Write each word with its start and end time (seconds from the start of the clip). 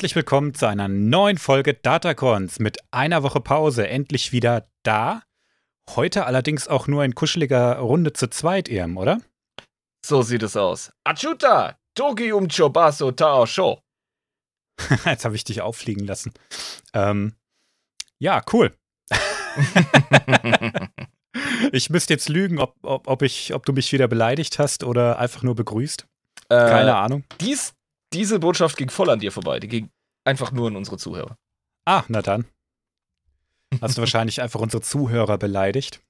Herzlich 0.00 0.16
willkommen 0.16 0.54
zu 0.54 0.66
einer 0.66 0.88
neuen 0.88 1.36
Folge 1.36 1.74
Datacons 1.74 2.58
mit 2.58 2.78
einer 2.90 3.22
Woche 3.22 3.42
Pause. 3.42 3.86
Endlich 3.86 4.32
wieder 4.32 4.66
da. 4.82 5.24
Heute 5.90 6.24
allerdings 6.24 6.68
auch 6.68 6.86
nur 6.86 7.04
in 7.04 7.14
kuscheliger 7.14 7.76
Runde 7.76 8.14
zu 8.14 8.30
zweit, 8.30 8.70
Irm, 8.70 8.96
oder? 8.96 9.20
So 10.02 10.22
sieht 10.22 10.42
es 10.42 10.56
aus. 10.56 10.90
Achuta, 11.04 11.76
Togi 11.94 12.32
um 12.32 12.48
Chobaso 12.48 13.12
Tao 13.12 13.44
Sho. 13.44 13.82
Jetzt 15.04 15.26
habe 15.26 15.36
ich 15.36 15.44
dich 15.44 15.60
auffliegen 15.60 16.06
lassen. 16.06 16.32
Ähm, 16.94 17.34
ja, 18.18 18.42
cool. 18.54 18.74
ich 21.72 21.90
müsste 21.90 22.14
jetzt 22.14 22.30
lügen, 22.30 22.58
ob, 22.58 22.74
ob, 22.80 23.06
ob, 23.06 23.20
ich, 23.20 23.52
ob 23.52 23.66
du 23.66 23.74
mich 23.74 23.92
wieder 23.92 24.08
beleidigt 24.08 24.58
hast 24.58 24.82
oder 24.82 25.18
einfach 25.18 25.42
nur 25.42 25.56
begrüßt. 25.56 26.06
Äh, 26.48 26.56
Keine 26.56 26.96
Ahnung. 26.96 27.24
Dies, 27.38 27.74
diese 28.12 28.38
Botschaft 28.38 28.76
ging 28.76 28.90
voll 28.90 29.10
an 29.10 29.20
dir 29.20 29.32
vorbei. 29.32 29.60
Die 29.60 29.68
ging 29.68 29.90
einfach 30.24 30.52
nur 30.52 30.68
an 30.68 30.76
unsere 30.76 30.98
Zuhörer. 30.98 31.36
Ah, 31.84 32.04
na 32.08 32.22
dann. 32.22 32.46
Hast 33.80 33.96
du 33.96 34.02
wahrscheinlich 34.02 34.42
einfach 34.42 34.60
unsere 34.60 34.82
Zuhörer 34.82 35.38
beleidigt? 35.38 36.02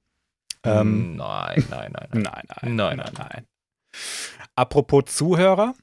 Ähm, 0.62 1.16
nein, 1.16 1.64
nein, 1.70 1.92
nein, 1.92 2.08
nein. 2.12 2.22
Nein, 2.22 2.44
nein, 2.62 2.76
nein, 2.76 2.96
nein, 2.96 3.12
nein. 3.16 3.46
Apropos 4.54 5.04
Zuhörer, 5.06 5.74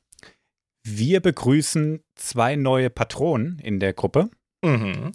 wir 0.83 1.19
begrüßen 1.19 2.03
zwei 2.15 2.55
neue 2.55 2.89
Patronen 2.89 3.59
in 3.59 3.79
der 3.79 3.93
Gruppe. 3.93 4.29
Mhm. 4.63 5.11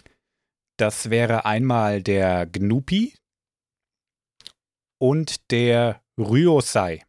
Das 0.77 1.11
wäre 1.11 1.45
einmal 1.45 2.03
der 2.03 2.47
Gnupi 2.47 3.15
und 4.99 5.51
der 5.51 6.03
Ryosai. 6.19 7.05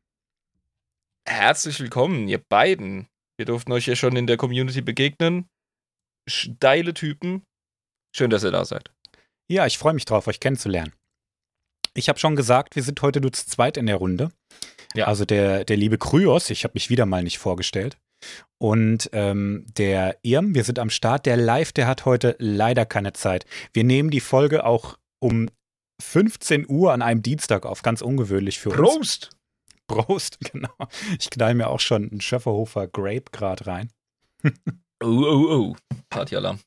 Herzlich 1.25 1.79
willkommen, 1.79 2.27
ihr 2.27 2.39
beiden. 2.39 3.07
Wir 3.37 3.45
durften 3.45 3.71
euch 3.71 3.87
ja 3.87 3.95
schon 3.95 4.15
in 4.15 4.27
der 4.27 4.37
Community 4.37 4.81
begegnen. 4.81 5.49
Steile 6.29 6.93
Typen. 6.93 7.43
Schön, 8.15 8.29
dass 8.29 8.43
ihr 8.43 8.51
da 8.51 8.63
seid. 8.63 8.91
Ja, 9.49 9.65
ich 9.65 9.77
freue 9.77 9.93
mich 9.93 10.05
drauf, 10.05 10.27
euch 10.27 10.39
kennenzulernen. 10.39 10.93
Ich 11.95 12.09
habe 12.09 12.19
schon 12.19 12.35
gesagt, 12.35 12.75
wir 12.75 12.83
sind 12.83 13.01
heute 13.01 13.21
nur 13.21 13.33
zu 13.33 13.45
zweit 13.45 13.77
in 13.77 13.85
der 13.85 13.97
Runde. 13.97 14.31
Ja. 14.95 15.05
Also 15.05 15.25
der, 15.25 15.65
der 15.65 15.77
liebe 15.77 15.97
Kryos, 15.97 16.49
ich 16.49 16.63
habe 16.63 16.73
mich 16.75 16.89
wieder 16.89 17.05
mal 17.05 17.23
nicht 17.23 17.39
vorgestellt. 17.39 17.97
Und 18.57 19.09
ähm, 19.11 19.65
der 19.77 20.17
Irm, 20.23 20.55
wir 20.55 20.63
sind 20.63 20.79
am 20.79 20.89
Start. 20.89 21.25
Der 21.25 21.37
Live, 21.37 21.73
der 21.73 21.87
hat 21.87 22.05
heute 22.05 22.35
leider 22.39 22.85
keine 22.85 23.13
Zeit. 23.13 23.45
Wir 23.73 23.83
nehmen 23.83 24.11
die 24.11 24.21
Folge 24.21 24.65
auch 24.65 24.97
um 25.19 25.49
15 26.01 26.67
Uhr 26.69 26.93
an 26.93 27.01
einem 27.01 27.21
Dienstag 27.21 27.65
auf. 27.65 27.81
Ganz 27.81 28.01
ungewöhnlich 28.01 28.59
für 28.59 28.69
uns. 28.69 28.77
Prost! 28.77 29.29
Prost, 29.87 30.39
genau. 30.39 30.73
Ich 31.19 31.29
knall 31.29 31.55
mir 31.55 31.69
auch 31.69 31.79
schon 31.79 32.09
einen 32.09 32.21
Schöfferhofer 32.21 32.87
Grape 32.87 33.25
gerade 33.31 33.67
rein. 33.67 33.91
oh, 34.43 35.07
oh, 35.07 35.47
oh. 35.51 35.75
Partyalarm. 36.09 36.59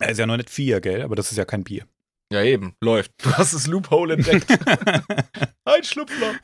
Er 0.00 0.10
ist 0.10 0.18
ja 0.18 0.26
noch 0.26 0.36
nicht 0.36 0.50
vier, 0.50 0.80
gell? 0.80 1.02
Aber 1.02 1.16
das 1.16 1.30
ist 1.30 1.38
ja 1.38 1.44
kein 1.44 1.64
Bier. 1.64 1.86
Ja, 2.32 2.42
eben. 2.42 2.74
Läuft. 2.80 3.12
Du 3.18 3.32
hast 3.32 3.54
das 3.54 3.66
Loophole 3.66 4.14
entdeckt. 4.14 4.46
Ein 5.64 5.84
Schlupfloch. 5.84 6.34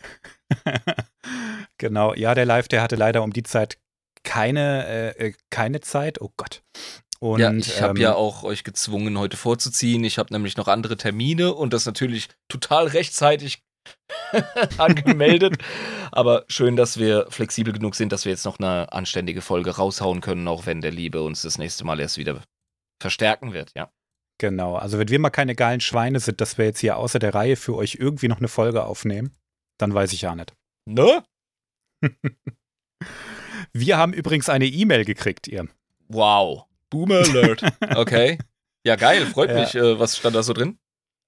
genau. 1.78 2.14
Ja, 2.14 2.34
der 2.34 2.46
Live, 2.46 2.68
der 2.68 2.82
hatte 2.82 2.96
leider 2.96 3.22
um 3.22 3.32
die 3.32 3.42
Zeit 3.42 3.78
keine, 4.22 4.86
äh, 4.86 5.28
äh 5.28 5.34
keine 5.50 5.80
Zeit. 5.80 6.20
Oh 6.20 6.32
Gott. 6.36 6.62
Und, 7.20 7.40
ja, 7.40 7.52
ich 7.52 7.80
habe 7.80 7.98
ähm, 7.98 8.02
ja 8.02 8.14
auch 8.14 8.42
euch 8.44 8.64
gezwungen, 8.64 9.18
heute 9.18 9.36
vorzuziehen. 9.36 10.04
Ich 10.04 10.18
habe 10.18 10.32
nämlich 10.32 10.56
noch 10.56 10.68
andere 10.68 10.96
Termine 10.96 11.54
und 11.54 11.72
das 11.72 11.86
natürlich 11.86 12.28
total 12.48 12.86
rechtzeitig 12.86 13.62
angemeldet. 14.78 15.58
Aber 16.12 16.44
schön, 16.48 16.76
dass 16.76 16.98
wir 16.98 17.26
flexibel 17.30 17.72
genug 17.72 17.94
sind, 17.94 18.12
dass 18.12 18.24
wir 18.24 18.32
jetzt 18.32 18.44
noch 18.44 18.58
eine 18.58 18.92
anständige 18.92 19.40
Folge 19.40 19.76
raushauen 19.76 20.20
können, 20.20 20.48
auch 20.48 20.66
wenn 20.66 20.80
der 20.80 20.92
Liebe 20.92 21.22
uns 21.22 21.42
das 21.42 21.58
nächste 21.58 21.84
Mal 21.84 22.00
erst 22.00 22.18
wieder 22.18 22.42
verstärken 23.00 23.52
wird, 23.52 23.72
ja. 23.74 23.90
Genau, 24.38 24.76
also 24.76 24.98
wenn 24.98 25.08
wir 25.08 25.18
mal 25.20 25.30
keine 25.30 25.54
geilen 25.54 25.80
Schweine 25.80 26.18
sind, 26.18 26.40
dass 26.40 26.58
wir 26.58 26.64
jetzt 26.64 26.80
hier 26.80 26.96
außer 26.96 27.18
der 27.18 27.34
Reihe 27.34 27.56
für 27.56 27.76
euch 27.76 27.96
irgendwie 28.00 28.28
noch 28.28 28.38
eine 28.38 28.48
Folge 28.48 28.84
aufnehmen, 28.84 29.36
dann 29.78 29.94
weiß 29.94 30.12
ich 30.12 30.22
ja 30.22 30.34
nicht. 30.34 30.52
Ne? 30.86 31.24
wir 33.72 33.96
haben 33.96 34.12
übrigens 34.12 34.48
eine 34.48 34.66
E-Mail 34.66 35.04
gekriegt, 35.04 35.46
ihr. 35.46 35.68
Wow. 36.08 36.66
Boomer 36.90 37.18
Alert. 37.18 37.62
Okay. 37.96 38.38
Ja, 38.86 38.96
geil, 38.96 39.24
freut 39.26 39.50
ja. 39.50 39.60
mich. 39.60 39.74
Äh, 39.74 39.98
was 39.98 40.16
stand 40.18 40.36
da 40.36 40.42
so 40.42 40.52
drin? 40.52 40.78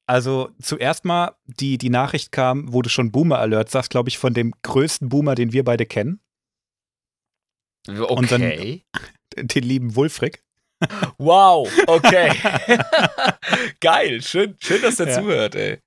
Also 0.07 0.51
zuerst 0.61 1.05
mal, 1.05 1.35
die, 1.47 1.79
die 1.79 1.91
Nachricht 1.91 2.31
kam, 2.31 2.73
wo 2.73 2.81
du 2.83 2.89
schon 2.89 3.11
Boomer 3.11 3.39
Alert 3.39 3.71
sagst, 3.71 3.91
glaube 3.91 4.09
ich, 4.09 4.19
von 4.19 4.35
dem 4.35 4.53
größten 4.63 5.09
Boomer, 5.09 5.35
den 5.35 5.53
wir 5.53 5.65
beide 5.65 5.85
kennen. 5.85 6.21
Okay. 7.89 8.01
Und 8.01 8.31
dann 8.31 8.41
den 9.49 9.63
lieben 9.63 9.97
Wulfrick. 9.97 10.43
Wow, 11.17 11.71
okay. 11.87 12.31
Geil, 13.81 14.21
schön, 14.21 14.57
schön, 14.61 14.83
dass 14.83 15.01
er 15.01 15.09
ja. 15.09 15.15
zuhört, 15.15 15.55
ey. 15.55 15.79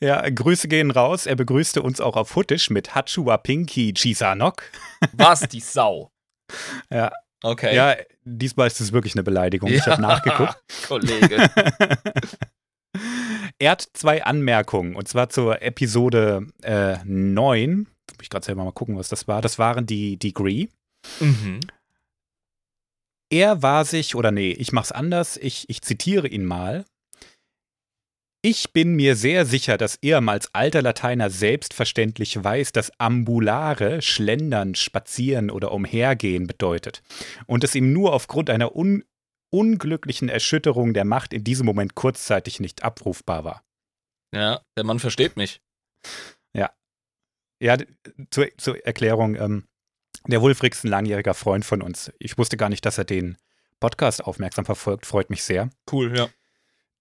Ja, 0.00 0.28
Grüße 0.28 0.68
gehen 0.68 0.90
raus. 0.90 1.26
Er 1.26 1.36
begrüßte 1.36 1.82
uns 1.82 2.00
auch 2.00 2.16
auf 2.16 2.34
Huttisch 2.34 2.70
mit 2.70 2.94
Hachua 2.94 3.36
Pinky 3.36 3.92
Chisanok. 3.92 4.62
Was, 5.12 5.40
die 5.40 5.60
Sau? 5.60 6.10
Ja. 6.90 7.12
Okay. 7.42 7.76
Ja, 7.76 7.94
diesmal 8.24 8.68
ist 8.68 8.80
es 8.80 8.90
wirklich 8.92 9.14
eine 9.14 9.22
Beleidigung. 9.22 9.68
Ja. 9.68 9.76
Ich 9.76 9.86
habe 9.86 10.00
nachgeguckt. 10.00 10.56
Kollege. 10.88 11.50
Er 13.58 13.72
hat 13.72 13.88
zwei 13.92 14.24
Anmerkungen, 14.24 14.94
und 14.94 15.08
zwar 15.08 15.28
zur 15.30 15.62
Episode 15.62 16.46
äh, 16.62 16.98
9. 17.04 17.86
Ich 18.12 18.18
muss 18.18 18.30
gerade 18.30 18.46
selber 18.46 18.64
mal 18.64 18.72
gucken, 18.72 18.96
was 18.96 19.08
das 19.08 19.28
war. 19.28 19.42
Das 19.42 19.58
waren 19.58 19.86
die 19.86 20.16
Degree. 20.16 20.68
Mhm. 21.20 21.60
Er 23.30 23.62
war 23.62 23.84
sich, 23.84 24.14
oder 24.14 24.30
nee, 24.30 24.52
ich 24.52 24.72
mach's 24.72 24.92
anders, 24.92 25.36
ich, 25.36 25.68
ich 25.68 25.82
zitiere 25.82 26.28
ihn 26.28 26.44
mal. 26.44 26.84
Ich 28.40 28.72
bin 28.72 28.94
mir 28.94 29.16
sehr 29.16 29.44
sicher, 29.44 29.76
dass 29.76 29.96
er 29.96 30.26
als 30.28 30.54
alter 30.54 30.80
Lateiner 30.80 31.28
selbstverständlich 31.28 32.42
weiß, 32.42 32.70
dass 32.70 32.92
ambulare 32.98 34.00
schlendern, 34.00 34.76
spazieren 34.76 35.50
oder 35.50 35.72
umhergehen 35.72 36.46
bedeutet 36.46 37.02
und 37.46 37.64
es 37.64 37.74
ihm 37.74 37.92
nur 37.92 38.12
aufgrund 38.12 38.48
einer 38.48 38.76
un 38.76 39.02
unglücklichen 39.50 40.28
Erschütterung 40.28 40.94
der 40.94 41.04
Macht 41.04 41.32
in 41.32 41.44
diesem 41.44 41.66
Moment 41.66 41.94
kurzzeitig 41.94 42.60
nicht 42.60 42.82
abrufbar 42.82 43.44
war. 43.44 43.64
Ja, 44.32 44.60
der 44.76 44.84
Mann 44.84 44.98
versteht 44.98 45.36
mich. 45.36 45.60
Ja. 46.52 46.70
Ja, 47.60 47.76
zur, 48.30 48.48
zur 48.58 48.84
Erklärung, 48.84 49.36
ähm, 49.36 49.68
der 50.26 50.42
Wulfrich 50.42 50.72
ist 50.72 50.84
ein 50.84 50.88
langjähriger 50.88 51.34
Freund 51.34 51.64
von 51.64 51.82
uns. 51.82 52.12
Ich 52.18 52.36
wusste 52.36 52.56
gar 52.56 52.68
nicht, 52.68 52.84
dass 52.84 52.98
er 52.98 53.04
den 53.04 53.38
Podcast 53.80 54.22
aufmerksam 54.24 54.64
verfolgt. 54.64 55.06
Freut 55.06 55.30
mich 55.30 55.42
sehr. 55.42 55.70
Cool, 55.90 56.16
ja. 56.16 56.28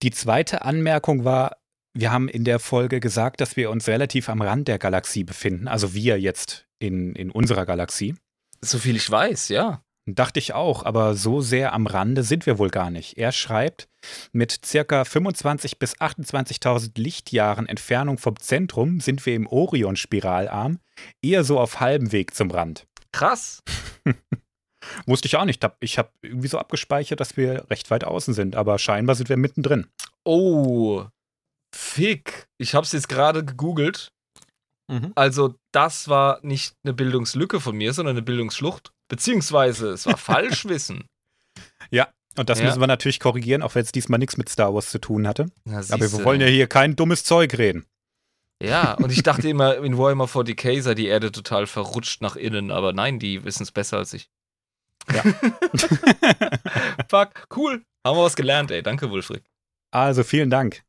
Die 0.03 0.11
zweite 0.11 0.61
Anmerkung 0.61 1.25
war, 1.25 1.57
wir 1.93 2.11
haben 2.11 2.29
in 2.29 2.43
der 2.43 2.59
Folge 2.59 2.99
gesagt, 2.99 3.41
dass 3.41 3.57
wir 3.57 3.71
uns 3.71 3.87
relativ 3.87 4.29
am 4.29 4.41
Rand 4.41 4.67
der 4.67 4.77
Galaxie 4.77 5.23
befinden. 5.23 5.67
Also 5.67 5.93
wir 5.93 6.19
jetzt 6.19 6.67
in, 6.79 7.15
in 7.15 7.31
unserer 7.31 7.65
Galaxie. 7.65 8.15
So 8.61 8.77
viel 8.77 8.95
ich 8.95 9.09
weiß, 9.09 9.49
ja. 9.49 9.83
Dachte 10.09 10.39
ich 10.39 10.53
auch, 10.53 10.85
aber 10.85 11.15
so 11.15 11.41
sehr 11.41 11.73
am 11.73 11.85
Rande 11.85 12.23
sind 12.23 12.45
wir 12.45 12.57
wohl 12.57 12.69
gar 12.69 12.89
nicht. 12.89 13.17
Er 13.17 13.33
schreibt, 13.33 13.89
mit 14.31 14.65
circa 14.65 15.01
25.000 15.01 15.77
bis 15.79 15.97
28.000 15.97 16.91
Lichtjahren 16.97 17.67
Entfernung 17.67 18.17
vom 18.17 18.39
Zentrum 18.39 19.01
sind 19.01 19.25
wir 19.25 19.35
im 19.35 19.47
Orion-Spiralarm, 19.47 20.79
eher 21.21 21.43
so 21.43 21.59
auf 21.59 21.81
halbem 21.81 22.13
Weg 22.13 22.33
zum 22.33 22.51
Rand. 22.51 22.87
Krass. 23.11 23.61
Wusste 25.05 25.27
ich 25.27 25.35
auch 25.35 25.43
nicht. 25.43 25.67
Ich 25.81 25.97
habe 25.97 26.09
irgendwie 26.21 26.47
so 26.47 26.57
abgespeichert, 26.57 27.19
dass 27.19 27.35
wir 27.35 27.69
recht 27.69 27.91
weit 27.91 28.05
außen 28.05 28.33
sind, 28.33 28.55
aber 28.55 28.79
scheinbar 28.79 29.17
sind 29.17 29.27
wir 29.27 29.35
mittendrin. 29.35 29.87
Oh, 30.23 31.03
fick. 31.75 32.47
Ich 32.57 32.75
habe 32.75 32.85
es 32.85 32.93
jetzt 32.93 33.09
gerade 33.09 33.43
gegoogelt. 33.43 34.13
Mhm. 34.89 35.11
Also, 35.15 35.55
das 35.73 36.07
war 36.07 36.39
nicht 36.43 36.75
eine 36.85 36.93
Bildungslücke 36.93 37.59
von 37.59 37.75
mir, 37.75 37.91
sondern 37.91 38.15
eine 38.15 38.23
Bildungsschlucht. 38.23 38.93
Beziehungsweise, 39.07 39.89
es 39.89 40.05
war 40.05 40.17
Falschwissen. 40.17 41.05
Ja, 41.89 42.09
und 42.37 42.49
das 42.49 42.59
ja. 42.59 42.65
müssen 42.65 42.81
wir 42.81 42.87
natürlich 42.87 43.19
korrigieren, 43.19 43.61
auch 43.61 43.73
wenn 43.73 43.81
es 43.81 43.93
diesmal 43.93 44.19
nichts 44.19 44.35
mit 44.35 44.49
Star 44.49 44.73
Wars 44.73 44.91
zu 44.91 44.99
tun 44.99 45.25
hatte. 45.25 45.47
Ja, 45.65 45.79
Aber 45.89 46.11
wir 46.11 46.23
wollen 46.25 46.41
ja 46.41 46.47
hier 46.47 46.67
kein 46.67 46.97
dummes 46.97 47.23
Zeug 47.23 47.57
reden. 47.57 47.85
Ja, 48.61 48.93
und 48.93 49.11
ich 49.11 49.23
dachte 49.23 49.47
immer, 49.49 49.77
in 49.77 49.97
Warhammer 49.97 50.25
40k 50.25 50.81
sei 50.81 50.95
die 50.95 51.07
Erde 51.07 51.31
total 51.31 51.65
verrutscht 51.65 52.21
nach 52.21 52.35
innen, 52.35 52.71
aber 52.71 52.93
nein, 52.93 53.19
die 53.19 53.43
wissen 53.43 53.63
es 53.63 53.71
besser 53.71 53.97
als 53.97 54.13
ich. 54.13 54.29
Ja. 55.13 55.23
Fuck, 57.09 57.47
cool. 57.55 57.83
Haben 58.05 58.17
wir 58.17 58.23
was 58.23 58.35
gelernt, 58.35 58.71
ey. 58.71 58.83
Danke, 58.83 59.09
Wulfried. 59.09 59.43
Also, 59.91 60.23
vielen 60.23 60.49
Dank. 60.49 60.83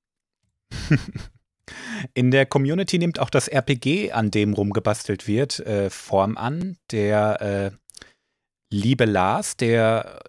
In 2.15 2.31
der 2.31 2.47
Community 2.47 2.99
nimmt 2.99 3.19
auch 3.19 3.31
das 3.31 3.49
RPG, 3.49 4.13
an 4.13 4.31
dem 4.31 4.55
rumgebastelt 4.55 5.27
wird, 5.27 5.61
äh, 5.61 5.91
Form 5.91 6.37
an. 6.37 6.77
Der 6.91 7.73
äh, 7.73 7.77
liebe 8.71 9.05
Lars, 9.05 9.57
der 9.57 10.21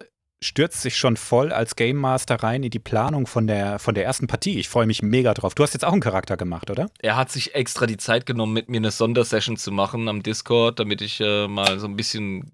stürzt 0.42 0.80
sich 0.80 0.96
schon 0.96 1.16
voll 1.16 1.52
als 1.52 1.76
Game 1.76 1.96
Master 1.96 2.36
rein 2.36 2.62
in 2.62 2.70
die 2.70 2.78
Planung 2.78 3.26
von 3.26 3.46
der, 3.46 3.78
von 3.78 3.94
der 3.94 4.04
ersten 4.04 4.26
Partie. 4.26 4.58
Ich 4.58 4.68
freue 4.68 4.86
mich 4.86 5.02
mega 5.02 5.34
drauf. 5.34 5.54
Du 5.54 5.62
hast 5.62 5.74
jetzt 5.74 5.84
auch 5.84 5.92
einen 5.92 6.00
Charakter 6.00 6.36
gemacht, 6.36 6.70
oder? 6.70 6.90
Er 7.00 7.16
hat 7.16 7.30
sich 7.30 7.54
extra 7.54 7.86
die 7.86 7.98
Zeit 7.98 8.24
genommen, 8.24 8.54
mit 8.54 8.68
mir 8.70 8.78
eine 8.78 8.90
Sondersession 8.90 9.58
zu 9.58 9.70
machen 9.70 10.08
am 10.08 10.22
Discord, 10.22 10.78
damit 10.78 11.02
ich 11.02 11.20
äh, 11.20 11.46
mal 11.46 11.78
so 11.78 11.86
ein 11.86 11.96
bisschen 11.96 12.52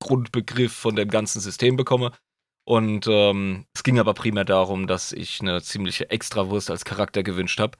Grundbegriff 0.00 0.72
von 0.72 0.96
dem 0.96 1.08
ganzen 1.08 1.40
System 1.40 1.76
bekomme. 1.76 2.10
Und 2.64 3.06
ähm, 3.08 3.66
es 3.74 3.84
ging 3.84 3.98
aber 4.00 4.14
primär 4.14 4.44
darum, 4.44 4.86
dass 4.86 5.12
ich 5.12 5.40
eine 5.40 5.62
ziemliche 5.62 6.10
Extrawurst 6.10 6.70
als 6.70 6.84
Charakter 6.84 7.22
gewünscht 7.22 7.60
habe. 7.60 7.78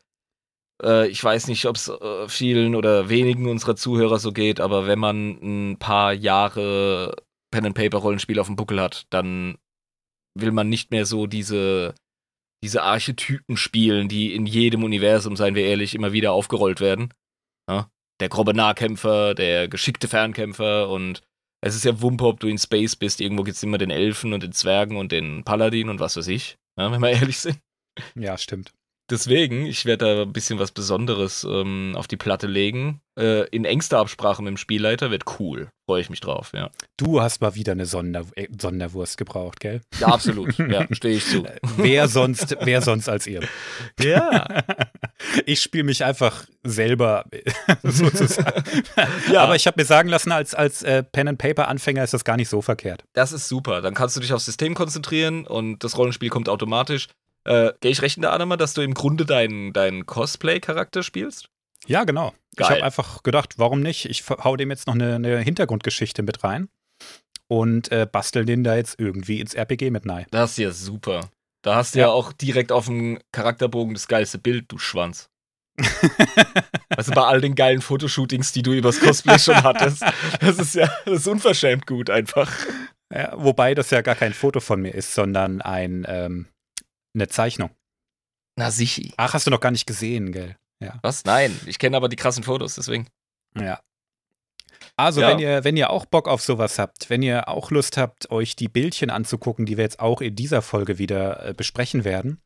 Äh, 0.82 1.08
ich 1.08 1.22
weiß 1.22 1.48
nicht, 1.48 1.66
ob 1.66 1.76
es 1.76 1.88
äh, 1.88 2.28
vielen 2.28 2.76
oder 2.76 3.08
wenigen 3.08 3.48
unserer 3.48 3.74
Zuhörer 3.76 4.20
so 4.20 4.32
geht, 4.32 4.60
aber 4.60 4.86
wenn 4.86 4.98
man 4.98 5.72
ein 5.72 5.78
paar 5.78 6.12
Jahre 6.12 7.16
Pen 7.50 7.66
and 7.66 7.74
Paper 7.74 7.98
Rollenspiel 7.98 8.38
auf 8.38 8.46
dem 8.46 8.56
Buckel 8.56 8.80
hat, 8.80 9.06
dann 9.10 9.58
will 10.38 10.52
man 10.52 10.68
nicht 10.68 10.90
mehr 10.90 11.06
so 11.06 11.26
diese 11.26 11.94
diese 12.62 12.82
Archetypen 12.82 13.56
spielen, 13.56 14.08
die 14.08 14.34
in 14.34 14.46
jedem 14.46 14.84
Universum, 14.84 15.36
seien 15.36 15.54
wir 15.54 15.64
ehrlich, 15.64 15.94
immer 15.94 16.12
wieder 16.12 16.32
aufgerollt 16.32 16.80
werden. 16.80 17.12
Ja? 17.68 17.90
Der 18.20 18.28
grobe 18.28 18.54
Nahkämpfer, 18.54 19.34
der 19.34 19.68
geschickte 19.68 20.08
Fernkämpfer 20.08 20.90
und 20.90 21.22
es 21.62 21.74
ist 21.74 21.84
ja 21.84 22.00
Wumpe, 22.00 22.24
ob 22.24 22.40
du 22.40 22.48
in 22.48 22.58
Space 22.58 22.96
bist. 22.96 23.20
Irgendwo 23.20 23.44
gibt 23.44 23.56
es 23.56 23.62
immer 23.62 23.78
den 23.78 23.90
Elfen 23.90 24.32
und 24.32 24.42
den 24.42 24.52
Zwergen 24.52 24.96
und 24.96 25.12
den 25.12 25.44
Paladin 25.44 25.88
und 25.88 26.00
was 26.00 26.16
weiß 26.16 26.28
ich, 26.28 26.58
ja, 26.78 26.90
wenn 26.92 27.00
wir 27.00 27.10
ehrlich 27.10 27.38
sind. 27.38 27.58
Ja, 28.14 28.38
stimmt. 28.38 28.72
Deswegen, 29.10 29.66
ich 29.66 29.86
werde 29.86 30.04
da 30.04 30.22
ein 30.22 30.32
bisschen 30.32 30.60
was 30.60 30.70
Besonderes 30.70 31.44
ähm, 31.44 31.94
auf 31.96 32.06
die 32.06 32.16
Platte 32.16 32.46
legen. 32.46 33.00
Äh, 33.18 33.48
in 33.48 33.64
engster 33.64 33.98
Absprache 33.98 34.40
mit 34.40 34.50
dem 34.50 34.56
Spielleiter 34.56 35.10
wird 35.10 35.24
cool. 35.40 35.68
Freue 35.88 36.00
ich 36.00 36.10
mich 36.10 36.20
drauf, 36.20 36.52
ja. 36.54 36.70
Du 36.96 37.20
hast 37.20 37.40
mal 37.40 37.56
wieder 37.56 37.72
eine 37.72 37.86
Sonder 37.86 38.24
äh, 38.36 38.46
Sonderwurst 38.56 39.18
gebraucht, 39.18 39.58
gell? 39.58 39.80
Ja, 39.98 40.08
absolut. 40.08 40.56
Ja, 40.58 40.86
stehe 40.92 41.16
ich 41.16 41.26
zu. 41.26 41.44
wer 41.76 42.06
sonst, 42.06 42.56
wer 42.60 42.82
sonst 42.82 43.08
als 43.08 43.26
ihr? 43.26 43.40
Ja. 44.00 44.46
Ich 45.44 45.60
spiele 45.60 45.84
mich 45.84 46.02
einfach 46.02 46.46
selber 46.64 47.26
sozusagen. 47.82 48.62
ja. 49.30 49.42
Aber 49.42 49.54
ich 49.54 49.66
habe 49.66 49.78
mir 49.78 49.84
sagen 49.84 50.08
lassen, 50.08 50.32
als, 50.32 50.54
als 50.54 50.82
äh, 50.82 51.02
Pen-and-Paper-Anfänger 51.02 52.02
ist 52.02 52.14
das 52.14 52.24
gar 52.24 52.38
nicht 52.38 52.48
so 52.48 52.62
verkehrt. 52.62 53.04
Das 53.12 53.32
ist 53.32 53.46
super. 53.46 53.82
Dann 53.82 53.92
kannst 53.92 54.16
du 54.16 54.20
dich 54.20 54.32
aufs 54.32 54.46
System 54.46 54.74
konzentrieren 54.74 55.46
und 55.46 55.84
das 55.84 55.98
Rollenspiel 55.98 56.30
kommt 56.30 56.48
automatisch. 56.48 57.08
Äh, 57.44 57.72
Gehe 57.80 57.90
ich 57.90 58.02
recht 58.02 58.16
in 58.16 58.22
der 58.22 58.32
Annahme, 58.32 58.56
dass 58.56 58.74
du 58.74 58.82
im 58.82 58.94
Grunde 58.94 59.24
deinen 59.24 59.72
dein 59.72 60.06
Cosplay-Charakter 60.06 61.02
spielst? 61.02 61.48
Ja, 61.86 62.04
genau. 62.04 62.34
Geil. 62.56 62.66
Ich 62.66 62.70
habe 62.70 62.84
einfach 62.84 63.22
gedacht, 63.22 63.54
warum 63.58 63.80
nicht? 63.80 64.06
Ich 64.06 64.28
hau 64.28 64.56
dem 64.56 64.70
jetzt 64.70 64.86
noch 64.86 64.94
eine, 64.94 65.14
eine 65.14 65.38
Hintergrundgeschichte 65.38 66.22
mit 66.22 66.44
rein 66.44 66.68
und 67.48 67.90
äh, 67.90 68.06
bastel 68.10 68.44
den 68.44 68.64
da 68.64 68.76
jetzt 68.76 68.98
irgendwie 68.98 69.40
ins 69.40 69.54
RPG 69.54 69.90
mit 69.90 70.08
rein. 70.08 70.26
Das 70.30 70.52
ist 70.52 70.58
ja 70.58 70.70
super. 70.70 71.30
Da 71.62 71.76
hast 71.76 71.94
du 71.94 71.98
ja, 71.98 72.06
ja 72.06 72.12
auch 72.12 72.32
direkt 72.32 72.72
auf 72.72 72.86
dem 72.86 73.18
Charakterbogen 73.32 73.94
das 73.94 74.08
geilste 74.08 74.38
Bild, 74.38 74.66
du 74.68 74.78
Schwanz. 74.78 75.28
also 76.90 77.12
bei 77.12 77.22
all 77.22 77.40
den 77.40 77.54
geilen 77.54 77.80
Fotoshootings, 77.80 78.52
die 78.52 78.62
du 78.62 78.72
übers 78.72 79.00
Cosplay 79.00 79.38
schon 79.38 79.56
hattest, 79.62 80.02
das 80.40 80.58
ist 80.58 80.74
ja 80.74 80.90
das 81.04 81.20
ist 81.20 81.28
unverschämt 81.28 81.86
gut 81.86 82.10
einfach. 82.10 82.52
Ja, 83.12 83.32
wobei 83.36 83.74
das 83.74 83.90
ja 83.90 84.02
gar 84.02 84.14
kein 84.14 84.32
Foto 84.34 84.60
von 84.60 84.80
mir 84.80 84.94
ist, 84.94 85.14
sondern 85.14 85.60
ein, 85.60 86.06
ähm, 86.08 86.46
eine 87.14 87.28
Zeichnung. 87.28 87.70
Na 88.56 88.70
sichi. 88.70 89.12
Ach, 89.16 89.34
hast 89.34 89.46
du 89.46 89.50
noch 89.50 89.60
gar 89.60 89.70
nicht 89.70 89.86
gesehen, 89.86 90.32
gell? 90.32 90.56
Ja. 90.82 90.98
Was? 91.02 91.24
Nein, 91.24 91.58
ich 91.66 91.78
kenne 91.78 91.96
aber 91.96 92.08
die 92.08 92.16
krassen 92.16 92.42
Fotos, 92.42 92.74
deswegen. 92.74 93.08
Ja. 93.58 93.80
Also, 94.96 95.20
ja. 95.20 95.28
wenn, 95.28 95.38
ihr, 95.38 95.64
wenn 95.64 95.76
ihr 95.76 95.90
auch 95.90 96.04
Bock 96.04 96.28
auf 96.28 96.42
sowas 96.42 96.78
habt, 96.78 97.10
wenn 97.10 97.22
ihr 97.22 97.48
auch 97.48 97.70
Lust 97.70 97.96
habt, 97.96 98.30
euch 98.30 98.56
die 98.56 98.68
Bildchen 98.68 99.10
anzugucken, 99.10 99.66
die 99.66 99.76
wir 99.76 99.84
jetzt 99.84 100.00
auch 100.00 100.20
in 100.20 100.36
dieser 100.36 100.62
Folge 100.62 100.98
wieder 100.98 101.48
äh, 101.48 101.54
besprechen 101.54 102.04
werden, 102.04 102.42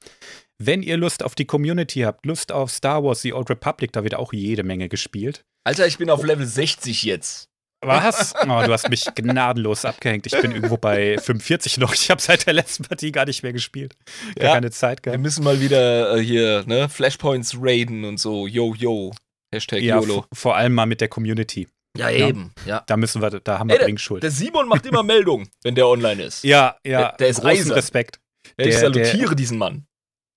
wenn 0.59 0.83
ihr 0.83 0.97
Lust 0.97 1.23
auf 1.23 1.35
die 1.35 1.47
Community 1.47 2.01
habt, 2.01 2.27
Lust 2.27 2.53
auf 2.53 2.71
Star 2.71 3.03
Wars 3.03 3.23
The 3.23 3.33
Old 3.33 3.51
Republic, 3.51 3.93
da 3.93 4.05
wird 4.05 4.15
auch 4.15 4.33
jede 4.33 4.63
Menge 4.63 4.89
gespielt. 4.89 5.45
Alter, 5.65 5.87
ich 5.87 5.99
bin 5.99 6.11
auf 6.11 6.23
Level 6.23 6.47
60 6.47 7.03
jetzt. 7.03 7.49
Was? 7.87 8.35
Oh, 8.43 8.47
du 8.47 8.73
hast 8.73 8.89
mich 8.89 9.05
gnadenlos 9.15 9.85
abgehängt. 9.85 10.27
Ich 10.27 10.41
bin 10.41 10.53
irgendwo 10.53 10.77
bei 10.77 11.19
45 11.19 11.79
noch. 11.79 11.95
Ich 11.95 12.11
habe 12.11 12.21
seit 12.21 12.47
der 12.47 12.55
letzten 12.55 12.85
Partie 12.85 13.13
gar 13.13 13.27
nicht 13.27 13.43
mehr 13.43 13.53
gespielt. 13.53 13.95
Gar 14.37 14.45
ja, 14.45 14.55
keine 14.55 14.71
Zeit 14.71 15.03
gehabt. 15.03 15.19
Wir 15.19 15.23
müssen 15.23 15.45
mal 15.45 15.61
wieder 15.61 16.17
äh, 16.17 16.23
hier 16.23 16.65
ne, 16.67 16.89
Flashpoints 16.89 17.57
raiden 17.61 18.05
und 18.05 18.19
so. 18.19 18.47
Yo, 18.47 18.75
yo. 18.75 19.13
Hashtag 19.53 19.83
ja, 19.83 20.01
YOLO. 20.01 20.25
Vor 20.33 20.57
allem 20.57 20.75
mal 20.75 20.87
mit 20.87 21.01
der 21.01 21.09
Community. 21.09 21.69
Ja, 21.97 22.11
eben. 22.11 22.53
Ja. 22.67 22.83
Da 22.87 22.97
müssen 22.97 23.23
wir, 23.23 23.31
da 23.31 23.59
haben 23.59 23.69
wir 23.69 23.79
Ey, 23.79 23.85
Bringschuld. 23.85 24.23
Der, 24.23 24.31
der 24.31 24.37
Simon 24.37 24.69
macht 24.69 24.85
immer 24.85 25.03
Meldung, 25.05 25.49
wenn 25.63 25.77
der 25.77 25.87
online 25.87 26.25
ist. 26.25 26.43
Ja, 26.43 26.77
ja. 26.85 26.99
Der, 26.99 27.13
der 27.19 27.29
ist 27.29 27.41
Großen 27.41 27.51
eisern. 27.51 27.73
Respekt. 27.73 28.21
Ja, 28.59 28.67
ich 28.67 28.77
salutiere 28.77 29.29
der, 29.29 29.35
diesen 29.37 29.59
Mann 29.59 29.87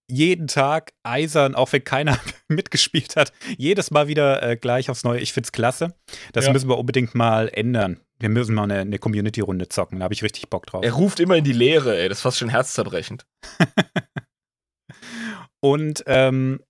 jeden 0.10 0.48
Tag 0.48 0.94
eisern, 1.04 1.56
auch 1.56 1.72
wenn 1.74 1.84
keiner 1.84 2.18
mitgespielt 2.48 3.16
hat. 3.16 3.34
Jedes 3.58 3.92
Mal 3.92 4.08
wieder 4.08 4.42
äh, 4.42 4.56
gleich 4.56 4.90
aufs 4.90 5.04
Neue. 5.04 5.20
Ich 5.20 5.34
find's 5.34 5.52
klasse. 5.52 5.96
Das 6.34 6.46
ja. 6.46 6.54
müssen 6.54 6.70
wir 6.70 6.78
unbedingt 6.78 7.14
mal 7.16 7.50
ändern. 7.50 8.00
Wir 8.20 8.30
müssen 8.30 8.56
mal 8.56 8.64
eine, 8.64 8.80
eine 8.80 9.00
Community-Runde 9.00 9.70
zocken. 9.70 10.00
Da 10.00 10.06
habe 10.06 10.14
ich 10.14 10.24
richtig 10.24 10.50
Bock 10.50 10.66
drauf. 10.66 10.84
Er 10.84 10.94
ruft 10.94 11.20
immer 11.20 11.36
in 11.36 11.44
die 11.44 11.54
Leere, 11.54 11.98
ey. 11.98 12.10
Das 12.10 12.20
ist 12.20 12.22
fast 12.24 12.38
schon 12.38 12.50
herzzerbrechend. 12.50 13.26
Und 15.60 16.04
ähm, 16.08 16.62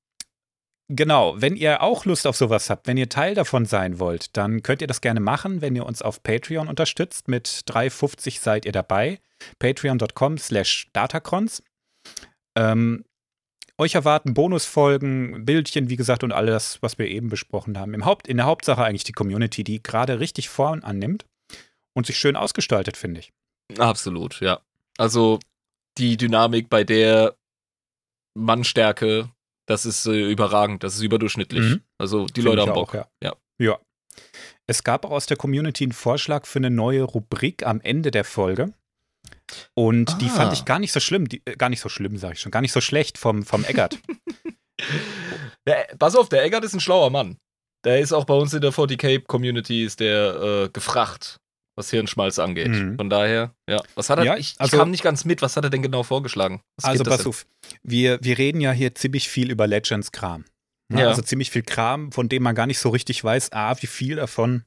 genau, 0.87 1.35
wenn 1.37 1.55
ihr 1.55 1.81
auch 1.81 2.05
Lust 2.05 2.25
auf 2.25 2.35
sowas 2.35 2.69
habt, 2.69 2.87
wenn 2.87 2.97
ihr 2.97 3.09
Teil 3.09 3.35
davon 3.35 3.65
sein 3.65 3.99
wollt, 3.99 4.35
dann 4.35 4.63
könnt 4.63 4.81
ihr 4.81 4.87
das 4.87 5.01
gerne 5.01 5.19
machen, 5.19 5.61
wenn 5.61 5.75
ihr 5.75 5.85
uns 5.85 6.01
auf 6.01 6.23
Patreon 6.23 6.67
unterstützt. 6.67 7.27
Mit 7.27 7.47
3,50 7.47 8.41
seid 8.41 8.65
ihr 8.65 8.71
dabei. 8.71 9.19
Patreon.com 9.59 10.37
slash 10.37 10.89
Datacrons. 10.93 11.61
Ähm, 12.57 13.05
euch 13.77 13.95
erwarten 13.95 14.33
Bonusfolgen, 14.33 15.45
Bildchen, 15.45 15.89
wie 15.89 15.95
gesagt, 15.95 16.23
und 16.23 16.31
alles, 16.31 16.79
was 16.81 16.97
wir 16.97 17.07
eben 17.07 17.29
besprochen 17.29 17.77
haben. 17.77 17.93
Im 17.93 18.05
Haupt, 18.05 18.27
in 18.27 18.37
der 18.37 18.45
Hauptsache 18.45 18.83
eigentlich 18.83 19.03
die 19.03 19.11
Community, 19.11 19.63
die 19.63 19.81
gerade 19.81 20.19
richtig 20.19 20.49
vorn 20.49 20.83
annimmt 20.83 21.25
und 21.93 22.05
sich 22.07 22.17
schön 22.17 22.35
ausgestaltet, 22.35 22.97
finde 22.97 23.19
ich. 23.19 23.33
Absolut, 23.77 24.39
ja. 24.39 24.61
Also 24.97 25.39
die 25.97 26.17
Dynamik 26.17 26.69
bei 26.69 26.83
der 26.83 27.35
Mannstärke, 28.35 29.29
das 29.67 29.85
ist 29.85 30.05
äh, 30.05 30.31
überragend, 30.31 30.83
das 30.83 30.95
ist 30.95 31.01
überdurchschnittlich. 31.01 31.61
Mhm. 31.61 31.81
Also 31.97 32.25
die 32.25 32.41
Find 32.41 32.45
Leute 32.45 32.61
haben 32.61 32.73
Bock. 32.73 32.89
Auch, 32.89 32.93
ja. 32.93 33.07
ja. 33.23 33.33
ja. 33.59 33.79
Es 34.65 34.83
gab 34.83 35.05
auch 35.05 35.11
aus 35.11 35.27
der 35.27 35.37
Community 35.37 35.83
einen 35.83 35.93
Vorschlag 35.93 36.45
für 36.45 36.59
eine 36.59 36.69
neue 36.69 37.03
Rubrik 37.03 37.65
am 37.65 37.79
Ende 37.81 38.11
der 38.11 38.23
Folge. 38.23 38.73
Und 39.73 40.11
ah. 40.11 40.17
die 40.19 40.29
fand 40.29 40.53
ich 40.53 40.61
ah. 40.61 40.65
gar 40.65 40.79
nicht 40.79 40.91
so 40.91 40.99
schlimm, 40.99 41.27
die, 41.27 41.41
äh, 41.45 41.55
gar 41.55 41.69
nicht 41.69 41.79
so 41.79 41.89
schlimm, 41.89 42.17
sage 42.17 42.33
ich 42.33 42.41
schon, 42.41 42.51
gar 42.51 42.61
nicht 42.61 42.71
so 42.71 42.81
schlecht 42.81 43.17
vom, 43.17 43.43
vom 43.43 43.63
Eggert. 43.65 43.99
der, 45.67 45.87
pass 45.97 46.15
auf, 46.15 46.29
der 46.29 46.43
Eggert 46.43 46.63
ist 46.63 46.73
ein 46.73 46.79
schlauer 46.79 47.09
Mann. 47.09 47.37
Der 47.85 47.99
ist 47.99 48.11
auch 48.11 48.25
bei 48.25 48.33
uns 48.33 48.53
in 48.53 48.61
der 48.61 48.73
40k-Community 48.73 49.85
ist 49.85 49.99
der 49.99 50.65
äh, 50.65 50.69
gefragt, 50.69 51.39
was 51.75 51.89
Hirnschmalz 51.91 52.39
angeht. 52.39 52.69
Mhm. 52.69 52.97
Von 52.97 53.09
daher, 53.09 53.53
ja. 53.69 53.81
Was 53.95 54.09
hat 54.09 54.19
er? 54.19 54.25
Ja, 54.25 54.35
ich, 54.35 54.53
ich 54.53 54.59
also, 54.59 54.77
kam 54.77 54.91
nicht 54.91 55.03
ganz 55.03 55.25
mit. 55.25 55.41
Was 55.41 55.55
hat 55.55 55.63
er 55.63 55.69
denn 55.69 55.83
genau 55.83 56.03
vorgeschlagen? 56.03 56.61
Was 56.77 56.85
also 56.85 57.03
pass 57.03 57.25
auf, 57.25 57.45
wir, 57.83 58.19
wir 58.21 58.37
reden 58.37 58.61
ja 58.61 58.71
hier 58.71 58.95
ziemlich 58.95 59.29
viel 59.29 59.51
über 59.51 59.67
Legends-Kram. 59.67 60.45
Ne? 60.89 61.01
Ja. 61.01 61.09
Also 61.09 61.21
ziemlich 61.21 61.51
viel 61.51 61.63
Kram, 61.63 62.11
von 62.11 62.29
dem 62.29 62.43
man 62.43 62.55
gar 62.55 62.67
nicht 62.67 62.79
so 62.79 62.89
richtig 62.89 63.23
weiß, 63.23 63.51
ah, 63.51 63.75
wie 63.79 63.87
viel 63.87 64.15
davon 64.15 64.63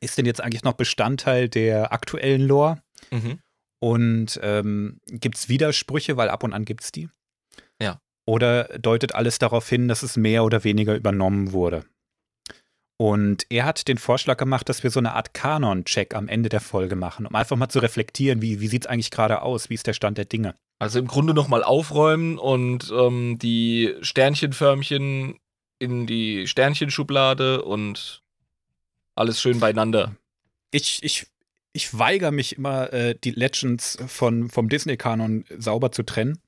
ist 0.00 0.18
denn 0.18 0.26
jetzt 0.26 0.40
eigentlich 0.40 0.64
noch 0.64 0.74
Bestandteil 0.74 1.48
der 1.48 1.92
aktuellen 1.92 2.46
Lore? 2.46 2.82
Mhm. 3.10 3.38
Und 3.86 4.40
ähm, 4.42 4.98
gibt 5.06 5.36
es 5.36 5.48
Widersprüche, 5.48 6.16
weil 6.16 6.28
ab 6.28 6.42
und 6.42 6.52
an 6.52 6.64
gibt 6.64 6.82
es 6.82 6.90
die? 6.90 7.08
Ja. 7.80 8.00
Oder 8.24 8.64
deutet 8.80 9.14
alles 9.14 9.38
darauf 9.38 9.68
hin, 9.68 9.86
dass 9.86 10.02
es 10.02 10.16
mehr 10.16 10.42
oder 10.42 10.64
weniger 10.64 10.96
übernommen 10.96 11.52
wurde? 11.52 11.84
Und 12.96 13.46
er 13.48 13.64
hat 13.64 13.86
den 13.86 13.98
Vorschlag 13.98 14.38
gemacht, 14.38 14.68
dass 14.68 14.82
wir 14.82 14.90
so 14.90 14.98
eine 14.98 15.12
Art 15.12 15.34
Kanon-Check 15.34 16.16
am 16.16 16.26
Ende 16.26 16.48
der 16.48 16.60
Folge 16.60 16.96
machen, 16.96 17.26
um 17.26 17.36
einfach 17.36 17.56
mal 17.56 17.68
zu 17.68 17.78
reflektieren, 17.78 18.42
wie, 18.42 18.58
wie 18.58 18.66
sieht 18.66 18.86
es 18.86 18.90
eigentlich 18.90 19.12
gerade 19.12 19.42
aus, 19.42 19.70
wie 19.70 19.74
ist 19.74 19.86
der 19.86 19.92
Stand 19.92 20.18
der 20.18 20.24
Dinge. 20.24 20.56
Also 20.80 20.98
im 20.98 21.06
Grunde 21.06 21.32
nochmal 21.32 21.62
aufräumen 21.62 22.38
und 22.38 22.90
ähm, 22.92 23.38
die 23.38 23.94
Sternchenförmchen 24.00 25.38
in 25.78 26.08
die 26.08 26.48
Sternchenschublade 26.48 27.62
und 27.62 28.24
alles 29.14 29.40
schön 29.40 29.60
beieinander. 29.60 30.16
Ich, 30.72 31.04
ich 31.04 31.28
ich 31.76 31.96
weigere 31.96 32.32
mich 32.32 32.56
immer, 32.56 32.92
äh, 32.92 33.14
die 33.22 33.30
Legends 33.30 33.98
von, 34.06 34.48
vom 34.48 34.68
Disney-Kanon 34.68 35.44
sauber 35.56 35.92
zu 35.92 36.02
trennen, 36.02 36.38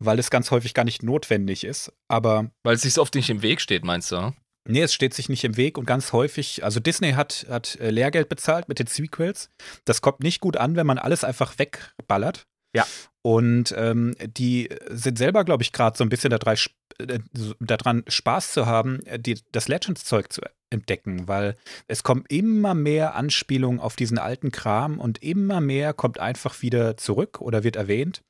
weil 0.00 0.18
es 0.18 0.30
ganz 0.30 0.50
häufig 0.50 0.74
gar 0.74 0.84
nicht 0.84 1.02
notwendig 1.02 1.64
ist. 1.64 1.92
Aber. 2.08 2.50
Weil 2.64 2.74
es 2.74 2.82
sich 2.82 2.98
oft 2.98 3.14
nicht 3.14 3.30
im 3.30 3.42
Weg 3.42 3.60
steht, 3.60 3.84
meinst 3.84 4.10
du? 4.10 4.34
Nee, 4.66 4.82
es 4.82 4.94
steht 4.94 5.14
sich 5.14 5.28
nicht 5.28 5.44
im 5.44 5.56
Weg 5.56 5.78
und 5.78 5.86
ganz 5.86 6.12
häufig, 6.12 6.64
also 6.64 6.80
Disney 6.80 7.12
hat, 7.12 7.46
hat 7.50 7.76
äh, 7.76 7.90
Lehrgeld 7.90 8.28
bezahlt 8.28 8.66
mit 8.66 8.78
den 8.78 8.86
Sequels. 8.86 9.50
Das 9.84 10.00
kommt 10.00 10.20
nicht 10.20 10.40
gut 10.40 10.56
an, 10.56 10.74
wenn 10.74 10.86
man 10.86 10.98
alles 10.98 11.22
einfach 11.22 11.58
wegballert. 11.58 12.46
Ja. 12.74 12.86
Und 13.22 13.74
ähm, 13.78 14.14
die 14.20 14.68
sind 14.90 15.16
selber, 15.16 15.44
glaube 15.44 15.62
ich, 15.62 15.72
gerade 15.72 15.96
so 15.96 16.04
ein 16.04 16.10
bisschen 16.10 16.30
daran, 16.30 17.98
äh, 18.00 18.10
Spaß 18.10 18.52
zu 18.52 18.66
haben, 18.66 19.00
äh, 19.06 19.18
die, 19.18 19.40
das 19.50 19.68
Legends-Zeug 19.68 20.30
zu 20.30 20.42
entdecken, 20.68 21.26
weil 21.26 21.56
es 21.86 22.02
kommen 22.02 22.24
immer 22.28 22.74
mehr 22.74 23.14
Anspielungen 23.14 23.80
auf 23.80 23.96
diesen 23.96 24.18
alten 24.18 24.50
Kram 24.50 24.98
und 24.98 25.22
immer 25.22 25.62
mehr 25.62 25.94
kommt 25.94 26.18
einfach 26.18 26.60
wieder 26.60 26.98
zurück 26.98 27.40
oder 27.40 27.64
wird 27.64 27.76
erwähnt. 27.76 28.22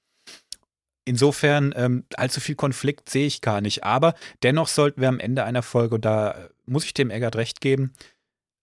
Insofern 1.07 1.75
ähm, 1.77 2.05
allzu 2.17 2.41
viel 2.41 2.55
Konflikt 2.55 3.11
sehe 3.11 3.27
ich 3.27 3.41
gar 3.41 3.61
nicht. 3.61 3.85
Aber 3.85 4.15
dennoch 4.43 4.69
sollten 4.69 5.01
wir 5.01 5.09
am 5.09 5.21
Ende 5.21 5.45
einer 5.45 5.63
Folge, 5.63 5.97
und 5.97 6.05
da 6.05 6.49
muss 6.67 6.85
ich 6.85 6.95
dem 6.95 7.11
Eggert 7.11 7.37
recht 7.37 7.61
geben, 7.61 7.95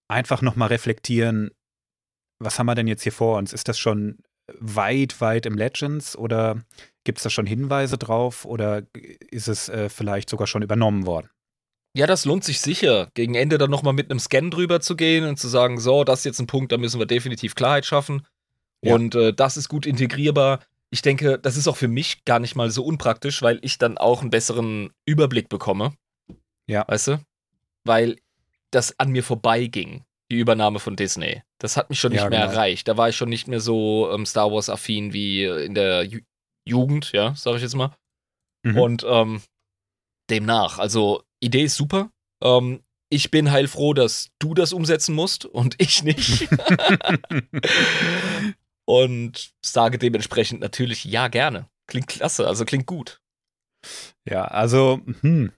einfach 0.07 0.41
nochmal 0.41 0.69
reflektieren, 0.69 1.51
was 2.39 2.57
haben 2.57 2.65
wir 2.65 2.75
denn 2.75 2.87
jetzt 2.87 3.03
hier 3.03 3.11
vor 3.11 3.37
uns? 3.37 3.53
Ist 3.53 3.67
das 3.67 3.77
schon 3.77 4.17
weit, 4.59 5.21
weit 5.21 5.45
im 5.45 5.55
Legends 5.55 6.15
oder 6.15 6.61
gibt 7.03 7.19
es 7.19 7.23
da 7.23 7.29
schon 7.29 7.45
Hinweise 7.45 7.97
drauf 7.97 8.45
oder 8.45 8.83
ist 9.29 9.47
es 9.47 9.69
äh, 9.69 9.89
vielleicht 9.89 10.29
sogar 10.29 10.47
schon 10.47 10.61
übernommen 10.61 11.05
worden? 11.05 11.29
Ja, 11.93 12.07
das 12.07 12.23
lohnt 12.23 12.43
sich 12.43 12.61
sicher, 12.61 13.09
gegen 13.15 13.35
Ende 13.35 13.57
dann 13.57 13.69
nochmal 13.69 13.93
mit 13.93 14.09
einem 14.09 14.19
Scan 14.19 14.49
drüber 14.49 14.79
zu 14.79 14.95
gehen 14.95 15.25
und 15.25 15.37
zu 15.37 15.49
sagen, 15.49 15.79
so, 15.79 16.03
das 16.03 16.19
ist 16.19 16.25
jetzt 16.25 16.39
ein 16.39 16.47
Punkt, 16.47 16.71
da 16.71 16.77
müssen 16.77 16.99
wir 16.99 17.05
definitiv 17.05 17.53
Klarheit 17.53 17.85
schaffen. 17.85 18.25
Ja. 18.81 18.95
Und 18.95 19.13
äh, 19.15 19.33
das 19.33 19.57
ist 19.57 19.67
gut 19.67 19.85
integrierbar. 19.85 20.61
Ich 20.89 21.01
denke, 21.01 21.37
das 21.37 21.57
ist 21.57 21.67
auch 21.67 21.77
für 21.77 21.89
mich 21.89 22.23
gar 22.23 22.39
nicht 22.39 22.55
mal 22.55 22.71
so 22.71 22.83
unpraktisch, 22.83 23.41
weil 23.41 23.59
ich 23.61 23.77
dann 23.77 23.97
auch 23.97 24.21
einen 24.21 24.29
besseren 24.29 24.91
Überblick 25.05 25.49
bekomme. 25.49 25.93
Ja. 26.67 26.85
Weißt 26.87 27.09
du? 27.09 27.19
Weil 27.83 28.17
das 28.71 28.97
an 28.99 29.11
mir 29.11 29.23
vorbeiging, 29.23 30.05
die 30.31 30.39
Übernahme 30.39 30.79
von 30.79 30.95
Disney. 30.95 31.41
Das 31.61 31.77
hat 31.77 31.91
mich 31.91 31.99
schon 31.99 32.11
nicht 32.11 32.23
ja, 32.23 32.29
mehr 32.29 32.39
genau. 32.39 32.51
erreicht. 32.53 32.87
Da 32.87 32.97
war 32.97 33.09
ich 33.09 33.15
schon 33.15 33.29
nicht 33.29 33.47
mehr 33.47 33.59
so 33.59 34.11
ähm, 34.11 34.25
Star 34.25 34.51
Wars-affin 34.51 35.13
wie 35.13 35.45
in 35.45 35.75
der 35.75 36.03
Ju 36.03 36.19
Jugend, 36.67 37.11
ja, 37.11 37.33
sag 37.35 37.55
ich 37.55 37.61
jetzt 37.61 37.75
mal. 37.75 37.95
Mhm. 38.63 38.77
Und 38.77 39.05
ähm, 39.07 39.41
demnach, 40.29 40.79
also 40.79 41.23
Idee 41.39 41.63
ist 41.63 41.75
super. 41.75 42.11
Ähm, 42.43 42.83
ich 43.09 43.29
bin 43.29 43.51
heilfroh, 43.51 43.93
dass 43.93 44.29
du 44.39 44.53
das 44.53 44.73
umsetzen 44.73 45.13
musst 45.13 45.45
und 45.45 45.75
ich 45.79 46.03
nicht. 46.03 46.47
und 48.85 49.53
sage 49.63 49.97
dementsprechend 49.99 50.61
natürlich 50.61 51.05
ja 51.05 51.27
gerne. 51.27 51.67
Klingt 51.87 52.07
klasse, 52.07 52.47
also 52.47 52.65
klingt 52.65 52.85
gut. 52.85 53.21
Ja, 54.25 54.45
also, 54.45 55.01
hm, 55.21 55.51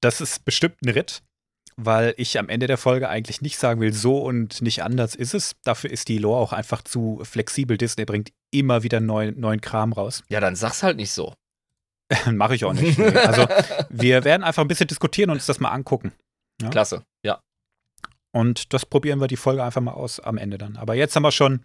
das 0.00 0.20
ist 0.20 0.44
bestimmt 0.44 0.82
ein 0.82 0.90
Ritt, 0.90 1.22
weil 1.76 2.14
ich 2.16 2.38
am 2.38 2.48
Ende 2.48 2.66
der 2.66 2.78
Folge 2.78 3.08
eigentlich 3.08 3.42
nicht 3.42 3.58
sagen 3.58 3.80
will, 3.80 3.92
so 3.92 4.18
und 4.18 4.62
nicht 4.62 4.82
anders 4.82 5.14
ist 5.14 5.34
es. 5.34 5.56
Dafür 5.64 5.90
ist 5.90 6.08
die 6.08 6.18
Lore 6.18 6.40
auch 6.40 6.52
einfach 6.52 6.82
zu 6.82 7.20
flexibel. 7.24 7.76
Disney 7.76 8.04
bringt 8.04 8.32
immer 8.50 8.82
wieder 8.82 9.00
neuen, 9.00 9.38
neuen 9.38 9.60
Kram 9.60 9.92
raus. 9.92 10.22
Ja, 10.28 10.40
dann 10.40 10.56
sag's 10.56 10.82
halt 10.82 10.96
nicht 10.96 11.12
so. 11.12 11.34
Mache 12.30 12.54
ich 12.54 12.64
auch 12.64 12.74
nicht. 12.74 12.98
Nee. 12.98 13.08
Also, 13.08 13.46
wir 13.88 14.24
werden 14.24 14.44
einfach 14.44 14.62
ein 14.62 14.68
bisschen 14.68 14.86
diskutieren 14.86 15.30
und 15.30 15.36
uns 15.36 15.46
das 15.46 15.60
mal 15.60 15.70
angucken. 15.70 16.12
Ja? 16.62 16.70
Klasse, 16.70 17.04
ja. 17.24 17.40
Und 18.32 18.72
das 18.72 18.86
probieren 18.86 19.20
wir 19.20 19.28
die 19.28 19.36
Folge 19.36 19.64
einfach 19.64 19.80
mal 19.80 19.92
aus 19.92 20.20
am 20.20 20.38
Ende 20.38 20.58
dann. 20.58 20.76
Aber 20.76 20.94
jetzt 20.94 21.14
haben 21.16 21.22
wir 21.22 21.32
schon 21.32 21.64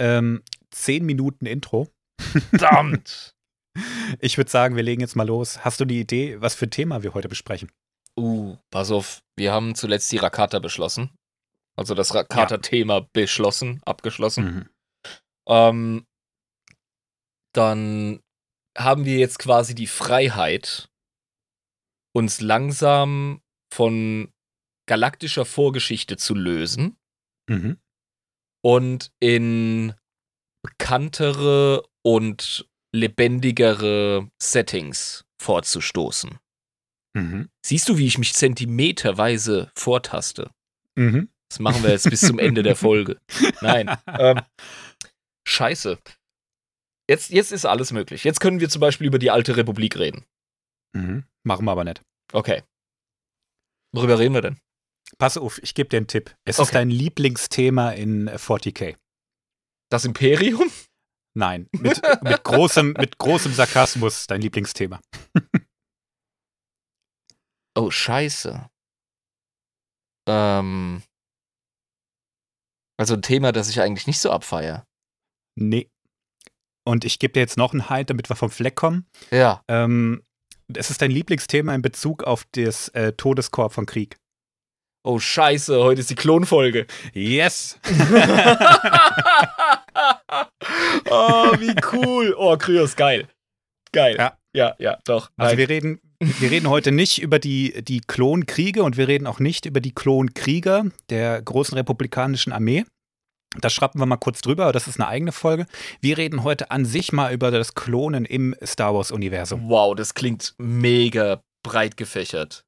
ähm, 0.00 0.42
zehn 0.70 1.04
Minuten 1.04 1.46
Intro. 1.46 1.88
Verdammt! 2.20 3.32
Ich 4.20 4.38
würde 4.38 4.50
sagen, 4.50 4.74
wir 4.74 4.82
legen 4.82 5.02
jetzt 5.02 5.16
mal 5.16 5.26
los. 5.26 5.62
Hast 5.62 5.80
du 5.80 5.84
die 5.84 6.00
Idee, 6.00 6.40
was 6.40 6.54
für 6.54 6.64
ein 6.64 6.70
Thema 6.70 7.02
wir 7.02 7.12
heute 7.12 7.28
besprechen? 7.28 7.70
Uh, 8.18 8.56
pass 8.70 8.90
auf. 8.90 9.22
Wir 9.36 9.52
haben 9.52 9.74
zuletzt 9.74 10.10
die 10.12 10.16
Rakata 10.16 10.58
beschlossen. 10.58 11.10
Also 11.76 11.94
das 11.94 12.14
Rakata-Thema 12.14 12.98
ja. 13.00 13.06
beschlossen, 13.12 13.82
abgeschlossen. 13.84 14.44
Mhm. 14.44 14.68
Ähm, 15.48 16.06
dann 17.54 18.20
haben 18.76 19.04
wir 19.04 19.18
jetzt 19.18 19.38
quasi 19.38 19.74
die 19.74 19.86
Freiheit, 19.86 20.88
uns 22.14 22.40
langsam 22.40 23.42
von 23.72 24.32
galaktischer 24.88 25.44
Vorgeschichte 25.44 26.16
zu 26.16 26.34
lösen 26.34 26.96
mhm. 27.48 27.78
und 28.64 29.12
in 29.20 29.94
bekanntere 30.62 31.82
und 32.02 32.68
lebendigere 32.94 34.30
Settings 34.40 35.24
vorzustoßen. 35.40 36.38
Mhm. 37.16 37.48
Siehst 37.64 37.88
du, 37.88 37.96
wie 37.96 38.06
ich 38.06 38.18
mich 38.18 38.34
zentimeterweise 38.34 39.72
vortaste? 39.74 40.50
Mhm. 40.96 41.30
Das 41.48 41.60
machen 41.60 41.82
wir 41.82 41.90
jetzt 41.90 42.10
bis 42.10 42.20
zum 42.20 42.38
Ende 42.38 42.62
der 42.62 42.76
Folge. 42.76 43.18
Nein. 43.62 43.96
Ähm, 44.06 44.42
scheiße. 45.46 45.98
Jetzt, 47.08 47.30
jetzt 47.30 47.52
ist 47.52 47.64
alles 47.64 47.92
möglich. 47.92 48.24
Jetzt 48.24 48.40
können 48.40 48.60
wir 48.60 48.68
zum 48.68 48.80
Beispiel 48.80 49.06
über 49.06 49.18
die 49.18 49.30
alte 49.30 49.56
Republik 49.56 49.98
reden. 49.98 50.26
Mhm. 50.92 51.24
Machen 51.42 51.64
wir 51.64 51.72
aber 51.72 51.84
nicht. 51.84 52.02
Okay. 52.32 52.62
Worüber 53.94 54.18
reden 54.18 54.34
wir 54.34 54.42
denn? 54.42 54.58
Pass 55.16 55.38
auf, 55.38 55.62
ich 55.62 55.74
gebe 55.74 55.88
dir 55.88 55.98
einen 55.98 56.08
Tipp. 56.08 56.36
Es 56.44 56.58
okay. 56.58 56.66
ist 56.66 56.74
dein 56.74 56.90
Lieblingsthema 56.90 57.92
in 57.92 58.28
40k. 58.28 58.96
Das 59.88 60.04
Imperium? 60.04 60.70
Nein, 61.34 61.68
mit, 61.70 62.02
mit, 62.22 62.44
großem, 62.44 62.94
mit 62.98 63.18
großem 63.18 63.52
Sarkasmus 63.52 64.26
dein 64.26 64.40
Lieblingsthema. 64.42 65.00
oh, 67.76 67.90
scheiße. 67.90 68.68
Ähm. 70.28 71.02
Also 72.98 73.14
ein 73.14 73.22
Thema, 73.22 73.52
das 73.52 73.68
ich 73.68 73.80
eigentlich 73.80 74.06
nicht 74.06 74.20
so 74.20 74.30
abfeier. 74.30 74.86
Nee. 75.54 75.90
Und 76.84 77.04
ich 77.04 77.18
gebe 77.18 77.32
dir 77.32 77.40
jetzt 77.40 77.58
noch 77.58 77.74
ein 77.74 77.90
Halt, 77.90 78.10
damit 78.10 78.28
wir 78.28 78.36
vom 78.36 78.50
Fleck 78.50 78.76
kommen. 78.76 79.06
Ja. 79.30 79.62
Ähm, 79.68 80.22
es 80.74 80.90
ist 80.90 81.02
dein 81.02 81.10
Lieblingsthema 81.10 81.74
in 81.74 81.82
Bezug 81.82 82.24
auf 82.24 82.44
das 82.52 82.88
äh, 82.90 83.12
Todeskorb 83.12 83.72
von 83.72 83.86
Krieg. 83.86 84.16
Oh 85.04 85.18
Scheiße, 85.20 85.78
heute 85.82 86.00
ist 86.00 86.10
die 86.10 86.16
Klonfolge. 86.16 86.86
Yes! 87.12 87.78
oh, 91.08 91.52
wie 91.58 91.74
cool. 91.92 92.34
Oh, 92.36 92.56
Kryos, 92.56 92.96
geil. 92.96 93.28
Geil. 93.92 94.16
Ja, 94.16 94.36
ja, 94.52 94.74
ja 94.78 94.98
doch. 95.04 95.30
Also 95.36 95.56
wir 95.56 95.68
reden, 95.68 96.00
wir 96.20 96.50
reden 96.50 96.68
heute 96.68 96.92
nicht 96.92 97.20
über 97.20 97.38
die, 97.38 97.82
die 97.82 98.00
Klonkriege 98.00 98.82
und 98.82 98.96
wir 98.96 99.08
reden 99.08 99.26
auch 99.26 99.40
nicht 99.40 99.66
über 99.66 99.80
die 99.80 99.92
Klonkrieger 99.92 100.86
der 101.10 101.42
großen 101.42 101.76
republikanischen 101.76 102.52
Armee. 102.52 102.84
Das 103.60 103.72
schrappen 103.72 104.00
wir 104.00 104.06
mal 104.06 104.16
kurz 104.16 104.40
drüber, 104.40 104.72
das 104.72 104.86
ist 104.86 105.00
eine 105.00 105.08
eigene 105.08 105.32
Folge. 105.32 105.66
Wir 106.00 106.18
reden 106.18 106.42
heute 106.42 106.70
an 106.70 106.84
sich 106.84 107.12
mal 107.12 107.32
über 107.32 107.50
das 107.50 107.74
Klonen 107.74 108.24
im 108.24 108.54
Star 108.62 108.94
Wars-Universum. 108.94 109.68
Wow, 109.68 109.94
das 109.94 110.14
klingt 110.14 110.54
mega 110.58 111.40
breit 111.62 111.96
gefächert. 111.96 112.64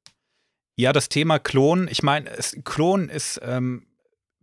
Ja, 0.77 0.93
das 0.93 1.09
Thema 1.09 1.39
Klon, 1.39 1.87
ich 1.91 2.03
meine, 2.03 2.31
Klon 2.63 3.09
ist 3.09 3.39
ähm, 3.43 3.85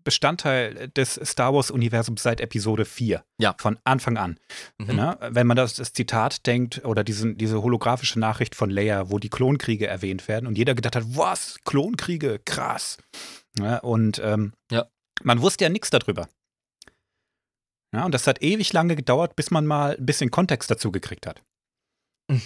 Bestandteil 0.07 0.89
des 0.91 1.21
Star 1.25 1.53
Wars-Universums 1.53 2.23
seit 2.23 2.41
Episode 2.41 2.85
4. 2.85 3.25
Ja. 3.39 3.57
Von 3.59 3.77
Anfang 3.83 4.17
an. 4.17 4.39
Mhm. 4.79 4.95
Ne? 4.95 5.19
Wenn 5.31 5.49
man 5.49 5.57
das, 5.57 5.75
das, 5.75 5.93
Zitat 5.93 6.47
denkt 6.47 6.85
oder 6.85 7.03
diesen, 7.03 7.37
diese 7.37 7.61
holographische 7.61 8.21
Nachricht 8.21 8.55
von 8.55 8.71
Leia, 8.71 9.11
wo 9.11 9.19
die 9.19 9.31
Klonkriege 9.31 9.89
erwähnt 9.89 10.29
werden 10.29 10.47
und 10.47 10.57
jeder 10.57 10.77
gedacht 10.77 10.95
hat, 10.95 11.05
was? 11.09 11.59
Klonkriege? 11.65 12.41
Krass. 12.45 12.99
Ja, 13.59 13.79
und 13.79 14.21
ähm, 14.25 14.53
ja. 14.71 14.87
man 15.25 15.43
wusste 15.43 15.65
ja 15.65 15.71
nichts 15.71 15.91
darüber. 15.91 16.29
Ja, 17.93 18.05
und 18.05 18.15
das 18.15 18.29
hat 18.29 18.43
ewig 18.43 18.73
lange 18.73 18.95
gedauert, 18.95 19.35
bis 19.35 19.51
man 19.51 19.67
mal 19.67 19.97
ein 19.97 20.07
bisschen 20.07 20.31
Kontext 20.31 20.71
dazu 20.71 20.93
gekriegt 20.93 21.27
hat. 21.27 21.43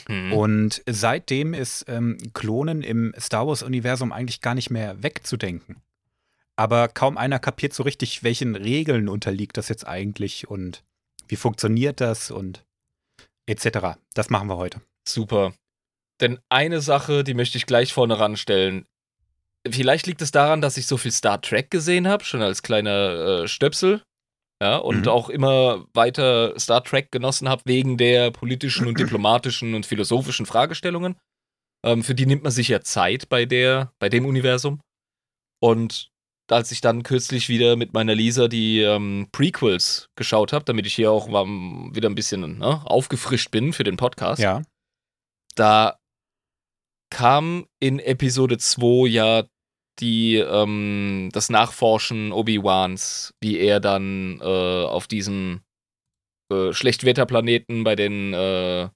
Mhm. 0.08 0.32
Und 0.32 0.82
seitdem 0.88 1.52
ist 1.52 1.84
ähm, 1.88 2.16
Klonen 2.32 2.82
im 2.82 3.12
Star 3.20 3.46
Wars-Universum 3.46 4.12
eigentlich 4.12 4.40
gar 4.40 4.54
nicht 4.54 4.70
mehr 4.70 5.02
wegzudenken. 5.02 5.82
Aber 6.60 6.88
kaum 6.88 7.16
einer 7.16 7.38
kapiert 7.38 7.72
so 7.72 7.84
richtig, 7.84 8.22
welchen 8.22 8.54
Regeln 8.54 9.08
unterliegt 9.08 9.56
das 9.56 9.70
jetzt 9.70 9.86
eigentlich 9.86 10.46
und 10.46 10.84
wie 11.26 11.36
funktioniert 11.36 12.02
das 12.02 12.30
und 12.30 12.66
etc. 13.46 13.96
Das 14.12 14.28
machen 14.28 14.48
wir 14.48 14.58
heute. 14.58 14.82
Super. 15.08 15.54
Denn 16.20 16.38
eine 16.50 16.82
Sache, 16.82 17.24
die 17.24 17.32
möchte 17.32 17.56
ich 17.56 17.64
gleich 17.64 17.94
vorne 17.94 18.18
ranstellen. 18.18 18.84
Vielleicht 19.66 20.06
liegt 20.06 20.20
es 20.20 20.32
daran, 20.32 20.60
dass 20.60 20.76
ich 20.76 20.86
so 20.86 20.98
viel 20.98 21.12
Star 21.12 21.40
Trek 21.40 21.70
gesehen 21.70 22.06
habe, 22.06 22.24
schon 22.24 22.42
als 22.42 22.62
kleiner 22.62 23.44
äh, 23.44 23.48
Stöpsel 23.48 24.02
ja, 24.62 24.76
und 24.76 25.06
mhm. 25.06 25.08
auch 25.08 25.30
immer 25.30 25.86
weiter 25.94 26.60
Star 26.60 26.84
Trek 26.84 27.10
genossen 27.10 27.48
habe 27.48 27.62
wegen 27.64 27.96
der 27.96 28.32
politischen 28.32 28.86
und 28.86 29.00
diplomatischen 29.00 29.72
und 29.72 29.86
philosophischen 29.86 30.44
Fragestellungen. 30.44 31.16
Ähm, 31.86 32.04
für 32.04 32.14
die 32.14 32.26
nimmt 32.26 32.42
man 32.42 32.52
sich 32.52 32.68
ja 32.68 32.82
Zeit 32.82 33.30
bei 33.30 33.46
der, 33.46 33.94
bei 33.98 34.10
dem 34.10 34.26
Universum. 34.26 34.82
Und 35.62 36.09
als 36.52 36.72
ich 36.72 36.80
dann 36.80 37.02
kürzlich 37.02 37.48
wieder 37.48 37.76
mit 37.76 37.92
meiner 37.92 38.14
Lisa 38.14 38.48
die 38.48 38.80
ähm, 38.80 39.28
Prequels 39.32 40.08
geschaut 40.16 40.52
habe, 40.52 40.64
damit 40.64 40.86
ich 40.86 40.94
hier 40.94 41.10
auch 41.10 41.28
um, 41.28 41.94
wieder 41.94 42.08
ein 42.08 42.14
bisschen 42.14 42.58
ne, 42.58 42.82
aufgefrischt 42.84 43.50
bin 43.50 43.72
für 43.72 43.84
den 43.84 43.96
Podcast, 43.96 44.40
ja. 44.40 44.62
da 45.54 45.98
kam 47.10 47.66
in 47.80 47.98
Episode 47.98 48.58
2 48.58 49.08
ja 49.08 49.44
die 49.98 50.36
ähm, 50.36 51.28
das 51.32 51.50
Nachforschen 51.50 52.32
Obi-Wans, 52.32 53.34
wie 53.40 53.58
er 53.58 53.80
dann 53.80 54.40
äh, 54.40 54.44
auf 54.84 55.06
diesem 55.06 55.60
äh, 56.50 56.72
Schlechtwetterplaneten 56.72 57.84
bei 57.84 57.96
den 57.96 58.32
äh, 58.32 58.88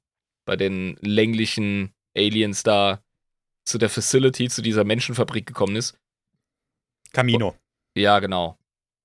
bei 0.46 0.56
den 0.56 0.96
länglichen 1.00 1.92
Aliens 2.16 2.62
da 2.62 3.02
zu 3.66 3.78
der 3.78 3.88
Facility, 3.88 4.48
zu 4.48 4.62
dieser 4.62 4.84
Menschenfabrik 4.84 5.46
gekommen 5.46 5.76
ist. 5.76 5.98
Camino. 7.14 7.54
Ja, 7.96 8.18
genau. 8.18 8.58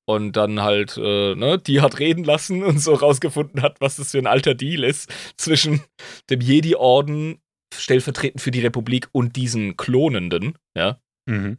Und 0.05 0.33
dann 0.33 0.61
halt, 0.61 0.97
äh, 0.97 1.35
ne, 1.35 1.59
die 1.59 1.81
hat 1.81 1.99
reden 1.99 2.23
lassen 2.23 2.63
und 2.65 2.79
so 2.79 2.93
rausgefunden 2.93 3.61
hat, 3.61 3.79
was 3.79 3.95
das 3.97 4.11
für 4.11 4.17
ein 4.17 4.27
alter 4.27 4.55
Deal 4.55 4.83
ist 4.83 5.11
zwischen 5.37 5.81
dem 6.29 6.41
Jedi-Orden, 6.41 7.39
stellvertretend 7.73 8.41
für 8.41 8.51
die 8.51 8.61
Republik, 8.61 9.07
und 9.11 9.35
diesen 9.35 9.77
Klonenden, 9.77 10.57
ja. 10.75 10.99
Mhm. 11.25 11.57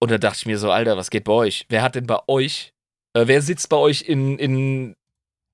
Und 0.00 0.10
da 0.10 0.18
dachte 0.18 0.38
ich 0.40 0.46
mir 0.46 0.58
so, 0.58 0.70
Alter, 0.70 0.96
was 0.96 1.10
geht 1.10 1.24
bei 1.24 1.32
euch? 1.32 1.66
Wer 1.68 1.82
hat 1.82 1.96
denn 1.96 2.06
bei 2.06 2.20
euch, 2.28 2.72
äh, 3.14 3.26
wer 3.26 3.42
sitzt 3.42 3.68
bei 3.68 3.76
euch 3.76 4.02
in, 4.02 4.38
in 4.38 4.94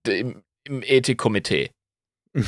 im, 0.08 0.42
im 0.64 0.82
Ethikkomitee. 0.82 1.70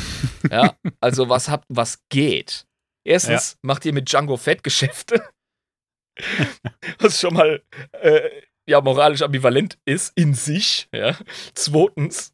ja, 0.51 0.77
also 1.01 1.29
was 1.29 1.49
habt, 1.49 1.65
was 1.69 2.01
geht? 2.09 2.67
Erstens 3.05 3.53
ja. 3.53 3.59
macht 3.63 3.85
ihr 3.85 3.93
mit 3.93 4.11
Django 4.11 4.37
Fett 4.37 4.65
Geschäfte, 4.65 5.23
was 6.99 7.21
schon 7.21 7.35
mal 7.35 7.63
äh, 7.93 8.29
ja 8.67 8.81
moralisch 8.81 9.23
ambivalent 9.23 9.79
ist 9.85 10.13
in 10.17 10.35
sich. 10.35 10.89
Ja. 10.93 11.17
Zweitens 11.55 12.33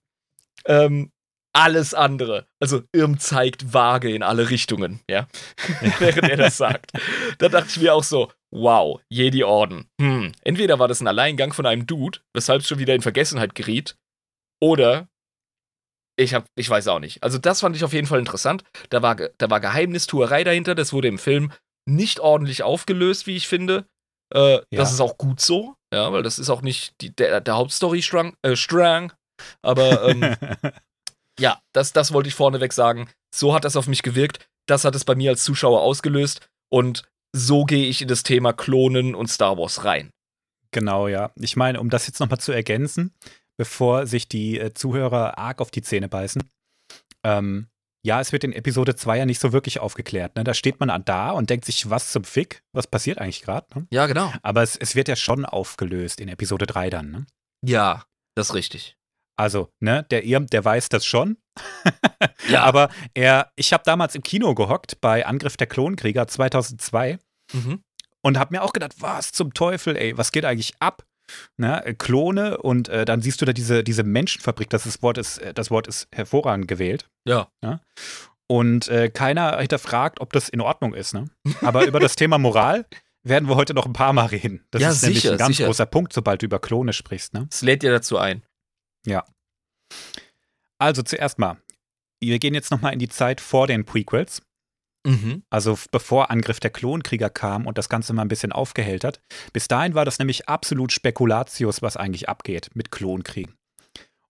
ähm, 0.65 1.11
alles 1.53 1.95
andere. 1.95 2.47
Also 2.61 2.83
Irm 2.93 3.19
zeigt 3.19 3.75
vage 3.75 4.11
in 4.11 4.23
alle 4.23 4.51
Richtungen, 4.51 5.01
ja, 5.09 5.29
während 5.99 6.29
er 6.29 6.37
das 6.37 6.57
sagt. 6.57 6.93
Da 7.39 7.49
dachte 7.49 7.69
ich 7.69 7.81
mir 7.81 7.95
auch 7.95 8.05
so, 8.05 8.33
wow, 8.51 9.01
Jedi-Orden. 9.11 9.89
Hm. 10.01 10.33
Entweder 10.43 10.79
war 10.79 10.89
das 10.89 11.01
ein 11.01 11.09
Alleingang 11.09 11.53
von 11.53 11.67
einem 11.67 11.87
Dude, 11.87 12.21
weshalb 12.33 12.63
es 12.63 12.69
schon 12.69 12.79
wieder 12.79 12.95
in 12.95 13.03
Vergessenheit 13.03 13.55
geriet, 13.55 13.97
oder 14.61 15.09
ich 16.17 16.35
hab, 16.35 16.47
ich 16.55 16.69
weiß 16.69 16.89
auch 16.89 17.01
nicht. 17.01 17.23
Also 17.23 17.39
das 17.39 17.61
fand 17.61 17.75
ich 17.75 17.85
auf 17.85 17.93
jeden 17.93 18.07
Fall 18.07 18.19
interessant. 18.19 18.65
Da 18.91 19.03
war, 19.03 19.17
da 19.17 19.51
war 19.51 19.61
Geheimnistuerei 19.61 20.45
dahinter, 20.45 20.75
das 20.75 20.93
wurde 20.93 21.09
im 21.09 21.19
Film 21.19 21.53
nicht 21.87 22.21
ordentlich 22.21 22.63
aufgelöst, 22.63 23.27
wie 23.27 23.37
ich 23.37 23.49
finde. 23.49 23.87
Äh, 24.35 24.55
ja. 24.55 24.63
Das 24.71 24.93
ist 24.93 25.01
auch 25.01 25.19
gut 25.19 25.41
so, 25.41 25.75
ja, 25.93 26.13
weil 26.13 26.23
das 26.23 26.39
ist 26.39 26.51
auch 26.51 26.63
nicht 26.63 26.95
die, 27.01 27.15
der, 27.15 27.41
der 27.41 27.57
Hauptstory-Strang, 27.57 28.35
äh, 28.43 28.57
Strang, 28.57 29.13
aber 29.63 30.09
ähm, 30.09 30.37
ja, 31.39 31.61
das, 31.73 31.93
das 31.93 32.13
wollte 32.13 32.29
ich 32.29 32.35
vorneweg 32.35 32.73
sagen. 32.73 33.09
So 33.35 33.55
hat 33.55 33.65
das 33.65 33.77
auf 33.77 33.89
mich 33.89 34.03
gewirkt. 34.03 34.47
Das 34.67 34.85
hat 34.85 34.95
es 34.95 35.05
bei 35.05 35.15
mir 35.15 35.31
als 35.31 35.45
Zuschauer 35.45 35.81
ausgelöst. 35.81 36.49
Und 36.71 37.03
so 37.35 37.65
gehe 37.65 37.87
ich 37.87 38.03
in 38.03 38.09
das 38.09 38.23
Thema 38.23 38.53
Klonen 38.53 39.15
und 39.15 39.29
Star 39.29 39.59
Wars 39.59 39.85
rein. 39.85 40.11
Genau, 40.71 41.09
ja. 41.09 41.33
Ich 41.37 41.57
meine, 41.57 41.81
um 41.81 41.91
das 41.91 42.07
jetzt 42.07 42.21
nochmal 42.21 42.41
zu 42.41 42.53
ergänzen, 42.53 43.13
bevor 43.59 44.07
sich 44.07 44.29
die 44.29 44.59
äh, 44.59 44.73
Zuhörer 44.73 45.39
arg 45.39 45.61
auf 45.61 45.71
die 45.71 45.83
Zähne 45.83 46.09
beißen. 46.09 46.43
Ähm, 47.25 47.69
ja, 48.05 48.21
es 48.21 48.33
wird 48.33 48.45
in 48.45 48.53
Episode 48.53 48.97
2 48.97 49.19
ja 49.19 49.27
nicht 49.27 49.41
so 49.41 49.53
wirklich 49.53 49.79
aufgeklärt. 49.79 50.35
Ne? 50.37 50.45
Da 50.45 50.55
steht 50.55 50.81
man 50.81 51.05
da 51.05 51.31
und 51.31 51.51
denkt 51.51 51.65
sich, 51.65 51.89
was 51.89 52.11
zum 52.11 52.25
Fick? 52.25 52.63
Was 52.73 52.87
passiert 52.87 53.19
eigentlich 53.19 53.43
gerade? 53.43 53.67
Ne? 53.75 53.87
Ja, 53.91 54.07
genau. 54.07 54.33
Aber 54.43 54.63
es, 54.63 54.77
es 54.77 54.97
wird 54.97 55.09
ja 55.09 55.17
schon 55.17 55.45
aufgelöst 55.45 56.21
in 56.21 56.29
Episode 56.29 56.67
3 56.67 56.91
dann. 56.91 57.11
Ne? 57.11 57.27
Ja, 57.65 58.05
das 58.35 58.51
ist 58.51 58.55
richtig. 58.55 58.97
Also, 59.37 59.71
ne, 59.81 60.05
der 60.11 60.25
Irm, 60.25 60.47
der 60.47 60.65
weiß 60.65 60.89
das 60.89 61.07
schon. 61.07 61.39
ja. 62.49 62.63
Aber 62.63 62.91
er, 63.15 63.51
ich 63.57 63.73
habe 63.73 63.85
damals 63.85 64.15
im 64.15 64.23
Kino 64.23 64.55
gehockt 64.55 65.01
bei 65.01 65.25
Angriff 65.25 65.57
der 65.57 65.67
Klonkrieger 65.67 66.27
2002 66.27 67.19
mhm. 67.53 67.83
und 68.23 68.39
habe 68.39 68.55
mir 68.55 68.63
auch 68.63 68.73
gedacht, 68.73 68.97
was 68.99 69.33
zum 69.33 69.55
Teufel, 69.55 69.97
ey, 69.97 70.17
was 70.19 70.33
geht 70.33 70.45
eigentlich 70.45 70.75
ab? 70.81 71.05
Ne, 71.57 71.95
Klone 71.99 72.59
und 72.59 72.89
äh, 72.89 73.05
dann 73.05 73.21
siehst 73.23 73.41
du 73.41 73.45
da 73.45 73.53
diese, 73.53 73.85
diese 73.85 74.03
Menschenfabrik, 74.03 74.71
das, 74.71 74.87
ist, 74.87 75.03
Wort 75.03 75.19
ist, 75.19 75.41
das 75.55 75.71
Wort 75.71 75.87
ist 75.87 76.09
hervorragend 76.13 76.69
gewählt. 76.69 77.09
Ja. 77.27 77.49
Ne? 77.63 77.81
Und 78.49 78.89
äh, 78.89 79.09
keiner 79.09 79.59
hinterfragt, 79.59 80.21
ob 80.21 80.33
das 80.33 80.49
in 80.49 80.61
Ordnung 80.61 80.95
ist. 80.95 81.15
Ne? 81.15 81.31
Aber 81.63 81.87
über 81.87 82.01
das 82.01 82.17
Thema 82.17 82.39
Moral 82.39 82.87
werden 83.23 83.49
wir 83.49 83.57
heute 83.57 83.75
noch 83.75 83.87
ein 83.87 83.93
paar 83.93 84.13
Mal 84.13 84.27
reden. 84.27 84.65
Das 84.71 84.83
ja, 84.83 84.91
ist 84.91 85.01
sicher, 85.01 85.09
nämlich 85.09 85.31
ein 85.31 85.39
ganz 85.39 85.57
sicher. 85.57 85.67
großer 85.67 85.87
Punkt, 85.87 86.13
sobald 86.13 86.43
du 86.43 86.47
über 86.47 86.59
Klone 86.59 86.93
sprichst. 86.93 87.35
Ne? 87.35 87.49
Es 87.51 87.63
lädt 87.63 87.83
dir 87.83 87.91
dazu 87.91 88.19
ein. 88.19 88.43
Ja. 89.07 89.25
Also 90.79 91.03
zuerst 91.03 91.39
mal, 91.39 91.59
wir 92.21 92.39
gehen 92.39 92.55
jetzt 92.55 92.71
nochmal 92.71 92.93
in 92.93 92.99
die 92.99 93.09
Zeit 93.09 93.41
vor 93.41 93.67
den 93.67 93.85
Prequels. 93.85 94.43
Mhm. 95.05 95.43
Also 95.51 95.79
bevor 95.91 96.31
Angriff 96.31 96.61
der 96.61 96.71
Klonkrieger 96.71 97.31
kam 97.31 97.67
und 97.67 97.79
das 97.79 97.89
Ganze 97.89 98.13
mal 98.13 98.23
ein 98.23 98.29
bisschen 98.29 98.53
aufgehellt 98.53 99.05
hat. 99.05 99.21
Bis 99.53 99.69
dahin 99.69 99.95
war 99.95 100.05
das 100.05 100.19
nämlich 100.19 100.49
absolut 100.49 100.93
Spekulatius, 100.93 101.83
was 101.83 101.97
eigentlich 101.97 102.29
abgeht 102.29 102.71
mit 102.75 102.91
Klonkriegen. 102.91 103.55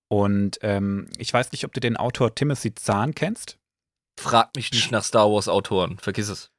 Und 0.09 0.59
ähm, 0.63 1.09
ich 1.19 1.33
weiß 1.33 1.53
nicht, 1.53 1.65
ob 1.65 1.73
du 1.73 1.81
den 1.81 1.97
Autor 1.97 2.35
Timothy 2.35 2.75
Zahn 2.75 3.15
kennst. 3.15 3.59
Frag 4.21 4.55
mich 4.57 4.71
nicht 4.71 4.91
nach 4.91 5.05
Star 5.05 5.31
Wars 5.31 5.49
Autoren, 5.49 5.99
vergiss 5.99 6.29
es. 6.29 6.51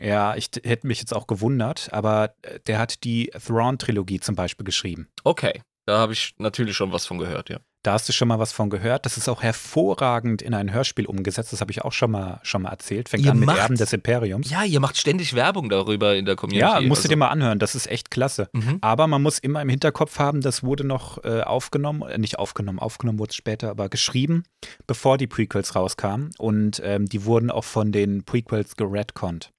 Ja, 0.00 0.34
ich 0.36 0.50
hätte 0.64 0.86
mich 0.86 1.00
jetzt 1.00 1.14
auch 1.14 1.26
gewundert, 1.26 1.92
aber 1.92 2.34
äh, 2.42 2.60
der 2.60 2.78
hat 2.78 3.04
die 3.04 3.30
Thrawn-Trilogie 3.30 4.20
zum 4.20 4.34
Beispiel 4.34 4.64
geschrieben. 4.64 5.08
Okay, 5.24 5.62
da 5.86 5.98
habe 5.98 6.12
ich 6.12 6.34
natürlich 6.38 6.76
schon 6.76 6.92
was 6.92 7.06
von 7.06 7.18
gehört, 7.18 7.50
ja. 7.50 7.60
Da 7.82 7.92
hast 7.92 8.06
du 8.08 8.12
schon 8.12 8.28
mal 8.28 8.38
was 8.38 8.52
von 8.52 8.68
gehört. 8.68 9.06
Das 9.06 9.16
ist 9.16 9.26
auch 9.28 9.42
hervorragend 9.42 10.42
in 10.42 10.52
ein 10.52 10.70
Hörspiel 10.70 11.06
umgesetzt. 11.06 11.52
Das 11.52 11.62
habe 11.62 11.70
ich 11.70 11.80
auch 11.82 11.92
schon 11.92 12.10
mal, 12.10 12.38
schon 12.42 12.62
mal 12.62 12.68
erzählt. 12.68 13.08
Fängt 13.08 13.24
ihr 13.24 13.30
an 13.30 13.38
mit 13.38 13.46
macht, 13.46 13.58
Erben 13.58 13.76
des 13.76 13.92
Imperiums. 13.94 14.50
Ja, 14.50 14.64
ihr 14.64 14.80
macht 14.80 14.98
ständig 14.98 15.34
Werbung 15.34 15.70
darüber 15.70 16.14
in 16.14 16.26
der 16.26 16.36
Community. 16.36 16.60
Ja, 16.60 16.80
musst 16.82 17.00
also. 17.00 17.02
du 17.02 17.08
dir 17.08 17.16
mal 17.16 17.28
anhören. 17.28 17.58
Das 17.58 17.74
ist 17.74 17.90
echt 17.90 18.10
klasse. 18.10 18.50
Mhm. 18.52 18.78
Aber 18.82 19.06
man 19.06 19.22
muss 19.22 19.38
immer 19.38 19.62
im 19.62 19.70
Hinterkopf 19.70 20.18
haben, 20.18 20.42
das 20.42 20.62
wurde 20.62 20.84
noch 20.84 21.24
äh, 21.24 21.40
aufgenommen, 21.40 22.02
äh, 22.02 22.18
nicht 22.18 22.38
aufgenommen, 22.38 22.78
aufgenommen 22.78 23.18
wurde 23.18 23.30
es 23.30 23.36
später, 23.36 23.70
aber 23.70 23.88
geschrieben, 23.88 24.44
bevor 24.86 25.16
die 25.16 25.26
Prequels 25.26 25.74
rauskamen. 25.74 26.32
Und 26.36 26.82
ähm, 26.84 27.06
die 27.06 27.24
wurden 27.24 27.50
auch 27.50 27.64
von 27.64 27.92
den 27.92 28.24
Prequels 28.24 28.76
geredconnt. 28.76 29.52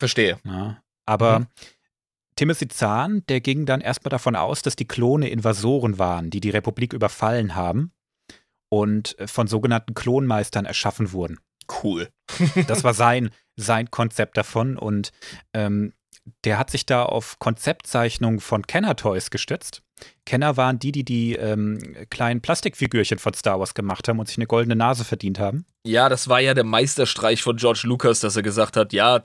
Verstehe. 0.00 0.38
Ja, 0.44 0.82
aber 1.06 1.40
mhm. 1.40 1.46
Timothy 2.42 2.66
Zahn, 2.66 3.24
der 3.28 3.40
ging 3.40 3.66
dann 3.66 3.80
erstmal 3.80 4.10
davon 4.10 4.34
aus, 4.34 4.62
dass 4.62 4.74
die 4.74 4.88
Klone 4.88 5.28
Invasoren 5.28 6.00
waren, 6.00 6.28
die 6.28 6.40
die 6.40 6.50
Republik 6.50 6.92
überfallen 6.92 7.54
haben 7.54 7.92
und 8.68 9.16
äh, 9.20 9.28
von 9.28 9.46
sogenannten 9.46 9.94
Klonmeistern 9.94 10.64
erschaffen 10.64 11.12
wurden. 11.12 11.38
Cool. 11.84 12.08
das 12.66 12.82
war 12.82 12.94
sein, 12.94 13.30
sein 13.54 13.92
Konzept 13.92 14.36
davon 14.36 14.76
und 14.76 15.12
ähm, 15.54 15.92
der 16.42 16.58
hat 16.58 16.70
sich 16.70 16.84
da 16.84 17.04
auf 17.04 17.38
Konzeptzeichnungen 17.38 18.40
von 18.40 18.66
Kenner 18.66 18.96
Toys 18.96 19.30
gestützt. 19.30 19.84
Kenner 20.26 20.56
waren 20.56 20.80
die, 20.80 20.90
die 20.90 21.04
die 21.04 21.36
ähm, 21.36 21.78
kleinen 22.10 22.40
Plastikfigürchen 22.40 23.20
von 23.20 23.34
Star 23.34 23.60
Wars 23.60 23.74
gemacht 23.74 24.08
haben 24.08 24.18
und 24.18 24.26
sich 24.26 24.38
eine 24.38 24.48
goldene 24.48 24.74
Nase 24.74 25.04
verdient 25.04 25.38
haben. 25.38 25.64
Ja, 25.86 26.08
das 26.08 26.28
war 26.28 26.40
ja 26.40 26.54
der 26.54 26.64
Meisterstreich 26.64 27.40
von 27.40 27.56
George 27.56 27.82
Lucas, 27.84 28.18
dass 28.18 28.34
er 28.34 28.42
gesagt 28.42 28.76
hat, 28.76 28.92
ja, 28.92 29.22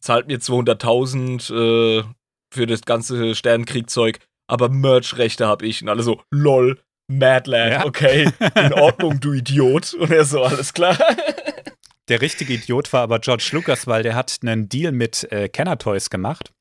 zahlt 0.00 0.28
mir 0.28 0.38
200.000, 0.38 1.98
äh, 2.00 2.04
für 2.54 2.66
das 2.66 2.82
ganze 2.82 3.34
Sternenkriegzeug, 3.34 4.20
aber 4.48 4.68
Merch-Rechte 4.68 5.46
habe 5.46 5.66
ich. 5.66 5.82
Und 5.82 5.88
alle 5.88 6.02
so, 6.02 6.22
lol, 6.30 6.80
Madland, 7.08 7.72
ja. 7.72 7.84
okay, 7.84 8.30
in 8.54 8.72
Ordnung, 8.74 9.20
du 9.20 9.32
Idiot. 9.32 9.94
Und 9.94 10.10
er 10.10 10.24
so, 10.24 10.42
alles 10.42 10.72
klar. 10.72 10.96
Der 12.08 12.20
richtige 12.20 12.54
Idiot 12.54 12.92
war 12.92 13.02
aber 13.02 13.18
George 13.18 13.50
Lucas, 13.52 13.86
weil 13.86 14.02
der 14.02 14.14
hat 14.14 14.38
einen 14.42 14.68
Deal 14.68 14.92
mit 14.92 15.30
äh, 15.32 15.48
Kenner 15.48 15.78
Toys 15.78 16.10
gemacht. 16.10 16.52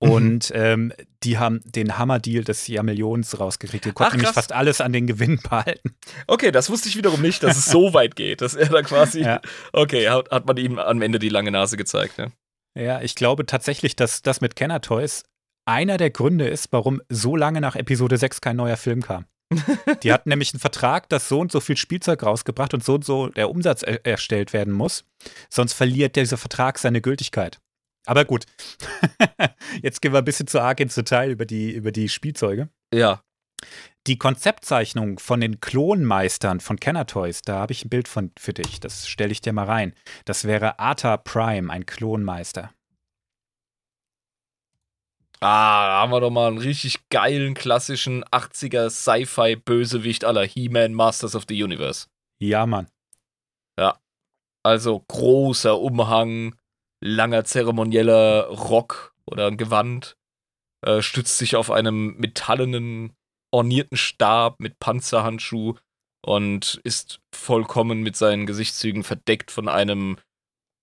Mhm. 0.00 0.10
Und 0.10 0.52
ähm, 0.54 0.92
die 1.22 1.38
haben 1.38 1.60
den 1.64 1.98
Hammer-Deal 1.98 2.44
des 2.44 2.66
Jahrmillions 2.66 3.40
rausgekriegt. 3.40 3.84
Die 3.86 3.92
konnten 3.92 4.12
Ach, 4.12 4.16
nämlich 4.16 4.34
fast 4.34 4.52
alles 4.52 4.80
an 4.80 4.92
den 4.92 5.06
Gewinn 5.06 5.38
behalten. 5.42 5.96
Okay, 6.26 6.52
das 6.52 6.70
wusste 6.70 6.88
ich 6.88 6.96
wiederum 6.96 7.22
nicht, 7.22 7.42
dass 7.42 7.56
es 7.56 7.66
so 7.66 7.94
weit 7.94 8.16
geht, 8.16 8.40
dass 8.40 8.54
er 8.54 8.68
da 8.68 8.82
quasi. 8.82 9.22
Ja. 9.22 9.40
Okay, 9.72 10.08
hat, 10.08 10.30
hat 10.30 10.46
man 10.46 10.56
ihm 10.56 10.78
am 10.78 11.02
Ende 11.02 11.18
die 11.18 11.28
lange 11.30 11.50
Nase 11.50 11.76
gezeigt. 11.76 12.18
Ja. 12.18 12.28
Ja, 12.76 13.00
ich 13.00 13.14
glaube 13.14 13.46
tatsächlich, 13.46 13.96
dass 13.96 14.22
das 14.22 14.40
mit 14.40 14.54
Kenner 14.54 14.80
Toys 14.80 15.24
einer 15.66 15.96
der 15.96 16.10
Gründe 16.10 16.46
ist, 16.46 16.68
warum 16.72 17.00
so 17.08 17.34
lange 17.34 17.60
nach 17.60 17.74
Episode 17.74 18.18
6 18.18 18.40
kein 18.40 18.56
neuer 18.56 18.76
Film 18.76 19.02
kam. 19.02 19.24
Die 20.02 20.12
hatten 20.12 20.28
nämlich 20.28 20.52
einen 20.52 20.60
Vertrag, 20.60 21.08
dass 21.08 21.28
so 21.28 21.40
und 21.40 21.50
so 21.50 21.60
viel 21.60 21.76
Spielzeug 21.76 22.22
rausgebracht 22.22 22.74
und 22.74 22.84
so 22.84 22.94
und 22.94 23.04
so 23.04 23.28
der 23.28 23.48
Umsatz 23.48 23.82
er 23.82 24.04
erstellt 24.04 24.52
werden 24.52 24.72
muss. 24.72 25.04
Sonst 25.48 25.72
verliert 25.72 26.16
dieser 26.16 26.36
Vertrag 26.36 26.78
seine 26.78 27.00
Gültigkeit. 27.00 27.58
Aber 28.06 28.24
gut, 28.24 28.44
jetzt 29.82 30.02
gehen 30.02 30.12
wir 30.12 30.18
ein 30.18 30.24
bisschen 30.24 30.46
zu 30.46 30.60
arg 30.60 30.78
ins 30.80 30.94
Detail 30.94 31.30
über 31.30 31.46
die, 31.46 31.72
über 31.72 31.92
die 31.92 32.08
Spielzeuge. 32.08 32.68
Ja. 32.92 33.22
Die 34.06 34.18
Konzeptzeichnung 34.18 35.18
von 35.18 35.40
den 35.40 35.60
Klonmeistern 35.60 36.60
von 36.60 36.78
Kenner 36.78 37.06
Toys, 37.06 37.42
da 37.42 37.56
habe 37.56 37.72
ich 37.72 37.84
ein 37.84 37.88
Bild 37.88 38.06
von, 38.06 38.30
für 38.38 38.52
dich. 38.52 38.78
Das 38.78 39.08
stelle 39.08 39.32
ich 39.32 39.40
dir 39.40 39.52
mal 39.52 39.64
rein. 39.64 39.94
Das 40.24 40.44
wäre 40.44 40.78
Arta 40.78 41.16
Prime, 41.16 41.72
ein 41.72 41.86
Klonmeister. 41.86 42.72
Ah, 45.40 45.86
da 45.86 46.00
haben 46.00 46.12
wir 46.12 46.20
doch 46.20 46.30
mal 46.30 46.46
einen 46.46 46.58
richtig 46.58 47.08
geilen, 47.10 47.54
klassischen 47.54 48.24
80er 48.24 48.90
Sci-Fi-Bösewicht 48.90 50.24
aller 50.24 50.46
He-Man 50.46 50.94
Masters 50.94 51.34
of 51.34 51.44
the 51.48 51.62
Universe. 51.62 52.06
Ja, 52.38 52.64
Mann. 52.64 52.88
Ja. 53.76 53.98
Also 54.62 55.00
großer 55.00 55.78
Umhang, 55.78 56.54
langer 57.00 57.44
zeremonieller 57.44 58.46
Rock 58.46 59.14
oder 59.26 59.48
ein 59.48 59.56
Gewand, 59.56 60.16
äh, 60.82 61.02
stützt 61.02 61.38
sich 61.38 61.56
auf 61.56 61.72
einem 61.72 62.16
metallenen 62.18 63.16
ornierten 63.50 63.96
Stab 63.96 64.60
mit 64.60 64.78
Panzerhandschuh 64.78 65.74
und 66.24 66.80
ist 66.84 67.20
vollkommen 67.34 68.02
mit 68.02 68.16
seinen 68.16 68.46
Gesichtszügen 68.46 69.04
verdeckt 69.04 69.50
von 69.50 69.68
einem 69.68 70.16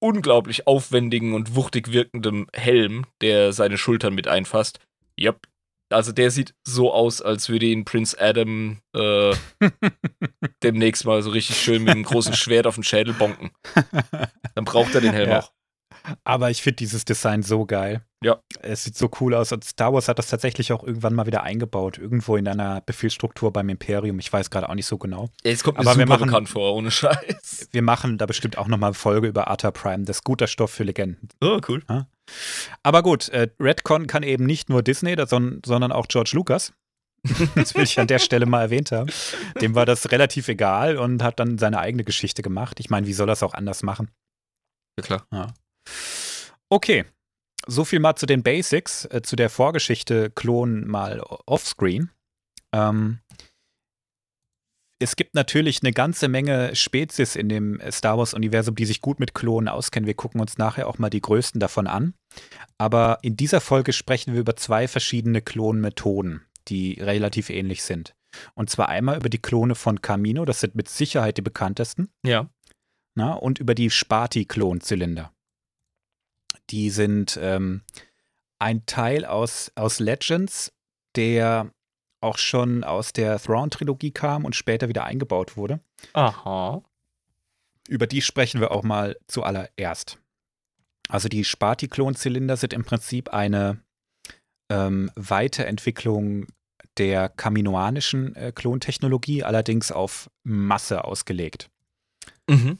unglaublich 0.01 0.67
aufwendigen 0.67 1.33
und 1.33 1.55
wuchtig 1.55 1.91
wirkenden 1.91 2.47
Helm, 2.53 3.05
der 3.21 3.53
seine 3.53 3.77
Schultern 3.77 4.13
mit 4.13 4.27
einfasst. 4.27 4.79
Yep. 5.19 5.47
Also 5.89 6.11
der 6.11 6.31
sieht 6.31 6.55
so 6.65 6.91
aus, 6.91 7.21
als 7.21 7.49
würde 7.49 7.67
ihn 7.67 7.85
Prince 7.85 8.19
Adam 8.19 8.79
äh, 8.95 9.35
demnächst 10.63 11.05
mal 11.05 11.21
so 11.21 11.29
richtig 11.29 11.57
schön 11.57 11.83
mit 11.83 11.93
einem 11.93 12.03
großen 12.03 12.33
Schwert 12.33 12.67
auf 12.67 12.75
den 12.75 12.83
Schädel 12.83 13.13
bonken. 13.13 13.51
Dann 14.55 14.65
braucht 14.65 14.95
er 14.95 15.01
den 15.01 15.13
Helm 15.13 15.29
ja. 15.29 15.39
auch. 15.39 15.53
Aber 16.23 16.49
ich 16.49 16.61
finde 16.61 16.77
dieses 16.77 17.05
Design 17.05 17.43
so 17.43 17.65
geil. 17.65 18.01
Ja. 18.23 18.39
Es 18.61 18.83
sieht 18.83 18.97
so 18.97 19.09
cool 19.19 19.33
aus. 19.33 19.51
Und 19.51 19.63
Star 19.63 19.93
Wars 19.93 20.07
hat 20.07 20.19
das 20.19 20.27
tatsächlich 20.27 20.71
auch 20.71 20.83
irgendwann 20.83 21.13
mal 21.13 21.25
wieder 21.25 21.43
eingebaut. 21.43 21.97
Irgendwo 21.97 22.35
in 22.35 22.47
einer 22.47 22.81
Befehlsstruktur 22.81 23.51
beim 23.51 23.69
Imperium. 23.69 24.19
Ich 24.19 24.31
weiß 24.31 24.49
gerade 24.49 24.69
auch 24.69 24.75
nicht 24.75 24.85
so 24.85 24.97
genau. 24.97 25.29
Es 25.43 25.63
kommt 25.63 25.77
mir 25.77 25.85
Aber 25.85 25.97
wir 25.97 26.05
machen, 26.05 26.27
bekannt 26.27 26.49
vor, 26.49 26.73
ohne 26.75 26.91
Scheiß. 26.91 27.69
Wir 27.71 27.81
machen 27.81 28.17
da 28.17 28.25
bestimmt 28.25 28.57
auch 28.57 28.67
nochmal 28.67 28.89
eine 28.89 28.95
Folge 28.95 29.27
über 29.27 29.47
Arthur 29.47 29.71
Prime. 29.71 30.05
Das 30.05 30.17
ist 30.17 30.23
guter 30.23 30.47
Stoff 30.47 30.71
für 30.71 30.83
Legenden. 30.83 31.29
Oh, 31.41 31.59
cool. 31.67 31.83
Ja? 31.89 32.07
Aber 32.83 33.03
gut, 33.03 33.29
äh, 33.29 33.49
Redcon 33.59 34.07
kann 34.07 34.23
eben 34.23 34.45
nicht 34.45 34.69
nur 34.69 34.83
Disney, 34.83 35.15
sondern 35.27 35.91
auch 35.91 36.07
George 36.07 36.31
Lucas. 36.33 36.73
das 37.55 37.73
will 37.75 37.83
ich 37.83 37.99
an 37.99 38.07
der 38.07 38.19
Stelle 38.19 38.45
mal 38.45 38.61
erwähnt 38.61 38.91
haben. 38.91 39.09
Dem 39.61 39.75
war 39.75 39.85
das 39.85 40.11
relativ 40.11 40.49
egal 40.49 40.97
und 40.97 41.23
hat 41.23 41.39
dann 41.39 41.57
seine 41.57 41.79
eigene 41.79 42.03
Geschichte 42.03 42.41
gemacht. 42.41 42.79
Ich 42.79 42.89
meine, 42.89 43.07
wie 43.07 43.13
soll 43.13 43.29
er 43.29 43.33
es 43.33 43.43
auch 43.43 43.53
anders 43.53 43.81
machen? 43.83 44.11
Ja, 44.99 45.03
klar. 45.03 45.27
Ja. 45.31 45.53
Okay, 46.69 47.05
so 47.67 47.85
viel 47.85 47.99
mal 47.99 48.15
zu 48.15 48.25
den 48.25 48.43
Basics, 48.43 49.05
äh, 49.05 49.21
zu 49.21 49.35
der 49.35 49.49
Vorgeschichte 49.49 50.31
Klon 50.31 50.87
mal 50.87 51.21
offscreen. 51.45 52.11
Ähm, 52.73 53.19
es 54.99 55.15
gibt 55.17 55.35
natürlich 55.35 55.81
eine 55.83 55.91
ganze 55.91 56.29
Menge 56.29 56.75
Spezies 56.75 57.35
in 57.35 57.49
dem 57.49 57.81
Star 57.91 58.17
Wars-Universum, 58.17 58.75
die 58.75 58.85
sich 58.85 59.01
gut 59.01 59.19
mit 59.19 59.33
Klonen 59.33 59.67
auskennen. 59.67 60.07
Wir 60.07 60.13
gucken 60.13 60.39
uns 60.39 60.57
nachher 60.57 60.87
auch 60.87 60.97
mal 60.97 61.09
die 61.09 61.21
größten 61.21 61.59
davon 61.59 61.87
an. 61.87 62.13
Aber 62.77 63.19
in 63.21 63.35
dieser 63.35 63.59
Folge 63.59 63.91
sprechen 63.91 64.33
wir 64.33 64.39
über 64.39 64.55
zwei 64.55 64.87
verschiedene 64.87 65.41
Klonmethoden, 65.41 66.45
die 66.69 66.99
relativ 67.01 67.49
ähnlich 67.49 67.83
sind. 67.83 68.15
Und 68.53 68.69
zwar 68.69 68.89
einmal 68.89 69.17
über 69.17 69.29
die 69.29 69.41
Klone 69.41 69.75
von 69.75 70.01
Camino, 70.01 70.45
das 70.45 70.61
sind 70.61 70.73
mit 70.75 70.87
Sicherheit 70.87 71.37
die 71.37 71.41
bekanntesten. 71.41 72.09
Ja. 72.25 72.49
Na, 73.15 73.33
und 73.33 73.59
über 73.59 73.75
die 73.75 73.89
Spati-Klonzylinder. 73.89 75.33
Die 76.69 76.89
sind 76.89 77.37
ähm, 77.41 77.81
ein 78.59 78.85
Teil 78.85 79.25
aus, 79.25 79.71
aus 79.75 79.99
Legends, 79.99 80.71
der 81.15 81.71
auch 82.21 82.37
schon 82.37 82.83
aus 82.83 83.13
der 83.13 83.37
Thrawn-Trilogie 83.39 84.11
kam 84.11 84.45
und 84.45 84.55
später 84.55 84.87
wieder 84.87 85.03
eingebaut 85.03 85.57
wurde. 85.57 85.81
Aha. 86.13 86.81
Über 87.87 88.07
die 88.07 88.21
sprechen 88.21 88.61
wir 88.61 88.71
auch 88.71 88.83
mal 88.83 89.17
zuallererst. 89.27 90.17
Also 91.09 91.27
die 91.27 91.43
Spati-Klonzylinder 91.43 92.55
sind 92.55 92.73
im 92.73 92.85
Prinzip 92.85 93.33
eine 93.33 93.81
ähm, 94.69 95.11
Weiterentwicklung 95.15 96.47
der 96.97 97.27
kaminoanischen 97.27 98.35
äh, 98.35 98.51
Klontechnologie, 98.53 99.43
allerdings 99.43 99.91
auf 99.91 100.29
Masse 100.43 101.03
ausgelegt. 101.03 101.69
Mhm. 102.49 102.77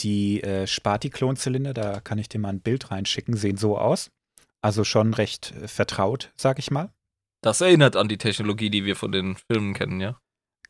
Die 0.00 0.42
äh, 0.42 0.66
Spati-Klonzylinder, 0.66 1.74
da 1.74 2.00
kann 2.00 2.18
ich 2.18 2.28
dir 2.28 2.38
mal 2.38 2.48
ein 2.48 2.60
Bild 2.60 2.90
reinschicken, 2.90 3.36
sehen 3.36 3.56
so 3.56 3.78
aus. 3.78 4.10
Also 4.62 4.84
schon 4.84 5.14
recht 5.14 5.52
äh, 5.52 5.68
vertraut, 5.68 6.32
sag 6.36 6.58
ich 6.58 6.70
mal. 6.70 6.92
Das 7.42 7.60
erinnert 7.60 7.96
an 7.96 8.08
die 8.08 8.18
Technologie, 8.18 8.70
die 8.70 8.84
wir 8.84 8.96
von 8.96 9.12
den 9.12 9.36
Filmen 9.36 9.74
kennen, 9.74 10.00
ja. 10.00 10.20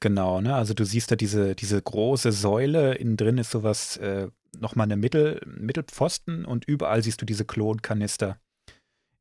Genau, 0.01 0.41
ne? 0.41 0.55
Also 0.55 0.73
du 0.73 0.85
siehst 0.85 1.11
da 1.11 1.17
diese, 1.17 1.55
diese 1.55 1.81
große 1.81 2.33
Säule, 2.33 2.95
innen 2.95 3.17
drin 3.17 3.39
ist 3.39 3.51
sowas, 3.51 3.97
äh, 3.99 4.29
nochmal 4.59 4.85
eine 4.85 4.97
Mittel, 4.97 5.41
Mittelpfosten 5.47 6.45
und 6.45 6.65
überall 6.65 7.03
siehst 7.03 7.21
du 7.21 7.27
diese 7.27 7.45
Klonkanister 7.45 8.41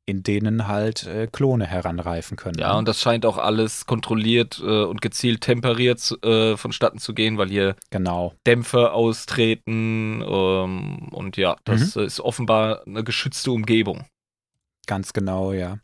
in 0.10 0.24
denen 0.24 0.68
halt 0.68 1.06
äh, 1.06 1.28
Klone 1.32 1.68
heranreifen 1.68 2.36
können. 2.36 2.58
Ja, 2.58 2.74
ne? 2.74 2.80
und 2.80 2.88
das 2.88 3.00
scheint 3.00 3.26
auch 3.26 3.38
alles 3.38 3.86
kontrolliert 3.86 4.60
äh, 4.60 4.84
und 4.84 5.02
gezielt 5.02 5.42
temperiert 5.42 6.00
äh, 6.24 6.58
vonstatten 6.58 6.98
zu 6.98 7.14
gehen, 7.14 7.38
weil 7.38 7.50
hier 7.50 7.76
genau. 7.92 8.34
Dämpfe 8.48 8.92
austreten 8.92 10.24
ähm, 10.28 11.10
und 11.12 11.38
ja, 11.38 11.58
das 11.64 11.96
mhm. 11.96 12.04
ist 12.04 12.20
offenbar 12.20 12.86
eine 12.88 13.04
geschützte 13.04 13.52
Umgebung. 13.52 14.06
Ganz 14.88 15.14
genau, 15.14 15.54
ja. 15.54 15.78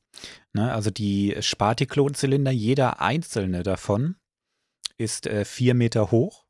Ne, 0.53 0.73
also 0.73 0.89
die 0.89 1.35
Spatiklonzylinder, 1.39 2.51
jeder 2.51 3.01
einzelne 3.01 3.61
davon 3.61 4.15
ist 4.97 5.27
äh, 5.27 5.45
vier 5.45 5.75
Meter 5.75 6.09
hoch. 6.09 6.45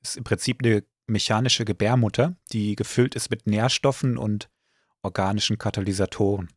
Ist 0.00 0.16
im 0.16 0.24
Prinzip 0.24 0.60
eine 0.62 0.84
mechanische 1.06 1.64
Gebärmutter, 1.64 2.36
die 2.52 2.74
gefüllt 2.74 3.14
ist 3.14 3.30
mit 3.30 3.46
Nährstoffen 3.46 4.16
und 4.16 4.48
organischen 5.02 5.58
Katalysatoren. 5.58 6.48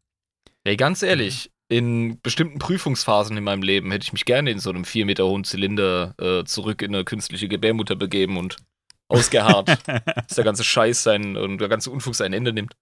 Ey, 0.65 0.77
ganz 0.77 1.03
ehrlich, 1.03 1.51
in 1.67 2.19
bestimmten 2.21 2.57
Prüfungsphasen 2.57 3.37
in 3.37 3.43
meinem 3.43 3.61
Leben 3.61 3.91
hätte 3.91 4.03
ich 4.03 4.13
mich 4.13 4.25
gerne 4.25 4.49
in 4.49 4.59
so 4.59 4.71
einem 4.71 4.83
vier 4.83 5.05
Meter 5.05 5.25
hohen 5.25 5.43
Zylinder 5.43 6.15
äh, 6.19 6.43
zurück 6.43 6.81
in 6.81 6.93
eine 6.93 7.05
künstliche 7.05 7.47
Gebärmutter 7.47 7.95
begeben 7.95 8.37
und 8.37 8.57
ausgeharrt, 9.07 9.69
dass 9.87 10.35
der 10.35 10.43
ganze 10.43 10.63
Scheiß 10.63 11.03
sein 11.03 11.37
und 11.37 11.59
der 11.59 11.69
ganze 11.69 11.91
Unfug 11.91 12.15
sein 12.15 12.33
Ende 12.33 12.51
nimmt. 12.51 12.75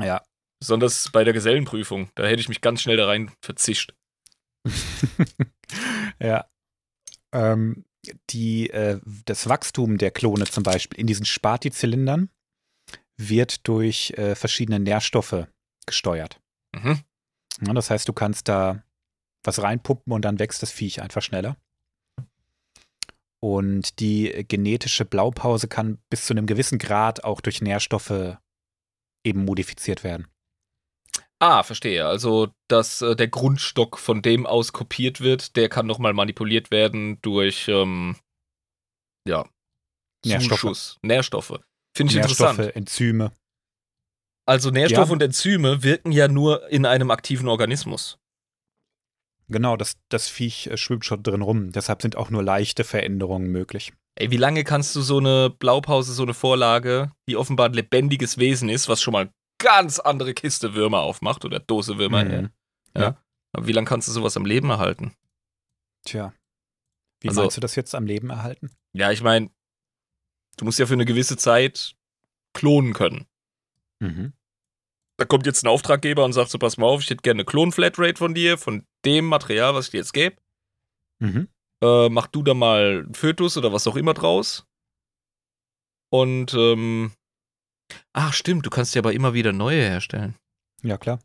Ja. 0.00 0.22
Besonders 0.60 1.10
bei 1.12 1.22
der 1.22 1.32
Gesellenprüfung. 1.32 2.10
Da 2.16 2.26
hätte 2.26 2.40
ich 2.40 2.48
mich 2.48 2.60
ganz 2.60 2.82
schnell 2.82 2.96
da 2.96 3.06
rein 3.06 3.30
verzischt. 3.40 3.94
ja. 6.20 6.44
Ähm, 7.32 7.84
die, 8.30 8.70
äh, 8.70 9.00
das 9.26 9.48
Wachstum 9.48 9.98
der 9.98 10.10
Klone 10.10 10.46
zum 10.46 10.64
Beispiel 10.64 10.98
in 10.98 11.06
diesen 11.06 11.24
Spati-Zylindern 11.24 12.30
wird 13.16 13.68
durch 13.68 14.10
äh, 14.16 14.34
verschiedene 14.34 14.80
Nährstoffe 14.80 15.46
gesteuert. 15.86 16.40
Mhm. 16.82 16.98
Ja, 17.66 17.72
das 17.72 17.90
heißt, 17.90 18.08
du 18.08 18.12
kannst 18.12 18.48
da 18.48 18.82
was 19.44 19.62
reinpumpen 19.62 20.12
und 20.12 20.22
dann 20.24 20.38
wächst 20.38 20.62
das 20.62 20.70
Viech 20.70 21.00
einfach 21.02 21.22
schneller. 21.22 21.56
Und 23.40 24.00
die 24.00 24.44
genetische 24.48 25.04
Blaupause 25.04 25.68
kann 25.68 25.98
bis 26.10 26.26
zu 26.26 26.34
einem 26.34 26.46
gewissen 26.46 26.78
Grad 26.78 27.22
auch 27.22 27.40
durch 27.40 27.60
Nährstoffe 27.60 28.36
eben 29.24 29.44
modifiziert 29.44 30.02
werden. 30.02 30.26
Ah, 31.40 31.62
verstehe. 31.62 32.04
Also, 32.04 32.48
dass 32.66 33.00
äh, 33.00 33.14
der 33.14 33.28
Grundstock 33.28 33.98
von 33.98 34.22
dem 34.22 34.44
aus 34.44 34.72
kopiert 34.72 35.20
wird, 35.20 35.54
der 35.54 35.68
kann 35.68 35.86
nochmal 35.86 36.12
manipuliert 36.12 36.72
werden 36.72 37.20
durch, 37.22 37.68
ähm, 37.68 38.16
ja, 39.26 39.48
Nährstoffe. 40.24 40.60
Zuschuss. 40.60 40.98
Nährstoffe. 41.02 41.60
Finde 41.96 42.12
ich 42.12 42.16
Nährstoffe, 42.16 42.58
interessant. 42.58 42.76
Enzyme. 42.76 43.32
Also 44.48 44.70
Nährstoffe 44.70 45.08
ja. 45.08 45.12
und 45.12 45.22
Enzyme 45.22 45.82
wirken 45.82 46.10
ja 46.10 46.26
nur 46.26 46.70
in 46.70 46.86
einem 46.86 47.10
aktiven 47.10 47.48
Organismus. 47.48 48.18
Genau, 49.48 49.76
das, 49.76 49.98
das 50.08 50.28
Viech 50.28 50.68
äh, 50.68 50.78
schwimmt 50.78 51.04
schon 51.04 51.22
drin 51.22 51.42
rum. 51.42 51.70
Deshalb 51.70 52.00
sind 52.00 52.16
auch 52.16 52.30
nur 52.30 52.42
leichte 52.42 52.84
Veränderungen 52.84 53.50
möglich. 53.50 53.92
Ey, 54.14 54.30
wie 54.30 54.38
lange 54.38 54.64
kannst 54.64 54.96
du 54.96 55.02
so 55.02 55.18
eine 55.18 55.50
Blaupause, 55.50 56.14
so 56.14 56.22
eine 56.22 56.32
Vorlage, 56.32 57.12
die 57.28 57.36
offenbar 57.36 57.68
ein 57.68 57.74
lebendiges 57.74 58.38
Wesen 58.38 58.70
ist, 58.70 58.88
was 58.88 59.02
schon 59.02 59.12
mal 59.12 59.30
ganz 59.58 59.98
andere 59.98 60.32
Kiste 60.32 60.74
Würmer 60.74 61.00
aufmacht 61.00 61.44
oder 61.44 61.60
Dose 61.60 61.98
Würmer, 61.98 62.24
mhm. 62.24 62.50
ja. 62.94 63.02
ja. 63.02 63.22
Aber 63.52 63.66
wie 63.66 63.72
lange 63.72 63.86
kannst 63.86 64.08
du 64.08 64.12
sowas 64.12 64.38
am 64.38 64.46
Leben 64.46 64.70
erhalten? 64.70 65.12
Tja. 66.06 66.32
Wie 67.20 67.28
also, 67.28 67.42
meinst 67.42 67.58
du 67.58 67.60
das 67.60 67.74
jetzt 67.74 67.94
am 67.94 68.06
Leben 68.06 68.30
erhalten? 68.30 68.70
Ja, 68.94 69.10
ich 69.10 69.22
meine, 69.22 69.50
du 70.56 70.64
musst 70.64 70.78
ja 70.78 70.86
für 70.86 70.94
eine 70.94 71.04
gewisse 71.04 71.36
Zeit 71.36 71.96
klonen 72.54 72.94
können. 72.94 73.26
Mhm 74.00 74.32
da 75.18 75.24
kommt 75.24 75.46
jetzt 75.46 75.64
ein 75.64 75.68
Auftraggeber 75.68 76.24
und 76.24 76.32
sagt 76.32 76.50
so, 76.50 76.58
pass 76.58 76.78
mal 76.78 76.86
auf, 76.86 77.02
ich 77.02 77.10
hätte 77.10 77.22
gerne 77.22 77.40
eine 77.40 77.44
Klon-Flatrate 77.44 78.16
von 78.16 78.34
dir, 78.34 78.56
von 78.56 78.86
dem 79.04 79.26
Material, 79.26 79.74
was 79.74 79.86
ich 79.86 79.90
dir 79.90 79.98
jetzt 79.98 80.12
gebe. 80.12 80.36
Mhm. 81.18 81.48
Äh, 81.82 82.08
mach 82.08 82.28
du 82.28 82.42
da 82.42 82.54
mal 82.54 83.06
Fötus 83.12 83.56
oder 83.56 83.72
was 83.72 83.86
auch 83.88 83.96
immer 83.96 84.14
draus. 84.14 84.64
Und, 86.10 86.54
ähm, 86.54 87.12
ach 88.12 88.32
stimmt, 88.32 88.64
du 88.64 88.70
kannst 88.70 88.94
ja 88.94 89.02
aber 89.02 89.12
immer 89.12 89.34
wieder 89.34 89.52
neue 89.52 89.82
herstellen. 89.82 90.36
Ja, 90.82 90.96
klar. 90.96 91.18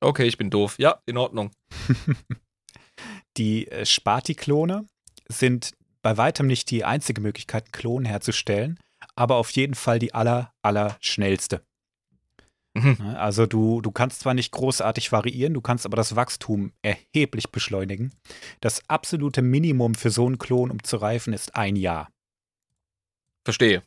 Okay, 0.00 0.26
ich 0.26 0.36
bin 0.36 0.50
doof. 0.50 0.76
Ja, 0.78 1.00
in 1.06 1.16
Ordnung. 1.16 1.52
die 3.36 3.68
äh, 3.68 3.86
Spati-Klone 3.86 4.86
sind 5.28 5.74
bei 6.02 6.16
weitem 6.16 6.48
nicht 6.48 6.70
die 6.72 6.84
einzige 6.84 7.20
Möglichkeit, 7.20 7.72
Klonen 7.72 8.06
herzustellen, 8.06 8.80
aber 9.14 9.36
auf 9.36 9.50
jeden 9.50 9.74
Fall 9.74 9.98
die 9.98 10.14
aller, 10.14 10.52
aller 10.62 10.96
schnellste. 11.00 11.62
Mhm. 12.74 12.96
Ne, 13.00 13.18
also 13.18 13.46
du, 13.46 13.80
du 13.80 13.90
kannst 13.90 14.20
zwar 14.20 14.34
nicht 14.34 14.52
großartig 14.52 15.10
variieren, 15.12 15.54
du 15.54 15.60
kannst 15.60 15.86
aber 15.86 15.96
das 15.96 16.14
Wachstum 16.16 16.72
erheblich 16.82 17.50
beschleunigen. 17.50 18.12
Das 18.60 18.82
absolute 18.88 19.42
Minimum 19.42 19.94
für 19.94 20.10
so 20.10 20.26
einen 20.26 20.38
Klon, 20.38 20.70
um 20.70 20.82
zu 20.82 20.96
reifen, 20.96 21.32
ist 21.32 21.56
ein 21.56 21.76
Jahr. 21.76 22.10
Verstehe. 23.44 23.82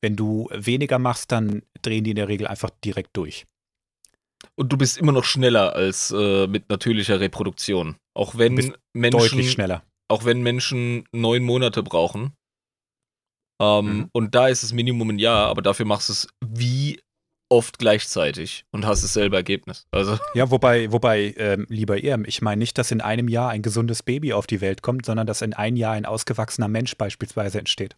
Wenn 0.00 0.16
du 0.16 0.48
weniger 0.50 0.98
machst, 0.98 1.30
dann 1.32 1.62
drehen 1.82 2.04
die 2.04 2.10
in 2.10 2.16
der 2.16 2.28
Regel 2.28 2.46
einfach 2.46 2.70
direkt 2.84 3.16
durch. 3.16 3.46
Und 4.56 4.72
du 4.72 4.76
bist 4.76 4.98
immer 4.98 5.12
noch 5.12 5.24
schneller 5.24 5.74
als 5.74 6.10
äh, 6.10 6.46
mit 6.46 6.68
natürlicher 6.68 7.20
Reproduktion. 7.20 7.96
Auch 8.14 8.36
wenn 8.36 8.54
Menschen. 8.92 9.20
Deutlich 9.20 9.52
schneller. 9.52 9.84
Auch 10.08 10.24
wenn 10.24 10.42
Menschen 10.42 11.04
neun 11.12 11.44
Monate 11.44 11.82
brauchen. 11.82 12.32
Ähm, 13.60 13.84
mhm. 13.84 14.08
Und 14.12 14.34
da 14.34 14.48
ist 14.48 14.62
das 14.62 14.72
Minimum 14.72 15.10
ein 15.10 15.18
Jahr, 15.18 15.48
aber 15.48 15.62
dafür 15.62 15.86
machst 15.86 16.08
du 16.08 16.12
es 16.12 16.28
wie 16.40 17.00
oft 17.48 17.78
gleichzeitig 17.78 18.64
und 18.70 18.86
hast 18.86 19.04
dasselbe 19.04 19.36
Ergebnis. 19.36 19.86
Also. 19.90 20.18
Ja, 20.34 20.50
wobei, 20.50 20.90
wobei, 20.90 21.34
ähm, 21.36 21.66
lieber 21.68 22.02
Irm, 22.02 22.24
ich 22.24 22.40
meine 22.40 22.60
nicht, 22.60 22.78
dass 22.78 22.90
in 22.90 23.02
einem 23.02 23.28
Jahr 23.28 23.50
ein 23.50 23.60
gesundes 23.60 24.02
Baby 24.02 24.32
auf 24.32 24.46
die 24.46 24.62
Welt 24.62 24.80
kommt, 24.80 25.04
sondern 25.04 25.26
dass 25.26 25.42
in 25.42 25.52
einem 25.52 25.76
Jahr 25.76 25.92
ein 25.92 26.06
ausgewachsener 26.06 26.68
Mensch 26.68 26.96
beispielsweise 26.96 27.58
entsteht. 27.58 27.96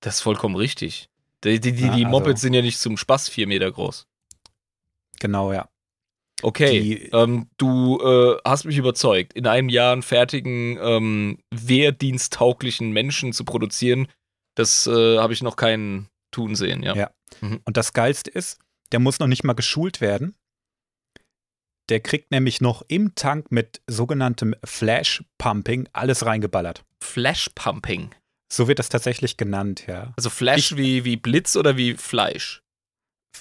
Das 0.00 0.16
ist 0.16 0.20
vollkommen 0.22 0.56
richtig. 0.56 1.08
Die, 1.44 1.60
die, 1.60 1.72
die, 1.72 1.82
ja, 1.82 1.94
die 1.94 2.04
also 2.04 2.18
Mopeds 2.18 2.40
sind 2.40 2.54
ja 2.54 2.62
nicht 2.62 2.78
zum 2.78 2.96
Spaß 2.96 3.28
vier 3.28 3.46
Meter 3.46 3.70
groß. 3.70 4.06
Genau, 5.20 5.52
ja. 5.52 5.68
Okay, 6.42 7.08
ähm, 7.12 7.46
du 7.56 8.00
äh, 8.00 8.36
hast 8.44 8.64
mich 8.64 8.76
überzeugt, 8.76 9.32
in 9.34 9.46
einem 9.46 9.68
Jahr 9.68 9.92
einen 9.92 10.02
fertigen, 10.02 10.76
ähm, 10.82 11.38
wehrdiensttauglichen 11.52 12.90
Menschen 12.90 13.32
zu 13.32 13.44
produzieren, 13.44 14.08
das 14.54 14.86
äh, 14.86 15.18
habe 15.18 15.32
ich 15.32 15.42
noch 15.42 15.56
keinen 15.56 16.08
tun 16.30 16.54
sehen, 16.54 16.82
ja. 16.82 16.94
Ja. 16.94 17.10
Mhm. 17.40 17.60
Und 17.64 17.76
das 17.76 17.92
Geilste 17.92 18.30
ist, 18.30 18.58
der 18.92 19.00
muss 19.00 19.18
noch 19.18 19.26
nicht 19.26 19.44
mal 19.44 19.54
geschult 19.54 20.00
werden. 20.00 20.34
Der 21.88 22.00
kriegt 22.00 22.30
nämlich 22.30 22.60
noch 22.60 22.82
im 22.88 23.14
Tank 23.14 23.50
mit 23.50 23.82
sogenanntem 23.86 24.54
Flash 24.64 25.24
Pumping 25.38 25.88
alles 25.92 26.24
reingeballert. 26.24 26.84
Flash 27.02 27.50
Pumping? 27.54 28.14
So 28.50 28.68
wird 28.68 28.78
das 28.78 28.88
tatsächlich 28.88 29.36
genannt, 29.36 29.86
ja. 29.86 30.12
Also 30.16 30.30
Flash 30.30 30.72
ich, 30.72 30.76
wie, 30.76 31.04
wie 31.04 31.16
Blitz 31.16 31.56
oder 31.56 31.76
wie 31.76 31.94
Fleisch? 31.94 32.62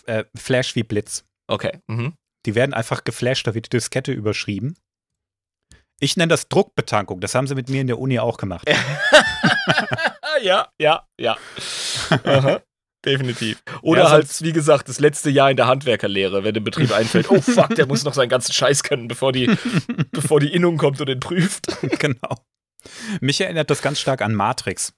Äh, 0.06 0.24
Flash 0.36 0.76
wie 0.76 0.84
Blitz. 0.84 1.26
Okay. 1.48 1.80
Mhm. 1.88 2.14
Die 2.46 2.56
werden 2.56 2.74
einfach 2.74 3.04
geflasht, 3.04 3.46
da 3.46 3.54
wird 3.54 3.68
die 3.68 3.78
Diskette 3.78 4.12
überschrieben. 4.12 4.76
Ich 6.00 6.18
nenne 6.18 6.30
das 6.30 6.50
Druckbetankung. 6.50 7.20
Das 7.20 7.36
haben 7.36 7.46
sie 7.46 7.54
mit 7.54 7.70
mir 7.70 7.82
in 7.82 7.88
der 7.88 8.00
Uni 8.00 8.18
auch 8.20 8.38
gemacht. 8.38 8.68
ja, 10.42 10.70
ja, 10.80 11.08
ja. 11.20 11.38
Aha. 12.24 12.62
Definitiv. 13.06 13.64
Oder 13.82 14.04
ja, 14.04 14.10
halt, 14.12 14.42
wie 14.44 14.54
gesagt, 14.54 14.88
das 14.88 15.00
letzte 15.00 15.32
Jahr 15.32 15.50
in 15.50 15.58
der 15.58 15.66
Handwerkerlehre, 15.66 16.44
wenn 16.44 16.54
dem 16.54 16.64
Betrieb 16.64 16.92
einfällt, 16.92 17.32
oh 17.32 17.42
fuck, 17.42 17.74
der 17.74 17.88
muss 17.88 18.04
noch 18.04 18.14
seinen 18.14 18.30
ganzen 18.30 18.54
Scheiß 18.54 18.84
können, 18.84 19.08
bevor 19.08 19.32
die, 19.32 19.48
bevor 20.12 20.40
die 20.40 20.54
Innung 20.54 20.78
kommt 20.78 21.00
und 21.00 21.08
den 21.08 21.20
prüft. 21.20 21.68
Genau. 22.00 22.36
Mich 23.20 23.42
erinnert 23.42 23.70
das 23.70 23.82
ganz 23.82 24.00
stark 24.00 24.22
an 24.22 24.34
Matrix. 24.34 24.94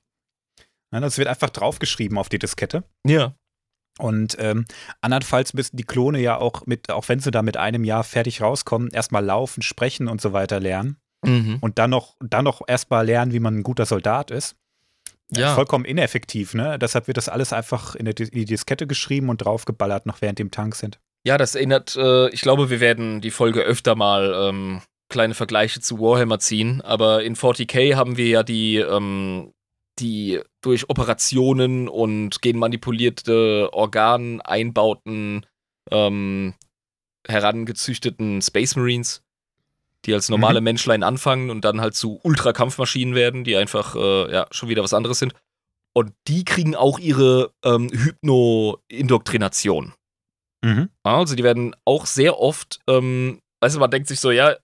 Das 0.91 1.17
wird 1.17 1.27
einfach 1.27 1.49
draufgeschrieben 1.49 2.17
auf 2.17 2.29
die 2.29 2.39
Diskette. 2.39 2.83
Ja. 3.05 3.35
Und 3.99 4.37
ähm, 4.39 4.65
andernfalls 5.01 5.53
müssen 5.53 5.77
die 5.77 5.83
Klone 5.83 6.19
ja 6.19 6.37
auch 6.37 6.65
mit, 6.65 6.89
auch 6.89 7.09
wenn 7.09 7.19
sie 7.19 7.31
da 7.31 7.41
mit 7.41 7.57
einem 7.57 7.83
Jahr 7.83 8.03
fertig 8.03 8.41
rauskommen, 8.41 8.89
erstmal 8.89 9.23
laufen, 9.23 9.61
sprechen 9.61 10.07
und 10.07 10.21
so 10.21 10.33
weiter 10.33 10.59
lernen. 10.59 10.97
Mhm. 11.25 11.57
Und 11.61 11.79
dann 11.79 11.89
noch, 11.89 12.15
dann 12.19 12.45
noch 12.45 12.61
erstmal 12.67 13.05
lernen, 13.05 13.33
wie 13.33 13.39
man 13.39 13.57
ein 13.57 13.63
guter 13.63 13.85
Soldat 13.85 14.31
ist. 14.31 14.55
Ja. 15.31 15.55
Vollkommen 15.55 15.85
ineffektiv, 15.85 16.53
ne? 16.53 16.77
Deshalb 16.77 17.07
wird 17.07 17.17
das 17.17 17.29
alles 17.29 17.53
einfach 17.53 17.95
in, 17.95 18.05
die 18.05 18.45
Diskette 18.45 18.85
geschrieben 18.85 19.29
und 19.29 19.37
draufgeballert, 19.37 20.05
noch 20.05 20.21
während 20.21 20.39
die 20.39 20.43
im 20.43 20.51
Tank 20.51 20.75
sind. 20.75 20.99
Ja, 21.25 21.37
das 21.37 21.55
erinnert, 21.55 21.95
äh, 21.95 22.29
ich 22.29 22.41
glaube, 22.41 22.69
wir 22.69 22.79
werden 22.79 23.21
die 23.21 23.31
Folge 23.31 23.61
öfter 23.61 23.95
mal 23.95 24.33
ähm, 24.35 24.81
kleine 25.09 25.33
Vergleiche 25.33 25.79
zu 25.79 25.99
Warhammer 25.99 26.39
ziehen, 26.39 26.81
aber 26.81 27.23
in 27.23 27.35
40k 27.35 27.95
haben 27.95 28.17
wir 28.17 28.27
ja 28.27 28.43
die, 28.43 28.77
ähm, 28.77 29.53
die 29.99 30.41
durch 30.61 30.89
Operationen 30.89 31.87
und 31.87 32.41
genmanipulierte 32.41 33.69
Organeinbauten 33.71 35.45
ähm, 35.91 36.55
herangezüchteten 37.27 38.41
Space 38.41 38.75
Marines, 38.75 39.22
die 40.05 40.13
als 40.13 40.29
normale 40.29 40.61
mhm. 40.61 40.65
Menschlein 40.65 41.03
anfangen 41.03 41.49
und 41.49 41.65
dann 41.65 41.81
halt 41.81 41.95
zu 41.95 42.19
Ultrakampfmaschinen 42.23 43.15
werden, 43.15 43.43
die 43.43 43.55
einfach 43.55 43.95
äh, 43.95 44.31
ja 44.31 44.47
schon 44.51 44.69
wieder 44.69 44.83
was 44.83 44.93
anderes 44.93 45.19
sind. 45.19 45.33
Und 45.93 46.13
die 46.27 46.43
kriegen 46.43 46.75
auch 46.75 46.99
ihre 46.99 47.51
ähm, 47.63 47.89
Hypno-Indoktrination. 47.91 49.93
Mhm. 50.63 50.89
Also 51.03 51.35
die 51.35 51.43
werden 51.43 51.75
auch 51.85 52.05
sehr 52.05 52.39
oft, 52.39 52.79
ähm, 52.87 53.41
weißt 53.61 53.75
du, 53.75 53.79
man 53.79 53.91
denkt 53.91 54.07
sich 54.07 54.19
so, 54.19 54.31
ja, 54.31 54.55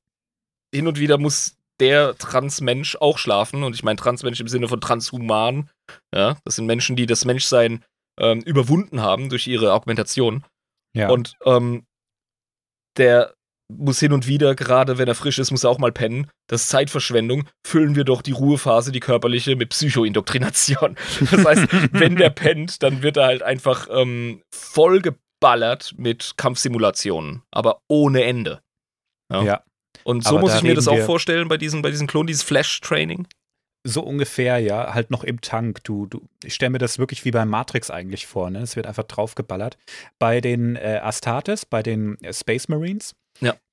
hin 0.74 0.88
und 0.88 1.00
wieder 1.00 1.18
muss 1.18 1.58
der 1.80 2.18
Transmensch 2.18 2.96
auch 2.96 3.18
schlafen. 3.18 3.64
Und 3.64 3.76
ich 3.76 3.84
meine 3.84 3.98
Transmensch 3.98 4.40
im 4.40 4.48
Sinne 4.48 4.68
von 4.68 4.82
transhuman. 4.82 5.70
Ja, 6.14 6.38
das 6.44 6.56
sind 6.56 6.66
Menschen, 6.66 6.96
die 6.96 7.06
das 7.06 7.26
Menschsein 7.26 7.86
ähm, 8.20 8.42
überwunden 8.42 9.02
haben 9.02 9.30
durch 9.30 9.48
ihre 9.48 9.74
Augmentation. 9.74 10.44
Ja. 10.94 11.10
Und 11.10 11.38
ähm, 11.46 11.86
der 12.98 13.34
muss 13.72 14.00
hin 14.00 14.12
und 14.12 14.28
wieder, 14.28 14.56
gerade 14.56 14.98
wenn 14.98 15.08
er 15.08 15.16
frisch 15.16 15.40
ist, 15.40 15.52
muss 15.52 15.64
er 15.64 15.70
auch 15.70 15.78
mal 15.78 15.92
pennen. 15.92 16.28
Das 16.48 16.64
ist 16.64 16.70
Zeitverschwendung. 16.70 17.48
Füllen 17.66 17.96
wir 17.96 18.04
doch 18.04 18.22
die 18.22 18.32
Ruhephase, 18.32 18.92
die 18.92 19.00
körperliche, 19.00 19.56
mit 19.56 19.70
Psychoindoktrination. 19.70 20.96
Das 21.32 21.46
heißt, 21.46 21.68
wenn 21.92 22.16
der 22.16 22.30
pennt, 22.32 22.82
dann 22.82 23.04
wird 23.04 23.18
er 23.18 23.26
halt 23.26 23.44
einfach 23.44 23.88
ähm, 23.92 24.42
vollgeballert 24.54 25.94
mit 25.98 26.34
Kampfsimulationen, 26.38 27.44
aber 27.52 27.82
ohne 27.88 28.24
Ende. 28.24 28.62
Ja. 29.32 29.44
ja. 29.44 29.64
Und 30.04 30.24
so 30.24 30.32
aber 30.32 30.40
muss 30.40 30.56
ich 30.56 30.64
mir 30.64 30.74
das 30.74 30.88
auch 30.88 31.00
vorstellen 31.00 31.48
bei 31.48 31.58
diesen, 31.58 31.82
bei 31.82 31.92
diesen 31.92 32.08
Klonen, 32.08 32.28
dieses 32.28 32.44
Flash-Training. 32.44 33.28
So 33.86 34.02
ungefähr, 34.02 34.60
ja, 34.60 34.94
halt 34.94 35.10
noch 35.10 35.24
im 35.24 35.40
Tank. 35.40 35.84
Du, 35.84 36.06
du, 36.06 36.28
ich 36.44 36.54
stelle 36.54 36.72
mir 36.72 36.80
das 36.80 37.00
wirklich 37.00 37.24
wie 37.24 37.32
bei 37.32 37.46
Matrix 37.46 37.90
eigentlich 37.90 38.28
vor, 38.28 38.50
ne? 38.50 38.60
Es 38.60 38.76
wird 38.76 38.88
einfach 38.88 39.04
draufgeballert. 39.04 39.78
Bei 40.20 40.42
den 40.42 40.76
äh, 40.76 41.00
Astartes, 41.02 41.66
bei 41.66 41.82
den 41.82 42.22
äh, 42.22 42.34
Space 42.34 42.68
Marines. 42.68 43.16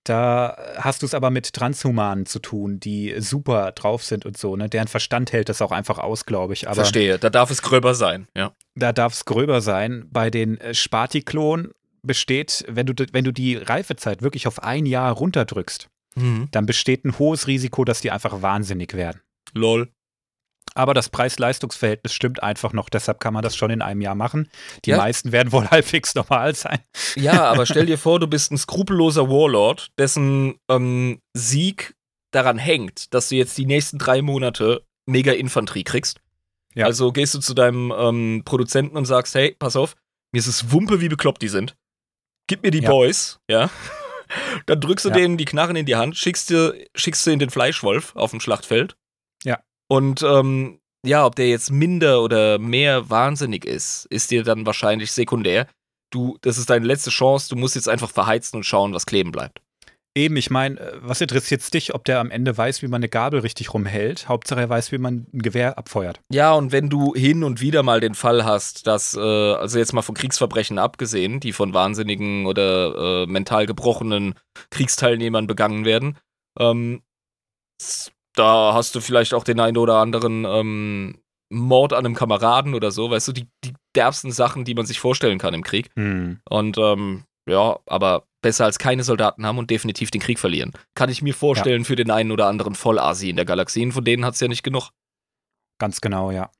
Da 0.06 0.56
hast 0.76 1.02
du 1.02 1.06
es 1.06 1.14
aber 1.14 1.30
mit 1.30 1.52
Transhumanen 1.52 2.26
zu 2.26 2.38
tun, 2.38 2.78
die 2.78 3.16
super 3.18 3.72
drauf 3.72 4.04
sind 4.04 4.24
und 4.24 4.38
so, 4.38 4.54
ne? 4.54 4.68
Deren 4.68 4.86
Verstand 4.86 5.32
hält 5.32 5.48
das 5.48 5.60
auch 5.60 5.72
einfach 5.72 5.98
aus, 5.98 6.26
glaube 6.26 6.52
ich. 6.52 6.68
Aber 6.68 6.76
Verstehe, 6.76 7.18
da 7.18 7.28
darf 7.28 7.50
es 7.50 7.60
gröber 7.60 7.92
sein, 7.96 8.28
ja. 8.36 8.52
Da 8.76 8.92
darf 8.92 9.14
es 9.14 9.24
gröber 9.24 9.60
sein. 9.60 10.06
Bei 10.12 10.30
den 10.30 10.60
äh, 10.60 10.74
Spartiklonen 10.74 11.72
besteht, 12.02 12.64
wenn 12.68 12.86
du, 12.86 12.94
wenn 13.12 13.24
du 13.24 13.32
die 13.32 13.56
Reifezeit 13.56 14.22
wirklich 14.22 14.46
auf 14.46 14.62
ein 14.62 14.86
Jahr 14.86 15.12
runterdrückst, 15.12 15.88
mhm. 16.14 16.46
dann 16.52 16.66
besteht 16.66 17.04
ein 17.04 17.18
hohes 17.18 17.48
Risiko, 17.48 17.84
dass 17.84 18.00
die 18.00 18.12
einfach 18.12 18.42
wahnsinnig 18.42 18.94
werden. 18.94 19.22
Lol. 19.54 19.88
Aber 20.76 20.92
das 20.92 21.08
Preis-Leistungs-Verhältnis 21.08 22.12
stimmt 22.12 22.42
einfach 22.42 22.72
noch, 22.72 22.88
deshalb 22.88 23.18
kann 23.18 23.32
man 23.32 23.42
das 23.42 23.56
schon 23.56 23.70
in 23.70 23.80
einem 23.80 24.00
Jahr 24.02 24.14
machen. 24.14 24.50
Die 24.84 24.90
ja. 24.90 24.98
meisten 24.98 25.32
werden 25.32 25.52
wohl 25.52 25.66
halbwegs 25.70 26.14
normal 26.14 26.54
sein. 26.54 26.78
Ja, 27.14 27.44
aber 27.44 27.66
stell 27.66 27.86
dir 27.86 27.98
vor, 27.98 28.20
du 28.20 28.26
bist 28.26 28.52
ein 28.52 28.58
skrupelloser 28.58 29.28
Warlord, 29.28 29.90
dessen 29.98 30.56
ähm, 30.68 31.20
Sieg 31.32 31.94
daran 32.30 32.58
hängt, 32.58 33.14
dass 33.14 33.30
du 33.30 33.36
jetzt 33.36 33.56
die 33.56 33.66
nächsten 33.66 33.98
drei 33.98 34.20
Monate 34.20 34.84
Mega-Infanterie 35.06 35.84
kriegst. 35.84 36.20
Ja. 36.74 36.84
Also 36.84 37.10
gehst 37.10 37.34
du 37.34 37.38
zu 37.38 37.54
deinem 37.54 37.92
ähm, 37.96 38.42
Produzenten 38.44 38.96
und 38.96 39.06
sagst, 39.06 39.34
hey, 39.34 39.56
pass 39.58 39.76
auf, 39.76 39.96
mir 40.32 40.38
ist 40.40 40.46
es 40.46 40.70
Wumpe, 40.72 41.00
wie 41.00 41.08
bekloppt 41.08 41.40
die 41.40 41.48
sind. 41.48 41.74
Gib 42.48 42.62
mir 42.62 42.70
die 42.70 42.82
ja. 42.82 42.90
Boys, 42.90 43.40
ja. 43.50 43.70
Dann 44.66 44.80
drückst 44.80 45.06
du 45.06 45.08
ja. 45.10 45.14
denen 45.14 45.38
die 45.38 45.44
Knarren 45.46 45.76
in 45.76 45.86
die 45.86 45.96
Hand, 45.96 46.16
schickst 46.16 46.50
du, 46.50 46.74
schickst 46.94 47.26
du 47.26 47.30
in 47.30 47.38
den 47.38 47.48
Fleischwolf 47.48 48.14
auf 48.16 48.32
dem 48.32 48.40
Schlachtfeld. 48.40 48.96
Und 49.88 50.22
ähm, 50.22 50.80
ja, 51.04 51.24
ob 51.24 51.36
der 51.36 51.48
jetzt 51.48 51.70
minder 51.70 52.22
oder 52.22 52.58
mehr 52.58 53.08
wahnsinnig 53.10 53.64
ist, 53.64 54.06
ist 54.06 54.30
dir 54.30 54.42
dann 54.42 54.66
wahrscheinlich 54.66 55.12
sekundär. 55.12 55.66
Du, 56.10 56.38
das 56.40 56.58
ist 56.58 56.70
deine 56.70 56.86
letzte 56.86 57.10
Chance, 57.10 57.48
du 57.48 57.56
musst 57.56 57.74
jetzt 57.74 57.88
einfach 57.88 58.10
verheizen 58.10 58.56
und 58.56 58.64
schauen, 58.64 58.92
was 58.92 59.06
kleben 59.06 59.32
bleibt. 59.32 59.60
Eben, 60.16 60.36
ich 60.38 60.48
meine, 60.48 60.80
äh, 60.80 60.92
was 61.02 61.20
interessiert 61.20 61.60
es 61.60 61.70
dich, 61.70 61.94
ob 61.94 62.04
der 62.06 62.20
am 62.20 62.30
Ende 62.30 62.56
weiß, 62.56 62.80
wie 62.80 62.88
man 62.88 63.00
eine 63.00 63.08
Gabel 63.10 63.40
richtig 63.40 63.74
rumhält? 63.74 64.28
Hauptsache 64.28 64.60
er 64.60 64.68
weiß, 64.70 64.90
wie 64.90 64.98
man 64.98 65.26
ein 65.32 65.40
Gewehr 65.40 65.76
abfeuert. 65.76 66.20
Ja, 66.32 66.54
und 66.54 66.72
wenn 66.72 66.88
du 66.88 67.14
hin 67.14 67.44
und 67.44 67.60
wieder 67.60 67.82
mal 67.82 68.00
den 68.00 68.14
Fall 68.14 68.44
hast, 68.46 68.86
dass, 68.86 69.14
äh, 69.14 69.20
also 69.20 69.78
jetzt 69.78 69.92
mal 69.92 70.00
von 70.00 70.14
Kriegsverbrechen 70.14 70.78
abgesehen, 70.78 71.38
die 71.38 71.52
von 71.52 71.74
wahnsinnigen 71.74 72.46
oder 72.46 73.24
äh, 73.24 73.26
mental 73.26 73.66
gebrochenen 73.66 74.34
Kriegsteilnehmern 74.70 75.46
begangen 75.46 75.84
werden, 75.84 76.16
ähm, 76.58 77.02
da 78.36 78.72
hast 78.74 78.94
du 78.94 79.00
vielleicht 79.00 79.34
auch 79.34 79.44
den 79.44 79.58
einen 79.58 79.76
oder 79.76 79.96
anderen 79.96 80.44
ähm, 80.44 81.18
Mord 81.48 81.92
an 81.92 82.04
einem 82.04 82.14
Kameraden 82.14 82.74
oder 82.74 82.90
so, 82.90 83.10
weißt 83.10 83.28
du, 83.28 83.32
die, 83.32 83.48
die 83.64 83.72
derbsten 83.94 84.30
Sachen, 84.30 84.64
die 84.64 84.74
man 84.74 84.86
sich 84.86 85.00
vorstellen 85.00 85.38
kann 85.38 85.54
im 85.54 85.64
Krieg. 85.64 85.90
Hm. 85.96 86.40
Und 86.48 86.78
ähm, 86.78 87.24
ja, 87.48 87.78
aber 87.86 88.26
besser 88.42 88.64
als 88.64 88.78
keine 88.78 89.04
Soldaten 89.04 89.46
haben 89.46 89.58
und 89.58 89.70
definitiv 89.70 90.10
den 90.10 90.20
Krieg 90.20 90.38
verlieren. 90.38 90.72
Kann 90.94 91.10
ich 91.10 91.22
mir 91.22 91.34
vorstellen 91.34 91.82
ja. 91.82 91.86
für 91.86 91.96
den 91.96 92.10
einen 92.10 92.30
oder 92.30 92.46
anderen 92.46 92.74
Vollasi 92.74 93.30
in 93.30 93.36
der 93.36 93.44
Galaxie. 93.44 93.90
Von 93.90 94.04
denen 94.04 94.24
hat 94.24 94.34
es 94.34 94.40
ja 94.40 94.48
nicht 94.48 94.62
genug. 94.62 94.90
Ganz 95.78 96.00
genau, 96.00 96.30
ja. 96.30 96.50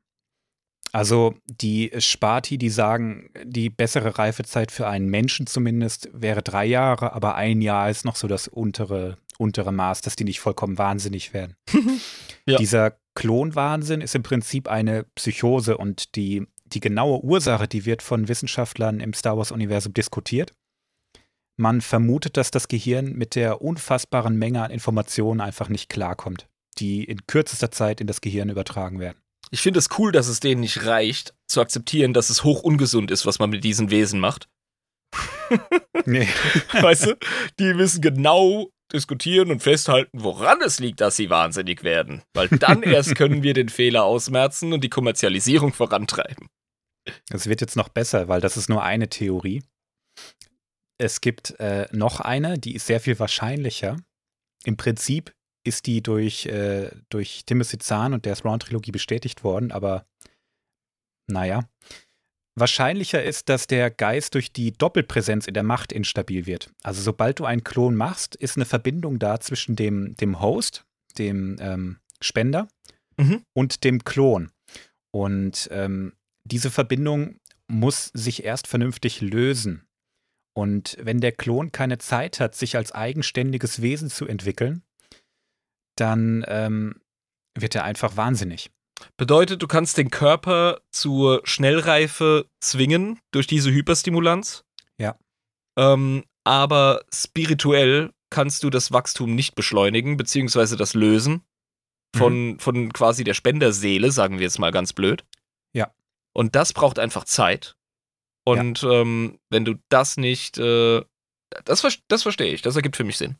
Also 0.93 1.35
die 1.47 1.91
Sparti, 1.99 2.59
die 2.59 2.71
sagen, 2.71 3.31
die 3.45 3.71
bessere 3.71 4.19
Reifezeit 4.19 4.71
für 4.71 4.87
einen 4.87 5.09
Menschen 5.09 5.47
zumindest 5.47 6.09
wäre 6.13 6.43
drei 6.43 6.65
Jahre, 6.65 7.13
aber 7.13 7.35
ein 7.35 7.61
Jahr 7.61 7.91
ist 7.91 8.05
noch 8.05 8.17
so 8.17 8.29
das 8.29 8.49
untere 8.49 9.19
untere 9.39 9.73
Maß, 9.73 10.01
dass 10.01 10.17
die 10.17 10.25
nicht 10.25 10.41
vollkommen 10.41 10.79
wahnsinnig 10.79 11.35
werden. 11.35 11.57
ja. 12.47 12.57
Dieser 12.59 12.99
Klonwahnsinn 13.15 14.01
ist 14.01 14.15
im 14.15 14.23
Prinzip 14.23 14.69
eine 14.69 15.05
Psychose 15.15 15.77
und 15.77 16.17
die, 16.17 16.47
die 16.65 16.81
genaue 16.81 17.23
Ursache, 17.23 17.69
die 17.69 17.85
wird 17.85 18.03
von 18.03 18.29
Wissenschaftlern 18.29 19.01
im 19.01 19.15
Star 19.15 19.37
Wars-Universum 19.37 19.95
diskutiert. 19.95 20.53
Man 21.59 21.81
vermutet, 21.81 22.37
dass 22.37 22.51
das 22.51 22.69
Gehirn 22.69 23.15
mit 23.15 23.35
der 23.35 23.63
unfassbaren 23.63 24.37
Menge 24.37 24.63
an 24.63 24.71
Informationen 24.71 25.41
einfach 25.41 25.71
nicht 25.71 25.89
klarkommt, 25.89 26.49
die 26.79 27.05
in 27.05 27.27
kürzester 27.27 27.71
Zeit 27.71 28.01
in 28.03 28.07
das 28.07 28.21
Gehirn 28.21 28.51
übertragen 28.51 29.01
werden. 29.01 29.19
Ich 29.51 29.63
finde 29.63 29.79
es 29.79 29.89
cool, 29.99 30.13
dass 30.13 30.29
es 30.29 30.41
denen 30.41 30.61
nicht 30.61 30.85
reicht, 30.85 31.35
zu 31.47 31.61
akzeptieren, 31.61 32.13
dass 32.13 32.31
es 32.31 32.45
hoch 32.45 32.63
ungesund 32.63 33.11
ist, 33.11 33.25
was 33.27 33.39
man 33.39 33.51
mit 33.51 33.65
diesen 33.65 33.91
Wesen 33.91 34.21
macht. 34.21 34.49
nee. 36.05 36.29
Weißt 36.73 37.07
du, 37.07 37.17
die 37.59 37.79
wissen 37.79 38.03
genau, 38.03 38.71
diskutieren 38.93 39.51
und 39.51 39.63
festhalten, 39.63 40.23
woran 40.23 40.61
es 40.63 40.79
liegt, 40.79 41.01
dass 41.01 41.17
sie 41.17 41.31
wahnsinnig 41.31 41.83
werden. 41.83 42.23
Weil 42.35 42.49
dann 42.49 42.83
erst 42.83 43.17
können 43.17 43.43
wir 43.43 43.55
den 43.55 43.69
Fehler 43.69 44.05
ausmerzen 44.05 44.73
und 44.73 44.83
die 44.83 44.91
Kommerzialisierung 44.91 45.73
vorantreiben. 45.73 46.49
Es 47.31 47.47
wird 47.49 47.61
jetzt 47.61 47.77
noch 47.77 47.89
besser, 47.89 48.29
weil 48.29 48.41
das 48.41 48.57
ist 48.57 48.69
nur 48.69 48.83
eine 48.83 49.09
Theorie. 49.09 49.63
Es 50.99 51.21
gibt 51.21 51.59
äh, 51.61 51.87
noch 51.93 52.21
eine, 52.21 52.59
die 52.59 52.75
ist 52.75 52.87
sehr 52.87 53.01
viel 53.01 53.19
wahrscheinlicher. 53.19 53.97
Im 54.65 54.77
Prinzip 54.77 55.33
ist 55.65 55.87
die 55.87 56.03
durch, 56.03 56.47
äh, 56.47 56.91
durch 57.11 57.45
Timothy 57.45 57.79
Zahn 57.79 58.15
und 58.15 58.25
der 58.25 58.37
Thrawn-Trilogie 58.37 58.93
bestätigt 58.93 59.45
worden, 59.45 59.73
aber 59.73 60.07
naja. 61.29 61.69
Wahrscheinlicher 62.59 63.23
ist, 63.23 63.51
dass 63.51 63.67
der 63.67 63.91
Geist 63.91 64.35
durch 64.35 64.51
die 64.51 64.73
Doppelpräsenz 64.73 65.47
in 65.47 65.55
der 65.55 65.63
Macht 65.63 65.93
instabil 65.93 66.47
wird. 66.47 66.71
Also 66.83 67.03
sobald 67.03 67.39
du 67.39 67.45
einen 67.45 67.65
Klon 67.65 67.95
machst, 67.95 68.35
ist 68.35 68.57
eine 68.57 68.65
Verbindung 68.65 69.19
da 69.19 69.39
zwischen 69.41 69.77
dem, 69.77 70.17
dem 70.17 70.41
Host, 70.41 70.87
dem 71.19 71.59
ähm, 71.61 71.99
Spender 72.21 72.69
mhm. 73.19 73.43
und 73.53 73.85
dem 73.85 74.05
Klon. 74.05 74.51
Und 75.11 75.69
ähm, 75.71 76.15
diese 76.45 76.71
Verbindung 76.71 77.41
muss 77.69 78.11
sich 78.15 78.45
erst 78.45 78.67
vernünftig 78.67 79.21
lösen. 79.21 79.87
Und 80.55 80.97
wenn 80.99 81.21
der 81.21 81.33
Klon 81.33 81.73
keine 81.73 81.99
Zeit 81.99 82.41
hat, 82.41 82.55
sich 82.55 82.77
als 82.77 82.93
eigenständiges 82.93 83.83
Wesen 83.83 84.09
zu 84.09 84.27
entwickeln, 84.27 84.83
dann 85.97 86.43
ähm, 86.49 87.03
wird 87.55 87.75
er 87.75 87.85
einfach 87.85 88.17
wahnsinnig. 88.17 88.71
Bedeutet, 89.17 89.63
du 89.63 89.67
kannst 89.67 89.99
den 89.99 90.11
Körper 90.11 90.81
zur 90.91 91.41
Schnellreife 91.45 92.47
zwingen 92.61 93.21
durch 93.31 93.47
diese 93.47 93.71
Hyperstimulanz. 93.71 94.65
Ja. 94.99 95.19
Ähm, 95.79 96.25
aber 96.45 97.03
spirituell 97.13 98.13
kannst 98.31 98.63
du 98.63 98.71
das 98.71 98.93
Wachstum 98.93 99.35
nicht 99.35 99.55
beschleunigen, 99.55 100.17
beziehungsweise 100.17 100.77
das 100.77 100.95
Lösen 100.95 101.43
von, 102.15 102.53
mhm. 102.53 102.59
von 102.59 102.93
quasi 102.93 103.25
der 103.25 103.35
Spenderseele, 103.35 104.11
sagen 104.11 104.39
wir 104.39 104.45
jetzt 104.45 104.59
mal 104.59 104.73
ganz 104.73 104.93
blöd. 104.93 105.25
Ja. 105.73 105.93
Und 106.33 106.55
das 106.55 106.73
braucht 106.73 106.99
einfach 106.99 107.25
Zeit. 107.25 107.77
Und 108.45 108.83
ja. 108.83 109.01
ähm, 109.01 109.39
wenn 109.51 109.65
du 109.65 109.75
das 109.89 110.17
nicht, 110.17 110.59
äh, 110.59 111.03
das, 111.65 111.87
das 112.09 112.23
verstehe 112.23 112.53
ich, 112.53 112.63
das 112.63 112.77
ergibt 112.77 112.97
für 112.97 113.05
mich 113.05 113.19
Sinn. 113.19 113.37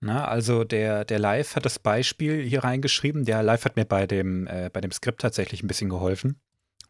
Na, 0.00 0.26
also 0.26 0.64
der, 0.64 1.04
der 1.04 1.18
Live 1.18 1.56
hat 1.56 1.64
das 1.64 1.78
Beispiel 1.78 2.42
hier 2.42 2.64
reingeschrieben. 2.64 3.24
Der 3.24 3.42
Live 3.42 3.64
hat 3.64 3.76
mir 3.76 3.84
bei 3.84 4.06
dem, 4.06 4.46
äh, 4.46 4.70
bei 4.72 4.80
dem 4.80 4.92
Skript 4.92 5.20
tatsächlich 5.20 5.62
ein 5.62 5.66
bisschen 5.66 5.88
geholfen. 5.88 6.40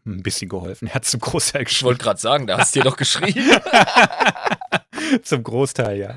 Ein 0.07 0.23
bisschen 0.23 0.49
geholfen. 0.49 0.89
Er 0.89 0.95
hat 0.95 1.05
zum 1.05 1.21
Großteil 1.21 1.65
geschrieben. 1.65 1.79
Ich 1.79 1.85
wollte 1.85 2.03
gerade 2.03 2.21
sagen, 2.21 2.47
da 2.47 2.59
hast 2.59 2.75
du 2.75 2.81
dir 2.81 2.85
doch 2.85 2.97
geschrieben. 2.97 3.41
zum 5.23 5.43
Großteil, 5.43 5.99
ja. 5.99 6.17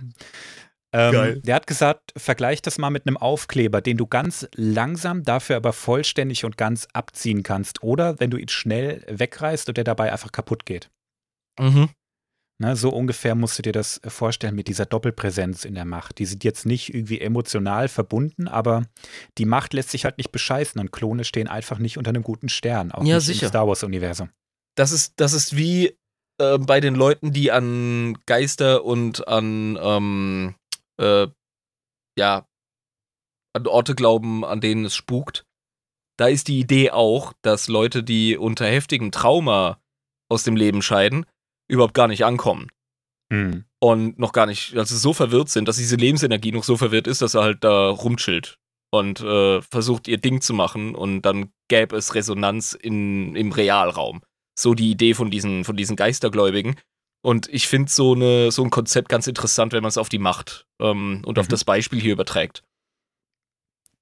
Ähm, 0.93 1.41
der 1.43 1.55
hat 1.55 1.67
gesagt, 1.67 2.13
vergleich 2.15 2.61
das 2.61 2.77
mal 2.77 2.89
mit 2.89 3.05
einem 3.05 3.17
Aufkleber, 3.17 3.81
den 3.81 3.97
du 3.97 4.07
ganz 4.07 4.47
langsam, 4.55 5.23
dafür 5.23 5.57
aber 5.57 5.73
vollständig 5.73 6.45
und 6.45 6.57
ganz 6.57 6.87
abziehen 6.93 7.43
kannst. 7.43 7.83
Oder 7.83 8.19
wenn 8.19 8.31
du 8.31 8.37
ihn 8.37 8.47
schnell 8.47 9.03
wegreißt 9.07 9.67
und 9.67 9.77
der 9.77 9.83
dabei 9.83 10.11
einfach 10.11 10.31
kaputt 10.31 10.65
geht. 10.65 10.89
Mhm. 11.59 11.89
Na, 12.59 12.75
so 12.75 12.89
ungefähr 12.89 13.35
musst 13.35 13.59
du 13.59 13.61
dir 13.61 13.71
das 13.71 14.01
vorstellen 14.07 14.55
mit 14.55 14.67
dieser 14.67 14.87
Doppelpräsenz 14.87 15.63
in 15.63 15.75
der 15.75 15.85
Macht. 15.85 16.17
Die 16.17 16.25
sind 16.25 16.43
jetzt 16.43 16.65
nicht 16.65 16.91
irgendwie 16.91 17.21
emotional 17.21 17.87
verbunden, 17.87 18.47
aber 18.47 18.87
die 19.37 19.45
Macht 19.45 19.73
lässt 19.73 19.91
sich 19.91 20.05
halt 20.05 20.17
nicht 20.17 20.31
bescheißen 20.31 20.81
und 20.81 20.91
Klone 20.91 21.23
stehen 21.23 21.47
einfach 21.47 21.77
nicht 21.77 21.99
unter 21.99 22.09
einem 22.09 22.23
guten 22.23 22.49
Stern, 22.49 22.91
auch 22.91 23.03
ja, 23.03 23.19
sicher. 23.19 23.45
im 23.45 23.49
Star 23.49 23.67
Wars-Universum. 23.67 24.31
Das 24.75 24.91
ist, 24.91 25.13
das 25.17 25.33
ist 25.33 25.55
wie 25.55 25.95
äh, 26.39 26.57
bei 26.57 26.79
den 26.79 26.95
Leuten, 26.95 27.31
die 27.31 27.51
an 27.51 28.17
Geister 28.25 28.83
und 28.83 29.27
an 29.27 29.77
ähm, 29.79 30.55
äh, 30.99 31.27
ja, 32.17 32.47
an 33.53 33.67
Orte 33.67 33.93
glauben, 33.93 34.43
an 34.43 34.61
denen 34.61 34.85
es 34.85 34.95
spukt. 34.95 35.45
Da 36.17 36.27
ist 36.27 36.47
die 36.47 36.59
Idee 36.59 36.89
auch, 36.89 37.33
dass 37.43 37.67
Leute, 37.67 38.03
die 38.03 38.35
unter 38.35 38.65
heftigem 38.65 39.11
Trauma 39.11 39.79
aus 40.29 40.43
dem 40.43 40.55
Leben 40.55 40.81
scheiden, 40.81 41.27
überhaupt 41.67 41.93
gar 41.93 42.07
nicht 42.07 42.25
ankommen. 42.25 42.69
Mhm. 43.29 43.65
Und 43.79 44.19
noch 44.19 44.31
gar 44.31 44.45
nicht, 44.45 44.75
also 44.75 44.95
so 44.95 45.13
verwirrt 45.13 45.49
sind, 45.49 45.67
dass 45.67 45.77
diese 45.77 45.95
Lebensenergie 45.95 46.51
noch 46.51 46.63
so 46.63 46.77
verwirrt 46.77 47.07
ist, 47.07 47.21
dass 47.21 47.35
er 47.35 47.43
halt 47.43 47.63
da 47.63 47.89
rumchillt 47.89 48.57
und 48.91 49.19
äh, 49.19 49.61
versucht, 49.61 50.07
ihr 50.07 50.17
Ding 50.17 50.41
zu 50.41 50.53
machen 50.53 50.95
und 50.95 51.21
dann 51.23 51.51
gäbe 51.67 51.95
es 51.95 52.15
Resonanz 52.15 52.73
in, 52.73 53.35
im 53.35 53.51
Realraum. 53.51 54.21
So 54.57 54.73
die 54.73 54.91
Idee 54.91 55.13
von 55.13 55.29
diesen, 55.29 55.65
von 55.65 55.75
diesen 55.77 55.95
Geistergläubigen. 55.95 56.75
Und 57.21 57.49
ich 57.49 57.67
finde 57.67 57.91
so, 57.91 58.15
so 58.49 58.63
ein 58.63 58.69
Konzept 58.69 59.09
ganz 59.09 59.27
interessant, 59.27 59.73
wenn 59.73 59.83
man 59.83 59.89
es 59.89 59.97
auf 59.97 60.09
die 60.09 60.19
Macht 60.19 60.65
ähm, 60.81 61.21
und 61.25 61.37
mhm. 61.37 61.41
auf 61.41 61.47
das 61.47 61.65
Beispiel 61.65 61.99
hier 61.99 62.13
überträgt. 62.13 62.63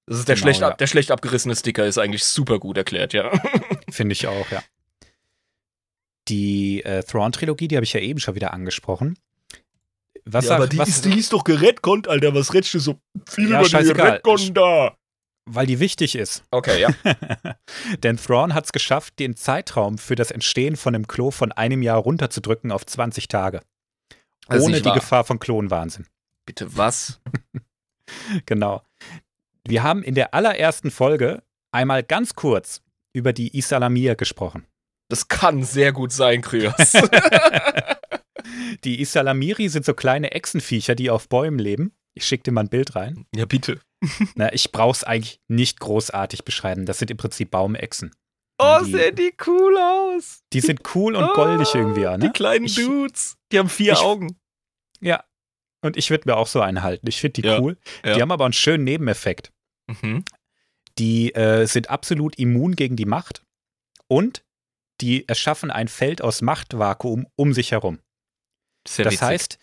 Das 0.08 0.20
ist 0.20 0.28
der, 0.28 0.36
genau, 0.36 0.46
schlecht, 0.46 0.62
ja. 0.62 0.72
der 0.72 0.88
schlecht 0.88 1.12
abgerissene 1.12 1.56
Sticker 1.56 1.86
ist 1.86 1.98
eigentlich 1.98 2.24
super 2.24 2.60
gut 2.60 2.78
erklärt, 2.78 3.14
ja. 3.14 3.32
Finde 3.90 4.14
ich 4.14 4.28
auch, 4.28 4.50
ja. 4.52 4.62
Die 6.28 6.84
äh, 6.84 7.04
Thrawn-Trilogie, 7.04 7.68
die 7.68 7.76
habe 7.76 7.84
ich 7.84 7.94
ja 7.94 8.00
eben 8.00 8.20
schon 8.20 8.36
wieder 8.36 8.54
angesprochen. 8.54 9.18
Was 10.26 10.46
ja, 10.46 10.50
sag, 10.50 10.58
aber 10.58 10.68
die, 10.68 10.78
was, 10.80 10.90
ist, 10.90 11.06
die 11.06 11.20
ist 11.20 11.34
doch 11.34 11.44
geredconnt, 11.44 12.08
Alter. 12.08 12.34
Was 12.34 12.54
redest 12.54 12.74
du 12.74 12.80
so 12.80 13.00
viel 13.30 13.52
ja, 13.52 13.62
über 13.62 13.70
die 13.70 13.92
Redcon 13.92 14.54
da? 14.54 14.96
Weil 15.48 15.68
die 15.68 15.80
wichtig 15.80 16.16
ist. 16.16 16.44
Okay, 16.50 16.82
ja. 16.82 16.90
Denn 18.04 18.18
Thrawn 18.18 18.56
hat 18.56 18.66
es 18.66 18.72
geschafft, 18.72 19.20
den 19.20 19.36
Zeitraum 19.36 20.00
für 20.00 20.16
das 20.16 20.32
Entstehen 20.32 20.76
von 20.76 20.96
einem 20.96 21.06
Klo 21.06 21.30
von 21.30 21.52
einem 21.52 21.84
Jahr 21.84 22.00
runterzudrücken 22.00 22.72
auf 22.72 22.86
20 22.86 23.28
Tage. 23.28 23.62
Ohne 24.50 24.82
die 24.82 24.92
Gefahr 24.92 25.24
von 25.24 25.40
Klonwahnsinn. 25.40 26.08
Bitte 26.48 26.76
was? 26.76 27.22
genau. 28.48 28.82
Wir 29.68 29.84
haben 29.84 30.04
in 30.04 30.16
der 30.16 30.34
allerersten 30.34 30.90
Folge 30.90 31.44
einmal 31.72 32.04
ganz 32.04 32.34
kurz 32.34 32.82
über 33.14 33.34
die 33.34 33.56
Isalamir 33.58 34.16
gesprochen. 34.16 34.66
Das 35.10 35.28
kann 35.28 35.64
sehr 35.64 35.92
gut 35.92 36.12
sein, 36.12 36.42
Kryos. 36.42 36.74
die 38.84 39.02
Isalamiri 39.02 39.70
sind 39.70 39.86
so 39.86 39.94
kleine 39.94 40.32
Echsenviecher, 40.32 40.96
die 40.96 41.10
auf 41.10 41.30
Bäumen 41.30 41.60
leben. 41.60 41.96
Ich 42.14 42.26
schicke 42.26 42.44
dir 42.44 42.52
mal 42.52 42.62
ein 42.62 42.70
Bild 42.70 42.96
rein. 42.96 43.26
Ja, 43.36 43.46
bitte. 43.46 43.80
Na, 44.36 44.54
ich 44.54 44.72
brauch's 44.72 45.04
eigentlich 45.04 45.40
nicht 45.48 45.80
großartig 45.80 46.46
beschreiben. 46.46 46.86
Das 46.86 47.00
sind 47.00 47.12
im 47.12 47.18
Prinzip 47.18 47.52
Baumechsen. 47.52 48.12
Oh, 48.58 48.80
die, 48.86 48.92
sehen 48.92 49.16
die 49.16 49.34
cool 49.46 49.78
aus. 49.78 50.40
Die 50.54 50.62
sind 50.62 50.82
cool 50.96 51.16
und 51.16 51.34
goldig 51.34 51.70
oh, 51.74 51.78
irgendwie, 51.78 52.02
ne? 52.04 52.20
Die 52.20 52.30
kleinen 52.30 52.66
ich, 52.66 52.76
Dudes. 52.76 53.36
Die 53.52 53.60
haben 53.60 53.70
vier 53.70 53.94
ich, 53.94 54.00
Augen. 54.00 54.40
Ja. 55.02 55.26
Und 55.82 55.98
ich 55.98 56.10
würde 56.10 56.30
mir 56.30 56.38
auch 56.38 56.48
so 56.48 56.62
einen 56.62 56.82
halten. 56.82 57.08
Ich 57.08 57.20
finde 57.20 57.42
die 57.42 57.48
ja, 57.48 57.60
cool. 57.60 57.78
Ja. 58.04 58.16
Die 58.16 58.22
haben 58.22 58.32
aber 58.32 58.46
einen 58.46 58.54
schönen 58.54 58.86
Nebeneffekt. 58.86 59.52
Mhm. 59.88 60.24
Die 60.98 61.36
äh, 61.36 61.66
sind 61.66 61.90
absolut 61.90 62.38
immun 62.40 62.76
gegen 62.76 62.96
die 62.96 63.06
Macht. 63.06 63.44
Und 64.08 64.45
die 65.02 65.28
erschaffen 65.28 65.72
ein 65.72 65.88
Feld 65.88 66.22
aus 66.22 66.42
Machtvakuum 66.42 67.28
um 67.36 67.54
sich 67.54 67.72
herum. 67.72 68.00
Sehr 68.88 69.06
das 69.06 69.16
witzig. 69.16 69.28
heißt, 69.28 69.60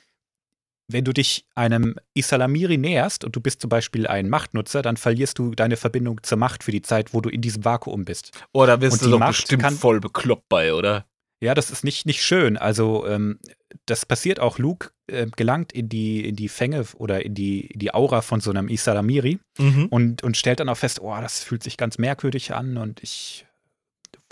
wenn 0.89 1.05
du 1.05 1.13
dich 1.13 1.47
einem 1.55 1.97
Isalamiri 2.15 2.77
näherst 2.77 3.25
und 3.25 3.35
du 3.35 3.41
bist 3.41 3.61
zum 3.61 3.71
Beispiel 3.71 4.07
ein 4.07 4.29
Machtnutzer, 4.29 4.83
dann 4.83 4.97
verlierst 4.97 5.39
du 5.39 5.55
deine 5.55 5.77
Verbindung 5.77 6.23
zur 6.23 6.39
Macht 6.39 6.65
für 6.65 6.73
die 6.73 6.83
Zeit, 6.83 7.15
wo 7.15 7.21
du 7.21 7.29
in 7.29 7.41
diesem 7.41 7.65
Vakuum 7.65 8.05
bist. 8.05 8.33
Oh, 8.53 8.67
da 8.67 8.77
bist 8.77 8.95
und 8.95 9.07
du 9.07 9.11
doch 9.11 9.19
Macht 9.19 9.31
bestimmt 9.31 9.63
kann, 9.63 9.75
voll 9.75 10.01
bekloppt 10.01 10.49
bei, 10.49 10.75
oder? 10.75 11.07
Ja, 11.41 11.55
das 11.55 11.71
ist 11.71 11.83
nicht, 11.83 12.07
nicht 12.07 12.23
schön. 12.23 12.57
Also, 12.57 13.07
ähm, 13.07 13.39
das 13.87 14.07
passiert 14.07 14.39
auch. 14.39 14.59
Luke 14.59 14.91
äh, 15.09 15.27
gelangt 15.35 15.73
in 15.73 15.89
die, 15.89 16.29
in 16.29 16.37
die 16.37 16.49
Fänge 16.49 16.85
oder 16.97 17.25
in 17.25 17.35
die, 17.35 17.67
in 17.67 17.81
die 17.81 17.95
Aura 17.95 18.23
von 18.23 18.41
so 18.41 18.51
einem 18.51 18.69
Isalamiri 18.69 19.41
mhm. 19.59 19.87
und, 19.87 20.23
und 20.23 20.37
stellt 20.37 20.61
dann 20.61 20.69
auch 20.69 20.77
fest, 20.77 21.01
oh, 21.01 21.17
das 21.21 21.43
fühlt 21.43 21.63
sich 21.63 21.77
ganz 21.77 21.99
merkwürdig 21.99 22.55
an 22.55 22.77
und 22.77 23.03
ich 23.03 23.47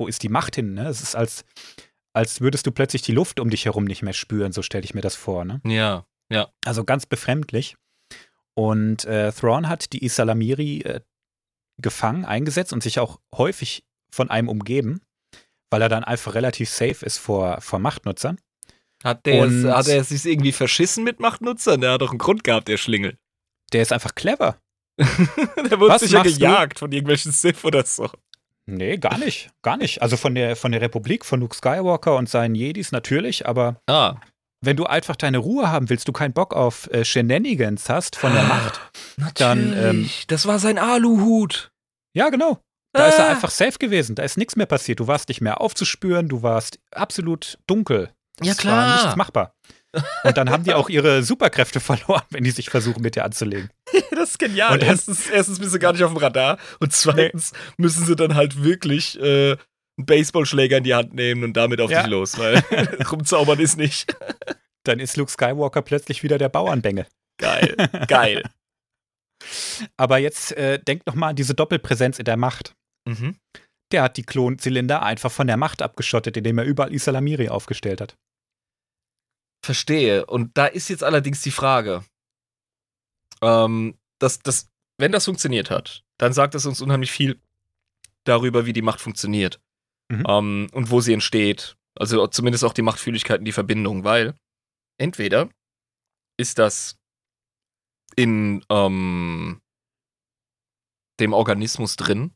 wo 0.01 0.09
ist 0.09 0.22
die 0.22 0.28
Macht 0.28 0.57
hin? 0.57 0.74
Ne? 0.74 0.88
Es 0.88 1.03
ist 1.03 1.14
als, 1.14 1.44
als 2.12 2.40
würdest 2.40 2.66
du 2.66 2.72
plötzlich 2.72 3.03
die 3.03 3.12
Luft 3.12 3.38
um 3.38 3.51
dich 3.51 3.66
herum 3.66 3.84
nicht 3.84 4.03
mehr 4.03 4.14
spüren, 4.14 4.51
so 4.51 4.62
stelle 4.62 4.84
ich 4.84 4.94
mir 4.94 5.03
das 5.03 5.14
vor. 5.14 5.44
Ne? 5.44 5.61
Ja, 5.64 6.07
ja. 6.30 6.48
Also 6.64 6.84
ganz 6.84 7.07
befremdlich. 7.07 7.76
Und 8.55 9.05
äh, 9.05 9.30
Thrawn 9.32 9.68
hat 9.68 9.92
die 9.92 10.05
Isalamiri 10.05 10.80
äh, 10.80 11.01
gefangen, 11.78 12.24
eingesetzt 12.24 12.72
und 12.72 12.82
sich 12.82 12.98
auch 12.98 13.20
häufig 13.34 13.84
von 14.11 14.30
einem 14.30 14.48
umgeben, 14.48 15.03
weil 15.70 15.82
er 15.82 15.88
dann 15.88 16.05
einfach 16.05 16.34
relativ 16.34 16.68
safe 16.68 17.05
ist 17.05 17.18
vor, 17.18 17.61
vor 17.61 17.78
Machtnutzern. 17.78 18.40
Hat 19.05 19.24
der, 19.24 19.42
und, 19.42 19.66
hat 19.66 19.88
er 19.88 20.05
sich 20.05 20.26
irgendwie 20.26 20.53
verschissen 20.53 21.05
mit 21.05 21.20
Machtnutzern? 21.20 21.80
Der 21.80 21.92
hat 21.92 22.03
doch 22.03 22.11
einen 22.11 22.18
Grund 22.18 22.44
gehabt, 22.44 22.68
der 22.68 22.76
Schlingel. 22.76 23.16
Der 23.72 23.82
ist 23.82 23.92
einfach 23.92 24.14
clever. 24.14 24.61
der 24.98 25.80
wurde 25.80 25.94
Was 25.94 26.03
sicher 26.03 26.22
gejagt 26.22 26.76
du? 26.76 26.80
von 26.80 26.92
irgendwelchen 26.92 27.32
Sith 27.32 27.64
oder 27.64 27.84
so. 27.86 28.11
Nee, 28.76 28.98
gar 28.98 29.18
nicht. 29.18 29.50
Gar 29.62 29.76
nicht. 29.76 30.02
Also 30.02 30.16
von 30.16 30.34
der, 30.34 30.56
von 30.56 30.72
der 30.72 30.80
Republik, 30.80 31.24
von 31.24 31.40
Luke 31.40 31.56
Skywalker 31.56 32.16
und 32.16 32.28
seinen 32.28 32.54
Jedis 32.54 32.92
natürlich, 32.92 33.46
aber 33.46 33.80
ah. 33.86 34.16
wenn 34.60 34.76
du 34.76 34.86
einfach 34.86 35.16
deine 35.16 35.38
Ruhe 35.38 35.70
haben 35.70 35.90
willst, 35.90 36.08
du 36.08 36.12
keinen 36.12 36.32
Bock 36.32 36.54
auf 36.54 36.88
äh, 36.90 37.04
Shenanigans 37.04 37.88
hast 37.88 38.16
von 38.16 38.32
der 38.32 38.44
Macht, 38.44 38.80
natürlich. 39.16 39.36
dann. 39.36 39.72
Ähm, 39.76 40.10
das 40.28 40.46
war 40.46 40.58
sein 40.58 40.78
Aluhut. 40.78 41.70
Ja, 42.14 42.28
genau. 42.30 42.58
Da 42.92 43.04
ah. 43.04 43.08
ist 43.08 43.18
er 43.18 43.26
ah. 43.26 43.30
einfach 43.30 43.50
safe 43.50 43.78
gewesen. 43.78 44.14
Da 44.14 44.22
ist 44.22 44.36
nichts 44.36 44.56
mehr 44.56 44.66
passiert. 44.66 45.00
Du 45.00 45.06
warst 45.06 45.28
nicht 45.28 45.40
mehr 45.40 45.60
aufzuspüren, 45.60 46.28
du 46.28 46.42
warst 46.42 46.78
absolut 46.90 47.58
dunkel. 47.66 48.10
Das 48.38 48.48
ja, 48.48 48.54
klar. 48.54 48.86
War 48.88 49.02
nichts 49.02 49.16
machbar. 49.16 49.54
Und 50.24 50.36
dann 50.36 50.50
haben 50.50 50.64
die 50.64 50.74
auch 50.74 50.88
ihre 50.88 51.22
Superkräfte 51.22 51.80
verloren, 51.80 52.22
wenn 52.30 52.44
die 52.44 52.50
sich 52.50 52.70
versuchen, 52.70 53.02
mit 53.02 53.16
dir 53.16 53.24
anzulegen. 53.24 53.70
das 54.11 54.30
ist 54.30 54.38
genial. 54.38 54.74
Und 54.74 54.82
erstens, 54.82 55.28
erstens 55.28 55.59
bist 55.59 55.74
du 55.74 55.78
gar 55.78 55.93
nicht 55.93 56.03
auf 56.03 56.12
dem 56.12 56.18
Radar 56.18 56.59
und 56.78 56.93
zweitens 56.93 57.53
nee. 57.53 57.59
müssen 57.78 58.05
sie 58.05 58.16
dann 58.16 58.34
halt 58.34 58.62
wirklich 58.62 59.18
äh, 59.20 59.53
einen 59.53 60.07
Baseballschläger 60.07 60.78
in 60.78 60.84
die 60.84 60.95
Hand 60.95 61.14
nehmen 61.14 61.45
und 61.45 61.57
damit 61.57 61.80
auf 61.80 61.91
ja. 61.91 62.03
dich 62.03 62.11
los, 62.11 62.38
weil 62.38 62.59
rumzaubern 63.11 63.59
ist 63.61 63.76
nicht. 63.76 64.14
Dann 64.84 64.99
ist 64.99 65.16
Luke 65.16 65.30
Skywalker 65.30 65.82
plötzlich 65.82 66.22
wieder 66.22 66.38
der 66.38 66.49
Bauernbengel. 66.49 67.07
Geil, 67.38 67.76
geil. 68.09 68.43
Aber 69.97 70.18
jetzt 70.18 70.53
äh, 70.53 70.78
denk 70.78 71.07
noch 71.07 71.14
mal 71.14 71.28
an 71.28 71.36
diese 71.36 71.55
Doppelpräsenz 71.55 72.18
in 72.18 72.24
der 72.24 72.36
Macht. 72.36 72.74
Mhm. 73.09 73.36
Der 73.93 74.03
hat 74.03 74.16
die 74.16 74.22
Klonzylinder 74.22 75.03
einfach 75.03 75.32
von 75.32 75.47
der 75.47 75.57
Macht 75.57 75.82
abgeschottet, 75.82 76.36
indem 76.36 76.59
er 76.59 76.64
überall 76.64 76.93
Isalamiri 76.93 77.49
aufgestellt 77.49 78.01
hat. 78.01 78.16
Verstehe. 79.64 80.26
Und 80.26 80.57
da 80.57 80.66
ist 80.66 80.88
jetzt 80.88 81.03
allerdings 81.03 81.43
die 81.43 81.51
Frage, 81.51 82.05
ähm, 83.43 83.99
dass, 84.18 84.38
dass, 84.41 84.68
wenn 84.99 85.12
das 85.12 85.24
funktioniert 85.24 85.70
hat, 85.70 86.05
dann 86.18 86.32
sagt 86.32 86.55
es 86.55 86.66
uns 86.66 86.80
unheimlich 86.80 87.11
viel 87.11 87.41
darüber, 88.24 88.66
wie 88.66 88.72
die 88.72 88.82
Macht 88.82 89.01
funktioniert 89.01 89.61
mhm. 90.09 90.24
ähm, 90.28 90.66
und 90.72 90.91
wo 90.91 91.01
sie 91.01 91.12
entsteht. 91.12 91.76
Also 91.95 92.26
zumindest 92.26 92.64
auch 92.64 92.74
die 92.74 92.82
Machtfühligkeiten, 92.82 93.45
die 93.45 93.53
Verbindung, 93.53 94.05
weil 94.05 94.34
entweder 94.99 95.49
ist 96.36 96.59
das 96.59 96.97
in 98.16 98.64
ähm, 98.70 99.61
dem 101.20 101.32
Organismus 101.32 101.97
drin 101.97 102.34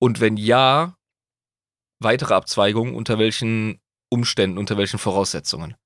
und 0.00 0.20
wenn 0.20 0.36
ja, 0.36 0.96
weitere 2.00 2.34
Abzweigungen, 2.34 2.94
unter 2.94 3.18
welchen 3.18 3.80
Umständen, 4.08 4.58
unter 4.58 4.76
welchen 4.76 4.98
Voraussetzungen. 4.98 5.76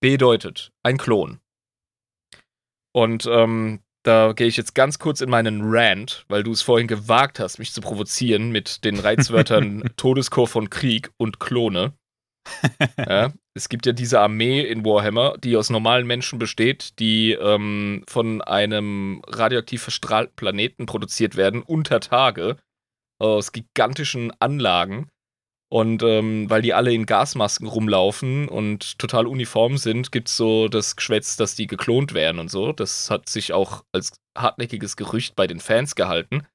Bedeutet, 0.00 0.70
ein 0.82 0.98
Klon. 0.98 1.40
Und 2.94 3.26
ähm, 3.26 3.80
da 4.04 4.32
gehe 4.34 4.46
ich 4.46 4.56
jetzt 4.56 4.74
ganz 4.74 4.98
kurz 4.98 5.20
in 5.20 5.30
meinen 5.30 5.62
Rant, 5.64 6.26
weil 6.28 6.42
du 6.42 6.52
es 6.52 6.62
vorhin 6.62 6.86
gewagt 6.86 7.40
hast, 7.40 7.58
mich 7.58 7.72
zu 7.72 7.80
provozieren 7.80 8.50
mit 8.50 8.84
den 8.84 8.98
Reizwörtern 8.98 9.82
Todeschor 9.96 10.46
von 10.46 10.70
Krieg 10.70 11.10
und 11.16 11.40
Klone. 11.40 11.94
ja, 12.98 13.32
es 13.54 13.70
gibt 13.70 13.86
ja 13.86 13.92
diese 13.92 14.20
Armee 14.20 14.60
in 14.60 14.84
Warhammer, 14.84 15.38
die 15.38 15.56
aus 15.56 15.70
normalen 15.70 16.06
Menschen 16.06 16.38
besteht, 16.38 16.98
die 16.98 17.32
ähm, 17.32 18.04
von 18.06 18.42
einem 18.42 19.22
radioaktiv 19.26 19.82
verstrahlten 19.82 20.36
Planeten 20.36 20.84
produziert 20.84 21.36
werden, 21.36 21.62
unter 21.62 22.00
Tage, 22.00 22.58
aus 23.18 23.52
gigantischen 23.52 24.32
Anlagen. 24.40 25.08
Und 25.74 26.04
ähm, 26.04 26.48
weil 26.48 26.62
die 26.62 26.72
alle 26.72 26.92
in 26.92 27.04
Gasmasken 27.04 27.66
rumlaufen 27.66 28.48
und 28.48 28.96
total 28.96 29.26
uniform 29.26 29.76
sind, 29.76 30.12
gibt 30.12 30.28
es 30.28 30.36
so 30.36 30.68
das 30.68 30.94
Geschwätz, 30.94 31.36
dass 31.36 31.56
die 31.56 31.66
geklont 31.66 32.14
werden 32.14 32.38
und 32.38 32.48
so. 32.48 32.70
Das 32.70 33.10
hat 33.10 33.28
sich 33.28 33.52
auch 33.52 33.82
als 33.90 34.12
hartnäckiges 34.38 34.94
Gerücht 34.94 35.34
bei 35.34 35.48
den 35.48 35.58
Fans 35.58 35.96
gehalten. 35.96 36.46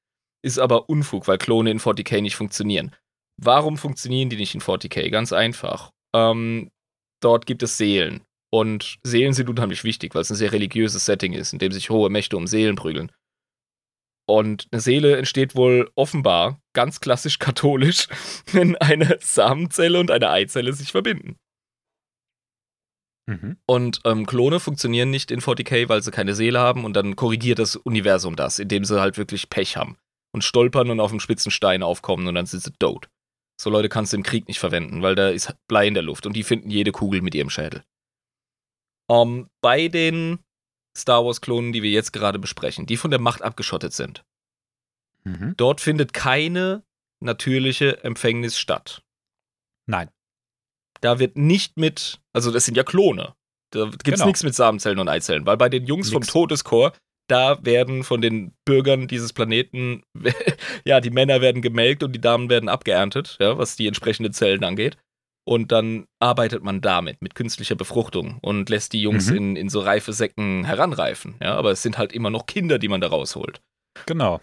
Ist 0.42 0.58
aber 0.58 0.88
Unfug, 0.88 1.28
weil 1.28 1.36
Klone 1.36 1.70
in 1.70 1.80
40k 1.80 2.22
nicht 2.22 2.34
funktionieren. 2.34 2.96
Warum 3.36 3.76
funktionieren 3.76 4.30
die 4.30 4.36
nicht 4.36 4.54
in 4.54 4.62
40k? 4.62 5.10
Ganz 5.10 5.34
einfach. 5.34 5.90
Ähm, 6.16 6.70
dort 7.22 7.44
gibt 7.44 7.62
es 7.62 7.76
Seelen. 7.76 8.22
Und 8.50 9.00
Seelen 9.02 9.34
sind 9.34 9.50
unheimlich 9.50 9.84
wichtig, 9.84 10.14
weil 10.14 10.22
es 10.22 10.30
ein 10.30 10.36
sehr 10.36 10.52
religiöses 10.52 11.04
Setting 11.04 11.34
ist, 11.34 11.52
in 11.52 11.58
dem 11.58 11.72
sich 11.72 11.90
hohe 11.90 12.08
Mächte 12.08 12.38
um 12.38 12.46
Seelen 12.46 12.76
prügeln. 12.76 13.12
Und 14.30 14.68
eine 14.70 14.80
Seele 14.80 15.16
entsteht 15.16 15.56
wohl 15.56 15.90
offenbar, 15.96 16.60
ganz 16.72 17.00
klassisch 17.00 17.40
katholisch, 17.40 18.06
wenn 18.52 18.76
eine 18.76 19.18
Samenzelle 19.20 19.98
und 19.98 20.12
eine 20.12 20.30
Eizelle 20.30 20.72
sich 20.72 20.92
verbinden. 20.92 21.36
Mhm. 23.26 23.56
Und 23.66 24.00
ähm, 24.04 24.26
Klone 24.26 24.60
funktionieren 24.60 25.10
nicht 25.10 25.32
in 25.32 25.40
40k, 25.40 25.88
weil 25.88 26.02
sie 26.02 26.12
keine 26.12 26.36
Seele 26.36 26.60
haben 26.60 26.84
und 26.84 26.94
dann 26.94 27.16
korrigiert 27.16 27.58
das 27.58 27.74
Universum 27.74 28.36
das, 28.36 28.60
indem 28.60 28.84
sie 28.84 29.00
halt 29.00 29.18
wirklich 29.18 29.50
Pech 29.50 29.76
haben 29.76 29.98
und 30.32 30.44
stolpern 30.44 30.90
und 30.90 31.00
auf 31.00 31.10
dem 31.10 31.18
spitzen 31.18 31.50
Stein 31.50 31.82
aufkommen 31.82 32.28
und 32.28 32.36
dann 32.36 32.46
sind 32.46 32.62
sie 32.62 32.72
tot. 32.78 33.08
So 33.60 33.68
Leute 33.68 33.88
kannst 33.88 34.12
du 34.12 34.16
im 34.16 34.22
Krieg 34.22 34.46
nicht 34.46 34.60
verwenden, 34.60 35.02
weil 35.02 35.16
da 35.16 35.28
ist 35.28 35.54
Blei 35.68 35.88
in 35.88 35.94
der 35.94 36.04
Luft 36.04 36.24
und 36.24 36.34
die 36.34 36.44
finden 36.44 36.70
jede 36.70 36.92
Kugel 36.92 37.20
mit 37.20 37.34
ihrem 37.34 37.50
Schädel. 37.50 37.82
Um, 39.08 39.38
ähm, 39.38 39.50
bei 39.60 39.88
den 39.88 40.38
Star 40.96 41.24
Wars-Klonen, 41.24 41.72
die 41.72 41.82
wir 41.82 41.90
jetzt 41.90 42.12
gerade 42.12 42.38
besprechen, 42.38 42.86
die 42.86 42.96
von 42.96 43.10
der 43.10 43.20
Macht 43.20 43.42
abgeschottet 43.42 43.92
sind. 43.92 44.24
Mhm. 45.24 45.54
Dort 45.56 45.80
findet 45.80 46.12
keine 46.12 46.82
natürliche 47.20 48.02
Empfängnis 48.04 48.58
statt. 48.58 49.02
Nein. 49.86 50.10
Da 51.00 51.18
wird 51.18 51.36
nicht 51.36 51.76
mit, 51.76 52.20
also 52.32 52.50
das 52.50 52.64
sind 52.64 52.76
ja 52.76 52.82
Klone. 52.82 53.34
Da 53.70 53.84
gibt 53.84 54.08
es 54.08 54.14
genau. 54.14 54.26
nichts 54.26 54.42
mit 54.42 54.54
Samenzellen 54.54 54.98
und 54.98 55.08
Eizellen, 55.08 55.46
weil 55.46 55.56
bei 55.56 55.68
den 55.68 55.86
Jungs 55.86 56.10
nix. 56.10 56.12
vom 56.12 56.22
Todeschor, 56.22 56.92
da 57.28 57.64
werden 57.64 58.02
von 58.02 58.20
den 58.20 58.52
Bürgern 58.64 59.06
dieses 59.06 59.32
Planeten, 59.32 60.02
ja, 60.84 61.00
die 61.00 61.10
Männer 61.10 61.40
werden 61.40 61.62
gemelkt 61.62 62.02
und 62.02 62.12
die 62.12 62.20
Damen 62.20 62.50
werden 62.50 62.68
abgeerntet, 62.68 63.36
ja, 63.40 63.56
was 63.56 63.76
die 63.76 63.86
entsprechenden 63.86 64.32
Zellen 64.32 64.64
angeht. 64.64 64.96
Und 65.44 65.72
dann 65.72 66.06
arbeitet 66.20 66.62
man 66.62 66.80
damit, 66.80 67.22
mit 67.22 67.34
künstlicher 67.34 67.74
Befruchtung 67.74 68.38
und 68.42 68.68
lässt 68.68 68.92
die 68.92 69.02
Jungs 69.02 69.30
mhm. 69.30 69.36
in, 69.36 69.56
in 69.56 69.68
so 69.68 69.80
reife 69.80 70.12
Säcken 70.12 70.64
heranreifen. 70.64 71.36
Ja, 71.42 71.56
aber 71.56 71.72
es 71.72 71.82
sind 71.82 71.98
halt 71.98 72.12
immer 72.12 72.30
noch 72.30 72.46
Kinder, 72.46 72.78
die 72.78 72.88
man 72.88 73.00
da 73.00 73.08
rausholt. 73.08 73.60
Genau. 74.06 74.40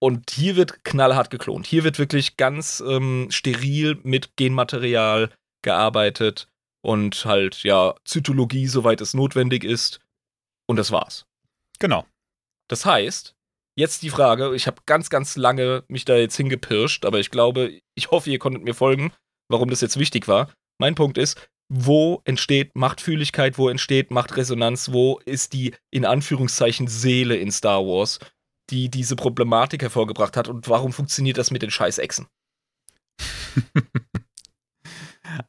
Und 0.00 0.30
hier 0.30 0.56
wird 0.56 0.84
knallhart 0.84 1.30
geklont. 1.30 1.66
Hier 1.66 1.84
wird 1.84 1.98
wirklich 1.98 2.36
ganz 2.36 2.82
ähm, 2.86 3.28
steril 3.30 3.98
mit 4.02 4.36
Genmaterial 4.36 5.30
gearbeitet 5.62 6.48
und 6.82 7.24
halt, 7.24 7.62
ja, 7.64 7.94
Zytologie, 8.04 8.68
soweit 8.68 9.00
es 9.00 9.14
notwendig 9.14 9.64
ist. 9.64 10.00
Und 10.68 10.76
das 10.76 10.92
war's. 10.92 11.26
Genau. 11.78 12.06
Das 12.68 12.84
heißt, 12.84 13.34
jetzt 13.76 14.02
die 14.02 14.10
Frage, 14.10 14.54
ich 14.54 14.66
habe 14.66 14.82
ganz, 14.86 15.10
ganz 15.10 15.36
lange 15.36 15.84
mich 15.88 16.04
da 16.04 16.16
jetzt 16.16 16.36
hingepirscht, 16.36 17.04
aber 17.04 17.18
ich 17.18 17.30
glaube, 17.30 17.80
ich 17.94 18.10
hoffe, 18.10 18.30
ihr 18.30 18.38
konntet 18.38 18.62
mir 18.62 18.74
folgen, 18.74 19.12
warum 19.48 19.70
das 19.70 19.80
jetzt 19.80 19.98
wichtig 19.98 20.28
war. 20.28 20.52
Mein 20.78 20.94
Punkt 20.94 21.18
ist, 21.18 21.48
wo 21.68 22.22
entsteht 22.24 22.74
Machtfühligkeit, 22.74 23.58
wo 23.58 23.68
entsteht 23.68 24.10
Machtresonanz, 24.10 24.92
wo 24.92 25.18
ist 25.24 25.52
die 25.52 25.74
in 25.90 26.04
Anführungszeichen 26.04 26.88
Seele 26.88 27.36
in 27.36 27.50
Star 27.50 27.84
Wars, 27.84 28.18
die 28.70 28.90
diese 28.90 29.16
Problematik 29.16 29.82
hervorgebracht 29.82 30.36
hat 30.36 30.48
und 30.48 30.68
warum 30.68 30.92
funktioniert 30.92 31.38
das 31.38 31.50
mit 31.50 31.62
den 31.62 31.70
scheiß 31.70 31.98
Echsen? 31.98 32.26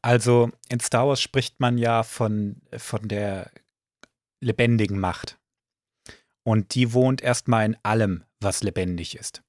also 0.02 0.52
in 0.70 0.80
Star 0.80 1.08
Wars 1.08 1.22
spricht 1.22 1.60
man 1.60 1.78
ja 1.78 2.04
von, 2.04 2.62
von 2.76 3.08
der 3.08 3.52
lebendigen 4.42 5.00
Macht. 5.00 5.38
Und 6.44 6.74
die 6.74 6.94
wohnt 6.94 7.22
erstmal 7.22 7.66
in 7.66 7.78
allem, 7.84 8.24
was 8.40 8.64
lebendig 8.64 9.16
ist. 9.16 9.44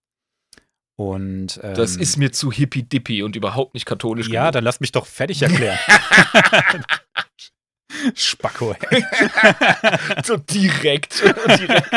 Und, 1.01 1.59
ähm, 1.63 1.73
das 1.73 1.97
ist 1.97 2.19
mir 2.19 2.31
zu 2.31 2.53
hippie-dippy 2.53 3.23
und 3.23 3.35
überhaupt 3.35 3.73
nicht 3.73 3.87
katholisch. 3.87 4.29
Ja, 4.29 4.43
genug. 4.43 4.53
dann 4.53 4.65
lass 4.65 4.81
mich 4.81 4.93
doch 4.93 5.07
fertig 5.07 5.41
erklären. 5.41 5.79
Spacko. 8.15 8.77
So 10.25 10.37
direkt. 10.37 11.23
direkt. 11.59 11.91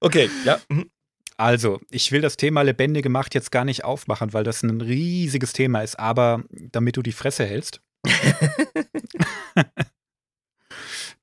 okay, 0.00 0.28
ja. 0.44 0.58
Mhm. 0.68 0.90
Also, 1.36 1.80
ich 1.88 2.10
will 2.10 2.20
das 2.20 2.36
Thema 2.36 2.62
lebendige 2.62 3.10
Macht 3.10 3.36
jetzt 3.36 3.52
gar 3.52 3.64
nicht 3.64 3.84
aufmachen, 3.84 4.32
weil 4.32 4.42
das 4.42 4.64
ein 4.64 4.80
riesiges 4.80 5.52
Thema 5.52 5.82
ist, 5.82 6.00
aber 6.00 6.42
damit 6.50 6.96
du 6.96 7.02
die 7.02 7.12
Fresse 7.12 7.46
hältst. 7.46 7.80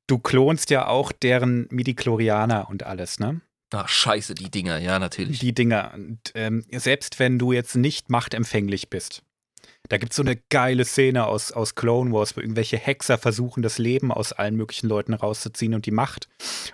du 0.08 0.20
klonst 0.20 0.70
ja 0.70 0.88
auch 0.88 1.12
deren 1.12 1.68
Midichlorianer 1.70 2.70
und 2.70 2.84
alles, 2.84 3.20
ne? 3.20 3.42
Ach, 3.74 3.88
scheiße, 3.88 4.36
die 4.36 4.52
Dinger, 4.52 4.78
ja, 4.78 5.00
natürlich. 5.00 5.40
Die 5.40 5.54
Dinger. 5.54 5.92
Und, 5.94 6.32
ähm, 6.36 6.66
selbst 6.72 7.20
wenn 7.20 7.40
du 7.40 7.52
jetzt 7.52 7.76
nicht 7.76 8.10
machtempfänglich 8.10 8.90
bist, 8.90 9.24
da 9.90 9.98
gibt 9.98 10.14
es 10.14 10.16
so 10.16 10.24
eine 10.24 10.38
geile 10.50 10.86
Szene 10.86 11.26
aus, 11.26 11.52
aus 11.52 11.76
Clone 11.76 12.12
Wars, 12.12 12.36
wo 12.36 12.42
irgendwelche 12.42 12.78
Hexer 12.78 13.18
versuchen, 13.18 13.62
das 13.62 13.78
Leben 13.78 14.12
aus 14.12 14.34
allen 14.34 14.56
möglichen 14.56 14.88
Leuten 14.88 15.14
rauszuziehen 15.14 15.74
und 15.74 15.86
die 15.86 15.92
Macht. 15.92 16.28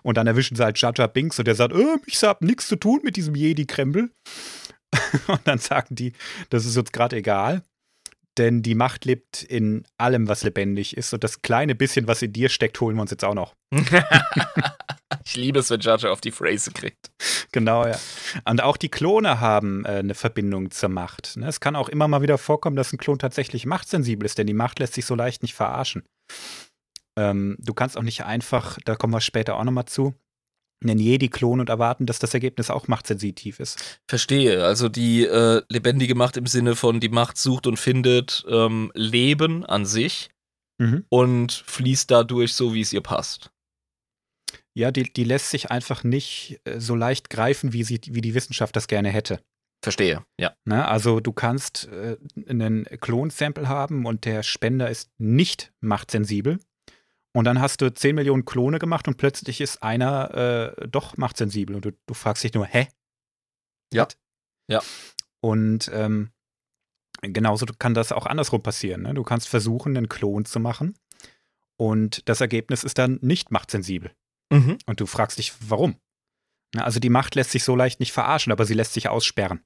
Und 0.04 0.18
dann 0.18 0.28
erwischen 0.28 0.56
sie 0.56 0.64
halt 0.64 0.80
Jar 0.80 1.08
Binks 1.08 1.40
und 1.40 1.46
der 1.46 1.56
sagt, 1.56 1.74
oh, 1.74 1.98
ich 2.06 2.22
hab 2.24 2.42
nichts 2.42 2.68
zu 2.68 2.76
tun 2.76 3.02
mit 3.04 3.16
diesem 3.18 3.36
Jedi-Krempel. 3.36 4.12
und 5.28 5.42
dann 5.46 5.60
sagen 5.60 5.96
die, 5.96 6.14
das 6.50 6.66
ist 6.66 6.78
uns 6.78 6.92
gerade 6.92 7.18
egal. 7.18 7.64
Denn 8.38 8.62
die 8.62 8.76
Macht 8.76 9.04
lebt 9.06 9.44
in 9.44 9.84
allem, 9.98 10.28
was 10.28 10.44
lebendig 10.44 10.96
ist. 10.96 11.14
Und 11.14 11.24
das 11.24 11.42
kleine 11.42 11.76
bisschen, 11.76 12.08
was 12.08 12.22
in 12.22 12.32
dir 12.32 12.50
steckt, 12.50 12.80
holen 12.80 12.96
wir 12.96 13.02
uns 13.02 13.12
jetzt 13.12 13.26
auch 13.26 13.34
noch. 13.34 13.56
ich 15.26 15.36
liebe 15.36 15.60
es, 15.60 15.70
wenn 15.70 15.82
Jar 15.82 16.04
auf 16.10 16.22
die 16.22 16.32
Phrase 16.32 16.72
kriegt. 16.72 17.12
Genau, 17.52 17.86
ja. 17.86 17.98
Und 18.46 18.64
auch 18.64 18.78
die 18.78 18.90
Klone 18.90 19.42
haben 19.42 19.84
äh, 19.84 19.90
eine 19.90 20.16
Verbindung 20.16 20.72
zur 20.72 20.90
Macht. 20.90 21.36
Ne? 21.36 21.48
Es 21.48 21.60
kann 21.60 21.76
auch 21.76 21.90
immer 21.90 22.08
mal 22.08 22.22
wieder 22.22 22.38
vorkommen, 22.38 22.78
dass 22.78 22.94
ein 22.94 22.98
Klon 22.98 23.20
tatsächlich 23.20 23.66
machtsensibel 23.66 24.26
ist, 24.26 24.38
denn 24.38 24.48
die 24.48 24.54
Macht 24.54 24.80
lässt 24.80 24.94
sich 24.94 25.06
so 25.06 25.16
leicht 25.16 25.42
nicht 25.42 25.54
verarschen. 25.54 26.04
Ähm, 27.18 27.58
du 27.60 27.74
kannst 27.74 27.98
auch 27.98 28.04
nicht 28.04 28.24
einfach, 28.24 28.78
da 28.86 28.96
kommen 28.96 29.14
wir 29.14 29.22
später 29.22 29.58
auch 29.58 29.64
nochmal 29.66 29.86
zu, 29.86 30.16
einen 30.84 31.00
Jedi-Klon 31.00 31.60
und 31.60 31.70
erwarten, 31.70 32.06
dass 32.06 32.20
das 32.20 32.34
Ergebnis 32.34 32.70
auch 32.70 32.88
machtsensitiv 32.88 33.60
ist. 33.60 34.00
Verstehe. 34.08 34.66
Also 34.66 34.90
die 34.90 35.26
äh, 35.26 35.62
lebendige 35.70 36.16
Macht 36.16 36.38
im 36.38 36.48
Sinne 36.48 36.76
von 36.76 37.00
die 37.00 37.10
Macht 37.10 37.38
sucht 37.38 37.68
und 37.68 37.78
findet 37.78 38.46
ähm, 38.50 38.92
Leben 38.96 39.66
an 39.66 39.86
sich 39.86 40.30
mhm. 40.80 41.06
und 41.10 41.52
fließt 41.52 42.10
dadurch 42.10 42.54
so, 42.54 42.74
wie 42.74 42.82
es 42.82 42.94
ihr 42.94 43.02
passt. 43.02 43.52
Ja, 44.74 44.92
die, 44.92 45.04
die 45.04 45.26
lässt 45.26 45.50
sich 45.50 45.70
einfach 45.70 46.04
nicht 46.04 46.62
äh, 46.64 46.80
so 46.80 46.96
leicht 46.96 47.30
greifen, 47.30 47.74
wie, 47.74 47.84
sie, 47.84 48.00
wie 48.08 48.22
die 48.22 48.34
Wissenschaft 48.34 48.76
das 48.76 48.88
gerne 48.88 49.10
hätte. 49.10 49.40
Verstehe, 49.84 50.24
ja. 50.40 50.54
Ne? 50.64 50.88
Also 50.88 51.20
du 51.20 51.34
kannst 51.34 51.88
äh, 51.88 52.18
einen 52.48 52.86
Klonsample 52.86 53.68
haben 53.68 54.06
und 54.06 54.26
der 54.26 54.44
Spender 54.44 54.90
ist 54.90 55.10
nicht 55.18 55.74
machtsensibel. 55.82 56.60
Und 57.34 57.46
dann 57.46 57.62
hast 57.62 57.82
du 57.82 57.94
10 57.94 58.16
Millionen 58.16 58.46
Klone 58.46 58.80
gemacht 58.80 59.08
und 59.08 59.18
plötzlich 59.18 59.62
ist 59.62 59.82
einer 59.82 60.76
äh, 60.78 60.88
doch 60.88 61.18
machtsensibel. 61.18 61.76
Und 61.76 61.86
du, 61.86 61.92
du, 62.06 62.14
fragst 62.14 62.44
dich 62.44 62.54
nur, 62.54 62.66
hä? 62.66 62.88
Ja. 63.94 64.08
Ja. 64.68 64.82
Und 65.42 65.90
ähm, 65.94 66.32
genauso 67.22 67.66
kann 67.66 67.94
das 67.94 68.12
auch 68.12 68.26
andersrum 68.26 68.62
passieren. 68.62 69.04
Ne? 69.04 69.14
Du 69.14 69.24
kannst 69.24 69.48
versuchen, 69.48 69.96
einen 69.96 70.10
Klon 70.10 70.46
zu 70.46 70.60
machen 70.60 70.96
und 71.78 72.28
das 72.28 72.42
Ergebnis 72.42 72.84
ist 72.84 72.98
dann 72.98 73.18
nicht 73.22 73.52
machtsensibel. 73.52 74.12
Mhm. 74.52 74.78
Und 74.86 75.00
du 75.00 75.06
fragst 75.06 75.38
dich, 75.38 75.54
warum? 75.62 75.96
Also 76.76 77.00
die 77.00 77.10
Macht 77.10 77.36
lässt 77.36 77.52
sich 77.52 77.64
so 77.64 77.76
leicht 77.76 78.00
nicht 78.00 78.12
verarschen, 78.12 78.52
aber 78.52 78.66
sie 78.66 78.74
lässt 78.74 78.94
sich 78.94 79.10
aussperren. 79.10 79.64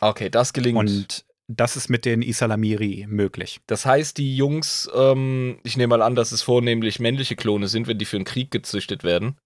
Okay, 0.00 0.30
das 0.30 0.52
gelingt. 0.52 0.78
Und 0.78 1.25
das 1.48 1.76
ist 1.76 1.88
mit 1.88 2.04
den 2.04 2.22
Isalamiri 2.22 3.06
möglich. 3.08 3.60
Das 3.66 3.86
heißt, 3.86 4.18
die 4.18 4.36
Jungs, 4.36 4.90
ähm, 4.94 5.60
ich 5.62 5.76
nehme 5.76 5.96
mal 5.96 6.02
an, 6.02 6.14
dass 6.14 6.32
es 6.32 6.42
vornehmlich 6.42 6.98
männliche 6.98 7.36
Klone 7.36 7.68
sind, 7.68 7.86
wenn 7.86 7.98
die 7.98 8.04
für 8.04 8.16
einen 8.16 8.24
Krieg 8.24 8.50
gezüchtet 8.50 9.04
werden. 9.04 9.38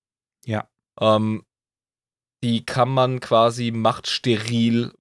Ja. 0.46 0.68
Ähm, 0.98 1.44
die 2.42 2.64
kann 2.64 2.88
man 2.88 3.20
quasi 3.20 3.70
machtsteril 3.70 4.92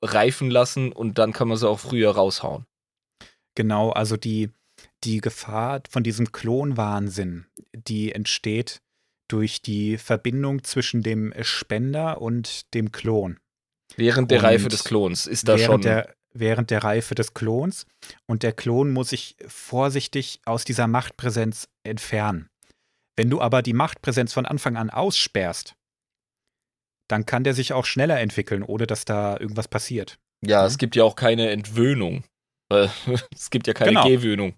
reifen 0.00 0.50
lassen 0.50 0.92
und 0.92 1.18
dann 1.18 1.34
kann 1.34 1.48
man 1.48 1.58
sie 1.58 1.68
auch 1.68 1.78
früher 1.78 2.12
raushauen. 2.12 2.64
Genau, 3.54 3.90
also 3.90 4.16
die, 4.16 4.50
die 5.04 5.20
Gefahr 5.20 5.82
von 5.90 6.02
diesem 6.02 6.32
Klonwahnsinn, 6.32 7.46
die 7.74 8.12
entsteht 8.12 8.80
durch 9.28 9.60
die 9.60 9.98
Verbindung 9.98 10.64
zwischen 10.64 11.02
dem 11.02 11.34
Spender 11.42 12.22
und 12.22 12.72
dem 12.74 12.92
Klon. 12.92 13.40
Während 13.96 14.30
der 14.30 14.38
und 14.38 14.44
Reife 14.44 14.68
des 14.68 14.84
Klons 14.84 15.26
ist 15.26 15.48
da 15.48 15.58
schon. 15.58 15.82
Der, 15.82 16.14
während 16.38 16.70
der 16.70 16.84
Reife 16.84 17.14
des 17.14 17.34
Klons. 17.34 17.86
Und 18.26 18.42
der 18.42 18.52
Klon 18.52 18.92
muss 18.92 19.10
sich 19.10 19.36
vorsichtig 19.46 20.40
aus 20.44 20.64
dieser 20.64 20.86
Machtpräsenz 20.86 21.68
entfernen. 21.84 22.48
Wenn 23.16 23.30
du 23.30 23.40
aber 23.40 23.62
die 23.62 23.72
Machtpräsenz 23.72 24.32
von 24.32 24.46
Anfang 24.46 24.76
an 24.76 24.90
aussperrst, 24.90 25.74
dann 27.08 27.24
kann 27.24 27.44
der 27.44 27.54
sich 27.54 27.72
auch 27.72 27.84
schneller 27.84 28.20
entwickeln, 28.20 28.62
ohne 28.62 28.86
dass 28.86 29.04
da 29.04 29.38
irgendwas 29.38 29.68
passiert. 29.68 30.18
Ja, 30.44 30.60
ja? 30.60 30.66
es 30.66 30.78
gibt 30.78 30.96
ja 30.96 31.04
auch 31.04 31.16
keine 31.16 31.50
Entwöhnung. 31.50 32.24
es 32.70 33.50
gibt 33.50 33.66
ja 33.66 33.74
keine 33.74 33.90
genau. 33.90 34.08
Gewöhnung. 34.08 34.54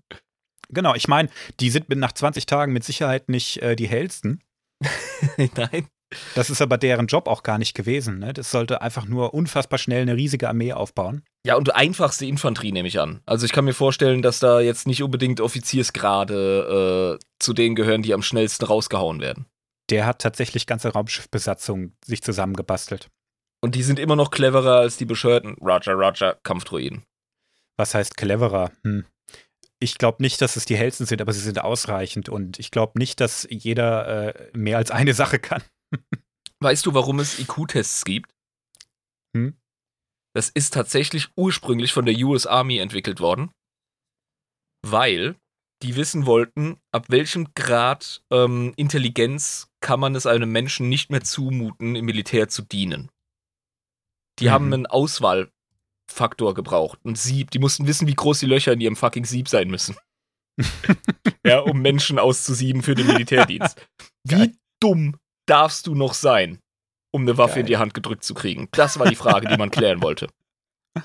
Genau, 0.71 0.95
ich 0.95 1.09
meine, 1.09 1.31
die 1.61 1.71
sind 1.71 1.89
nach 1.91 2.13
20 2.13 2.47
Tagen 2.47 2.73
mit 2.73 2.85
Sicherheit 2.85 3.29
nicht 3.29 3.63
äh, 3.63 3.77
die 3.77 3.89
hellsten. 3.89 4.43
Nein. 5.37 5.89
Das 6.35 6.49
ist 6.49 6.63
aber 6.63 6.79
deren 6.79 7.07
Job 7.07 7.29
auch 7.29 7.43
gar 7.43 7.59
nicht 7.59 7.75
gewesen. 7.75 8.19
Ne? 8.19 8.33
Das 8.33 8.51
sollte 8.51 8.81
einfach 8.81 9.07
nur 9.07 9.35
unfassbar 9.35 9.79
schnell 9.79 10.03
eine 10.03 10.17
riesige 10.17 10.49
Armee 10.49 10.73
aufbauen. 10.73 11.23
Ja, 11.45 11.57
und 11.57 11.75
einfachste 11.75 12.25
Infanterie 12.27 12.73
nehme 12.73 12.89
ich 12.89 12.99
an. 12.99 13.21
Also 13.27 13.45
ich 13.45 13.53
kann 13.53 13.65
mir 13.65 13.75
vorstellen, 13.75 14.23
dass 14.23 14.41
da 14.41 14.61
jetzt 14.61 14.87
nicht 14.87 15.03
unbedingt 15.03 15.41
Offiziersgrade 15.41 17.19
äh, 17.21 17.25
zu 17.39 17.53
denen 17.53 17.75
gehören, 17.75 18.03
die 18.03 18.15
am 18.15 18.23
schnellsten 18.23 18.65
rausgehauen 18.65 19.21
werden. 19.21 19.47
Der 19.91 20.07
hat 20.07 20.21
tatsächlich 20.21 20.67
ganze 20.67 20.91
Raumschiffbesatzung 20.91 21.93
sich 22.05 22.23
zusammengebastelt. 22.23 23.09
Und 23.61 23.75
die 23.75 23.83
sind 23.83 23.99
immer 23.99 24.17
noch 24.17 24.31
cleverer 24.31 24.77
als 24.77 24.97
die 24.97 25.05
bescheuerten 25.05 25.57
Roger 25.61 25.95
Roger 25.95 26.39
Kampfdruiden. 26.43 27.03
Was 27.77 27.95
heißt 27.95 28.17
cleverer? 28.17 28.73
Hm. 28.85 29.05
Ich 29.81 29.99
glaube 29.99 30.23
nicht, 30.23 30.41
dass 30.41 30.57
es 30.57 30.65
die 30.65 30.77
hellsten 30.77 31.07
sind, 31.07 31.21
aber 31.21 31.33
sie 31.33 31.41
sind 31.41 31.61
ausreichend. 31.61 32.29
Und 32.29 32.59
ich 32.59 32.71
glaube 32.71 32.99
nicht, 32.99 33.21
dass 33.21 33.47
jeder 33.51 34.35
äh, 34.35 34.51
mehr 34.53 34.77
als 34.77 34.91
eine 34.91 35.15
Sache 35.15 35.39
kann. 35.39 35.63
Weißt 36.61 36.87
du, 36.87 36.95
warum 36.95 37.21
es 37.21 37.39
IQ-Tests 37.39 38.05
gibt? 38.05 38.31
Hm? 39.37 39.57
Das 40.35 40.49
ist 40.49 40.75
tatsächlich 40.75 41.29
ursprünglich 41.37 41.93
von 41.93 42.05
der 42.05 42.17
US 42.19 42.47
Army 42.47 42.79
entwickelt 42.79 43.21
worden, 43.21 43.51
weil 44.83 45.37
die 45.83 45.97
wissen 45.97 46.27
wollten, 46.27 46.79
ab 46.93 47.07
welchem 47.09 47.55
Grad 47.55 48.23
ähm, 48.31 48.73
Intelligenz 48.77 49.69
kann 49.81 50.01
man 50.01 50.15
es 50.15 50.27
einem 50.27 50.51
Menschen 50.51 50.89
nicht 50.89 51.11
mehr 51.11 51.23
zumuten, 51.23 51.95
im 51.95 52.05
Militär 52.05 52.49
zu 52.49 52.63
dienen. 52.63 53.11
Die 54.41 54.47
mhm. 54.47 54.51
haben 54.51 54.73
einen 54.73 54.87
Auswahlfaktor 54.87 56.55
gebraucht. 56.55 56.99
Ein 57.05 57.15
Sieb. 57.15 57.51
Die 57.53 57.61
mussten 57.61 57.87
wissen, 57.87 58.09
wie 58.09 58.15
groß 58.15 58.41
die 58.41 58.47
Löcher 58.47 58.73
in 58.73 58.81
ihrem 58.81 58.97
fucking 58.97 59.25
Sieb 59.25 59.49
sein 59.49 59.69
müssen. 59.69 59.97
ja, 61.45 61.61
um 61.61 61.81
Menschen 61.81 62.19
auszusieben 62.19 62.83
für 62.83 62.97
den 62.97 63.07
Militärdienst. 63.07 63.81
Wie 64.25 64.35
Geil. 64.35 64.55
dumm 64.81 65.17
darfst 65.49 65.87
du 65.87 65.95
noch 65.95 66.15
sein, 66.15 66.61
um 67.13 67.23
eine 67.23 67.39
Waffe 67.39 67.55
Geil. 67.55 67.61
in 67.61 67.67
die 67.67 67.77
Hand 67.77 67.95
gedrückt 67.95 68.25
zu 68.25 68.35
kriegen? 68.35 68.69
Das 68.73 68.99
war 68.99 69.09
die 69.09 69.17
Frage, 69.17 69.49
die 69.49 69.57
man 69.57 69.71
klären 69.71 70.03
wollte. 70.03 70.29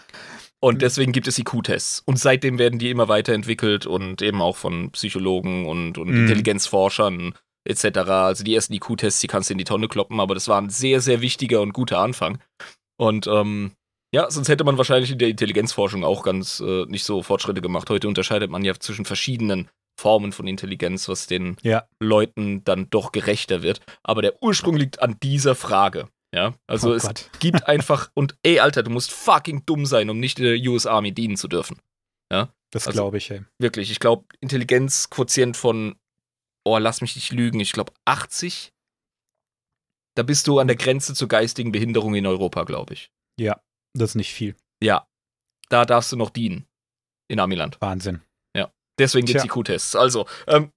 Und 0.63 0.81
deswegen 0.81 1.11
gibt 1.11 1.27
es 1.27 1.37
IQ-Tests. 1.37 2.03
Und 2.05 2.17
seitdem 2.17 2.57
werden 2.57 2.79
die 2.79 2.89
immer 2.89 3.09
weiterentwickelt 3.09 3.85
und 3.85 4.21
eben 4.21 4.41
auch 4.41 4.55
von 4.55 4.91
Psychologen 4.91 5.65
und, 5.65 5.97
und 5.97 6.07
mhm. 6.07 6.21
Intelligenzforschern 6.21 7.35
etc. 7.65 7.97
Also 7.97 8.45
die 8.45 8.55
ersten 8.55 8.71
IQ-Tests, 8.71 9.19
die 9.19 9.27
kannst 9.27 9.49
du 9.49 9.55
in 9.55 9.57
die 9.57 9.65
Tonne 9.65 9.89
kloppen, 9.89 10.21
aber 10.21 10.35
das 10.35 10.47
war 10.47 10.61
ein 10.61 10.69
sehr, 10.69 11.01
sehr 11.01 11.19
wichtiger 11.19 11.59
und 11.59 11.73
guter 11.73 11.99
Anfang. 11.99 12.39
Und 12.95 13.27
ähm, 13.27 13.73
ja, 14.13 14.31
sonst 14.31 14.47
hätte 14.47 14.63
man 14.63 14.77
wahrscheinlich 14.77 15.11
in 15.11 15.17
der 15.17 15.27
Intelligenzforschung 15.27 16.05
auch 16.05 16.23
ganz 16.23 16.61
äh, 16.61 16.85
nicht 16.85 17.03
so 17.03 17.23
Fortschritte 17.23 17.61
gemacht. 17.61 17.89
Heute 17.89 18.07
unterscheidet 18.07 18.49
man 18.49 18.63
ja 18.63 18.73
zwischen 18.75 19.03
verschiedenen 19.03 19.69
Formen 19.99 20.31
von 20.31 20.47
Intelligenz, 20.47 21.07
was 21.07 21.27
den 21.27 21.57
ja. 21.61 21.87
Leuten 21.99 22.63
dann 22.63 22.89
doch 22.89 23.11
gerechter 23.11 23.61
wird. 23.61 23.81
Aber 24.03 24.21
der 24.21 24.41
Ursprung 24.41 24.75
liegt 24.75 25.01
an 25.01 25.17
dieser 25.21 25.55
Frage. 25.55 26.09
Ja, 26.33 26.55
also 26.65 26.89
oh 26.89 26.93
es 26.93 27.03
Gott. 27.03 27.29
gibt 27.39 27.67
einfach 27.67 28.09
und 28.15 28.35
ey, 28.41 28.59
Alter, 28.59 28.81
du 28.81 28.89
musst 28.89 29.11
fucking 29.11 29.65
dumm 29.67 29.85
sein, 29.85 30.09
um 30.09 30.19
nicht 30.19 30.39
in 30.39 30.45
der 30.45 30.71
US 30.71 30.87
Army 30.87 31.13
dienen 31.13 31.37
zu 31.37 31.47
dürfen. 31.47 31.79
Ja, 32.31 32.51
das 32.71 32.87
also, 32.87 32.97
glaube 32.97 33.17
ich. 33.17 33.29
Ey. 33.29 33.43
Wirklich, 33.59 33.91
ich 33.91 33.99
glaube 33.99 34.25
Intelligenzquotient 34.39 35.55
von, 35.55 35.95
oh, 36.65 36.79
lass 36.79 37.01
mich 37.01 37.15
nicht 37.15 37.31
lügen, 37.31 37.59
ich 37.59 37.71
glaube 37.71 37.93
80. 38.05 38.73
Da 40.15 40.23
bist 40.23 40.47
du 40.47 40.57
an 40.57 40.67
der 40.67 40.75
Grenze 40.75 41.13
zur 41.13 41.27
geistigen 41.27 41.71
Behinderung 41.71 42.15
in 42.15 42.25
Europa, 42.25 42.63
glaube 42.63 42.93
ich. 42.93 43.11
Ja, 43.39 43.61
das 43.95 44.11
ist 44.11 44.15
nicht 44.15 44.33
viel. 44.33 44.55
Ja, 44.81 45.07
da 45.69 45.85
darfst 45.85 46.11
du 46.11 46.17
noch 46.17 46.31
dienen 46.31 46.65
in 47.27 47.39
Amiland. 47.39 47.79
Wahnsinn. 47.79 48.21
Deswegen 48.99 49.25
gibt 49.25 49.37
es 49.37 49.43
die 49.43 49.49
Q-Tests. 49.49 49.95
Also, 49.95 50.27
ähm, 50.47 50.71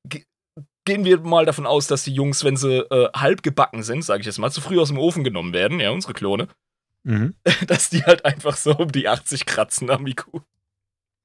gehen 0.86 1.04
wir 1.04 1.20
mal 1.20 1.44
davon 1.44 1.66
aus, 1.66 1.86
dass 1.86 2.04
die 2.04 2.14
Jungs, 2.14 2.44
wenn 2.44 2.56
sie 2.56 2.78
äh, 2.78 3.10
halb 3.14 3.42
gebacken 3.42 3.82
sind, 3.82 4.02
sage 4.02 4.20
ich 4.20 4.26
jetzt 4.26 4.38
mal, 4.38 4.50
zu 4.50 4.62
früh 4.62 4.80
aus 4.80 4.88
dem 4.88 4.98
Ofen 4.98 5.24
genommen 5.24 5.52
werden, 5.52 5.80
ja, 5.80 5.90
unsere 5.90 6.14
Klone, 6.14 6.48
mhm. 7.02 7.34
dass 7.66 7.90
die 7.90 8.02
halt 8.04 8.24
einfach 8.24 8.56
so 8.56 8.74
um 8.74 8.90
die 8.90 9.08
80 9.08 9.44
kratzen 9.44 9.90
am 9.90 10.06
IQ. 10.06 10.24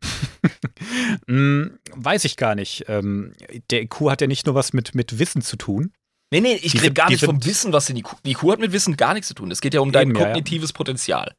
hm, 1.27 1.79
weiß 1.93 2.25
ich 2.25 2.35
gar 2.35 2.55
nicht. 2.55 2.85
Ähm, 2.87 3.33
der 3.69 3.83
IQ 3.83 4.09
hat 4.09 4.21
ja 4.21 4.27
nicht 4.27 4.45
nur 4.45 4.55
was 4.55 4.73
mit, 4.73 4.95
mit 4.95 5.19
Wissen 5.19 5.41
zu 5.41 5.55
tun. 5.55 5.93
Nee, 6.31 6.41
nee, 6.41 6.55
ich 6.55 6.81
rede 6.81 6.93
gar 6.93 7.09
nicht 7.09 7.25
vom 7.25 7.43
Wissen, 7.45 7.73
was 7.73 7.89
in 7.89 7.97
IQ. 7.97 8.15
Die 8.25 8.31
IQ 8.31 8.43
hat 8.51 8.59
mit 8.59 8.71
Wissen 8.71 8.95
gar 8.97 9.13
nichts 9.13 9.27
zu 9.27 9.33
tun. 9.33 9.51
Es 9.51 9.61
geht 9.61 9.73
ja 9.73 9.81
um 9.81 9.91
dein 9.91 10.13
kognitives 10.13 10.69
ja. 10.69 10.75
Potenzial. 10.75 11.35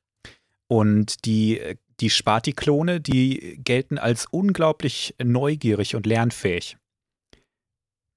Und 0.68 1.24
die 1.24 1.58
äh, 1.58 1.76
die 2.02 2.10
Spati-Klone, 2.10 3.00
die 3.00 3.58
gelten 3.64 3.96
als 3.96 4.26
unglaublich 4.30 5.14
neugierig 5.22 5.94
und 5.94 6.04
lernfähig. 6.06 6.76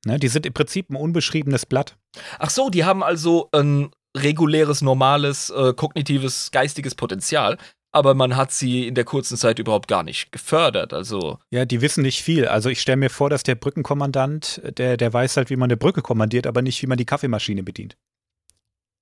Ne, 0.05 0.19
die 0.19 0.27
sind 0.27 0.45
im 0.45 0.53
Prinzip 0.53 0.89
ein 0.89 0.95
unbeschriebenes 0.95 1.65
Blatt. 1.65 1.97
Ach 2.38 2.49
so, 2.49 2.69
die 2.69 2.83
haben 2.83 3.03
also 3.03 3.49
ein 3.51 3.91
reguläres, 4.15 4.81
normales, 4.81 5.49
äh, 5.49 5.73
kognitives, 5.73 6.51
geistiges 6.51 6.95
Potenzial, 6.95 7.57
aber 7.91 8.13
man 8.13 8.36
hat 8.36 8.51
sie 8.51 8.88
in 8.88 8.95
der 8.95 9.03
kurzen 9.03 9.38
Zeit 9.38 9.57
überhaupt 9.57 9.88
gar 9.88 10.03
nicht 10.03 10.31
gefördert. 10.31 10.93
Also 10.93 11.39
ja, 11.49 11.65
die 11.65 11.81
wissen 11.81 12.01
nicht 12.01 12.21
viel. 12.21 12.47
Also 12.47 12.69
ich 12.69 12.81
stelle 12.81 12.97
mir 12.97 13.09
vor, 13.09 13.29
dass 13.29 13.43
der 13.43 13.55
Brückenkommandant, 13.55 14.61
der, 14.77 14.97
der 14.97 15.13
weiß 15.13 15.38
halt, 15.38 15.49
wie 15.49 15.55
man 15.55 15.67
eine 15.67 15.77
Brücke 15.77 16.01
kommandiert, 16.01 16.45
aber 16.47 16.61
nicht, 16.61 16.81
wie 16.81 16.88
man 16.88 16.97
die 16.97 17.05
Kaffeemaschine 17.05 17.63
bedient. 17.63 17.97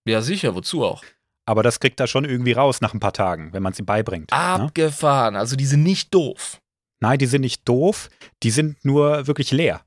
Ja, 0.08 0.22
sicher, 0.22 0.56
wozu 0.56 0.84
auch? 0.84 1.04
Aber 1.46 1.64
das 1.64 1.80
kriegt 1.80 2.00
er 2.00 2.08
schon 2.08 2.26
irgendwie 2.26 2.54
raus 2.54 2.82
nach 2.82 2.94
ein 2.94 3.00
paar 3.00 3.14
Tagen, 3.14 3.52
wenn 3.52 3.64
man 3.64 3.74
es 3.74 3.80
ihm 3.80 3.86
beibringt. 3.86 4.32
Ne? 4.32 4.38
Abgefahren. 4.38 5.34
Ne? 5.34 5.40
Also 5.40 5.56
die 5.56 5.66
sind 5.66 5.84
nicht 5.84 6.14
doof. 6.14 6.60
Nein, 7.02 7.20
die 7.20 7.26
sind 7.26 7.42
nicht 7.42 7.68
doof. 7.68 8.10
Die 8.44 8.52
sind 8.52 8.84
nur 8.86 9.28
wirklich 9.28 9.52
leer. 9.52 9.82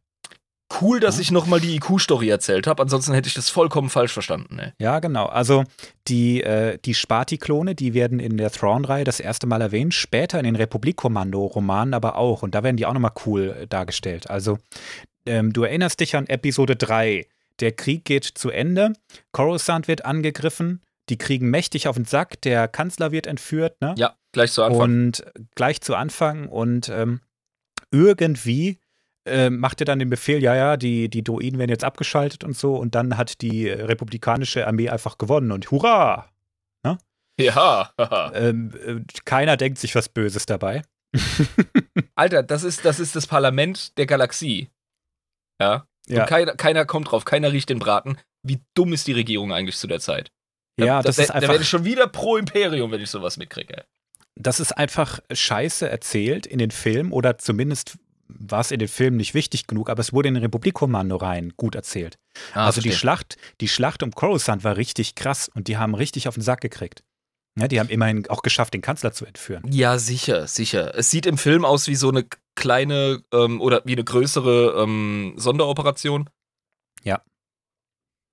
Cool, 0.81 0.99
dass 0.99 1.17
ja. 1.17 1.23
ich 1.23 1.31
nochmal 1.31 1.61
die 1.61 1.77
IQ-Story 1.77 2.29
erzählt 2.29 2.67
habe. 2.67 2.83
Ansonsten 2.83 3.15
hätte 3.15 3.29
ich 3.29 3.35
das 3.35 3.49
vollkommen 3.49 3.89
falsch 3.89 4.13
verstanden. 4.13 4.59
Ey. 4.59 4.73
Ja, 4.79 4.99
genau. 4.99 5.27
Also 5.27 5.65
die, 6.09 6.43
äh, 6.43 6.79
die 6.85 6.93
Spati-Klone, 6.93 7.75
die 7.75 7.95
werden 7.95 8.19
in 8.19 8.37
der 8.37 8.51
Thrawn-Reihe 8.51 9.05
das 9.05 9.21
erste 9.21 9.47
Mal 9.47 9.63
erwähnt. 9.63 9.95
Später 9.95 10.39
in 10.39 10.45
den 10.45 10.57
Republik-Kommando-Romanen 10.57 11.95
aber 11.95 12.17
auch. 12.17 12.43
Und 12.43 12.55
da 12.55 12.65
werden 12.65 12.77
die 12.77 12.85
auch 12.85 12.93
nochmal 12.93 13.15
cool 13.25 13.57
äh, 13.63 13.67
dargestellt. 13.67 14.29
Also 14.29 14.59
ähm, 15.25 15.53
du 15.53 15.63
erinnerst 15.63 16.01
dich 16.01 16.17
an 16.17 16.27
Episode 16.27 16.75
3. 16.75 17.27
Der 17.61 17.73
Krieg 17.73 18.05
geht 18.05 18.25
zu 18.25 18.51
Ende. 18.51 18.93
Coruscant 19.33 19.89
wird 19.89 20.05
angegriffen 20.05 20.83
die 21.09 21.19
kriegen 21.19 21.51
mächtig 21.51 21.89
auf 21.89 21.97
den 21.97 22.05
Sack, 22.05 22.41
der 22.43 22.69
Kanzler 22.69 23.13
wird 23.13 23.27
entführt, 23.27 23.81
ne? 23.81 23.95
Ja, 23.97 24.17
gleich 24.33 24.53
zu 24.53 24.63
Anfang. 24.63 24.81
Und 24.81 25.25
gleich 25.55 25.81
zu 25.81 25.95
Anfang 25.95 26.49
und 26.49 26.89
ähm, 26.89 27.21
irgendwie 27.91 28.81
äh, 29.27 29.51
macht 29.51 29.81
er 29.81 29.85
dann 29.85 29.99
den 29.99 30.11
Befehl, 30.11 30.43
ja, 30.43 30.55
ja, 30.55 30.77
die, 30.77 31.09
die 31.09 31.25
Droiden 31.25 31.59
werden 31.59 31.71
jetzt 31.71 31.85
abgeschaltet 31.85 32.45
und 32.45 32.57
so 32.57 32.77
und 32.77 32.95
dann 32.95 33.17
hat 33.17 33.41
die 33.43 33.69
republikanische 33.69 34.67
Armee 34.67 34.89
einfach 34.89 35.19
gewonnen 35.19 35.53
und 35.53 35.71
hurra! 35.71 36.31
Ne? 36.85 36.99
Ja. 37.39 37.93
ähm, 38.35 38.73
äh, 38.85 39.01
keiner 39.25 39.57
denkt 39.57 39.79
sich 39.79 39.95
was 39.95 40.09
Böses 40.09 40.47
dabei. 40.47 40.83
Alter, 42.15 42.43
das 42.43 42.63
ist, 42.63 42.85
das 42.85 43.01
ist 43.01 43.17
das 43.17 43.27
Parlament 43.27 43.97
der 43.99 44.07
Galaxie. 44.07 44.71
Ja. 45.61 45.87
ja. 46.07 46.27
Keiner, 46.27 46.55
keiner 46.55 46.85
kommt 46.85 47.11
drauf, 47.11 47.25
keiner 47.25 47.53
riecht 47.53 47.69
den 47.69 47.79
Braten. 47.79 48.19
Wie 48.43 48.61
dumm 48.75 48.93
ist 48.93 49.07
die 49.07 49.13
Regierung 49.13 49.53
eigentlich 49.53 49.77
zu 49.77 49.87
der 49.87 50.01
Zeit? 50.01 50.31
Ja, 50.77 50.87
da, 50.87 51.03
das 51.03 51.17
da, 51.17 51.23
ist 51.23 51.31
einfach. 51.31 51.49
Da 51.49 51.53
werde 51.53 51.63
ich 51.63 51.69
schon 51.69 51.85
wieder 51.85 52.07
pro 52.07 52.37
Imperium, 52.37 52.91
wenn 52.91 53.01
ich 53.01 53.11
sowas 53.11 53.37
mitkriege. 53.37 53.85
Das 54.35 54.61
ist 54.61 54.73
einfach 54.73 55.21
scheiße 55.33 55.89
erzählt 55.89 56.47
in 56.47 56.59
den 56.59 56.71
Filmen 56.71 57.13
oder 57.13 57.39
zumindest 57.39 57.99
war 58.29 58.61
es 58.61 58.71
in 58.71 58.79
den 58.79 58.89
Filmen 58.89 59.17
nicht 59.17 59.35
wichtig 59.35 59.67
genug, 59.67 59.89
aber 59.89 60.01
es 60.01 60.13
wurde 60.13 60.29
in 60.29 60.35
den 60.35 60.43
Republikkommando 60.43 61.17
rein 61.17 61.53
gut 61.57 61.75
erzählt. 61.75 62.19
Ah, 62.53 62.67
also 62.67 62.81
die 62.81 62.93
Schlacht, 62.93 63.37
die 63.61 63.69
Schlacht 63.69 64.03
um 64.03 64.11
Coruscant 64.11 64.65
war 64.65 64.77
richtig 64.77 65.15
krass 65.15 65.49
und 65.55 65.69
die 65.69 65.77
haben 65.77 65.95
richtig 65.95 66.29
auf 66.29 66.35
den 66.35 66.43
Sack 66.43 66.61
gekriegt. 66.61 67.03
Ja, 67.59 67.69
die 67.69 67.81
haben 67.81 67.89
immerhin 67.89 68.29
auch 68.29 68.43
geschafft, 68.43 68.75
den 68.75 68.83
Kanzler 68.83 69.13
zu 69.13 69.25
entführen. 69.25 69.63
Ja, 69.71 69.99
sicher, 69.99 70.47
sicher. 70.47 70.95
Es 70.95 71.11
sieht 71.11 71.25
im 71.25 71.39
Film 71.39 71.65
aus 71.65 71.87
wie 71.87 71.95
so 71.95 72.11
eine 72.11 72.27
kleine 72.55 73.23
ähm, 73.33 73.63
oder 73.63 73.83
wie 73.87 73.93
eine 73.93 74.05
größere 74.05 74.83
ähm, 74.83 75.35
Sonderoperation. 75.37 76.29
Ja. 77.03 77.23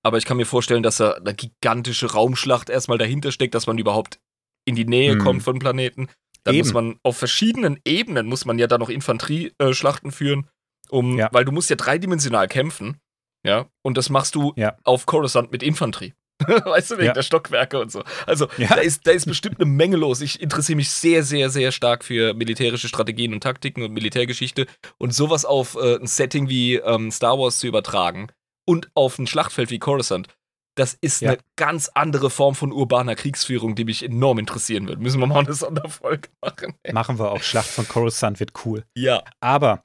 Aber 0.04 0.18
ich 0.18 0.26
kann 0.26 0.36
mir 0.36 0.46
vorstellen, 0.46 0.82
dass 0.82 0.98
da 0.98 1.12
eine 1.12 1.34
gigantische 1.34 2.12
Raumschlacht 2.12 2.68
erstmal 2.68 2.98
dahinter 2.98 3.32
steckt, 3.32 3.54
dass 3.54 3.66
man 3.66 3.78
überhaupt 3.78 4.20
in 4.66 4.76
die 4.76 4.84
Nähe 4.84 5.12
hm. 5.12 5.18
kommt 5.18 5.42
von 5.42 5.58
Planeten. 5.58 6.08
Dann 6.44 6.54
Eben. 6.54 6.66
muss 6.66 6.74
man 6.74 6.96
auf 7.02 7.16
verschiedenen 7.16 7.80
Ebenen 7.86 8.26
muss 8.26 8.44
man 8.44 8.58
ja 8.58 8.66
dann 8.66 8.80
noch 8.80 8.90
Infanterieschlachten 8.90 10.10
äh, 10.10 10.12
führen, 10.12 10.48
um, 10.90 11.18
ja. 11.18 11.30
weil 11.32 11.46
du 11.46 11.52
musst 11.52 11.70
ja 11.70 11.76
dreidimensional 11.76 12.48
kämpfen, 12.48 13.00
ja, 13.46 13.66
und 13.82 13.96
das 13.96 14.10
machst 14.10 14.34
du 14.34 14.52
ja. 14.56 14.76
auf 14.84 15.06
Coruscant 15.06 15.52
mit 15.52 15.62
Infanterie. 15.62 16.14
weißt 16.46 16.90
du, 16.90 16.94
wegen 16.96 17.06
ja. 17.06 17.12
der 17.12 17.22
Stockwerke 17.22 17.78
und 17.78 17.92
so. 17.92 18.02
Also 18.26 18.48
da, 18.58 18.74
ist, 18.76 19.06
da 19.06 19.12
ist 19.12 19.26
bestimmt 19.26 19.60
eine 19.60 19.70
Menge 19.70 19.96
los. 19.96 20.20
Ich 20.20 20.42
interessiere 20.42 20.76
mich 20.76 20.90
sehr, 20.90 21.22
sehr, 21.22 21.48
sehr 21.48 21.70
stark 21.70 22.04
für 22.04 22.34
militärische 22.34 22.88
Strategien 22.88 23.32
und 23.32 23.40
Taktiken 23.40 23.82
und 23.82 23.92
Militärgeschichte. 23.92 24.66
Und 24.98 25.14
sowas 25.14 25.44
auf 25.44 25.76
äh, 25.76 25.96
ein 25.96 26.06
Setting 26.08 26.48
wie 26.48 26.74
ähm, 26.74 27.12
Star 27.12 27.38
Wars 27.38 27.60
zu 27.60 27.68
übertragen 27.68 28.28
und 28.64 28.90
auf 28.94 29.18
ein 29.18 29.26
Schlachtfeld 29.26 29.70
wie 29.70 29.78
Coruscant, 29.78 30.28
das 30.74 30.94
ist 31.00 31.20
ja. 31.20 31.30
eine 31.30 31.38
ganz 31.56 31.90
andere 31.94 32.30
Form 32.30 32.54
von 32.54 32.72
urbaner 32.72 33.14
Kriegsführung, 33.14 33.74
die 33.74 33.84
mich 33.84 34.02
enorm 34.02 34.38
interessieren 34.38 34.88
wird. 34.88 35.00
Müssen 35.00 35.20
wir 35.20 35.26
mal 35.26 35.44
eine 35.44 35.52
Sonderfolge 35.52 36.28
machen. 36.40 36.74
Machen 36.92 37.18
wir 37.18 37.30
auch. 37.30 37.42
Schlacht 37.42 37.68
von 37.68 37.86
Coruscant 37.86 38.40
wird 38.40 38.52
cool. 38.64 38.84
Ja. 38.96 39.22
Aber 39.40 39.84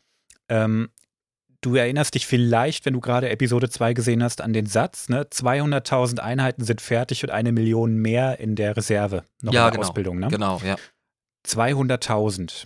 ähm, 0.49 0.89
du 1.61 1.75
erinnerst 1.75 2.15
dich 2.15 2.25
vielleicht, 2.25 2.86
wenn 2.86 2.93
du 2.93 3.01
gerade 3.01 3.30
Episode 3.30 3.69
2 3.69 3.93
gesehen 3.93 4.23
hast, 4.23 4.41
an 4.41 4.53
den 4.53 4.65
Satz, 4.65 5.09
ne? 5.09 5.23
200.000 5.23 6.19
Einheiten 6.19 6.63
sind 6.63 6.82
fertig 6.82 7.23
und 7.23 7.30
eine 7.30 7.51
Million 7.51 7.95
mehr 7.97 8.39
in 8.39 8.55
der 8.55 8.75
Reserve. 8.75 9.25
Noch 9.41 9.53
ja, 9.53 9.61
in 9.61 9.65
der 9.65 9.71
genau. 9.71 9.88
Ausbildung, 9.88 10.19
ne? 10.19 10.27
Genau, 10.30 10.59
ja. 10.65 10.75
200.000. 11.45 12.65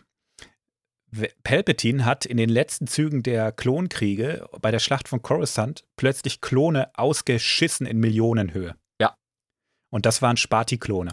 Palpatine 1.43 2.05
hat 2.05 2.25
in 2.25 2.37
den 2.37 2.49
letzten 2.49 2.87
Zügen 2.87 3.23
der 3.23 3.51
Klonkriege 3.51 4.47
bei 4.61 4.71
der 4.71 4.79
Schlacht 4.79 5.07
von 5.07 5.21
Coruscant 5.21 5.83
plötzlich 5.95 6.41
Klone 6.41 6.89
ausgeschissen 6.95 7.85
in 7.85 7.99
Millionenhöhe. 7.99 8.75
Ja. 8.99 9.15
Und 9.91 10.05
das 10.05 10.21
waren 10.21 10.37
Sparti-Klone. 10.37 11.11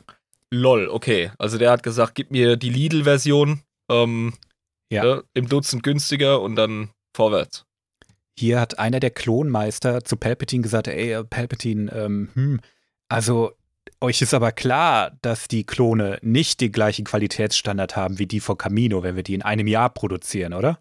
Lol, 0.51 0.89
okay. 0.89 1.31
Also 1.39 1.59
der 1.59 1.71
hat 1.71 1.83
gesagt, 1.83 2.15
gib 2.15 2.31
mir 2.31 2.57
die 2.57 2.71
Lidl-Version 2.71 3.63
ähm, 3.91 4.35
ja. 4.91 5.05
ja. 5.05 5.23
im 5.35 5.49
Dutzend 5.49 5.83
günstiger 5.83 6.41
und 6.41 6.57
dann 6.57 6.91
vorwärts. 7.15 7.65
Hier 8.39 8.59
hat 8.59 8.79
einer 8.79 9.01
der 9.01 9.11
Klonmeister 9.11 10.05
zu 10.05 10.17
Palpatine 10.17 10.63
gesagt, 10.63 10.89
ey, 10.89 11.23
Palpatine, 11.25 11.93
ähm, 11.93 12.31
hm, 12.35 12.61
also 13.09 13.53
euch 14.01 14.23
ist 14.23 14.35
aber 14.35 14.53
klar, 14.53 15.17
dass 15.23 15.49
die 15.49 15.65
Klone 15.65 16.19
nicht 16.23 16.61
den 16.61 16.73
gleichen 16.73 17.05
Qualitätsstandard 17.05 17.97
haben 17.97 18.19
wie 18.19 18.27
die 18.27 18.41
von 18.41 18.59
Camino, 18.59 19.03
wenn 19.03 19.17
wir 19.17 19.23
die 19.23 19.35
in 19.35 19.43
einem 19.43 19.67
Jahr 19.67 19.91
produzieren, 19.91 20.55
oder? 20.55 20.79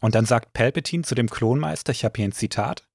Und 0.00 0.14
dann 0.14 0.26
sagt 0.26 0.52
Palpatine 0.52 1.04
zu 1.04 1.14
dem 1.14 1.30
Klonmeister, 1.30 1.92
ich 1.92 2.04
habe 2.04 2.16
hier 2.16 2.28
ein 2.28 2.32
Zitat, 2.32 2.86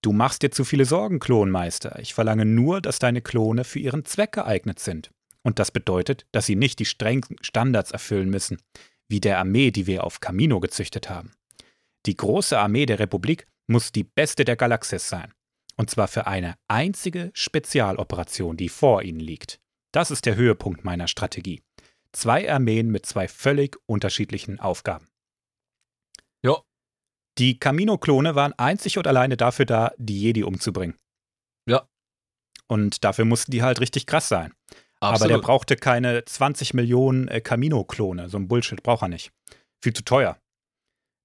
Du 0.00 0.12
machst 0.12 0.42
dir 0.42 0.52
zu 0.52 0.64
viele 0.64 0.84
Sorgen, 0.84 1.18
Klonmeister. 1.18 1.98
Ich 1.98 2.14
verlange 2.14 2.44
nur, 2.44 2.80
dass 2.80 3.00
deine 3.00 3.20
Klone 3.20 3.64
für 3.64 3.80
ihren 3.80 4.04
Zweck 4.04 4.32
geeignet 4.32 4.78
sind. 4.78 5.10
Und 5.42 5.58
das 5.58 5.72
bedeutet, 5.72 6.26
dass 6.30 6.46
sie 6.46 6.54
nicht 6.54 6.78
die 6.78 6.84
strengen 6.84 7.24
Standards 7.40 7.90
erfüllen 7.90 8.30
müssen, 8.30 8.58
wie 9.08 9.20
der 9.20 9.38
Armee, 9.38 9.72
die 9.72 9.86
wir 9.86 10.04
auf 10.04 10.20
Camino 10.20 10.60
gezüchtet 10.60 11.10
haben. 11.10 11.32
Die 12.06 12.16
große 12.16 12.56
Armee 12.56 12.86
der 12.86 13.00
Republik 13.00 13.46
muss 13.66 13.90
die 13.90 14.04
beste 14.04 14.44
der 14.44 14.56
Galaxis 14.56 15.08
sein. 15.08 15.32
Und 15.78 15.90
zwar 15.90 16.08
für 16.08 16.26
eine 16.26 16.56
einzige 16.66 17.30
Spezialoperation, 17.34 18.56
die 18.56 18.68
vor 18.68 19.02
ihnen 19.02 19.20
liegt. 19.20 19.60
Das 19.92 20.10
ist 20.10 20.26
der 20.26 20.34
Höhepunkt 20.34 20.84
meiner 20.84 21.06
Strategie. 21.06 21.62
Zwei 22.12 22.52
Armeen 22.52 22.90
mit 22.90 23.06
zwei 23.06 23.28
völlig 23.28 23.76
unterschiedlichen 23.86 24.58
Aufgaben. 24.58 25.08
Ja. 26.42 26.62
Die 27.38 27.58
Camino-Klone 27.60 28.34
waren 28.34 28.52
einzig 28.54 28.98
und 28.98 29.06
alleine 29.06 29.36
dafür 29.36 29.66
da, 29.66 29.92
die 29.98 30.20
Jedi 30.20 30.42
umzubringen. 30.42 30.96
Ja. 31.68 31.88
Und 32.66 33.04
dafür 33.04 33.24
mussten 33.24 33.52
die 33.52 33.62
halt 33.62 33.80
richtig 33.80 34.06
krass 34.06 34.28
sein. 34.28 34.52
Absolut. 35.00 35.20
Aber 35.20 35.28
der 35.28 35.46
brauchte 35.46 35.76
keine 35.76 36.24
20 36.24 36.74
Millionen 36.74 37.28
äh, 37.28 37.40
Camino-Klone. 37.40 38.28
So 38.28 38.36
ein 38.36 38.48
Bullshit 38.48 38.82
braucht 38.82 39.02
er 39.02 39.08
nicht. 39.08 39.30
Viel 39.82 39.92
zu 39.92 40.02
teuer. 40.02 40.38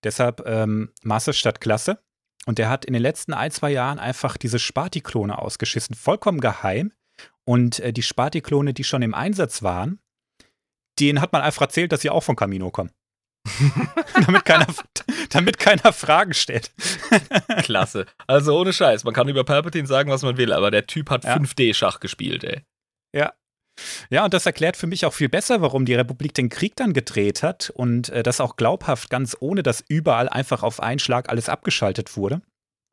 Deshalb 0.03 0.45
ähm, 0.45 0.91
Masse 1.01 1.33
statt 1.33 1.59
Klasse. 1.59 2.03
Und 2.45 2.57
der 2.57 2.69
hat 2.69 2.85
in 2.85 2.93
den 2.93 3.01
letzten 3.01 3.33
ein, 3.33 3.51
zwei 3.51 3.71
Jahren 3.71 3.99
einfach 3.99 4.37
diese 4.37 4.59
Sparti-Klone 4.59 5.37
ausgeschissen, 5.37 5.95
vollkommen 5.95 6.41
geheim. 6.41 6.91
Und 7.45 7.79
äh, 7.79 7.93
die 7.93 8.03
Sparti-Klone, 8.03 8.73
die 8.73 8.83
schon 8.83 9.01
im 9.01 9.13
Einsatz 9.13 9.63
waren, 9.63 9.99
denen 10.99 11.21
hat 11.21 11.33
man 11.33 11.41
einfach 11.41 11.63
erzählt, 11.63 11.91
dass 11.91 12.01
sie 12.01 12.09
auch 12.09 12.23
von 12.23 12.35
Camino 12.35 12.69
kommen. 12.69 12.91
damit, 14.25 14.45
keiner, 14.45 14.67
damit 15.29 15.59
keiner 15.59 15.91
Fragen 15.91 16.33
stellt. 16.33 16.71
Klasse. 17.63 18.05
Also 18.25 18.57
ohne 18.57 18.71
Scheiß, 18.71 19.03
man 19.03 19.13
kann 19.13 19.27
über 19.27 19.43
Palpatine 19.43 19.87
sagen, 19.87 20.09
was 20.09 20.21
man 20.21 20.37
will, 20.37 20.53
aber 20.53 20.71
der 20.71 20.87
Typ 20.87 21.09
hat 21.09 21.25
ja. 21.25 21.35
5D-Schach 21.35 21.99
gespielt, 21.99 22.43
ey. 22.45 22.61
Ja, 23.13 23.33
ja, 24.09 24.23
und 24.23 24.33
das 24.33 24.45
erklärt 24.45 24.77
für 24.77 24.87
mich 24.87 25.05
auch 25.05 25.13
viel 25.13 25.29
besser, 25.29 25.61
warum 25.61 25.85
die 25.85 25.95
Republik 25.95 26.33
den 26.33 26.49
Krieg 26.49 26.75
dann 26.75 26.93
gedreht 26.93 27.43
hat 27.43 27.71
und 27.75 28.09
äh, 28.09 28.23
das 28.23 28.39
auch 28.39 28.55
glaubhaft, 28.55 29.09
ganz 29.09 29.35
ohne 29.39 29.63
dass 29.63 29.83
überall 29.87 30.29
einfach 30.29 30.63
auf 30.63 30.81
einen 30.81 30.99
Schlag 30.99 31.29
alles 31.29 31.49
abgeschaltet 31.49 32.15
wurde. 32.15 32.41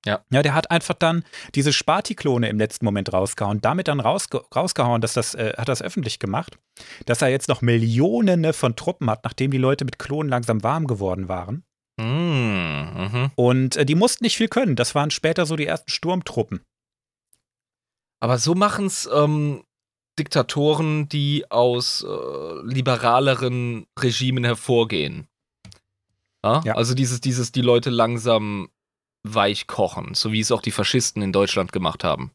Ja. 0.06 0.24
Ja, 0.30 0.42
der 0.42 0.54
hat 0.54 0.70
einfach 0.70 0.94
dann 0.94 1.24
diese 1.54 1.74
Sparti-Klone 1.74 2.48
im 2.48 2.58
letzten 2.58 2.86
Moment 2.86 3.12
rausgehauen, 3.12 3.60
damit 3.60 3.88
dann 3.88 4.00
rausge 4.00 4.42
rausgehauen, 4.54 5.02
dass 5.02 5.12
das, 5.12 5.34
äh, 5.34 5.52
hat 5.56 5.68
das 5.68 5.82
öffentlich 5.82 6.18
gemacht, 6.18 6.58
dass 7.04 7.20
er 7.20 7.28
jetzt 7.28 7.48
noch 7.48 7.60
Millionen 7.60 8.52
von 8.54 8.76
Truppen 8.76 9.10
hat, 9.10 9.24
nachdem 9.24 9.50
die 9.50 9.58
Leute 9.58 9.84
mit 9.84 9.98
Klonen 9.98 10.30
langsam 10.30 10.62
warm 10.62 10.86
geworden 10.86 11.28
waren. 11.28 11.64
Mm, 11.98 12.02
mhm. 12.02 13.30
Und 13.34 13.76
äh, 13.76 13.84
die 13.84 13.94
mussten 13.94 14.24
nicht 14.24 14.38
viel 14.38 14.48
können. 14.48 14.74
Das 14.74 14.94
waren 14.94 15.10
später 15.10 15.44
so 15.44 15.56
die 15.56 15.66
ersten 15.66 15.90
Sturmtruppen. 15.90 16.62
Aber 18.20 18.38
so 18.38 18.54
machen 18.54 18.86
es 18.86 19.08
ähm, 19.12 19.64
Diktatoren, 20.20 21.08
die 21.08 21.50
aus 21.50 22.04
äh, 22.06 22.62
liberaleren 22.62 23.86
Regimen 23.98 24.44
hervorgehen. 24.44 25.28
Ja? 26.44 26.60
Ja. 26.64 26.74
Also 26.74 26.94
dieses, 26.94 27.22
dieses, 27.22 27.52
die 27.52 27.62
Leute 27.62 27.88
langsam 27.88 28.68
weich 29.26 29.66
kochen, 29.66 30.14
so 30.14 30.30
wie 30.30 30.40
es 30.40 30.52
auch 30.52 30.60
die 30.60 30.72
Faschisten 30.72 31.22
in 31.22 31.32
Deutschland 31.32 31.72
gemacht 31.72 32.04
haben. 32.04 32.32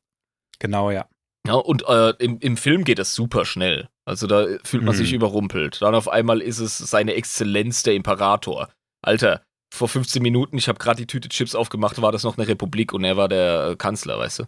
Genau, 0.58 0.90
ja. 0.90 1.08
Ja, 1.46 1.54
und 1.54 1.88
äh, 1.88 2.10
im, 2.18 2.40
im 2.40 2.58
Film 2.58 2.84
geht 2.86 2.98
es 2.98 3.14
super 3.14 3.46
schnell. 3.46 3.88
Also 4.06 4.26
da 4.26 4.48
fühlt 4.64 4.84
man 4.84 4.96
mhm. 4.96 5.00
sich 5.00 5.14
überrumpelt. 5.14 5.80
Dann 5.84 5.94
auf 5.94 6.10
einmal 6.10 6.42
ist 6.42 6.58
es 6.58 6.80
seine 6.80 7.14
Exzellenz 7.14 7.84
der 7.84 7.94
Imperator. 7.94 8.70
Alter, 9.04 9.44
vor 9.72 9.88
15 9.88 10.24
Minuten, 10.24 10.58
ich 10.58 10.68
habe 10.68 10.80
gerade 10.80 10.98
die 10.98 11.08
Tüte 11.08 11.30
Chips 11.30 11.54
aufgemacht, 11.54 12.02
war 12.02 12.12
das 12.12 12.24
noch 12.24 12.38
eine 12.38 12.48
Republik 12.48 12.94
und 12.94 13.04
er 13.04 13.16
war 13.16 13.28
der 13.28 13.70
äh, 13.70 13.76
Kanzler, 13.76 14.18
weißt 14.18 14.40
du? 14.40 14.44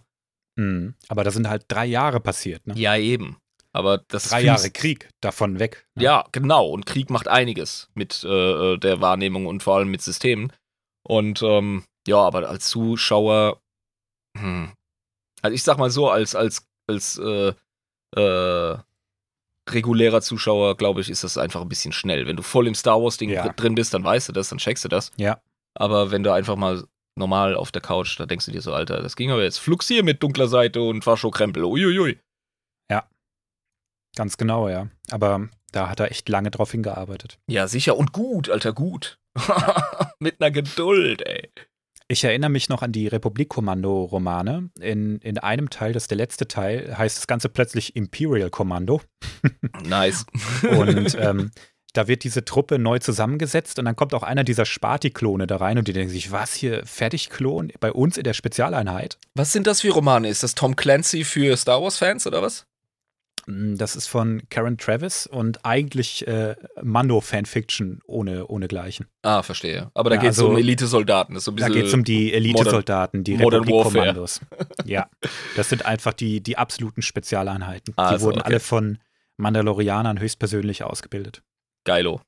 Mhm. 0.57 0.95
Aber 1.07 1.23
da 1.23 1.31
sind 1.31 1.47
halt 1.47 1.65
drei 1.67 1.85
Jahre 1.85 2.19
passiert, 2.19 2.65
ne? 2.67 2.73
Ja, 2.75 2.97
eben. 2.97 3.37
Aber 3.73 3.99
das 4.07 4.29
drei 4.29 4.41
Jahre 4.41 4.71
Krieg 4.71 5.09
davon 5.21 5.59
weg. 5.59 5.87
Ne? 5.95 6.03
Ja, 6.03 6.25
genau. 6.31 6.67
Und 6.67 6.85
Krieg 6.85 7.09
macht 7.11 7.27
einiges 7.27 7.89
mit 7.93 8.23
äh, 8.23 8.73
äh, 8.73 8.77
der 8.77 9.01
Wahrnehmung 9.01 9.45
und 9.45 9.61
vor 9.61 9.75
allem 9.77 9.89
mit 9.89 10.01
Systemen. 10.01 10.51
Und 11.03 11.43
ähm, 11.43 11.83
ja, 12.07 12.17
aber 12.17 12.49
als 12.49 12.69
Zuschauer, 12.69 13.61
hm, 14.35 14.73
also 15.41 15.53
ich 15.53 15.63
sag 15.63 15.77
mal 15.77 15.91
so, 15.91 16.09
als 16.09 16.35
als 16.35 16.65
als 16.87 17.19
äh, 17.19 17.53
äh, 18.15 18.77
regulärer 19.69 20.21
Zuschauer, 20.21 20.75
glaube 20.75 21.01
ich, 21.01 21.09
ist 21.09 21.23
das 21.23 21.37
einfach 21.37 21.61
ein 21.61 21.69
bisschen 21.69 21.93
schnell. 21.93 22.25
Wenn 22.25 22.37
du 22.37 22.43
voll 22.43 22.67
im 22.67 22.75
Star 22.75 23.01
Wars 23.01 23.17
Ding 23.17 23.29
ja. 23.29 23.47
drin 23.49 23.75
bist, 23.75 23.93
dann 23.93 24.03
weißt 24.03 24.29
du 24.29 24.33
das, 24.33 24.49
dann 24.49 24.57
checkst 24.57 24.85
du 24.85 24.89
das. 24.89 25.11
Ja. 25.17 25.39
Aber 25.75 26.09
wenn 26.09 26.23
du 26.23 26.31
einfach 26.31 26.55
mal 26.55 26.83
normal 27.17 27.55
auf 27.55 27.71
der 27.71 27.81
Couch, 27.81 28.19
da 28.19 28.25
denkst 28.25 28.45
du 28.45 28.51
dir 28.51 28.61
so, 28.61 28.73
Alter, 28.73 29.01
das 29.01 29.15
ging 29.15 29.31
aber 29.31 29.43
jetzt 29.43 29.59
Flux 29.59 29.87
hier 29.87 30.03
mit 30.03 30.21
dunkler 30.23 30.47
Seite 30.47 30.81
und 30.81 31.03
Fascho-Krempel. 31.03 31.63
Uiuiui. 31.63 32.19
Ja. 32.89 33.07
Ganz 34.15 34.37
genau, 34.37 34.69
ja. 34.69 34.87
Aber 35.11 35.49
da 35.71 35.89
hat 35.89 35.99
er 35.99 36.11
echt 36.11 36.29
lange 36.29 36.51
drauf 36.51 36.71
hingearbeitet. 36.71 37.39
Ja, 37.47 37.67
sicher. 37.67 37.97
Und 37.97 38.13
gut, 38.13 38.49
Alter, 38.49 38.73
gut. 38.73 39.19
mit 40.19 40.41
einer 40.41 40.51
Geduld, 40.51 41.25
ey. 41.25 41.49
Ich 42.09 42.23
erinnere 42.23 42.49
mich 42.49 42.69
noch 42.69 42.83
an 42.83 42.93
die 42.93 43.07
Republik-Kommando-Romane. 43.07 44.69
In, 44.79 45.19
in 45.19 45.37
einem 45.39 45.69
Teil, 45.69 45.91
das 45.91 46.03
ist 46.03 46.11
der 46.11 46.17
letzte 46.17 46.47
Teil, 46.47 46.97
heißt 46.97 47.17
das 47.17 47.27
Ganze 47.27 47.49
plötzlich 47.49 47.97
Imperial 47.97 48.49
Kommando. 48.49 49.01
Nice. 49.83 50.25
und 50.63 51.15
ähm, 51.19 51.51
da 51.97 52.07
wird 52.07 52.23
diese 52.23 52.45
Truppe 52.45 52.77
neu 52.77 52.99
zusammengesetzt 52.99 53.79
und 53.79 53.85
dann 53.85 53.95
kommt 53.95 54.13
auch 54.13 54.23
einer 54.23 54.43
dieser 54.43 54.65
Sparti-Klone 54.65 55.47
da 55.47 55.57
rein 55.57 55.77
und 55.77 55.87
die 55.87 55.93
denken 55.93 56.11
sich, 56.11 56.31
was 56.31 56.53
hier, 56.53 56.85
Fertigklon 56.85 57.71
bei 57.79 57.91
uns 57.91 58.17
in 58.17 58.23
der 58.23 58.33
Spezialeinheit? 58.33 59.17
Was 59.33 59.51
sind 59.51 59.65
das 59.65 59.81
für 59.81 59.91
Romane? 59.91 60.29
Ist 60.29 60.43
das 60.43 60.53
Tom 60.53 60.75
Clancy 60.75 61.23
für 61.23 61.57
Star 61.57 61.81
Wars-Fans 61.81 62.27
oder 62.27 62.41
was? 62.43 62.65
Mm, 63.47 63.77
das 63.77 63.95
ist 63.95 64.07
von 64.07 64.43
Karen 64.49 64.77
Travis 64.77 65.25
und 65.25 65.65
eigentlich 65.65 66.27
äh, 66.27 66.55
Mando-Fanfiction 66.81 68.01
ohne, 68.05 68.45
ohne 68.45 68.67
Gleichen. 68.67 69.07
Ah, 69.23 69.41
verstehe. 69.41 69.89
Aber 69.95 70.11
da 70.11 70.17
ja, 70.17 70.21
geht 70.21 70.31
es 70.31 70.39
also, 70.39 70.51
um 70.51 70.57
Elite-Soldaten. 70.57 71.39
So 71.39 71.51
da 71.51 71.69
geht 71.69 71.85
es 71.85 71.93
um 71.95 72.03
die 72.03 72.31
Elite-Soldaten, 72.31 73.23
die 73.23 73.35
Republik-Kommandos. 73.35 74.41
ja, 74.85 75.09
das 75.55 75.69
sind 75.69 75.85
einfach 75.85 76.13
die, 76.13 76.41
die 76.41 76.57
absoluten 76.57 77.01
Spezialeinheiten. 77.01 77.93
Ah, 77.97 78.09
die 78.09 78.13
also, 78.13 78.27
wurden 78.27 78.41
okay. 78.41 78.47
alle 78.47 78.59
von 78.59 78.99
Mandalorianern 79.37 80.19
höchstpersönlich 80.19 80.83
ausgebildet. 80.83 81.41
Geilo. 81.87 82.21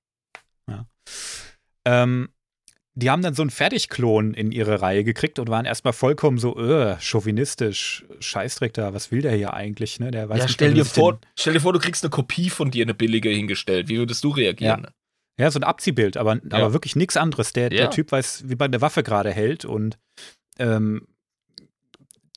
Ja. 0.67 0.85
Ähm, 1.85 2.29
die 2.95 3.09
haben 3.09 3.21
dann 3.21 3.33
so 3.33 3.43
einen 3.43 3.51
Fertigklon 3.51 4.33
in 4.33 4.51
ihre 4.51 4.81
Reihe 4.81 5.03
gekriegt 5.03 5.37
und 5.37 5.49
waren 5.49 5.65
erstmal 5.65 5.93
vollkommen 5.93 6.37
so 6.37 6.57
öh, 6.57 6.95
chauvinistisch, 6.99 8.05
Scheißdreck 8.19 8.73
da, 8.73 8.93
was 8.93 9.11
will 9.11 9.21
der 9.21 9.33
hier 9.33 9.53
eigentlich, 9.53 9.99
ne? 9.99 10.11
Der 10.11 10.29
weiß 10.29 10.37
ja, 10.39 10.43
nicht, 10.45 10.53
stell 10.53 10.73
dir 10.73 10.85
vor, 10.85 11.19
stell 11.35 11.53
dir 11.53 11.61
vor, 11.61 11.73
du 11.73 11.79
kriegst 11.79 12.03
eine 12.03 12.09
Kopie 12.09 12.49
von 12.49 12.71
dir, 12.71 12.83
eine 12.83 12.93
billige 12.93 13.29
hingestellt. 13.29 13.89
Wie 13.89 13.97
würdest 13.97 14.23
du 14.23 14.29
reagieren? 14.29 14.87
Ja, 15.37 15.45
ja 15.45 15.51
so 15.51 15.59
ein 15.59 15.63
Abziehbild, 15.63 16.17
aber, 16.17 16.35
ja. 16.35 16.41
aber 16.51 16.73
wirklich 16.73 16.95
nichts 16.95 17.15
anderes. 17.15 17.53
Der, 17.53 17.69
der 17.69 17.89
Typ 17.91 18.11
weiß, 18.11 18.45
wie 18.47 18.55
man 18.55 18.67
eine 18.67 18.81
Waffe 18.81 19.03
gerade 19.03 19.31
hält 19.31 19.65
und 19.65 19.97
ähm, 20.57 21.05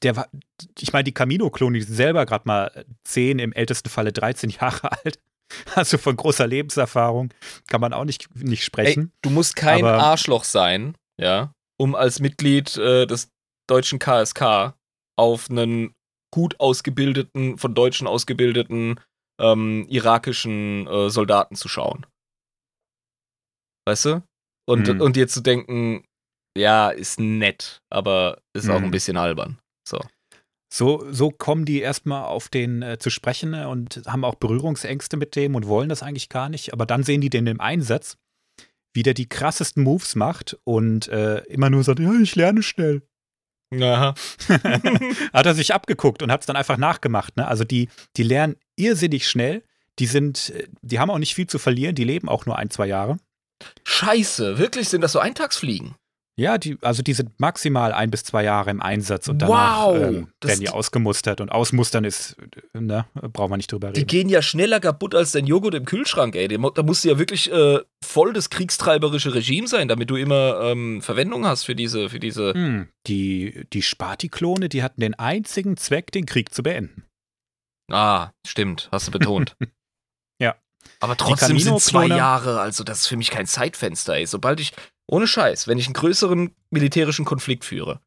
der 0.02 0.16
war, 0.16 0.28
ich 0.78 0.92
meine, 0.92 1.04
die 1.04 1.14
Camino-Klone, 1.14 1.78
die 1.78 1.84
sind 1.84 1.94
selber 1.94 2.26
gerade 2.26 2.46
mal 2.46 2.84
10, 3.04 3.38
im 3.38 3.52
ältesten 3.52 3.88
Falle 3.88 4.12
13 4.12 4.50
Jahre 4.50 4.92
alt. 5.04 5.18
Also 5.74 5.98
von 5.98 6.16
großer 6.16 6.46
Lebenserfahrung 6.46 7.32
kann 7.68 7.80
man 7.80 7.92
auch 7.92 8.04
nicht, 8.04 8.34
nicht 8.36 8.64
sprechen. 8.64 9.04
Ey, 9.04 9.18
du 9.22 9.30
musst 9.30 9.56
kein 9.56 9.84
Arschloch 9.84 10.44
sein, 10.44 10.96
ja, 11.20 11.52
um 11.80 11.94
als 11.94 12.20
Mitglied 12.20 12.76
äh, 12.76 13.06
des 13.06 13.28
deutschen 13.68 13.98
KSK 13.98 14.74
auf 15.18 15.50
einen 15.50 15.94
gut 16.32 16.58
ausgebildeten, 16.60 17.58
von 17.58 17.74
Deutschen 17.74 18.06
ausgebildeten 18.06 18.98
ähm, 19.40 19.86
irakischen 19.88 20.86
äh, 20.86 21.10
Soldaten 21.10 21.56
zu 21.56 21.68
schauen. 21.68 22.06
Weißt 23.86 24.04
du? 24.06 24.22
Und, 24.68 24.88
hm. 24.88 25.00
und 25.00 25.16
dir 25.16 25.28
zu 25.28 25.40
denken, 25.40 26.04
ja, 26.56 26.90
ist 26.90 27.18
nett, 27.18 27.80
aber 27.90 28.40
ist 28.56 28.66
hm. 28.66 28.70
auch 28.70 28.76
ein 28.76 28.84
hm. 28.84 28.90
bisschen 28.90 29.16
albern. 29.16 29.58
So. 29.88 30.00
So, 30.74 31.04
so 31.12 31.30
kommen 31.30 31.66
die 31.66 31.80
erstmal 31.80 32.24
auf 32.24 32.48
den 32.48 32.80
äh, 32.80 32.98
zu 32.98 33.10
sprechen 33.10 33.52
äh, 33.52 33.66
und 33.66 34.00
haben 34.06 34.24
auch 34.24 34.36
Berührungsängste 34.36 35.18
mit 35.18 35.36
dem 35.36 35.54
und 35.54 35.66
wollen 35.66 35.90
das 35.90 36.02
eigentlich 36.02 36.30
gar 36.30 36.48
nicht. 36.48 36.72
Aber 36.72 36.86
dann 36.86 37.02
sehen 37.02 37.20
die 37.20 37.28
den 37.28 37.46
im 37.46 37.60
Einsatz, 37.60 38.16
wie 38.94 39.02
der 39.02 39.12
die 39.12 39.28
krassesten 39.28 39.82
Moves 39.82 40.14
macht 40.14 40.56
und 40.64 41.08
äh, 41.08 41.40
immer 41.40 41.68
nur 41.68 41.84
sagt, 41.84 41.98
ja, 41.98 42.14
ich 42.14 42.36
lerne 42.36 42.62
schnell. 42.62 43.02
Aha. 43.70 44.14
hat 45.34 45.44
er 45.44 45.52
sich 45.52 45.74
abgeguckt 45.74 46.22
und 46.22 46.32
hat 46.32 46.40
es 46.40 46.46
dann 46.46 46.56
einfach 46.56 46.78
nachgemacht. 46.78 47.36
Ne? 47.36 47.46
Also 47.46 47.64
die, 47.64 47.90
die 48.16 48.22
lernen 48.22 48.56
irrsinnig 48.74 49.28
schnell. 49.28 49.64
Die 49.98 50.06
sind, 50.06 50.54
äh, 50.56 50.68
die 50.80 50.98
haben 50.98 51.10
auch 51.10 51.18
nicht 51.18 51.34
viel 51.34 51.48
zu 51.48 51.58
verlieren, 51.58 51.94
die 51.94 52.04
leben 52.04 52.30
auch 52.30 52.46
nur 52.46 52.56
ein, 52.56 52.70
zwei 52.70 52.86
Jahre. 52.86 53.18
Scheiße, 53.84 54.56
wirklich 54.56 54.88
sind 54.88 55.02
das 55.02 55.12
so 55.12 55.18
Eintagsfliegen? 55.18 55.96
Ja, 56.38 56.56
die, 56.56 56.78
also 56.80 57.02
die 57.02 57.12
sind 57.12 57.38
maximal 57.38 57.92
ein 57.92 58.10
bis 58.10 58.24
zwei 58.24 58.42
Jahre 58.42 58.70
im 58.70 58.80
Einsatz 58.80 59.28
und 59.28 59.42
danach 59.42 59.86
wow, 59.86 59.96
ähm, 59.96 60.28
werden 60.42 60.60
die 60.60 60.70
ausgemustert. 60.70 61.42
Und 61.42 61.50
ausmustern 61.50 62.04
ist, 62.04 62.36
ne, 62.72 63.04
brauchen 63.14 63.50
wir 63.50 63.58
nicht 63.58 63.70
drüber 63.70 63.88
reden. 63.88 63.96
Die 63.96 64.06
gehen 64.06 64.30
ja 64.30 64.40
schneller 64.40 64.80
kaputt 64.80 65.14
als 65.14 65.32
dein 65.32 65.46
Joghurt 65.46 65.74
im 65.74 65.84
Kühlschrank, 65.84 66.34
ey. 66.34 66.48
Da 66.48 66.82
musst 66.82 67.04
du 67.04 67.10
ja 67.10 67.18
wirklich 67.18 67.52
äh, 67.52 67.80
voll 68.02 68.32
das 68.32 68.48
kriegstreiberische 68.48 69.34
Regime 69.34 69.68
sein, 69.68 69.88
damit 69.88 70.08
du 70.08 70.16
immer 70.16 70.60
ähm, 70.62 71.02
Verwendung 71.02 71.46
hast 71.46 71.64
für 71.64 71.74
diese, 71.74 72.08
für 72.08 72.18
diese. 72.18 72.54
Hm, 72.54 72.88
die, 73.06 73.66
die 73.74 73.82
Sparti-Klone, 73.82 74.70
die 74.70 74.82
hatten 74.82 75.02
den 75.02 75.14
einzigen 75.14 75.76
Zweck, 75.76 76.12
den 76.12 76.24
Krieg 76.24 76.54
zu 76.54 76.62
beenden. 76.62 77.04
Ah, 77.90 78.30
stimmt, 78.46 78.88
hast 78.90 79.08
du 79.08 79.10
betont. 79.10 79.54
ja. 80.40 80.56
Aber 81.00 81.16
trotzdem 81.16 81.58
sind 81.58 81.78
zwei 81.80 82.06
Jahre, 82.06 82.60
also 82.60 82.84
das 82.84 83.00
ist 83.00 83.06
für 83.08 83.18
mich 83.18 83.30
kein 83.30 83.46
Zeitfenster, 83.46 84.14
ey. 84.14 84.24
Sobald 84.24 84.60
ich 84.60 84.72
ohne 85.12 85.26
Scheiß, 85.26 85.68
wenn 85.68 85.78
ich 85.78 85.86
einen 85.86 85.94
größeren 85.94 86.54
militärischen 86.70 87.24
Konflikt 87.24 87.64
führe 87.64 88.00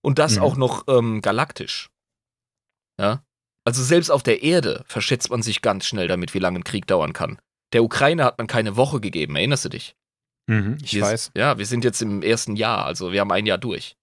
und 0.00 0.18
das 0.18 0.36
mhm. 0.36 0.42
auch 0.42 0.56
noch 0.56 0.84
ähm, 0.88 1.20
galaktisch, 1.22 1.88
ja, 2.98 3.22
also 3.64 3.82
selbst 3.82 4.10
auf 4.10 4.22
der 4.22 4.42
Erde 4.42 4.82
verschätzt 4.86 5.30
man 5.30 5.42
sich 5.42 5.62
ganz 5.62 5.86
schnell 5.86 6.08
damit, 6.08 6.34
wie 6.34 6.38
lange 6.38 6.58
ein 6.58 6.64
Krieg 6.64 6.86
dauern 6.86 7.12
kann. 7.12 7.38
Der 7.74 7.84
Ukraine 7.84 8.24
hat 8.24 8.38
man 8.38 8.46
keine 8.46 8.76
Woche 8.76 8.98
gegeben, 8.98 9.36
erinnerst 9.36 9.66
du 9.66 9.68
dich? 9.68 9.94
Mhm, 10.46 10.78
ich 10.82 10.94
wir, 10.94 11.02
weiß. 11.02 11.32
Ja, 11.36 11.58
wir 11.58 11.66
sind 11.66 11.84
jetzt 11.84 12.00
im 12.00 12.22
ersten 12.22 12.56
Jahr, 12.56 12.86
also 12.86 13.12
wir 13.12 13.20
haben 13.20 13.30
ein 13.30 13.44
Jahr 13.44 13.58
durch. 13.58 13.94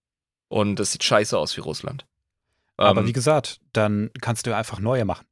Und 0.47 0.76
das 0.76 0.91
sieht 0.91 1.03
scheiße 1.03 1.36
aus 1.36 1.53
für 1.53 1.62
Russland. 1.62 2.06
Aber 2.78 3.01
ähm, 3.01 3.08
wie 3.08 3.14
gesagt, 3.14 3.60
dann 3.74 4.12
kannst 4.22 4.45
du 4.45 4.56
einfach 4.56 4.80
neue 4.80 5.03
machen. 5.03 5.26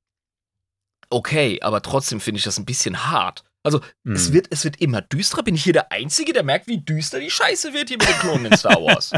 Okay, 1.11 1.61
aber 1.61 1.83
trotzdem 1.83 2.19
finde 2.19 2.39
ich 2.39 2.43
das 2.43 2.57
ein 2.57 2.65
bisschen 2.65 3.05
hart. 3.05 3.43
Also, 3.63 3.79
hm. 4.05 4.13
es, 4.13 4.33
wird, 4.33 4.47
es 4.49 4.63
wird 4.63 4.81
immer 4.81 5.01
düsterer. 5.01 5.43
Bin 5.43 5.55
ich 5.55 5.63
hier 5.63 5.73
der 5.73 5.91
Einzige, 5.91 6.33
der 6.33 6.43
merkt, 6.43 6.67
wie 6.67 6.79
düster 6.79 7.19
die 7.19 7.31
Scheiße 7.31 7.73
wird 7.73 7.89
hier 7.89 7.97
mit 7.97 8.07
den 8.07 8.15
Klonen 8.15 8.45
in 8.45 8.57
Star 8.57 8.81
Wars? 8.81 9.11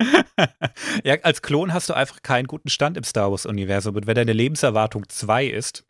ja, 1.04 1.16
als 1.22 1.42
Klon 1.42 1.72
hast 1.72 1.88
du 1.88 1.94
einfach 1.94 2.22
keinen 2.22 2.46
guten 2.46 2.68
Stand 2.68 2.96
im 2.96 3.04
Star 3.04 3.30
Wars-Universum. 3.30 3.96
Und 3.96 4.06
wenn 4.06 4.14
deine 4.14 4.32
Lebenserwartung 4.32 5.08
zwei 5.08 5.46
ist, 5.46 5.84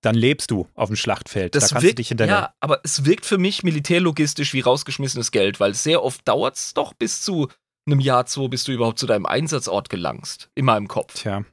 dann 0.00 0.14
lebst 0.14 0.50
du 0.50 0.68
auf 0.74 0.88
dem 0.88 0.96
Schlachtfeld. 0.96 1.54
Das 1.54 1.70
da 1.70 1.82
wirkt, 1.82 1.98
ja, 2.20 2.54
aber 2.60 2.80
es 2.84 3.04
wirkt 3.04 3.26
für 3.26 3.38
mich 3.38 3.62
militärlogistisch 3.62 4.52
wie 4.52 4.60
rausgeschmissenes 4.60 5.32
Geld, 5.32 5.58
weil 5.58 5.74
sehr 5.74 6.02
oft 6.02 6.26
dauert 6.28 6.56
es 6.56 6.74
doch 6.74 6.94
bis 6.94 7.22
zu 7.22 7.48
einem 7.86 8.00
Jahr, 8.00 8.26
zwei, 8.26 8.48
bis 8.48 8.64
du 8.64 8.72
überhaupt 8.72 8.98
zu 8.98 9.06
deinem 9.06 9.26
Einsatzort 9.26 9.88
gelangst. 9.88 10.50
In 10.54 10.64
meinem 10.64 10.88
Kopf. 10.88 11.14
Tja. 11.14 11.44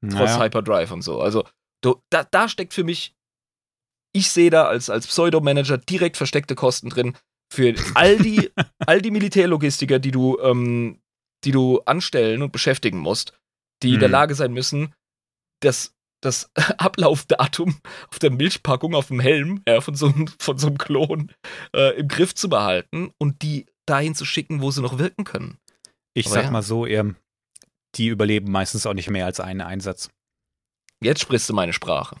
Naja. 0.00 0.18
Trotz 0.18 0.38
Hyperdrive 0.38 0.90
und 0.90 1.02
so. 1.02 1.20
Also, 1.20 1.44
du, 1.80 2.02
da, 2.10 2.24
da 2.24 2.48
steckt 2.48 2.74
für 2.74 2.84
mich 2.84 3.14
ich 4.12 4.30
sehe 4.30 4.50
da 4.50 4.64
als, 4.64 4.90
als 4.90 5.06
Pseudo-Manager 5.06 5.78
direkt 5.78 6.16
versteckte 6.16 6.54
Kosten 6.54 6.90
drin 6.90 7.16
für 7.52 7.74
all 7.94 8.18
die, 8.18 8.50
all 8.86 9.02
die 9.02 9.10
Militärlogistiker, 9.10 9.98
die 9.98 10.10
du, 10.10 10.38
ähm, 10.40 11.00
die 11.44 11.50
du 11.50 11.80
anstellen 11.80 12.42
und 12.42 12.52
beschäftigen 12.52 12.98
musst, 12.98 13.38
die 13.82 13.88
mhm. 13.88 13.94
in 13.94 14.00
der 14.00 14.08
mhm. 14.08 14.12
Lage 14.12 14.34
sein 14.34 14.52
müssen, 14.52 14.94
das, 15.60 15.94
das 16.22 16.50
Ablaufdatum 16.78 17.78
auf 18.10 18.18
der 18.18 18.30
Milchpackung, 18.30 18.94
auf 18.94 19.08
dem 19.08 19.20
Helm 19.20 19.62
ja, 19.66 19.80
von, 19.80 19.94
so 19.94 20.06
einem, 20.06 20.28
von 20.38 20.58
so 20.58 20.68
einem 20.68 20.78
Klon 20.78 21.32
äh, 21.74 21.98
im 21.98 22.08
Griff 22.08 22.34
zu 22.34 22.48
behalten 22.48 23.12
und 23.18 23.42
die 23.42 23.66
dahin 23.86 24.14
zu 24.14 24.24
schicken, 24.24 24.62
wo 24.62 24.70
sie 24.70 24.82
noch 24.82 24.98
wirken 24.98 25.24
können. 25.24 25.58
Ich 26.14 26.26
Aber 26.26 26.34
sag 26.34 26.44
ja. 26.44 26.50
mal 26.50 26.62
so, 26.62 26.86
eher, 26.86 27.14
die 27.96 28.08
überleben 28.08 28.50
meistens 28.52 28.86
auch 28.86 28.94
nicht 28.94 29.10
mehr 29.10 29.26
als 29.26 29.40
einen 29.40 29.60
Einsatz. 29.60 30.10
Jetzt 31.02 31.20
sprichst 31.20 31.48
du 31.48 31.54
meine 31.54 31.72
Sprache. 31.72 32.16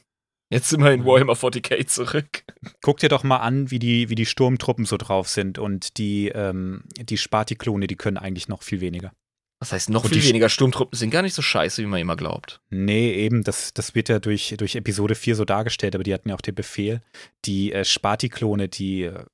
Jetzt 0.52 0.68
sind 0.68 0.84
wir 0.84 0.92
in 0.92 1.06
Warhammer 1.06 1.32
40k 1.32 1.86
zurück. 1.86 2.44
Guck 2.82 2.98
dir 2.98 3.08
doch 3.08 3.22
mal 3.24 3.38
an, 3.38 3.70
wie 3.70 3.78
die, 3.78 4.10
wie 4.10 4.14
die 4.14 4.26
Sturmtruppen 4.26 4.84
so 4.84 4.98
drauf 4.98 5.26
sind 5.26 5.58
und 5.58 5.96
die, 5.96 6.28
ähm, 6.28 6.84
die 6.98 7.16
Sparti-Klone, 7.16 7.86
die 7.86 7.96
können 7.96 8.18
eigentlich 8.18 8.48
noch 8.48 8.62
viel 8.62 8.82
weniger. 8.82 9.12
Was 9.60 9.72
heißt 9.72 9.88
noch 9.88 10.04
und 10.04 10.12
viel 10.12 10.22
weniger? 10.22 10.50
Sturmtruppen 10.50 10.98
sind 10.98 11.08
gar 11.08 11.22
nicht 11.22 11.32
so 11.32 11.40
scheiße, 11.40 11.80
wie 11.82 11.86
man 11.86 12.00
immer 12.00 12.16
glaubt. 12.16 12.60
Nee, 12.68 13.14
eben, 13.14 13.44
das, 13.44 13.72
das 13.72 13.94
wird 13.94 14.10
ja 14.10 14.18
durch, 14.18 14.54
durch 14.58 14.76
Episode 14.76 15.14
4 15.14 15.36
so 15.36 15.46
dargestellt, 15.46 15.94
aber 15.94 16.04
die 16.04 16.12
hatten 16.12 16.28
ja 16.28 16.34
auch 16.34 16.42
den 16.42 16.54
Befehl. 16.54 17.00
Die 17.46 17.72
äh, 17.72 17.86
Sparti-Klone, 17.86 18.68
die, 18.68 19.04
äh, 19.04 19.24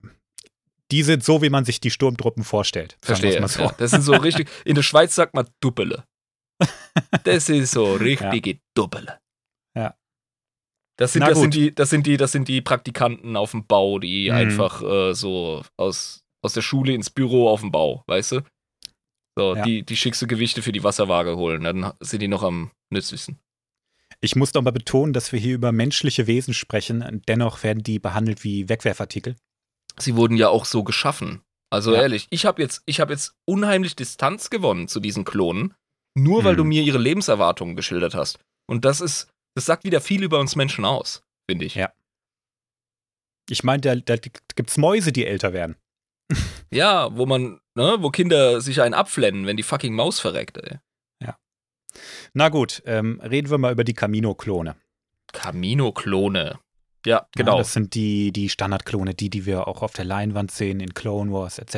die 0.93 1.03
sind 1.03 1.25
so, 1.25 1.43
wie 1.43 1.51
man 1.51 1.65
sich 1.65 1.81
die 1.81 1.91
Sturmtruppen 1.91 2.45
vorstellt. 2.45 2.97
Verstehe. 3.03 3.47
So. 3.49 3.63
Ja, 3.63 3.75
das 3.77 3.91
sind 3.91 4.03
so 4.03 4.13
richtig, 4.13 4.49
in 4.65 4.77
der 4.77 4.83
Schweiz 4.83 5.17
sagt 5.17 5.35
man 5.35 5.49
Duppele. 5.61 6.05
Das 7.25 7.49
ist 7.49 7.71
so 7.71 7.95
richtige 7.95 8.51
ja. 8.51 8.57
Duppele. 8.75 9.19
Das 10.99 11.13
sind, 11.13 11.23
das 11.23 11.39
sind, 11.39 11.55
die, 11.55 11.75
das, 11.75 11.91
sind 11.91 12.07
die, 12.07 12.17
das 12.17 12.33
sind 12.33 12.49
die 12.49 12.61
Praktikanten 12.61 13.37
auf 13.37 13.53
dem 13.53 13.65
Bau, 13.67 13.99
die 14.01 14.31
mhm. 14.31 14.37
einfach 14.37 14.83
äh, 14.83 15.15
so 15.15 15.63
aus, 15.77 16.25
aus 16.43 16.53
der 16.55 16.63
Schule 16.63 16.93
ins 16.93 17.09
Büro 17.09 17.49
auf 17.49 17.61
dem 17.61 17.71
Bau, 17.71 18.03
weißt 18.07 18.33
du? 18.33 18.41
So, 19.39 19.55
ja. 19.55 19.63
die, 19.63 19.85
die 19.85 19.97
schickst 19.97 20.21
du 20.21 20.27
Gewichte 20.27 20.61
für 20.63 20.73
die 20.73 20.83
Wasserwaage 20.83 21.37
holen, 21.37 21.63
dann 21.63 21.93
sind 22.01 22.21
die 22.21 22.29
noch 22.29 22.43
am 22.43 22.73
nützlichsten. 22.91 23.39
Ich 24.21 24.35
muss 24.35 24.51
doch 24.51 24.63
mal 24.63 24.73
betonen, 24.73 25.13
dass 25.13 25.31
wir 25.31 25.39
hier 25.39 25.55
über 25.55 25.71
menschliche 25.71 26.27
Wesen 26.27 26.53
sprechen. 26.53 27.23
Dennoch 27.29 27.63
werden 27.63 27.85
die 27.85 28.01
behandelt 28.01 28.43
wie 28.43 28.69
Wegwerfartikel. 28.69 29.37
Sie 29.97 30.17
wurden 30.17 30.37
ja 30.37 30.49
auch 30.49 30.65
so 30.65 30.83
geschaffen. 30.83 31.43
Also 31.71 31.95
ja. 31.95 32.03
ehrlich, 32.03 32.27
ich 32.31 32.47
habe 32.47 32.61
jetzt, 32.61 32.83
hab 32.89 33.11
jetzt 33.11 33.35
unheimlich 33.47 33.95
Distanz 33.95 34.51
gewonnen 34.51 34.89
zu 34.89 34.99
diesen 34.99 35.25
Klonen, 35.25 35.75
nur 36.17 36.43
weil 36.43 36.53
hm. 36.53 36.57
du 36.57 36.65
mir 36.65 36.83
ihre 36.83 36.99
Lebenserwartungen 36.99 37.77
geschildert 37.77 38.15
hast. 38.15 38.41
Und 38.67 38.85
das 38.85 39.01
ist, 39.01 39.29
das 39.55 39.67
sagt 39.67 39.85
wieder 39.85 40.01
viel 40.01 40.23
über 40.23 40.39
uns 40.39 40.57
Menschen 40.57 40.85
aus, 40.85 41.23
finde 41.49 41.65
ich. 41.65 41.75
Ja. 41.75 41.93
Ich 43.51 43.65
meine, 43.65 43.81
da, 43.81 43.97
da 43.97 44.17
gibt 44.17 44.71
es 44.71 44.77
Mäuse, 44.77 45.13
die 45.13 45.27
älter 45.27 45.53
werden. 45.53 45.77
ja, 46.71 47.17
wo 47.17 47.27
man 47.27 47.61
ne, 47.75 47.97
wo 48.01 48.11
Kinder 48.11 48.61
sich 48.61 48.83
einen 48.83 48.95
abflennen, 48.95 49.47
wenn 49.47 49.57
die 49.57 49.63
fucking 49.63 49.95
Maus 49.95 50.21
verreckt, 50.21 50.59
ey. 50.59 50.79
Ja. 51.23 51.39
Na 52.35 52.51
gut, 52.51 52.83
ähm, 52.85 53.21
reden 53.21 53.51
wir 53.51 53.59
mal 53.59 53.73
über 53.73 53.85
die 53.85 53.95
Camino-Klone. 53.95 54.77
Camino-Klone. 55.33 56.59
Ja, 57.07 57.27
genau. 57.35 57.53
Ja, 57.53 57.59
das 57.59 57.73
sind 57.73 57.95
die, 57.95 58.33
die 58.33 58.49
Standardklone, 58.49 59.15
die, 59.15 59.31
die 59.31 59.47
wir 59.47 59.69
auch 59.69 59.83
auf 59.83 59.93
der 59.93 60.05
Leinwand 60.05 60.51
sehen, 60.51 60.81
in 60.81 60.93
Clone 60.95 61.33
Wars 61.33 61.59
etc. 61.59 61.75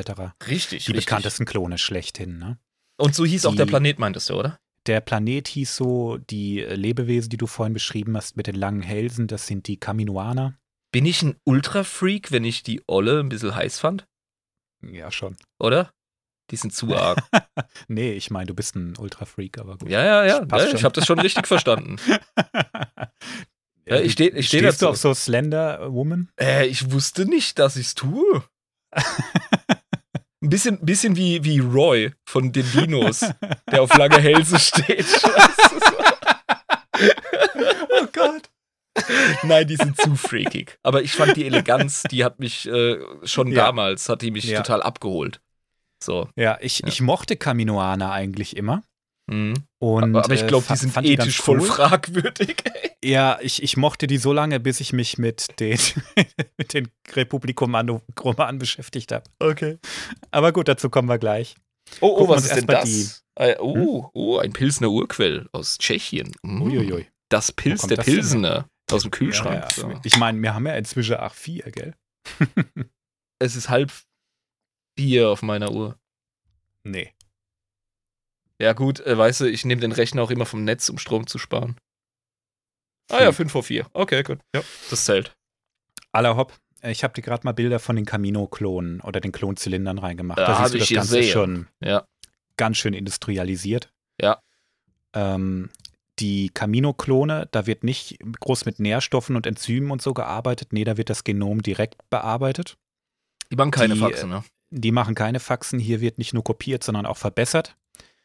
Richtig, 0.49 0.87
Die 0.87 0.93
richtig. 0.93 0.95
bekanntesten 1.07 1.45
Klone 1.45 1.79
schlechthin, 1.79 2.39
ne? 2.39 2.59
Und 2.97 3.15
so 3.15 3.25
hieß 3.25 3.43
die, 3.43 3.49
auch 3.49 3.55
der 3.55 3.67
Planet, 3.67 3.99
meintest 3.99 4.31
du, 4.31 4.35
oder? 4.35 4.59
Der 4.87 5.01
Planet 5.01 5.47
hieß 5.49 5.77
so, 5.77 6.17
die 6.19 6.61
Lebewesen, 6.61 7.29
die 7.29 7.37
du 7.37 7.47
vorhin 7.47 7.75
beschrieben 7.75 8.17
hast, 8.17 8.37
mit 8.37 8.47
den 8.47 8.55
langen 8.55 8.83
Hälsen, 8.83 9.27
das 9.27 9.47
sind 9.47 9.67
die 9.67 9.79
Kaminoaner. 9.79 10.59
Bin 10.93 11.07
ich 11.07 11.23
ein 11.23 11.37
Ultra-Freak, 11.45 12.33
wenn 12.33 12.45
ich 12.45 12.63
die 12.63 12.83
Olle 12.87 13.21
ein 13.21 13.29
bisschen 13.29 13.55
heiß 13.55 13.79
fand? 13.79 14.07
Ja, 14.83 15.11
schon. 15.11 15.37
Oder? 15.59 15.93
Die 16.51 16.57
sind 16.57 16.75
zu 16.75 16.97
arg. 16.97 17.23
nee, 17.89 18.13
ich 18.13 18.31
meine, 18.31 18.47
du 18.47 18.55
bist 18.55 18.75
ein 18.75 18.97
Ultra-Freak, 18.97 19.59
aber 19.59 19.79
gut. 19.79 19.89
Ja, 19.89 20.05
ja, 20.05 20.25
ja. 20.25 20.45
ja 20.45 20.75
ich 20.75 20.83
habe 20.83 20.95
das 20.95 21.07
schon 21.07 21.21
richtig 21.21 21.47
verstanden. 21.47 21.97
ja, 23.87 24.01
ich 24.01 24.13
steh, 24.13 24.29
ich 24.29 24.49
steh 24.49 24.59
Stehst 24.59 24.83
dazu. 24.83 24.87
du 24.87 24.91
auf 24.91 24.97
so 24.97 25.15
Slender 25.15 25.93
Woman? 25.93 26.31
Äh, 26.41 26.67
ich 26.67 26.91
wusste 26.91 27.27
nicht, 27.27 27.59
dass 27.59 27.77
ich 27.77 27.89
es 27.89 27.95
tue. 27.95 28.43
Ein 30.43 30.49
bisschen, 30.49 30.79
bisschen 30.81 31.17
wie, 31.17 31.45
wie 31.45 31.59
Roy 31.59 32.13
von 32.25 32.51
den 32.51 32.65
Dinos, 32.73 33.21
der 33.71 33.83
auf 33.83 33.95
lange 33.97 34.19
Hälse 34.19 34.59
steht. 34.59 35.05
oh 37.91 38.07
Gott. 38.13 38.49
Nein, 39.43 39.67
die 39.67 39.77
sind 39.77 40.01
zu 40.01 40.17
freakig. 40.17 40.79
Aber 40.83 41.03
ich 41.03 41.13
fand 41.13 41.37
die 41.37 41.45
Eleganz, 41.45 42.05
die 42.11 42.25
hat 42.25 42.39
mich 42.39 42.67
äh, 42.67 42.99
schon 43.25 43.49
ja. 43.49 43.67
damals, 43.67 44.09
hat 44.09 44.23
die 44.23 44.31
mich 44.31 44.45
ja. 44.45 44.63
total 44.63 44.83
abgeholt. 44.83 45.43
So. 46.03 46.31
Ja, 46.37 46.57
ich, 46.63 46.79
ja. 46.79 46.89
ich 46.89 47.03
mochte 47.03 47.37
Kaminoaner 47.37 48.11
eigentlich 48.11 48.57
immer. 48.57 48.83
Mhm. 49.31 49.55
Und, 49.79 50.17
aber, 50.17 50.35
ich 50.35 50.47
glaube, 50.47 50.67
äh, 50.67 50.73
die 50.73 50.79
sind 50.79 50.97
ethisch 50.97 51.37
die 51.37 51.43
voll 51.43 51.61
fragwürdig. 51.61 52.57
Ja, 53.03 53.39
ich, 53.41 53.63
ich 53.63 53.77
mochte 53.77 54.07
die 54.07 54.19
so 54.19 54.33
lange, 54.33 54.59
bis 54.61 54.81
ich 54.81 54.93
mich 54.93 55.19
mit 55.19 55.61
den, 55.61 55.79
mit 56.59 56.75
den 56.75 56.89
Republik-Romanen 57.15 58.59
beschäftigt 58.59 59.13
habe. 59.13 59.25
Okay. 59.39 59.79
Aber 60.33 60.53
gut, 60.53 60.69
dazu 60.69 60.91
kommen 60.91 61.09
wir 61.09 61.19
gleich. 61.19 61.55
Oh, 62.01 62.17
oh 62.19 62.29
was 62.29 62.45
ist 62.45 62.57
denn 62.57 62.67
das? 62.67 62.85
Die, 62.85 63.09
äh, 63.37 63.57
oh, 63.59 64.05
hm? 64.05 64.11
oh, 64.13 64.39
ein 64.39 64.53
Pilsner 64.53 64.91
Urquell 64.91 65.49
aus 65.53 65.79
Tschechien. 65.79 66.33
Mm. 66.43 66.63
Uiuiui. 66.63 67.07
Das 67.29 67.53
Pilz 67.53 67.87
der 67.87 67.97
Pilsener 67.97 68.69
aus 68.91 69.03
dem 69.03 69.13
Kühlschrank. 69.13 69.77
Ja, 69.77 69.83
ja. 69.89 69.95
So. 69.95 70.01
Ich 70.03 70.17
meine, 70.17 70.41
wir 70.43 70.55
haben 70.55 70.67
ja 70.67 70.75
inzwischen 70.75 71.17
ach 71.19 71.35
vier, 71.35 71.71
gell? 71.71 71.95
es 73.39 73.55
ist 73.55 73.69
halb 73.69 73.93
vier 74.99 75.31
auf 75.31 75.43
meiner 75.43 75.71
Uhr. 75.73 75.99
Nee. 76.85 77.15
Ja, 78.61 78.75
gut, 78.75 79.01
äh, 79.01 79.17
weißt 79.17 79.41
du, 79.41 79.45
ich 79.47 79.65
nehme 79.65 79.81
den 79.81 79.93
Rechner 79.93 80.23
auch 80.23 80.31
immer 80.31 80.45
vom 80.45 80.65
Netz, 80.65 80.89
um 80.91 80.99
Strom 80.99 81.27
zu 81.27 81.39
sparen. 81.39 81.77
Ah 83.11 83.23
ja, 83.23 83.33
5 83.33 83.51
vor 83.51 83.63
4. 83.63 83.87
Okay, 83.93 84.23
gut. 84.23 84.39
Ja, 84.55 84.63
das 84.91 85.05
zählt. 85.05 85.33
Aller 86.13 86.37
hopp. 86.37 86.57
Ich 86.83 87.03
habe 87.03 87.15
dir 87.15 87.23
gerade 87.23 87.45
mal 87.45 87.53
Bilder 87.53 87.79
von 87.79 87.97
den 87.97 88.05
Camino-Klonen 88.05 89.01
oder 89.01 89.21
den 89.21 89.33
Klonzylindern 89.33 89.99
reingemacht. 89.99 90.39
Ja, 90.39 90.47
da 90.47 90.69
siehst 90.69 90.75
du 90.75 90.79
das 90.79 90.89
Ganze 90.91 91.17
gesehen. 91.19 91.33
schon 91.33 91.67
ja. 91.81 92.05
ganz 92.57 92.77
schön 92.77 92.95
industrialisiert. 92.95 93.91
Ja. 94.21 94.41
Ähm, 95.15 95.71
die 96.19 96.51
Camino-Klone, 96.51 97.49
da 97.51 97.67
wird 97.67 97.83
nicht 97.83 98.19
groß 98.41 98.67
mit 98.67 98.79
Nährstoffen 98.79 99.37
und 99.37 99.47
Enzymen 99.47 99.91
und 99.91 100.03
so 100.03 100.15
gearbeitet. 100.15 100.73
Nee, 100.73 100.85
da 100.85 100.97
wird 100.97 101.11
das 101.11 101.25
Genom 101.25 101.63
direkt 101.63 102.09
bearbeitet. 102.11 102.77
Die 103.51 103.57
machen 103.57 103.71
keine 103.71 103.95
die, 103.95 104.01
Faxen, 104.01 104.29
ne? 104.31 104.45
Die 104.71 104.93
machen 104.93 105.15
keine 105.15 105.41
Faxen. 105.41 105.79
Hier 105.79 106.01
wird 106.01 106.19
nicht 106.19 106.35
nur 106.35 106.45
kopiert, 106.45 106.85
sondern 106.85 107.07
auch 107.07 107.17
verbessert. 107.17 107.77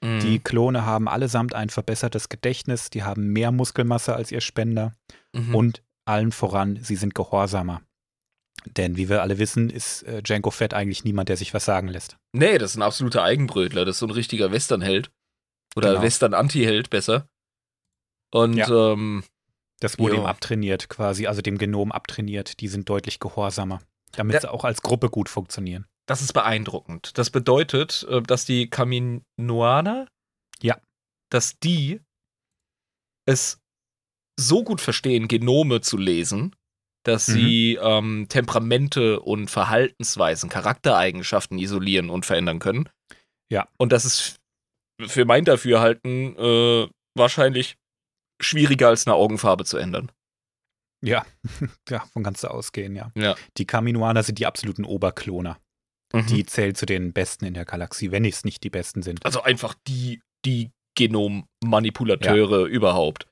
Mhm. 0.03 0.19
Die 0.19 0.39
Klone 0.39 0.85
haben 0.85 1.07
allesamt 1.07 1.53
ein 1.53 1.69
verbessertes 1.69 2.29
Gedächtnis, 2.29 2.89
die 2.89 3.03
haben 3.03 3.27
mehr 3.27 3.51
Muskelmasse 3.51 4.15
als 4.15 4.31
ihr 4.31 4.41
Spender 4.41 4.93
mhm. 5.33 5.55
und 5.55 5.83
allen 6.05 6.31
voran, 6.31 6.77
sie 6.81 6.95
sind 6.95 7.15
gehorsamer. 7.15 7.81
Denn 8.65 8.97
wie 8.97 9.09
wir 9.09 9.21
alle 9.21 9.37
wissen, 9.37 9.69
ist 9.69 10.03
äh, 10.03 10.21
Janko 10.25 10.49
Fett 10.49 10.73
eigentlich 10.73 11.03
niemand, 11.03 11.29
der 11.29 11.37
sich 11.37 11.53
was 11.53 11.65
sagen 11.65 11.87
lässt. 11.87 12.17
Nee, 12.33 12.57
das 12.57 12.71
ist 12.71 12.77
ein 12.77 12.81
absoluter 12.81 13.23
Eigenbrötler. 13.23 13.85
Das 13.85 13.95
ist 13.95 13.99
so 13.99 14.07
ein 14.07 14.11
richtiger 14.11 14.51
Westernheld. 14.51 15.11
Oder 15.75 15.91
genau. 15.91 16.01
Western-Anti-Held 16.01 16.89
besser. 16.89 17.27
Und 18.31 18.55
ja. 18.55 18.67
ähm, 18.69 19.23
das 19.81 19.99
wurde 19.99 20.15
jo. 20.15 20.21
ihm 20.21 20.25
abtrainiert 20.25 20.89
quasi, 20.89 21.27
also 21.27 21.41
dem 21.41 21.57
Genom 21.57 21.91
abtrainiert. 21.91 22.59
Die 22.59 22.67
sind 22.67 22.89
deutlich 22.89 23.19
gehorsamer, 23.19 23.81
damit 24.13 24.35
ja. 24.35 24.41
sie 24.41 24.51
auch 24.51 24.63
als 24.63 24.81
Gruppe 24.81 25.09
gut 25.09 25.29
funktionieren. 25.29 25.85
Das 26.07 26.21
ist 26.21 26.33
beeindruckend. 26.33 27.17
Das 27.17 27.29
bedeutet, 27.29 28.05
äh, 28.09 28.21
dass 28.21 28.45
die 28.45 28.69
Kaminoaner, 28.69 30.07
ja, 30.61 30.79
dass 31.31 31.59
die 31.59 32.01
es 33.27 33.59
so 34.39 34.63
gut 34.63 34.81
verstehen, 34.81 35.27
Genome 35.27 35.81
zu 35.81 35.97
lesen, 35.97 36.55
dass 37.03 37.27
mhm. 37.27 37.33
sie 37.33 37.79
ähm, 37.81 38.25
Temperamente 38.29 39.19
und 39.19 39.49
Verhaltensweisen, 39.49 40.49
Charaktereigenschaften 40.49 41.57
isolieren 41.57 42.09
und 42.09 42.25
verändern 42.25 42.59
können. 42.59 42.89
Ja. 43.51 43.67
Und 43.77 43.91
das 43.91 44.05
ist 44.05 44.37
für 45.01 45.25
mein 45.25 45.45
Dafürhalten 45.45 46.35
äh, 46.37 46.89
wahrscheinlich 47.15 47.77
schwieriger 48.41 48.89
als 48.89 49.07
eine 49.07 49.15
Augenfarbe 49.15 49.65
zu 49.65 49.77
ändern. 49.77 50.11
Ja, 51.03 51.25
ja, 51.89 51.99
von 52.13 52.23
kannst 52.23 52.43
du 52.43 52.47
ausgehen, 52.47 52.95
ja. 52.95 53.11
ja. 53.15 53.35
Die 53.57 53.65
Kaminoaner 53.65 54.23
sind 54.23 54.39
die 54.39 54.45
absoluten 54.45 54.85
Oberkloner. 54.85 55.59
Mhm. 56.13 56.27
Die 56.27 56.45
zählt 56.45 56.77
zu 56.77 56.85
den 56.85 57.13
Besten 57.13 57.45
in 57.45 57.53
der 57.53 57.65
Galaxie, 57.65 58.11
wenn 58.11 58.25
es 58.25 58.45
nicht 58.45 58.63
die 58.63 58.69
Besten 58.69 59.01
sind. 59.01 59.25
Also 59.25 59.41
einfach 59.41 59.73
die, 59.87 60.21
die 60.45 60.71
Genommanipuleure 60.95 62.61
ja. 62.61 62.67
überhaupt. 62.67 63.27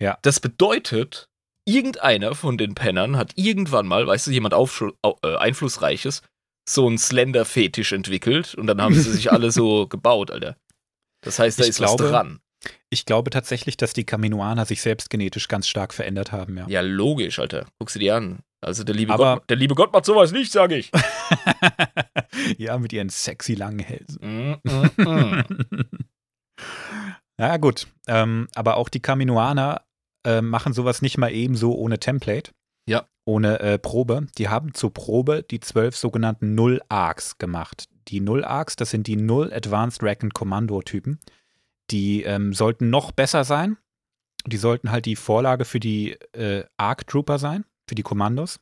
Ja. 0.00 0.18
Das 0.22 0.40
bedeutet, 0.40 1.28
irgendeiner 1.66 2.34
von 2.34 2.58
den 2.58 2.74
Pennern 2.74 3.16
hat 3.16 3.32
irgendwann 3.36 3.86
mal, 3.86 4.06
weißt 4.06 4.26
du, 4.26 4.30
jemand 4.30 4.54
Aufschlu 4.54 4.92
äh, 5.02 5.36
Einflussreiches, 5.36 6.22
so 6.68 6.86
einen 6.86 6.98
Slender-Fetisch 6.98 7.92
entwickelt 7.92 8.54
und 8.54 8.66
dann 8.66 8.80
haben 8.80 8.94
sie 8.94 9.10
sich 9.10 9.32
alle 9.32 9.50
so 9.50 9.86
gebaut, 9.88 10.30
Alter. 10.30 10.56
Das 11.22 11.38
heißt, 11.38 11.58
da 11.58 11.64
ich 11.64 11.70
ist 11.70 11.76
glaube, 11.76 12.04
was 12.04 12.10
dran. 12.10 12.40
Ich 12.90 13.04
glaube 13.04 13.30
tatsächlich, 13.30 13.76
dass 13.76 13.92
die 13.92 14.04
Kaminoaner 14.04 14.64
sich 14.64 14.80
selbst 14.80 15.10
genetisch 15.10 15.48
ganz 15.48 15.68
stark 15.68 15.92
verändert 15.92 16.32
haben, 16.32 16.56
ja. 16.56 16.66
Ja, 16.68 16.80
logisch, 16.80 17.38
Alter. 17.38 17.66
Guck 17.78 17.90
sie 17.90 17.98
dir 17.98 18.16
an. 18.16 18.40
Also 18.64 18.84
der 18.84 18.94
liebe, 18.94 19.12
Aber, 19.12 19.36
Gott, 19.36 19.50
der 19.50 19.56
liebe 19.56 19.74
Gott 19.74 19.92
macht 19.92 20.04
sowas 20.04 20.32
nicht, 20.32 20.50
sage 20.50 20.76
ich. 20.76 20.90
ja, 22.58 22.78
mit 22.78 22.92
ihren 22.92 23.08
sexy 23.08 23.54
langen 23.54 23.80
Hälsen. 23.80 24.20
Mm, 24.20 24.70
mm, 24.70 24.90
mm. 24.96 25.44
ja, 27.38 27.56
gut. 27.58 27.86
Ähm, 28.06 28.48
aber 28.54 28.76
auch 28.76 28.88
die 28.88 29.00
Kaminoaner 29.00 29.82
äh, 30.26 30.40
machen 30.40 30.72
sowas 30.72 31.02
nicht 31.02 31.18
mal 31.18 31.32
ebenso 31.32 31.74
ohne 31.74 31.98
Template. 31.98 32.52
Ja. 32.88 33.06
Ohne 33.26 33.60
äh, 33.60 33.78
Probe. 33.78 34.26
Die 34.38 34.48
haben 34.48 34.74
zur 34.74 34.92
Probe 34.92 35.42
die 35.42 35.60
zwölf 35.60 35.96
sogenannten 35.96 36.54
Null-Arcs 36.54 37.38
gemacht. 37.38 37.88
Die 38.08 38.20
Null-Arcs, 38.20 38.76
das 38.76 38.90
sind 38.90 39.06
die 39.06 39.16
Null 39.16 39.52
Advanced 39.52 40.02
Rack 40.02 40.22
and 40.22 40.34
Commando 40.34 40.82
Typen. 40.82 41.18
Die 41.90 42.22
ähm, 42.22 42.52
sollten 42.52 42.90
noch 42.90 43.12
besser 43.12 43.44
sein. 43.44 43.76
Die 44.46 44.58
sollten 44.58 44.90
halt 44.90 45.06
die 45.06 45.16
Vorlage 45.16 45.64
für 45.64 45.80
die 45.80 46.12
äh, 46.32 46.64
Arc 46.76 47.06
Trooper 47.06 47.38
sein 47.38 47.64
für 47.88 47.94
die 47.94 48.02
Kommandos. 48.02 48.58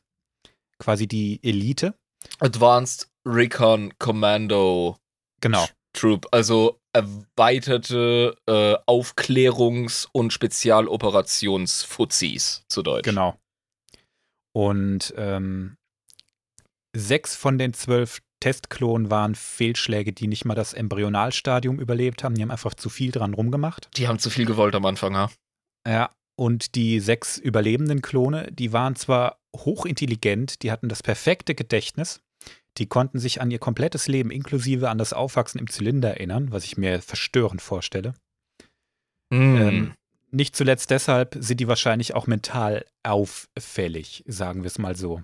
Quasi 0.78 1.06
die 1.06 1.40
Elite. 1.42 1.94
Advanced 2.40 3.08
Recon 3.26 3.92
Commando 3.98 4.98
genau. 5.40 5.66
Troop, 5.92 6.26
also 6.32 6.80
erweiterte 6.92 8.36
äh, 8.46 8.74
Aufklärungs- 8.86 10.08
und 10.12 10.32
Spezialoperations-Fuzis 10.32 12.64
zu 12.68 12.82
Deutsch. 12.82 13.04
Genau. 13.04 13.36
Und 14.54 15.14
ähm, 15.16 15.76
sechs 16.94 17.34
von 17.36 17.56
den 17.58 17.74
zwölf 17.74 18.20
Testklonen 18.40 19.10
waren 19.10 19.34
Fehlschläge, 19.34 20.12
die 20.12 20.26
nicht 20.26 20.44
mal 20.44 20.54
das 20.54 20.74
Embryonalstadium 20.74 21.78
überlebt 21.78 22.24
haben. 22.24 22.34
Die 22.34 22.42
haben 22.42 22.50
einfach 22.50 22.74
zu 22.74 22.90
viel 22.90 23.12
dran 23.12 23.34
rumgemacht. 23.34 23.88
Die 23.96 24.08
haben 24.08 24.18
zu 24.18 24.30
viel 24.30 24.46
gewollt 24.46 24.74
am 24.74 24.84
Anfang, 24.84 25.14
ja. 25.14 25.30
Ja, 25.86 26.10
und 26.36 26.74
die 26.74 27.00
sechs 27.00 27.38
überlebenden 27.38 28.02
Klone, 28.02 28.50
die 28.52 28.72
waren 28.72 28.96
zwar 28.96 29.38
hochintelligent, 29.54 30.62
die 30.62 30.70
hatten 30.72 30.88
das 30.88 31.02
perfekte 31.02 31.54
Gedächtnis, 31.54 32.20
die 32.78 32.86
konnten 32.86 33.18
sich 33.18 33.40
an 33.40 33.50
ihr 33.50 33.58
komplettes 33.58 34.08
Leben 34.08 34.30
inklusive 34.30 34.88
an 34.88 34.98
das 34.98 35.12
Aufwachsen 35.12 35.60
im 35.60 35.68
Zylinder 35.68 36.10
erinnern, 36.10 36.50
was 36.50 36.64
ich 36.64 36.76
mir 36.76 37.02
verstörend 37.02 37.60
vorstelle. 37.60 38.14
Mm. 39.30 39.56
Ähm, 39.56 39.94
nicht 40.30 40.56
zuletzt 40.56 40.90
deshalb 40.90 41.36
sind 41.38 41.60
die 41.60 41.68
wahrscheinlich 41.68 42.14
auch 42.14 42.26
mental 42.26 42.86
auffällig, 43.02 44.24
sagen 44.26 44.62
wir 44.62 44.68
es 44.68 44.78
mal 44.78 44.96
so. 44.96 45.22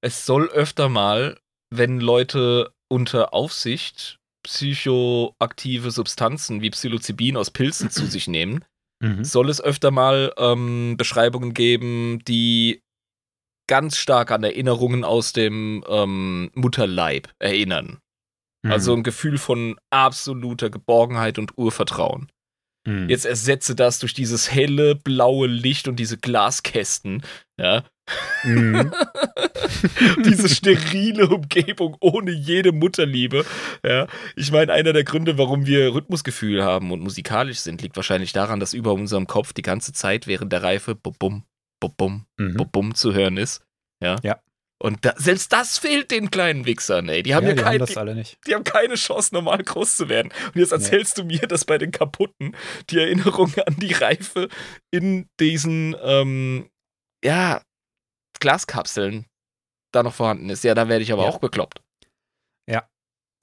Es 0.00 0.26
soll 0.26 0.48
öfter 0.48 0.88
mal, 0.88 1.38
wenn 1.70 1.98
Leute 1.98 2.72
unter 2.88 3.34
Aufsicht 3.34 4.20
psychoaktive 4.44 5.90
Substanzen 5.90 6.60
wie 6.60 6.70
Psilocybin 6.70 7.36
aus 7.36 7.50
Pilzen 7.50 7.90
zu 7.90 8.06
sich 8.06 8.28
nehmen, 8.28 8.64
mhm. 9.04 9.24
soll 9.24 9.50
es 9.50 9.60
öfter 9.60 9.90
mal 9.90 10.32
ähm, 10.36 10.96
Beschreibungen 10.96 11.54
geben, 11.54 12.20
die 12.26 12.82
ganz 13.66 13.96
stark 13.96 14.30
an 14.30 14.44
Erinnerungen 14.44 15.04
aus 15.04 15.32
dem 15.32 15.84
ähm, 15.88 16.50
Mutterleib 16.54 17.28
erinnern. 17.38 17.98
Mhm. 18.62 18.72
Also 18.72 18.94
ein 18.94 19.02
Gefühl 19.02 19.38
von 19.38 19.76
absoluter 19.90 20.70
Geborgenheit 20.70 21.38
und 21.38 21.56
Urvertrauen. 21.56 22.30
Mhm. 22.86 23.08
Jetzt 23.08 23.24
ersetze 23.24 23.74
das 23.74 23.98
durch 23.98 24.14
dieses 24.14 24.52
helle 24.52 24.94
blaue 24.94 25.46
Licht 25.46 25.88
und 25.88 25.96
diese 25.96 26.18
Glaskästen, 26.18 27.22
ja. 27.58 27.84
Mhm. 28.42 28.92
diese 30.24 30.50
sterile 30.50 31.28
Umgebung 31.28 31.96
ohne 32.00 32.30
jede 32.30 32.72
Mutterliebe, 32.72 33.44
ja. 33.84 34.06
Ich 34.36 34.52
meine, 34.52 34.72
einer 34.72 34.92
der 34.92 35.04
Gründe, 35.04 35.38
warum 35.38 35.66
wir 35.66 35.94
Rhythmusgefühl 35.94 36.62
haben 36.62 36.92
und 36.92 37.00
musikalisch 37.00 37.60
sind, 37.60 37.80
liegt 37.80 37.96
wahrscheinlich 37.96 38.32
daran, 38.32 38.60
dass 38.60 38.74
über 38.74 38.92
unserem 38.92 39.26
Kopf 39.26 39.52
die 39.54 39.62
ganze 39.62 39.92
Zeit 39.92 40.26
während 40.26 40.52
der 40.52 40.62
Reife 40.62 40.94
bum 40.94 41.14
bum 41.18 41.44
bum 41.80 42.26
bum 42.36 42.94
zu 42.94 43.14
hören 43.14 43.36
ist, 43.36 43.64
ja. 44.02 44.16
Ja. 44.22 44.40
Und 44.82 45.04
da, 45.04 45.14
selbst 45.16 45.52
das 45.52 45.78
fehlt 45.78 46.10
den 46.10 46.30
kleinen 46.30 46.66
Wichsern, 46.66 47.08
ey. 47.08 47.22
Die 47.22 47.34
haben 47.34 47.44
ja, 47.44 47.50
ja 47.50 47.56
die 47.56 47.62
kein, 47.62 47.72
haben 47.74 47.78
das 47.78 47.96
alle 47.96 48.14
nicht. 48.14 48.38
Die 48.46 48.54
haben 48.54 48.64
keine 48.64 48.96
Chance, 48.96 49.32
normal 49.32 49.62
groß 49.62 49.96
zu 49.96 50.08
werden. 50.08 50.32
Und 50.46 50.56
jetzt 50.56 50.72
erzählst 50.72 51.16
nee. 51.16 51.22
du 51.22 51.28
mir, 51.28 51.46
dass 51.46 51.64
bei 51.64 51.78
den 51.78 51.90
Kaputten 51.90 52.56
die 52.90 52.98
Erinnerung 52.98 53.52
an 53.66 53.76
die 53.78 53.92
Reife 53.92 54.48
in 54.90 55.28
diesen, 55.40 55.96
ähm, 56.02 56.70
ja, 57.24 57.62
Glaskapseln 58.40 59.26
da 59.92 60.02
noch 60.02 60.14
vorhanden 60.14 60.50
ist. 60.50 60.64
Ja, 60.64 60.74
da 60.74 60.88
werde 60.88 61.02
ich 61.02 61.12
aber 61.12 61.22
ja. 61.22 61.28
auch 61.28 61.38
bekloppt. 61.38 61.80
Ja. 62.68 62.88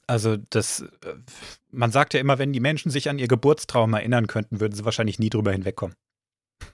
Also 0.05 0.37
das, 0.37 0.81
äh, 0.81 1.15
man 1.71 1.91
sagt 1.91 2.13
ja 2.13 2.19
immer, 2.19 2.37
wenn 2.37 2.53
die 2.53 2.59
Menschen 2.59 2.91
sich 2.91 3.09
an 3.09 3.19
ihr 3.19 3.27
Geburtstraum 3.27 3.93
erinnern 3.93 4.27
könnten, 4.27 4.59
würden 4.59 4.75
sie 4.75 4.85
wahrscheinlich 4.85 5.17
nie 5.17 5.29
drüber 5.29 5.53
hinwegkommen. 5.53 5.95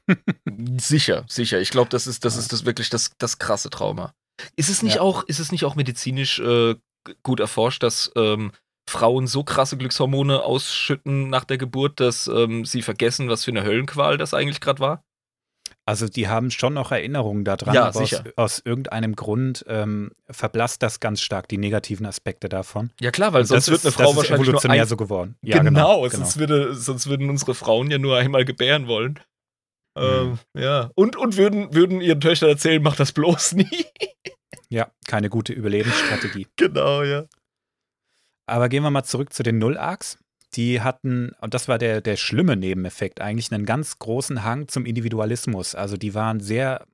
sicher, 0.78 1.26
sicher. 1.30 1.62
Ich 1.62 1.70
glaube, 1.70 1.90
das 1.90 2.08
ist, 2.08 2.26
das 2.26 2.36
ist 2.36 2.52
das 2.52 2.66
wirklich 2.66 2.90
das, 2.90 3.12
das 3.18 3.38
krasse 3.38 3.70
Trauma. 3.70 4.14
Ist 4.56 4.70
es 4.70 4.84
nicht 4.84 4.96
ja. 4.96 5.02
auch, 5.02 5.24
ist 5.24 5.40
es 5.40 5.52
nicht 5.52 5.66
auch 5.66 5.76
medizinisch 5.76 6.40
äh, 6.40 6.76
gut 7.24 7.40
erforscht, 7.40 7.84
dass 7.84 8.12
ähm, 8.16 8.52
Frauen 8.90 9.28
so 9.28 9.44
krasse 9.44 9.78
Glückshormone 9.78 10.44
ausschütten 10.44 11.30
nach 11.30 11.44
der 11.44 11.58
Geburt, 11.58 12.00
dass 12.00 12.28
ähm, 12.28 12.66
sie 12.66 12.82
vergessen, 12.82 13.30
was 13.30 13.44
für 13.44 13.52
eine 13.52 13.64
Höllenqual 13.64 14.18
das 14.18 14.34
eigentlich 14.34 14.62
gerade 14.62 14.80
war? 14.80 15.04
Also 15.86 16.08
die 16.08 16.28
haben 16.28 16.52
schon 16.52 16.74
noch 16.74 16.92
Erinnerungen 16.92 17.46
daran, 17.46 17.74
ja, 17.74 17.86
aber 17.86 18.02
aus, 18.02 18.22
aus, 18.36 18.62
irgendeinem 18.64 19.16
Grund 19.16 19.64
ähm, 19.70 20.12
verblasst 20.30 20.84
das 20.84 21.00
ganz 21.00 21.22
stark 21.22 21.48
die 21.48 21.58
negativen 21.58 22.06
Aspekte 22.06 22.50
davon. 22.50 22.92
Ja 23.00 23.12
klar, 23.12 23.32
weil 23.32 23.46
sonst 23.46 23.70
wird 23.70 23.84
eine 23.84 23.94
Frau 23.94 24.16
wahrscheinlich 24.16 24.48
evolutionär 24.48 24.78
nur 24.78 24.84
ein... 24.84 24.90
so 24.90 24.98
geworden. 24.98 25.38
Ja, 25.42 25.60
genau, 25.60 26.02
genau. 26.02 26.10
Sonst, 26.10 26.38
würde, 26.40 26.76
sonst 26.76 27.08
würden 27.08 27.30
unsere 27.30 27.56
Frauen 27.56 27.90
ja 27.90 28.00
nur 28.00 28.18
einmal 28.18 28.44
gebären 28.44 28.88
wollen. 28.88 29.20
Mhm. 29.98 30.40
Ähm, 30.56 30.62
ja. 30.62 30.92
Und, 30.96 31.16
und 31.16 31.38
würden, 31.38 31.74
würden 31.74 32.02
ihren 32.02 32.22
Töchtern 32.22 32.50
erzählen, 32.50 32.82
mach 32.82 32.96
das 32.96 33.12
bloß 33.12 33.54
nie. 33.54 33.86
ja, 34.70 34.92
keine 35.08 35.30
gute 35.30 35.54
Überlebensstrategie. 35.54 36.48
genau, 36.56 37.04
ja. 37.04 37.26
Aber 38.46 38.70
gehen 38.70 38.84
wir 38.84 38.92
mal 38.92 39.04
zurück 39.04 39.34
zu 39.34 39.44
den 39.44 39.58
Null-Arcs. 39.58 40.20
Die 40.54 40.82
hatten, 40.82 41.34
und 41.42 41.54
das 41.54 41.68
war 41.68 41.78
der, 41.78 42.00
der 42.00 42.16
schlimme 42.16 42.56
Nebeneffekt, 42.56 43.20
eigentlich 43.20 43.52
einen 43.52 43.66
ganz 43.66 44.00
großen 44.00 44.44
Hang 44.44 44.70
zum 44.70 44.86
Individualismus. 44.86 45.76
Also 45.76 45.98
die 45.98 46.14
waren 46.14 46.40
sehr, 46.40 46.86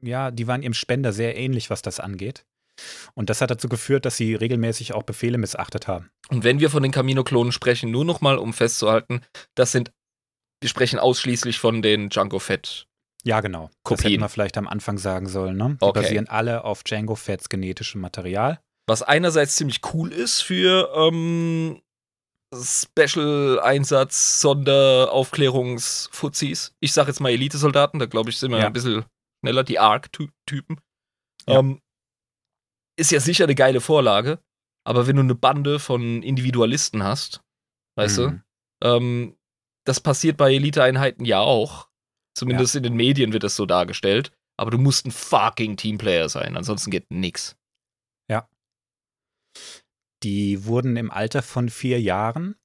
ja, 0.00 0.30
die 0.30 0.46
waren 0.46 0.62
ihrem 0.62 0.72
Spender 0.72 1.12
sehr 1.12 1.36
ähnlich, 1.36 1.68
was 1.68 1.82
das 1.82 2.00
angeht. 2.00 2.46
Und 3.14 3.28
das 3.28 3.42
hat 3.42 3.50
dazu 3.50 3.68
geführt, 3.68 4.06
dass 4.06 4.16
sie 4.16 4.34
regelmäßig 4.34 4.94
auch 4.94 5.02
Befehle 5.02 5.36
missachtet 5.36 5.86
haben. 5.86 6.10
Und 6.30 6.42
wenn 6.42 6.58
wir 6.58 6.70
von 6.70 6.82
den 6.82 6.90
Camino-Klonen 6.90 7.52
sprechen, 7.52 7.90
nur 7.90 8.06
nochmal, 8.06 8.38
um 8.38 8.54
festzuhalten, 8.54 9.20
das 9.54 9.72
sind 9.72 9.92
wir 10.62 10.68
sprechen 10.68 10.98
ausschließlich 10.98 11.58
von 11.58 11.82
den 11.82 12.08
Django 12.08 12.38
Fett. 12.38 12.86
Ja, 13.24 13.40
genau. 13.40 13.70
Kopien. 13.82 13.96
Das 13.96 14.04
hätten 14.04 14.22
wir 14.22 14.28
vielleicht 14.28 14.58
am 14.58 14.68
Anfang 14.68 14.98
sagen 14.98 15.28
sollen. 15.28 15.56
Ne? 15.56 15.76
Die 15.80 15.84
okay. 15.84 16.02
basieren 16.02 16.28
alle 16.28 16.64
auf 16.64 16.84
Django 16.84 17.14
Fetts 17.14 17.48
genetischem 17.48 18.00
Material. 18.00 18.60
Was 18.88 19.02
einerseits 19.02 19.56
ziemlich 19.56 19.80
cool 19.92 20.12
ist 20.12 20.40
für 20.40 20.92
ähm, 20.96 21.82
Special-Einsatz, 22.54 24.40
Sonderaufklärungsfuzis. 24.40 26.74
Ich 26.80 26.92
sag 26.92 27.06
jetzt 27.06 27.20
mal 27.20 27.30
Elite-Soldaten, 27.30 27.98
da 27.98 28.06
glaube 28.06 28.30
ich, 28.30 28.38
sind 28.38 28.50
wir 28.50 28.58
ja. 28.58 28.66
ein 28.66 28.72
bisschen 28.72 29.04
schneller, 29.40 29.64
die 29.64 29.78
Arc-Typen. 29.78 30.80
Ja. 31.46 31.58
Ähm, 31.58 31.80
ist 32.98 33.10
ja 33.10 33.20
sicher 33.20 33.44
eine 33.44 33.54
geile 33.54 33.80
Vorlage, 33.80 34.38
aber 34.84 35.06
wenn 35.06 35.16
du 35.16 35.22
eine 35.22 35.34
Bande 35.34 35.78
von 35.78 36.22
Individualisten 36.22 37.02
hast, 37.02 37.40
weißt 37.96 38.18
mhm. 38.18 38.22
du, 38.22 38.42
ähm, 38.88 39.36
das 39.84 40.00
passiert 40.00 40.36
bei 40.36 40.52
Elite-Einheiten 40.54 41.24
ja 41.24 41.40
auch. 41.40 41.88
Zumindest 42.34 42.74
ja. 42.74 42.78
in 42.78 42.84
den 42.84 42.94
Medien 42.94 43.32
wird 43.32 43.42
das 43.42 43.56
so 43.56 43.66
dargestellt. 43.66 44.32
Aber 44.56 44.70
du 44.70 44.78
musst 44.78 45.06
ein 45.06 45.10
fucking 45.10 45.76
Teamplayer 45.76 46.28
sein, 46.28 46.56
ansonsten 46.56 46.90
geht 46.90 47.10
nix. 47.10 47.56
Ja. 48.28 48.48
Die 50.22 50.66
wurden 50.66 50.96
im 50.96 51.10
Alter 51.10 51.42
von 51.42 51.68
vier 51.68 52.00
Jahren, 52.00 52.56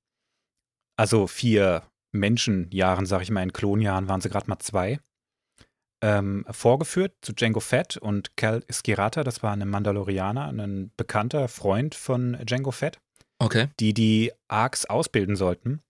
also 0.98 1.28
vier 1.28 1.84
Menschenjahren, 2.12 3.06
sag 3.06 3.22
ich 3.22 3.32
mal, 3.32 3.44
in 3.44 3.54
Klonjahren 3.54 4.08
waren 4.08 4.22
sie 4.22 4.30
gerade 4.30 4.50
mal 4.50 4.60
zwei, 4.60 5.00
ähm, 6.04 6.46
vorgeführt 6.52 7.16
zu 7.22 7.34
Django 7.34 7.60
Fett 7.60 7.98
und 7.98 8.36
Cal 8.38 8.64
Skirata, 8.72 9.24
das 9.24 9.42
war 9.42 9.54
ein 9.54 9.68
Mandalorianer, 9.68 10.48
ein 10.48 10.92
bekannter 10.98 11.48
Freund 11.48 11.96
von 11.96 12.38
Django 12.46 12.72
Fett. 12.72 13.00
Okay. 13.40 13.70
Die 13.80 13.94
die 13.94 14.32
Arcs 14.48 14.86
ausbilden 14.86 15.36
sollten. 15.36 15.82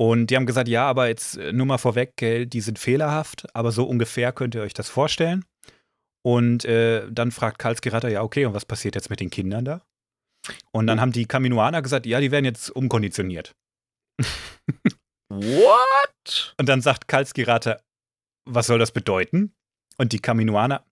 Und 0.00 0.28
die 0.28 0.36
haben 0.36 0.46
gesagt, 0.46 0.66
ja, 0.66 0.88
aber 0.88 1.08
jetzt 1.08 1.36
äh, 1.36 1.52
nur 1.52 1.66
mal 1.66 1.76
vorweg, 1.76 2.14
gell, 2.16 2.46
die 2.46 2.62
sind 2.62 2.78
fehlerhaft, 2.78 3.54
aber 3.54 3.70
so 3.70 3.84
ungefähr 3.84 4.32
könnt 4.32 4.54
ihr 4.54 4.62
euch 4.62 4.72
das 4.72 4.88
vorstellen. 4.88 5.44
Und 6.22 6.64
äh, 6.64 7.06
dann 7.10 7.30
fragt 7.30 7.58
Karlsgeratter, 7.58 8.08
ja, 8.08 8.22
okay, 8.22 8.46
und 8.46 8.54
was 8.54 8.64
passiert 8.64 8.94
jetzt 8.94 9.10
mit 9.10 9.20
den 9.20 9.28
Kindern 9.28 9.66
da? 9.66 9.82
Und 10.72 10.86
dann 10.86 11.02
haben 11.02 11.12
die 11.12 11.26
Kaminoaner 11.26 11.82
gesagt, 11.82 12.06
ja, 12.06 12.18
die 12.18 12.30
werden 12.30 12.46
jetzt 12.46 12.70
umkonditioniert. 12.70 13.54
What? 15.28 16.54
Und 16.58 16.66
dann 16.66 16.80
sagt 16.80 17.06
Karlsgeratter, 17.06 17.82
was 18.46 18.68
soll 18.68 18.78
das 18.78 18.92
bedeuten? 18.92 19.52
Und 19.98 20.14
die 20.14 20.20
Kaminoaner, 20.20 20.82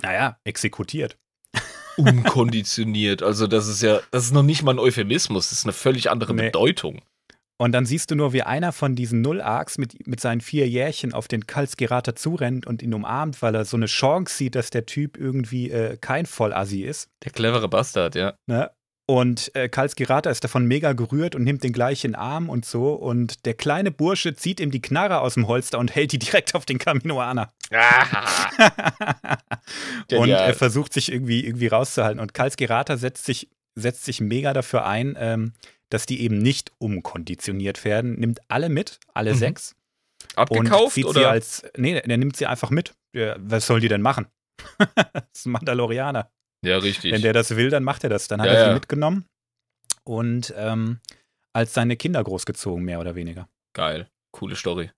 naja, 0.00 0.38
exekutiert. 0.44 1.18
Umkonditioniert, 1.96 3.20
also 3.24 3.48
das 3.48 3.66
ist 3.66 3.82
ja, 3.82 4.00
das 4.12 4.26
ist 4.26 4.32
noch 4.32 4.44
nicht 4.44 4.62
mal 4.62 4.76
ein 4.76 4.78
Euphemismus, 4.78 5.48
das 5.48 5.58
ist 5.58 5.64
eine 5.64 5.72
völlig 5.72 6.08
andere 6.08 6.34
nee. 6.34 6.42
Bedeutung. 6.42 7.02
Und 7.60 7.72
dann 7.72 7.86
siehst 7.86 8.10
du 8.10 8.14
nur, 8.14 8.32
wie 8.32 8.42
einer 8.42 8.72
von 8.72 8.94
diesen 8.94 9.20
Null-Arcs 9.20 9.78
mit, 9.78 10.06
mit 10.06 10.20
seinen 10.20 10.40
vier 10.40 10.68
Jährchen 10.68 11.12
auf 11.12 11.26
den 11.26 11.46
Kalsgerater 11.46 12.14
zurennt 12.14 12.66
und 12.66 12.82
ihn 12.82 12.94
umarmt, 12.94 13.42
weil 13.42 13.54
er 13.54 13.64
so 13.64 13.76
eine 13.76 13.86
Chance 13.86 14.36
sieht, 14.36 14.54
dass 14.54 14.70
der 14.70 14.86
Typ 14.86 15.16
irgendwie 15.16 15.70
äh, 15.70 15.96
kein 16.00 16.26
Vollassi 16.26 16.82
ist. 16.82 17.10
Der 17.24 17.32
clevere 17.32 17.68
Bastard, 17.68 18.14
ja. 18.14 18.34
Ne? 18.46 18.70
Und 19.10 19.54
äh, 19.56 19.70
Kalsgerata 19.70 20.28
ist 20.28 20.44
davon 20.44 20.66
mega 20.66 20.92
gerührt 20.92 21.34
und 21.34 21.42
nimmt 21.42 21.64
den 21.64 21.72
gleich 21.72 22.04
in 22.04 22.12
den 22.12 22.20
Arm 22.20 22.50
und 22.50 22.66
so. 22.66 22.92
Und 22.92 23.46
der 23.46 23.54
kleine 23.54 23.90
Bursche 23.90 24.36
zieht 24.36 24.60
ihm 24.60 24.70
die 24.70 24.82
Knarre 24.82 25.20
aus 25.20 25.34
dem 25.34 25.48
Holster 25.48 25.78
und 25.78 25.94
hält 25.94 26.12
die 26.12 26.18
direkt 26.18 26.54
auf 26.54 26.66
den 26.66 26.78
Kaminoaner. 26.78 27.50
und 30.12 30.28
er 30.28 30.54
versucht 30.54 30.92
sich 30.92 31.10
irgendwie, 31.10 31.44
irgendwie 31.44 31.68
rauszuhalten. 31.68 32.20
Und 32.20 32.34
Kalsgerata 32.34 32.98
setzt 32.98 33.24
sich, 33.24 33.48
setzt 33.74 34.04
sich 34.04 34.20
mega 34.20 34.52
dafür 34.52 34.86
ein, 34.86 35.16
ähm, 35.18 35.54
dass 35.90 36.06
die 36.06 36.20
eben 36.20 36.38
nicht 36.38 36.72
umkonditioniert 36.78 37.84
werden, 37.84 38.18
nimmt 38.18 38.40
alle 38.48 38.68
mit, 38.68 39.00
alle 39.14 39.32
mhm. 39.32 39.38
sechs. 39.38 39.74
Abgekauft 40.34 40.84
und 40.84 40.92
zieht 40.92 41.04
oder? 41.06 41.20
Sie 41.20 41.26
als, 41.26 41.62
nee, 41.76 42.00
der 42.00 42.18
nimmt 42.18 42.36
sie 42.36 42.46
einfach 42.46 42.70
mit. 42.70 42.94
Ja, 43.14 43.36
was 43.38 43.66
soll 43.66 43.80
die 43.80 43.88
denn 43.88 44.02
machen? 44.02 44.26
das 44.94 45.22
ist 45.32 45.46
ein 45.46 45.52
Mandalorianer. 45.52 46.30
Ja, 46.64 46.78
richtig. 46.78 47.12
Wenn 47.12 47.22
der 47.22 47.32
das 47.32 47.54
will, 47.54 47.70
dann 47.70 47.84
macht 47.84 48.04
er 48.04 48.10
das. 48.10 48.26
Dann 48.28 48.40
hat 48.40 48.48
ja, 48.48 48.52
er 48.54 48.60
sie 48.60 48.68
ja. 48.68 48.74
mitgenommen 48.74 49.24
und 50.04 50.52
ähm, 50.56 51.00
als 51.52 51.74
seine 51.74 51.96
Kinder 51.96 52.22
großgezogen, 52.22 52.84
mehr 52.84 53.00
oder 53.00 53.14
weniger. 53.14 53.48
Geil. 53.74 54.08
Coole 54.32 54.56
Story. 54.56 54.90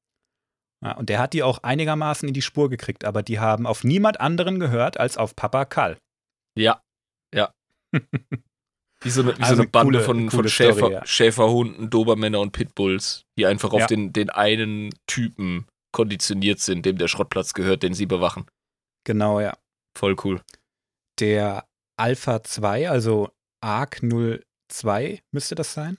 Ja, 0.82 0.92
und 0.92 1.08
der 1.10 1.18
hat 1.18 1.34
die 1.34 1.42
auch 1.42 1.62
einigermaßen 1.62 2.26
in 2.26 2.34
die 2.34 2.42
Spur 2.42 2.70
gekriegt, 2.70 3.04
aber 3.04 3.22
die 3.22 3.38
haben 3.38 3.66
auf 3.66 3.84
niemand 3.84 4.20
anderen 4.20 4.58
gehört 4.58 4.98
als 4.98 5.18
auf 5.18 5.36
Papa 5.36 5.66
Kal. 5.66 5.98
Ja. 6.56 6.82
Ja. 7.34 7.52
Wie 9.02 9.10
so 9.10 9.22
eine, 9.22 9.36
wie 9.38 9.42
also 9.42 9.56
so 9.56 9.62
eine 9.62 9.70
Bande 9.70 9.92
coole, 9.92 10.04
von, 10.04 10.30
von 10.30 10.48
Schäfer, 10.48 10.74
Story, 10.74 10.92
ja. 10.92 11.06
Schäferhunden, 11.06 11.88
Dobermänner 11.88 12.40
und 12.40 12.52
Pitbulls, 12.52 13.24
die 13.38 13.46
einfach 13.46 13.72
auf 13.72 13.80
ja. 13.80 13.86
den, 13.86 14.12
den 14.12 14.30
einen 14.30 14.90
Typen 15.06 15.66
konditioniert 15.92 16.60
sind, 16.60 16.84
dem 16.84 16.98
der 16.98 17.08
Schrottplatz 17.08 17.54
gehört, 17.54 17.82
den 17.82 17.94
sie 17.94 18.06
bewachen. 18.06 18.46
Genau, 19.04 19.40
ja. 19.40 19.56
Voll 19.96 20.16
cool. 20.24 20.42
Der 21.18 21.64
Alpha 21.98 22.42
2, 22.42 22.90
also 22.90 23.30
ARC 23.62 24.00
02 24.00 25.20
müsste 25.32 25.54
das 25.54 25.72
sein. 25.72 25.98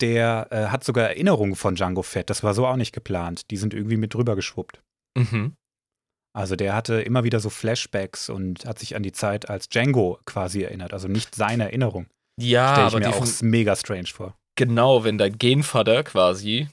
Der 0.00 0.48
äh, 0.50 0.66
hat 0.66 0.84
sogar 0.84 1.08
Erinnerungen 1.10 1.54
von 1.54 1.74
Django 1.74 2.02
Fett. 2.02 2.30
Das 2.30 2.42
war 2.42 2.54
so 2.54 2.66
auch 2.66 2.76
nicht 2.76 2.92
geplant. 2.92 3.50
Die 3.50 3.56
sind 3.56 3.74
irgendwie 3.74 3.96
mit 3.96 4.14
drüber 4.14 4.34
geschwuppt. 4.34 4.82
Mhm. 5.16 5.54
Also 6.34 6.56
der 6.56 6.74
hatte 6.74 7.02
immer 7.02 7.24
wieder 7.24 7.40
so 7.40 7.50
Flashbacks 7.50 8.30
und 8.30 8.64
hat 8.64 8.78
sich 8.78 8.96
an 8.96 9.02
die 9.02 9.12
Zeit 9.12 9.50
als 9.50 9.68
Django 9.68 10.18
quasi 10.24 10.62
erinnert. 10.62 10.92
Also 10.92 11.08
nicht 11.08 11.34
seine 11.34 11.64
Erinnerung. 11.64 12.06
Ja, 12.40 12.72
Stell 12.72 12.86
ich 12.88 12.94
aber 12.94 13.00
mir 13.00 13.16
auch 13.16 13.42
mega 13.42 13.76
strange 13.76 14.06
vor. 14.06 14.36
Genau, 14.56 15.04
wenn 15.04 15.18
dein 15.18 15.36
Genvater 15.38 16.02
quasi 16.04 16.68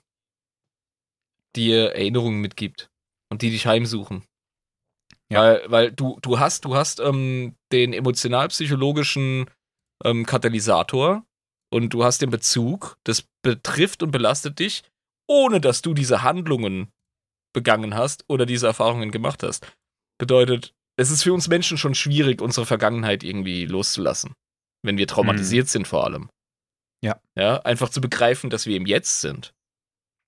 dir 1.56 1.92
Erinnerungen 1.92 2.40
mitgibt 2.40 2.90
und 3.30 3.42
die 3.42 3.50
dich 3.50 3.66
heimsuchen. 3.66 4.24
Ja. 5.32 5.42
Weil, 5.42 5.62
weil 5.68 5.92
du, 5.92 6.18
du 6.22 6.40
hast, 6.40 6.66
du 6.66 6.76
hast 6.76 7.00
ähm, 7.00 7.56
den 7.72 7.94
emotional-psychologischen 7.94 9.50
ähm, 10.04 10.26
Katalysator 10.26 11.24
und 11.72 11.94
du 11.94 12.04
hast 12.04 12.22
den 12.22 12.30
Bezug, 12.30 12.98
das 13.04 13.26
betrifft 13.42 14.04
und 14.04 14.12
belastet 14.12 14.60
dich, 14.60 14.84
ohne 15.28 15.62
dass 15.62 15.82
du 15.82 15.94
diese 15.94 16.24
Handlungen 16.24 16.90
begangen 17.54 17.96
hast 17.96 18.26
oder 18.28 18.46
diese 18.46 18.68
Erfahrungen 18.68 19.12
gemacht 19.12 19.44
hast. 19.44 19.66
Bedeutet, 20.18 20.74
es 20.98 21.12
ist 21.12 21.24
für 21.24 21.34
uns 21.34 21.48
Menschen 21.48 21.78
schon 21.78 21.96
schwierig, 21.96 22.42
unsere 22.42 22.66
Vergangenheit 22.66 23.24
irgendwie 23.24 23.66
loszulassen, 23.66 24.34
wenn 24.84 24.98
wir 24.98 25.08
traumatisiert 25.08 25.68
mhm. 25.68 25.70
sind 25.70 25.88
vor 25.88 26.04
allem. 26.04 26.30
Ja. 27.02 27.22
Ja, 27.36 27.62
einfach 27.62 27.90
zu 27.90 28.02
begreifen, 28.02 28.50
dass 28.50 28.66
wir 28.66 28.76
im 28.76 28.86
Jetzt 28.86 29.22
sind. 29.22 29.54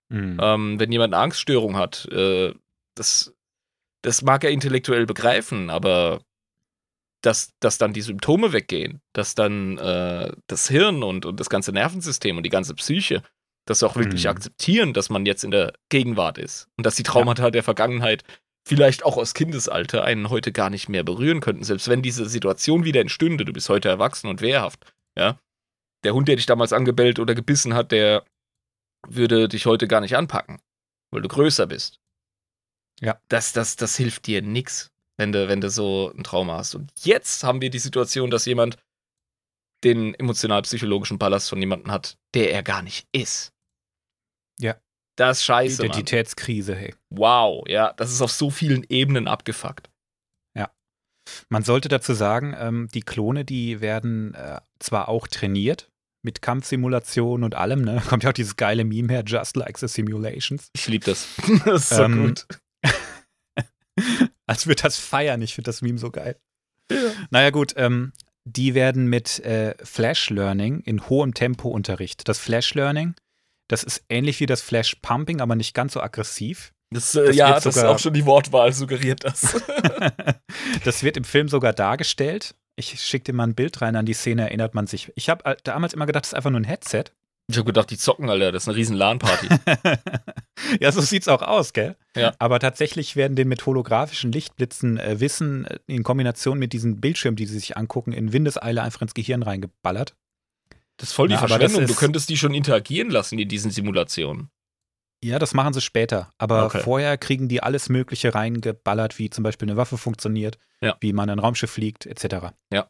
Mhm. 0.09 0.38
Ähm, 0.41 0.80
wenn 0.80 0.91
jemand 0.91 1.13
eine 1.13 1.24
Angststörung 1.24 1.76
hat, 1.76 2.05
äh, 2.11 2.53
das, 2.95 3.34
das 4.01 4.22
mag 4.22 4.43
er 4.43 4.51
intellektuell 4.51 5.05
begreifen, 5.05 5.69
aber 5.69 6.22
dass, 7.22 7.53
dass 7.59 7.78
dann 7.78 7.93
die 7.93 8.01
Symptome 8.01 8.51
weggehen, 8.51 9.01
dass 9.13 9.36
dann 9.36 9.78
äh, 9.78 10.34
das 10.47 10.67
Hirn 10.67 11.03
und, 11.03 11.26
und 11.26 11.39
das 11.39 11.49
ganze 11.49 11.72
Nervensystem 11.72 12.38
und 12.38 12.43
die 12.43 12.49
ganze 12.49 12.74
Psyche 12.76 13.24
das 13.66 13.84
auch 13.84 13.95
wirklich 13.95 14.24
mhm. 14.24 14.32
akzeptieren, 14.32 14.93
dass 14.93 15.09
man 15.09 15.26
jetzt 15.26 15.43
in 15.43 15.51
der 15.51 15.74
Gegenwart 15.89 16.38
ist 16.38 16.68
und 16.78 16.86
dass 16.86 16.95
die 16.95 17.03
Traumata 17.03 17.45
ja. 17.45 17.51
der 17.51 17.64
Vergangenheit 17.64 18.24
vielleicht 18.68 19.03
auch 19.03 19.18
aus 19.18 19.34
Kindesalter 19.34 20.03
einen 20.03 20.30
heute 20.30 20.51
gar 20.51 20.70
nicht 20.70 20.89
mehr 20.89 21.03
berühren 21.03 21.39
könnten, 21.41 21.64
selbst 21.64 21.88
wenn 21.88 22.01
diese 22.01 22.28
Situation 22.28 22.86
wieder 22.86 23.01
entstünde, 23.01 23.45
du 23.45 23.53
bist 23.53 23.70
heute 23.70 23.89
erwachsen 23.89 24.28
und 24.28 24.41
wehrhaft, 24.41 24.93
ja. 25.18 25.39
Der 26.03 26.14
Hund, 26.16 26.28
der 26.28 26.36
dich 26.36 26.47
damals 26.47 26.74
angebellt 26.74 27.20
oder 27.20 27.36
gebissen 27.36 27.76
hat, 27.76 27.91
der 27.91 28.26
würde 29.07 29.47
dich 29.47 29.68
heute 29.68 29.88
gar 29.88 30.01
nicht 30.01 30.16
anpacken, 30.16 30.59
weil 31.12 31.22
du 31.22 31.28
größer 31.28 31.68
bist. 31.68 31.99
Ja. 32.99 33.20
Das, 33.30 33.53
das, 33.53 33.76
das 33.76 33.97
hilft 33.97 34.26
dir 34.26 34.41
nix, 34.41 34.91
wenn 35.18 35.32
du, 35.32 35.47
wenn 35.47 35.62
du 35.62 35.70
so 35.70 36.12
ein 36.16 36.24
Trauma 36.24 36.57
hast. 36.57 36.76
Und 36.76 36.91
jetzt 37.03 37.43
haben 37.43 37.62
wir 37.62 37.70
die 37.70 37.80
Situation, 37.80 38.32
dass 38.32 38.45
jemand 38.45 38.78
den 39.84 40.13
emotional-psychologischen 40.13 41.17
Ballast 41.17 41.49
von 41.49 41.59
jemandem 41.59 41.91
hat, 41.91 42.17
der 42.34 42.51
er 42.51 42.63
gar 42.63 42.82
nicht 42.82 43.07
ist. 43.11 43.51
Ja. 44.59 44.79
Das 45.17 45.39
ist 45.39 45.45
scheiße. 45.45 45.84
Identitätskrise, 45.84 46.75
hey. 46.75 46.95
Wow, 47.09 47.63
ja, 47.67 47.93
das 47.93 48.11
ist 48.11 48.21
auf 48.21 48.32
so 48.32 48.49
vielen 48.49 48.86
Ebenen 48.89 49.27
abgefuckt. 49.27 49.89
Ja. 50.55 50.71
Man 51.49 51.63
sollte 51.63 51.89
dazu 51.89 52.13
sagen, 52.13 52.55
ähm, 52.57 52.88
die 52.93 53.01
Klone, 53.01 53.43
die 53.43 53.82
werden 53.82 54.34
äh, 54.34 54.61
zwar 54.79 55.09
auch 55.09 55.27
trainiert 55.27 55.91
mit 56.23 56.41
Kampfsimulationen 56.41 57.43
und 57.43 57.55
allem, 57.55 57.82
ne? 57.82 58.01
Kommt 58.09 58.23
ja 58.23 58.29
auch 58.29 58.34
dieses 58.34 58.55
geile 58.55 58.84
Meme 58.84 59.11
her, 59.11 59.23
just 59.25 59.55
like 59.55 59.77
the 59.77 59.88
simulations. 59.88 60.69
Ich 60.73 60.88
liebe 60.88 61.05
das. 61.05 61.27
das 61.65 61.84
ist 61.84 61.89
so 61.89 62.03
ähm, 62.03 62.27
gut. 62.27 62.47
als 64.47 64.67
würde 64.67 64.82
das 64.84 64.97
feiern, 64.97 65.41
ich 65.41 65.55
finde 65.55 65.69
das 65.69 65.82
Meme 65.82 65.97
so 65.97 66.11
geil. 66.11 66.39
Ja. 66.91 66.97
Naja, 67.29 67.49
gut, 67.49 67.73
ähm, 67.77 68.11
die 68.46 68.74
werden 68.74 69.08
mit 69.08 69.39
äh, 69.39 69.76
Flash 69.84 70.30
Learning 70.30 70.82
in 70.82 71.08
hohem 71.10 71.34
Tempo 71.34 71.70
unterrichtet. 71.70 72.28
Das 72.28 72.39
Flash 72.39 72.74
Learning, 72.74 73.16
das 73.68 73.84
ist 73.84 74.04
ähnlich 74.10 74.39
wie 74.39 74.46
das 74.46 74.62
Flash 74.62 74.96
Pumping, 74.96 75.42
aber 75.42 75.56
nicht 75.56 75.74
ganz 75.74 75.94
so 75.94 76.02
aggressiv. 76.02 76.74
Das, 76.94 77.16
äh, 77.16 77.28
das 77.28 77.36
ja, 77.36 77.54
das 77.54 77.64
sogar, 77.64 77.84
ist 77.84 77.89
auch 77.89 78.00
schon 78.00 78.14
die 78.14 78.26
Wortwahl 78.26 78.74
suggeriert 78.74 79.24
das. 79.24 79.42
das 80.84 81.04
wird 81.04 81.18
im 81.18 81.24
Film 81.24 81.48
sogar 81.48 81.74
dargestellt. 81.74 82.56
Ich 82.76 83.02
schicke 83.02 83.26
dir 83.26 83.34
mal 83.34 83.48
ein 83.48 83.56
Bild 83.56 83.82
rein, 83.82 83.96
an 83.96 84.06
die 84.06 84.14
Szene 84.14 84.44
erinnert 84.44 84.74
man 84.74 84.88
sich. 84.88 85.12
Ich 85.16 85.30
habe 85.30 85.46
äh, 85.46 85.56
damals 85.64 85.94
immer 85.94 86.06
gedacht, 86.06 86.24
das 86.24 86.32
ist 86.32 86.36
einfach 86.36 86.50
nur 86.50 86.62
ein 86.62 86.66
Headset. 86.66 87.06
Ich 87.52 87.58
habe 87.58 87.66
gedacht, 87.66 87.89
die 87.89 87.97
zocken, 87.97 88.30
Alter. 88.30 88.52
Das 88.52 88.64
ist 88.64 88.70
eine 88.70 88.78
riesen 88.78 88.95
LAN-Party. 88.95 89.47
ja, 90.80 90.91
so 90.91 91.02
sieht's 91.02 91.28
auch 91.28 91.41
aus, 91.41 91.74
gell? 91.74 91.95
Ja. 92.16 92.34
Aber 92.39 92.60
tatsächlich 92.60 93.16
werden 93.16 93.36
den 93.36 93.47
mit 93.47 93.66
holographischen 93.66 94.32
Lichtblitzen 94.32 94.97
äh, 94.97 95.20
Wissen 95.20 95.66
äh, 95.66 95.80
in 95.88 96.04
Kombination 96.04 96.58
mit 96.58 96.74
diesen 96.74 97.02
Bildschirmen, 97.02 97.36
die 97.36 97.45
sie 97.45 97.60
sich 97.60 97.78
angucken, 97.78 98.14
in 98.14 98.34
Windeseile 98.34 98.82
einfach 98.82 99.02
ins 99.02 99.14
Gehirn 99.14 99.43
reingeballert. 99.43 100.16
Das 100.97 101.10
ist 101.10 101.14
voll 101.14 101.28
die 101.28 101.34
ja, 101.34 101.39
Verschwendung. 101.39 101.86
du 101.86 101.95
könntest 101.95 102.30
die 102.30 102.38
schon 102.38 102.54
interagieren 102.54 103.10
lassen 103.10 103.38
in 103.38 103.49
diesen 103.49 103.72
Simulationen. 103.72 104.49
Ja, 105.24 105.38
das 105.38 105.54
machen 105.54 105.74
sie 105.74 105.82
später. 105.82 106.32
Aber 106.38 106.66
okay. 106.66 106.80
vorher 106.80 107.18
kriegen 107.18 107.47
die 107.47 107.62
alles 107.62 107.89
Mögliche 107.89 108.34
reingeballert, 108.34 109.20
wie 109.20 109.30
zum 109.30 109.43
Beispiel 109.43 109.68
eine 109.68 109.78
Waffe 109.78 109.97
funktioniert, 109.97 110.58
ja. 110.82 110.95
wie 110.99 111.14
man 111.14 111.30
ein 111.30 111.39
Raumschiff 111.39 111.72
fliegt, 111.72 112.06
etc. 112.06 112.54
Ja. 112.72 112.89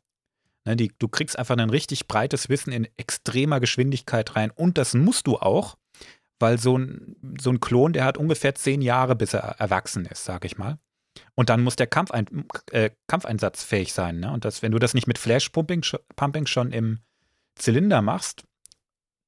Ne, 0.66 0.76
die, 0.76 0.92
du 1.00 1.08
kriegst 1.08 1.40
einfach 1.40 1.58
ein 1.58 1.70
richtig 1.70 2.08
breites 2.08 2.50
Wissen 2.50 2.72
in 2.72 2.88
extremer 2.98 3.60
Geschwindigkeit 3.60 4.36
rein. 4.36 4.52
Und 4.52 4.78
das 4.78 4.94
musst 4.94 5.28
du 5.28 5.38
auch, 5.38 5.78
weil 6.40 6.60
so 6.60 6.78
ein, 6.78 7.16
so 7.40 7.50
ein 7.50 7.60
Klon, 7.60 7.94
der 7.94 8.06
hat 8.06 8.18
ungefähr 8.18 8.54
zehn 8.56 8.82
Jahre, 8.82 9.16
bis 9.16 9.34
er 9.34 9.56
erwachsen 9.60 10.06
ist, 10.06 10.24
sag 10.24 10.46
ich 10.46 10.58
mal. 10.58 10.78
Und 11.36 11.50
dann 11.50 11.64
muss 11.64 11.76
der 11.76 11.88
Kampfein, 11.88 12.28
äh, 12.72 12.92
kampfeinsatzfähig 13.08 13.94
sein. 13.94 14.20
Ne? 14.20 14.32
Und 14.32 14.46
das, 14.46 14.62
wenn 14.62 14.72
du 14.72 14.80
das 14.80 14.94
nicht 14.94 15.08
mit 15.08 15.18
Flash-Pumping 15.18 15.84
Pumping 16.16 16.46
schon 16.46 16.72
im 16.72 17.00
Zylinder 17.56 18.02
machst, 18.02 18.44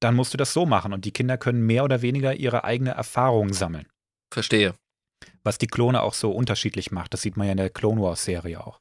dann 0.00 0.14
musst 0.14 0.32
du 0.32 0.38
das 0.38 0.52
so 0.52 0.66
machen. 0.66 0.92
Und 0.92 1.04
die 1.04 1.12
Kinder 1.12 1.36
können 1.36 1.66
mehr 1.66 1.84
oder 1.84 2.02
weniger 2.02 2.34
ihre 2.34 2.64
eigene 2.64 2.90
Erfahrung 2.90 3.52
sammeln. 3.52 3.86
Verstehe. 4.32 4.74
Was 5.42 5.58
die 5.58 5.66
Klone 5.66 6.02
auch 6.02 6.14
so 6.14 6.30
unterschiedlich 6.30 6.90
macht. 6.90 7.12
Das 7.12 7.22
sieht 7.22 7.36
man 7.36 7.46
ja 7.46 7.52
in 7.52 7.58
der 7.58 7.70
Clone 7.70 8.00
Wars-Serie 8.00 8.64
auch. 8.64 8.80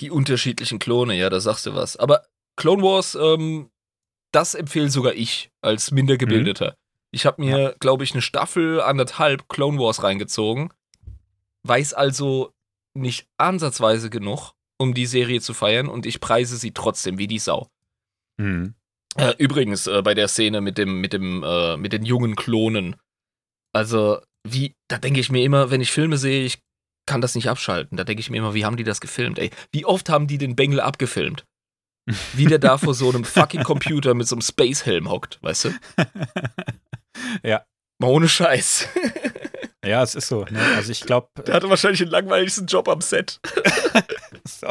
Die 0.00 0.10
unterschiedlichen 0.10 0.78
Klone, 0.78 1.14
ja, 1.14 1.30
da 1.30 1.40
sagst 1.40 1.66
du 1.66 1.74
was. 1.74 1.96
Aber 1.96 2.24
Clone 2.56 2.82
Wars, 2.82 3.14
ähm, 3.14 3.70
das 4.32 4.54
empfehle 4.54 4.90
sogar 4.90 5.14
ich 5.14 5.50
als 5.60 5.90
Mindergebildeter. 5.90 6.70
Mhm. 6.70 6.74
Ich 7.12 7.26
habe 7.26 7.42
mir, 7.42 7.58
ja. 7.58 7.72
glaube 7.80 8.04
ich, 8.04 8.12
eine 8.12 8.22
Staffel 8.22 8.80
anderthalb 8.80 9.48
Clone 9.48 9.78
Wars 9.78 10.02
reingezogen. 10.02 10.72
Weiß 11.66 11.92
also 11.92 12.52
nicht 12.94 13.26
ansatzweise 13.36 14.10
genug, 14.10 14.52
um 14.78 14.94
die 14.94 15.06
Serie 15.06 15.40
zu 15.40 15.54
feiern 15.54 15.88
und 15.88 16.06
ich 16.06 16.20
preise 16.20 16.56
sie 16.56 16.72
trotzdem 16.72 17.18
wie 17.18 17.26
die 17.26 17.38
Sau. 17.38 17.68
Mhm. 18.38 18.74
Äh, 19.16 19.34
übrigens, 19.38 19.86
äh, 19.86 20.02
bei 20.02 20.14
der 20.14 20.28
Szene 20.28 20.60
mit 20.60 20.78
dem, 20.78 21.00
mit 21.00 21.12
dem, 21.12 21.42
äh, 21.42 21.76
mit 21.76 21.92
den 21.92 22.04
jungen 22.04 22.36
Klonen. 22.36 22.96
Also, 23.72 24.20
wie, 24.44 24.74
da 24.88 24.98
denke 24.98 25.20
ich 25.20 25.30
mir 25.30 25.44
immer, 25.44 25.70
wenn 25.70 25.80
ich 25.80 25.90
Filme 25.90 26.16
sehe, 26.16 26.44
ich 26.44 26.62
kann 27.10 27.20
das 27.20 27.34
nicht 27.34 27.48
abschalten. 27.48 27.96
Da 27.96 28.04
denke 28.04 28.20
ich 28.20 28.30
mir 28.30 28.36
immer, 28.36 28.54
wie 28.54 28.64
haben 28.64 28.76
die 28.76 28.84
das 28.84 29.00
gefilmt? 29.00 29.40
Ey, 29.40 29.50
wie 29.72 29.84
oft 29.84 30.08
haben 30.08 30.28
die 30.28 30.38
den 30.38 30.54
Bengel 30.54 30.78
abgefilmt? 30.80 31.44
Wie 32.34 32.46
der 32.46 32.58
da 32.58 32.78
vor 32.78 32.94
so 32.94 33.08
einem 33.08 33.24
fucking 33.24 33.62
Computer 33.62 34.14
mit 34.14 34.26
so 34.26 34.36
einem 34.36 34.42
Space-Helm 34.42 35.10
hockt, 35.10 35.38
weißt 35.42 35.64
du? 35.66 35.70
ja. 37.42 37.62
ohne 38.02 38.28
Scheiß. 38.28 38.88
ja, 39.84 40.02
es 40.02 40.14
ist 40.14 40.28
so. 40.28 40.44
Ne? 40.50 40.60
Also 40.76 40.92
ich 40.92 41.02
glaube. 41.02 41.28
Der 41.46 41.54
hatte 41.54 41.68
wahrscheinlich 41.68 42.00
den 42.00 42.08
langweiligsten 42.08 42.66
Job 42.66 42.88
am 42.88 43.00
Set. 43.00 43.38
so. 44.48 44.68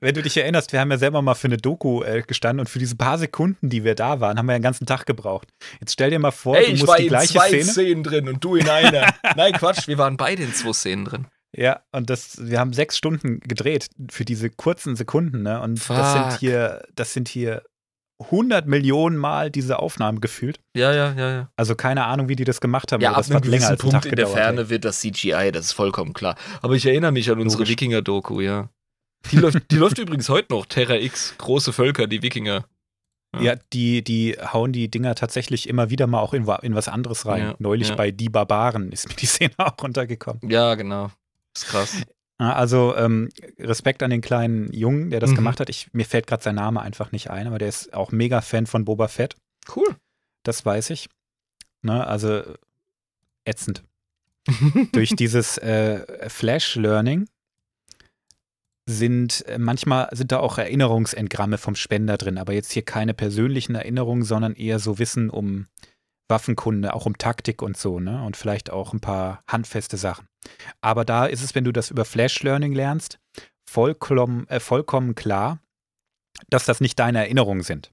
Wenn 0.00 0.14
du 0.14 0.22
dich 0.22 0.36
erinnerst, 0.36 0.72
wir 0.72 0.80
haben 0.80 0.90
ja 0.90 0.98
selber 0.98 1.22
mal 1.22 1.34
für 1.34 1.46
eine 1.46 1.58
Doku 1.58 2.02
äh, 2.02 2.22
gestanden 2.22 2.60
und 2.60 2.68
für 2.68 2.80
diese 2.80 2.96
paar 2.96 3.18
Sekunden, 3.18 3.68
die 3.70 3.84
wir 3.84 3.94
da 3.94 4.20
waren, 4.20 4.36
haben 4.36 4.46
wir 4.46 4.52
ja 4.54 4.58
den 4.58 4.64
ganzen 4.64 4.86
Tag 4.86 5.06
gebraucht. 5.06 5.48
Jetzt 5.80 5.92
stell 5.92 6.10
dir 6.10 6.18
mal 6.18 6.32
vor, 6.32 6.56
Ey, 6.56 6.74
du 6.74 6.86
musst 6.86 6.98
die 6.98 7.06
gleiche 7.08 7.38
Szene. 7.38 7.44
Ich 7.46 7.52
war 7.52 7.58
in 7.60 7.64
zwei 7.64 7.72
Szenen 7.72 8.02
drin 8.02 8.28
und 8.28 8.42
du 8.42 8.56
in 8.56 8.68
einer. 8.68 9.14
Nein, 9.36 9.52
Quatsch, 9.52 9.86
wir 9.86 9.98
waren 9.98 10.16
beide 10.16 10.42
in 10.42 10.52
zwei 10.52 10.72
Szenen 10.72 11.04
drin. 11.04 11.26
Ja, 11.58 11.80
und 11.90 12.08
das, 12.08 12.38
wir 12.40 12.60
haben 12.60 12.72
sechs 12.72 12.96
Stunden 12.96 13.40
gedreht 13.40 13.88
für 14.10 14.24
diese 14.24 14.48
kurzen 14.48 14.94
Sekunden, 14.94 15.42
ne? 15.42 15.60
Und 15.60 15.80
Fuck. 15.80 15.96
das 15.96 16.12
sind 16.12 16.38
hier, 16.38 16.82
das 16.94 17.12
sind 17.12 17.26
hier 17.26 17.64
100 18.20 18.66
Millionen 18.68 19.16
Mal 19.16 19.50
diese 19.50 19.80
Aufnahmen 19.80 20.20
gefühlt. 20.20 20.60
Ja, 20.76 20.92
ja, 20.92 21.12
ja, 21.14 21.30
ja. 21.30 21.50
Also 21.56 21.74
keine 21.74 22.04
Ahnung, 22.04 22.28
wie 22.28 22.36
die 22.36 22.44
das 22.44 22.60
gemacht 22.60 22.92
haben. 22.92 23.00
Ja, 23.00 23.10
ab 23.10 23.16
das 23.16 23.32
einem 23.32 23.42
länger 23.42 23.70
als 23.70 23.80
Punkt 23.80 23.94
Tag 23.94 24.06
in 24.06 24.14
der 24.14 24.28
Ferne 24.28 24.62
ey. 24.62 24.70
wird 24.70 24.84
das 24.84 25.00
CGI, 25.00 25.50
das 25.52 25.66
ist 25.66 25.72
vollkommen 25.72 26.12
klar. 26.12 26.36
Aber 26.62 26.74
ich 26.74 26.86
erinnere 26.86 27.10
mich 27.10 27.28
an 27.28 27.40
unsere 27.40 27.66
Wikinger-Doku, 27.66 28.40
ja. 28.40 28.68
Die 29.32 29.36
läuft, 29.36 29.70
die 29.72 29.76
läuft 29.76 29.98
übrigens 29.98 30.28
heute 30.28 30.54
noch, 30.54 30.64
Terra 30.66 30.94
X, 30.94 31.34
große 31.38 31.72
Völker, 31.72 32.06
die 32.06 32.22
Wikinger. 32.22 32.66
Ja, 33.34 33.42
ja 33.42 33.54
die, 33.72 34.04
die 34.04 34.36
hauen 34.40 34.72
die 34.72 34.88
Dinger 34.88 35.16
tatsächlich 35.16 35.68
immer 35.68 35.90
wieder 35.90 36.06
mal 36.06 36.20
auch 36.20 36.34
in, 36.34 36.46
in 36.62 36.76
was 36.76 36.86
anderes 36.86 37.26
rein. 37.26 37.42
Ja, 37.42 37.54
Neulich 37.58 37.88
ja. 37.88 37.96
bei 37.96 38.12
Die 38.12 38.28
Barbaren 38.28 38.92
ist 38.92 39.08
mir 39.08 39.16
die 39.16 39.26
Szene 39.26 39.54
auch 39.58 39.74
runtergekommen. 39.82 40.48
Ja, 40.48 40.76
genau. 40.76 41.10
Das 41.58 41.62
ist 41.62 41.70
krass. 41.70 42.02
Also 42.38 42.94
ähm, 42.96 43.30
Respekt 43.58 44.02
an 44.04 44.10
den 44.10 44.20
kleinen 44.20 44.72
Jungen, 44.72 45.10
der 45.10 45.18
das 45.18 45.30
mhm. 45.30 45.36
gemacht 45.36 45.58
hat. 45.58 45.68
Ich, 45.70 45.88
mir 45.92 46.04
fällt 46.04 46.28
gerade 46.28 46.42
sein 46.42 46.54
Name 46.54 46.80
einfach 46.80 47.10
nicht 47.10 47.30
ein, 47.30 47.48
aber 47.48 47.58
der 47.58 47.68
ist 47.68 47.92
auch 47.94 48.12
mega 48.12 48.40
Fan 48.42 48.66
von 48.66 48.84
Boba 48.84 49.08
Fett. 49.08 49.34
Cool. 49.74 49.96
Das 50.44 50.64
weiß 50.64 50.90
ich. 50.90 51.08
Ne, 51.82 52.06
also 52.06 52.42
ätzend. 53.44 53.82
Durch 54.92 55.10
dieses 55.10 55.58
äh, 55.58 56.28
Flash-Learning 56.28 57.28
sind 58.86 59.44
äh, 59.46 59.58
manchmal 59.58 60.08
sind 60.12 60.30
da 60.30 60.38
auch 60.38 60.58
Erinnerungsentgramme 60.58 61.58
vom 61.58 61.74
Spender 61.74 62.16
drin, 62.18 62.38
aber 62.38 62.52
jetzt 62.52 62.72
hier 62.72 62.82
keine 62.82 63.14
persönlichen 63.14 63.74
Erinnerungen, 63.74 64.22
sondern 64.22 64.54
eher 64.54 64.78
so 64.78 64.98
Wissen 64.98 65.28
um 65.28 65.66
Waffenkunde, 66.28 66.94
auch 66.94 67.06
um 67.06 67.16
Taktik 67.16 67.62
und 67.62 67.76
so, 67.76 68.00
ne? 68.00 68.22
Und 68.24 68.36
vielleicht 68.36 68.70
auch 68.70 68.92
ein 68.92 69.00
paar 69.00 69.42
handfeste 69.48 69.96
Sachen. 69.96 70.26
Aber 70.80 71.04
da 71.04 71.26
ist 71.26 71.42
es, 71.42 71.54
wenn 71.54 71.64
du 71.64 71.72
das 71.72 71.90
über 71.90 72.04
Flash 72.04 72.42
Learning 72.42 72.72
lernst, 72.72 73.18
vollkommen, 73.68 74.46
äh, 74.48 74.60
vollkommen 74.60 75.14
klar, 75.14 75.60
dass 76.50 76.64
das 76.64 76.80
nicht 76.80 76.98
deine 76.98 77.18
Erinnerungen 77.18 77.62
sind. 77.62 77.90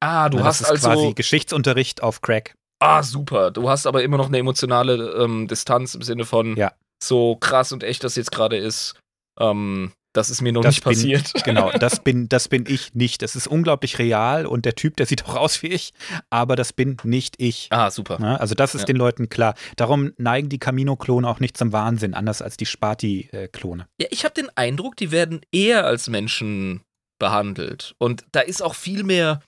Ah, 0.00 0.28
du 0.28 0.38
Na, 0.38 0.44
hast 0.44 0.60
das 0.60 0.70
ist 0.70 0.86
also 0.86 1.00
quasi 1.00 1.14
Geschichtsunterricht 1.14 2.02
auf 2.02 2.22
Crack. 2.22 2.54
Ah, 2.80 3.02
super. 3.02 3.50
Du 3.50 3.68
hast 3.68 3.86
aber 3.86 4.02
immer 4.02 4.16
noch 4.16 4.28
eine 4.28 4.38
emotionale 4.38 5.22
ähm, 5.22 5.46
Distanz 5.46 5.94
im 5.94 6.02
Sinne 6.02 6.24
von 6.24 6.56
ja. 6.56 6.72
so 7.02 7.36
krass 7.36 7.72
und 7.72 7.82
echt 7.82 8.02
das 8.04 8.16
jetzt 8.16 8.32
gerade 8.32 8.56
ist. 8.56 8.98
Ähm, 9.38 9.92
Das 10.12 10.28
ist 10.28 10.42
mir 10.42 10.52
noch 10.52 10.62
das 10.62 10.74
nicht 10.74 10.84
bin, 10.84 10.92
passiert. 10.92 11.32
Genau, 11.44 11.70
das 11.70 12.02
bin, 12.02 12.28
das 12.28 12.48
bin 12.48 12.64
ich 12.66 12.94
nicht. 12.94 13.22
Das 13.22 13.36
ist 13.36 13.46
unglaublich 13.46 13.98
real 13.98 14.44
und 14.44 14.64
der 14.64 14.74
Typ, 14.74 14.96
der 14.96 15.06
sieht 15.06 15.24
auch 15.26 15.36
aus 15.36 15.62
wie 15.62 15.68
ich, 15.68 15.92
aber 16.30 16.56
das 16.56 16.72
bin 16.72 16.96
nicht 17.04 17.36
ich. 17.38 17.68
Ah, 17.70 17.90
super. 17.90 18.18
Ja, 18.20 18.36
also 18.36 18.54
das 18.54 18.74
ist 18.74 18.82
ja. 18.82 18.86
den 18.86 18.96
Leuten 18.96 19.28
klar. 19.28 19.54
Darum 19.76 20.12
neigen 20.16 20.48
die 20.48 20.58
Camino-Klone 20.58 21.28
auch 21.28 21.38
nicht 21.38 21.56
zum 21.56 21.72
Wahnsinn, 21.72 22.14
anders 22.14 22.42
als 22.42 22.56
die 22.56 22.66
Spati-Klone. 22.66 23.86
Ja, 24.00 24.08
ich 24.10 24.24
habe 24.24 24.34
den 24.34 24.50
Eindruck, 24.56 24.96
die 24.96 25.12
werden 25.12 25.40
eher 25.52 25.86
als 25.86 26.08
Menschen 26.08 26.82
behandelt. 27.20 27.94
Und 27.98 28.24
da 28.32 28.40
ist 28.40 28.62
auch 28.62 28.74
viel 28.74 29.04
mehr, 29.04 29.40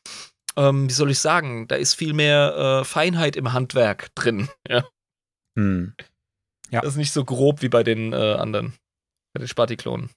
ähm, 0.56 0.88
wie 0.88 0.92
soll 0.92 1.10
ich 1.10 1.18
sagen, 1.18 1.66
da 1.66 1.74
ist 1.74 1.94
viel 1.94 2.12
mehr 2.12 2.82
äh, 2.82 2.84
Feinheit 2.84 3.34
im 3.34 3.52
Handwerk 3.52 4.14
drin. 4.14 4.48
Ja. 4.68 4.84
Hm. 5.58 5.92
ja. 6.70 6.80
Das 6.80 6.92
ist 6.92 6.96
nicht 6.96 7.12
so 7.12 7.26
grob 7.26 7.60
wie 7.60 7.68
bei 7.68 7.82
den 7.82 8.14
äh, 8.14 8.16
anderen, 8.16 8.72
bei 9.34 9.40
den 9.40 9.48
Spati-Klonen. 9.48 10.08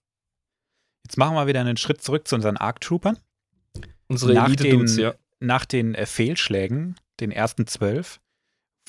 Jetzt 1.05 1.17
machen 1.17 1.35
wir 1.35 1.45
wieder 1.45 1.61
einen 1.61 1.77
Schritt 1.77 2.01
zurück 2.01 2.27
zu 2.27 2.33
unseren 2.33 2.57
Arc-Troopern. 2.57 3.19
Unsere 4.07 4.35
Elite-Dudes, 4.35 4.97
ja. 4.97 5.13
Nach 5.39 5.63
den 5.63 5.93
äh, 5.93 6.07
Fehlschlägen, 6.07 6.95
den 7.19 7.29
ersten 7.29 7.67
zwölf, 7.67 8.19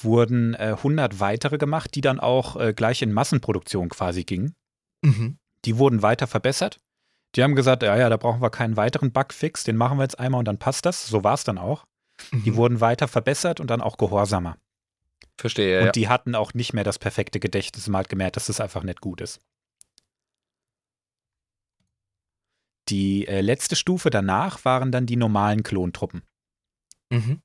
wurden 0.00 0.54
äh, 0.54 0.76
100 0.78 1.20
weitere 1.20 1.58
gemacht, 1.58 1.94
die 1.94 2.00
dann 2.00 2.18
auch 2.18 2.56
äh, 2.56 2.72
gleich 2.72 3.02
in 3.02 3.12
Massenproduktion 3.12 3.90
quasi 3.90 4.24
gingen. 4.24 4.54
Mhm. 5.02 5.36
Die 5.66 5.76
wurden 5.76 6.00
weiter 6.00 6.26
verbessert. 6.26 6.78
Die 7.34 7.42
haben 7.42 7.54
gesagt, 7.54 7.82
ja, 7.82 7.94
ja, 7.98 8.08
da 8.08 8.16
brauchen 8.16 8.40
wir 8.40 8.48
keinen 8.48 8.78
weiteren 8.78 9.12
Bugfix, 9.12 9.64
den 9.64 9.76
machen 9.76 9.98
wir 9.98 10.04
jetzt 10.04 10.18
einmal 10.18 10.38
und 10.38 10.46
dann 10.46 10.58
passt 10.58 10.86
das. 10.86 11.06
So 11.06 11.22
war 11.22 11.34
es 11.34 11.44
dann 11.44 11.58
auch. 11.58 11.84
Mhm. 12.32 12.44
Die 12.44 12.56
wurden 12.56 12.80
weiter 12.80 13.08
verbessert 13.08 13.60
und 13.60 13.68
dann 13.68 13.82
auch 13.82 13.98
gehorsamer. 13.98 14.56
Verstehe, 15.36 15.80
Und 15.80 15.86
ja. 15.86 15.92
die 15.92 16.08
hatten 16.08 16.34
auch 16.34 16.54
nicht 16.54 16.72
mehr 16.72 16.84
das 16.84 16.98
perfekte 16.98 17.40
Gedächtnis. 17.40 17.88
Man 17.88 18.00
hat 18.00 18.08
gemerkt, 18.08 18.36
dass 18.36 18.46
das 18.46 18.60
einfach 18.60 18.84
nicht 18.84 19.02
gut 19.02 19.20
ist. 19.20 19.40
Die 22.88 23.26
äh, 23.26 23.40
letzte 23.40 23.76
Stufe 23.76 24.10
danach 24.10 24.64
waren 24.64 24.92
dann 24.92 25.06
die 25.06 25.16
normalen 25.16 25.62
Klontruppen. 25.62 26.22
Mhm. 27.10 27.40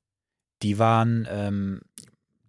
Die 0.62 0.78
waren, 0.78 1.26
ähm, 1.28 1.80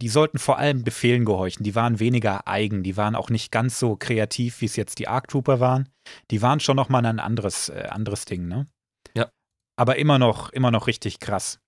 die 0.02 0.10
sollten 0.10 0.38
vor 0.38 0.58
allem 0.58 0.84
Befehlen 0.84 1.26
gehorchen. 1.26 1.64
Die 1.64 1.76
waren 1.76 2.00
weniger 2.00 2.48
eigen. 2.48 2.84
Die 2.84 2.98
waren 2.98 3.16
auch 3.16 3.30
nicht 3.30 3.52
ganz 3.52 3.80
so 3.80 3.96
kreativ, 3.96 4.62
wie 4.62 4.66
es 4.66 4.76
jetzt 4.76 5.00
die 5.00 5.08
Arc 5.08 5.28
Trooper 5.28 5.60
waren. 5.60 5.90
Die 6.30 6.42
waren 6.42 6.60
schon 6.60 6.76
noch 6.76 6.90
mal 6.90 7.06
ein 7.06 7.20
anderes, 7.20 7.70
äh, 7.70 7.88
anderes 7.90 8.26
Ding, 8.26 8.48
ne? 8.48 8.68
Ja. 9.16 9.32
Aber 9.76 9.98
immer 9.98 10.20
noch, 10.20 10.52
immer 10.52 10.70
noch 10.70 10.88
richtig 10.88 11.20
krass. 11.20 11.60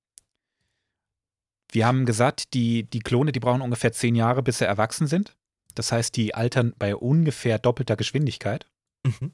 Wir 1.72 1.88
haben 1.88 2.06
gesagt, 2.06 2.54
die, 2.54 2.84
die 2.84 3.00
Klone, 3.00 3.32
die 3.32 3.40
brauchen 3.40 3.62
ungefähr 3.62 3.92
zehn 3.92 4.16
Jahre, 4.16 4.44
bis 4.44 4.60
sie 4.60 4.66
erwachsen 4.66 5.08
sind. 5.08 5.36
Das 5.74 5.92
heißt, 5.92 6.16
die 6.16 6.36
altern 6.36 6.74
bei 6.78 6.96
ungefähr 6.96 7.60
doppelter 7.60 7.96
Geschwindigkeit. 7.96 8.68
Mhm. 9.04 9.34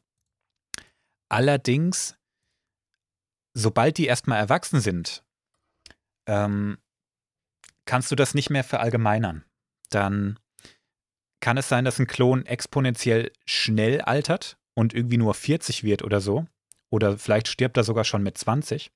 Allerdings, 1.31 2.17
sobald 3.53 3.97
die 3.97 4.05
erstmal 4.05 4.37
erwachsen 4.37 4.81
sind, 4.81 5.23
ähm, 6.27 6.77
kannst 7.85 8.11
du 8.11 8.17
das 8.17 8.33
nicht 8.33 8.49
mehr 8.49 8.65
verallgemeinern. 8.65 9.45
Dann 9.91 10.37
kann 11.39 11.55
es 11.55 11.69
sein, 11.69 11.85
dass 11.85 11.99
ein 11.99 12.07
Klon 12.07 12.45
exponentiell 12.45 13.31
schnell 13.45 14.01
altert 14.01 14.57
und 14.73 14.93
irgendwie 14.93 15.17
nur 15.17 15.33
40 15.33 15.85
wird 15.85 16.03
oder 16.03 16.19
so. 16.19 16.47
Oder 16.89 17.17
vielleicht 17.17 17.47
stirbt 17.47 17.77
er 17.77 17.85
sogar 17.85 18.03
schon 18.03 18.23
mit 18.23 18.37
20. 18.37 18.91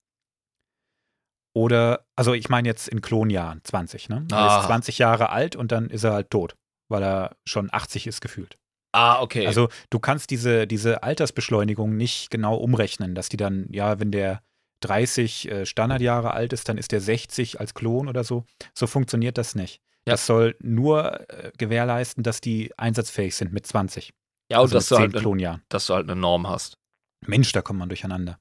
Oder, 1.54 2.06
also 2.18 2.34
ich 2.34 2.50
meine 2.50 2.68
jetzt 2.68 2.90
in 2.90 3.00
Klonjahren 3.00 3.62
20, 3.64 4.10
ne? 4.10 4.28
Er 4.30 4.38
ah. 4.38 4.60
ist 4.60 4.66
20 4.66 4.98
Jahre 4.98 5.30
alt 5.30 5.56
und 5.56 5.72
dann 5.72 5.90
ist 5.90 6.04
er 6.04 6.12
halt 6.12 6.30
tot, 6.32 6.58
weil 6.90 7.02
er 7.02 7.38
schon 7.46 7.70
80 7.72 8.08
ist 8.08 8.20
gefühlt. 8.20 8.58
Ah, 8.96 9.22
okay. 9.22 9.46
Also 9.46 9.68
du 9.90 10.00
kannst 10.00 10.30
diese, 10.30 10.68
diese 10.68 11.04
Altersbeschleunigung 11.04 11.98
nicht 11.98 12.30
genau 12.30 12.56
umrechnen, 12.56 13.14
dass 13.14 13.28
die 13.28 13.36
dann, 13.36 13.68
ja, 13.70 14.00
wenn 14.00 14.10
der 14.10 14.42
30 14.80 15.52
äh, 15.52 15.66
Standardjahre 15.66 16.32
alt 16.32 16.54
ist, 16.54 16.70
dann 16.70 16.78
ist 16.78 16.94
der 16.94 17.02
60 17.02 17.60
als 17.60 17.74
Klon 17.74 18.08
oder 18.08 18.24
so. 18.24 18.46
So 18.74 18.88
funktioniert 18.88 19.38
das 19.38 19.54
nicht. 19.54 19.82
Ja. 20.08 20.14
Das 20.14 20.26
soll 20.26 20.56
nur 20.62 21.30
äh, 21.30 21.52
gewährleisten, 21.58 22.24
dass 22.24 22.40
die 22.40 22.72
einsatzfähig 22.78 23.36
sind 23.36 23.52
mit 23.52 23.68
20. 23.68 24.14
Ja, 24.50 24.60
und 24.60 24.64
also 24.64 24.76
dass, 24.76 24.88
du 24.88 24.98
halt 24.98 25.14
eine, 25.14 25.62
dass 25.68 25.88
du 25.88 25.94
halt 25.94 26.10
eine 26.10 26.20
Norm 26.20 26.48
hast. 26.48 26.78
Mensch, 27.26 27.52
da 27.52 27.62
kommt 27.62 27.80
man 27.80 27.90
durcheinander. 27.90 28.40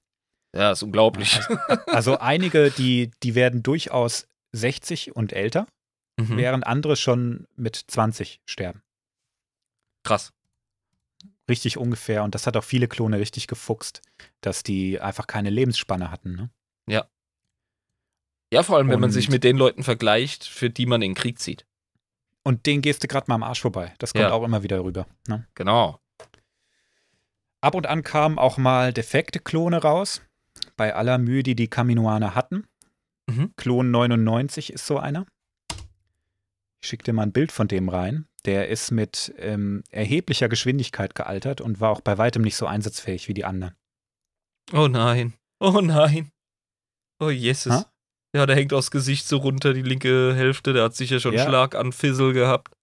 Ja, 0.55 0.71
ist 0.71 0.85
unglaublich. 0.85 1.41
Also, 1.67 1.87
also 1.87 2.19
einige, 2.19 2.71
die, 2.71 3.11
die 3.25 3.35
werden 3.35 3.65
durchaus 3.65 4.29
60 4.53 5.17
und 5.17 5.33
älter, 5.33 5.67
mhm. 6.17 6.37
während 6.37 6.65
andere 6.65 6.95
schon 6.95 7.49
mit 7.57 7.75
20 7.75 8.41
sterben. 8.47 8.83
Krass 10.05 10.33
richtig 11.49 11.79
ungefähr. 11.79 12.23
Und 12.25 12.35
das 12.35 12.47
hat 12.47 12.57
auch 12.57 12.65
viele 12.65 12.89
Klone 12.89 13.19
richtig 13.19 13.47
gefuchst, 13.47 14.03
dass 14.41 14.63
die 14.63 15.01
einfach 15.01 15.27
keine 15.27 15.51
Lebensspanne 15.51 16.11
hatten. 16.11 16.35
Ne? 16.35 16.51
Ja. 16.87 17.09
Ja, 18.53 18.63
vor 18.63 18.77
allem, 18.77 18.89
wenn 18.89 18.97
und 18.97 19.01
man 19.03 19.11
sich 19.11 19.29
mit 19.29 19.45
den 19.45 19.57
Leuten 19.57 19.83
vergleicht, 19.83 20.45
für 20.45 20.71
die 20.71 20.87
man 20.87 21.03
in 21.03 21.11
den 21.11 21.15
Krieg 21.17 21.39
zieht. 21.39 21.67
Und 22.45 22.67
den 22.67 22.83
gehst 22.83 23.03
du 23.03 23.09
gerade 23.09 23.27
mal 23.29 23.37
am 23.37 23.43
Arsch 23.43 23.63
vorbei. 23.63 23.95
Das 23.99 24.13
kommt 24.13 24.25
ja. 24.25 24.33
auch 24.33 24.45
immer 24.45 24.63
wieder 24.63 24.85
rüber. 24.85 25.07
Ne? 25.27 25.47
Genau. 25.55 25.99
Ab 27.61 27.75
und 27.75 27.87
an 27.87 28.03
kamen 28.03 28.39
auch 28.39 28.59
mal 28.59 28.93
defekte 28.93 29.41
Klone 29.41 29.83
raus. 29.83 30.21
Bei 30.77 30.95
aller 30.95 31.19
Mühe, 31.19 31.43
die 31.43 31.57
die 31.57 31.69
Kaminoaner 31.69 32.35
hatten. 32.35 32.67
Mhm. 33.27 33.55
Klon 33.57 33.91
99 33.91 34.73
ist 34.73 34.87
so 34.87 34.99
einer. 34.99 35.27
Ich 36.83 36.89
schicke 36.89 37.05
dir 37.05 37.15
mal 37.15 37.23
ein 37.23 37.33
Bild 37.33 37.51
von 37.51 37.67
dem 37.67 37.89
rein. 37.89 38.27
Der 38.47 38.69
ist 38.69 38.91
mit 38.91 39.35
ähm, 39.39 39.83
erheblicher 39.91 40.49
Geschwindigkeit 40.49 41.15
gealtert 41.15 41.61
und 41.61 41.81
war 41.81 41.91
auch 41.91 42.01
bei 42.01 42.19
weitem 42.19 42.43
nicht 42.43 42.57
so 42.57 42.67
einsatzfähig 42.67 43.29
wie 43.29 43.35
die 43.35 43.45
anderen. 43.45 43.75
Oh 44.73 44.89
nein. 44.89 45.35
Oh 45.61 45.81
nein. 45.81 46.31
Oh 47.21 47.31
Jesus. 47.31 47.73
Ha? 47.73 47.87
Ja, 48.35 48.47
der 48.47 48.57
hängt 48.57 48.73
aus 48.73 48.91
Gesicht 48.91 49.27
so 49.27 49.39
runter, 49.39 49.73
die 49.73 49.83
linke 49.83 50.35
Hälfte. 50.35 50.73
Der 50.73 50.85
hat 50.85 50.95
sicher 50.97 51.21
schon 51.21 51.35
ja. 51.35 51.45
Schlag 51.45 51.75
an 51.75 51.93
Fizzle 51.93 52.33
gehabt. 52.33 52.75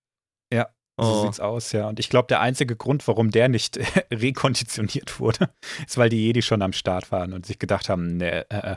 Ja, 0.51 0.69
so 0.97 1.07
oh. 1.07 1.21
sieht's 1.23 1.39
aus, 1.39 1.71
ja. 1.73 1.87
Und 1.87 1.99
ich 1.99 2.09
glaube, 2.09 2.27
der 2.27 2.39
einzige 2.39 2.75
Grund, 2.75 3.07
warum 3.07 3.31
der 3.31 3.49
nicht 3.49 3.79
rekonditioniert 4.11 5.19
wurde, 5.19 5.49
ist, 5.85 5.97
weil 5.97 6.09
die 6.09 6.25
Jedi 6.25 6.41
schon 6.41 6.61
am 6.61 6.73
Start 6.73 7.11
waren 7.11 7.33
und 7.33 7.45
sich 7.45 7.59
gedacht 7.59 7.89
haben, 7.89 8.17
ne, 8.17 8.49
äh, 8.49 8.73
äh. 8.73 8.75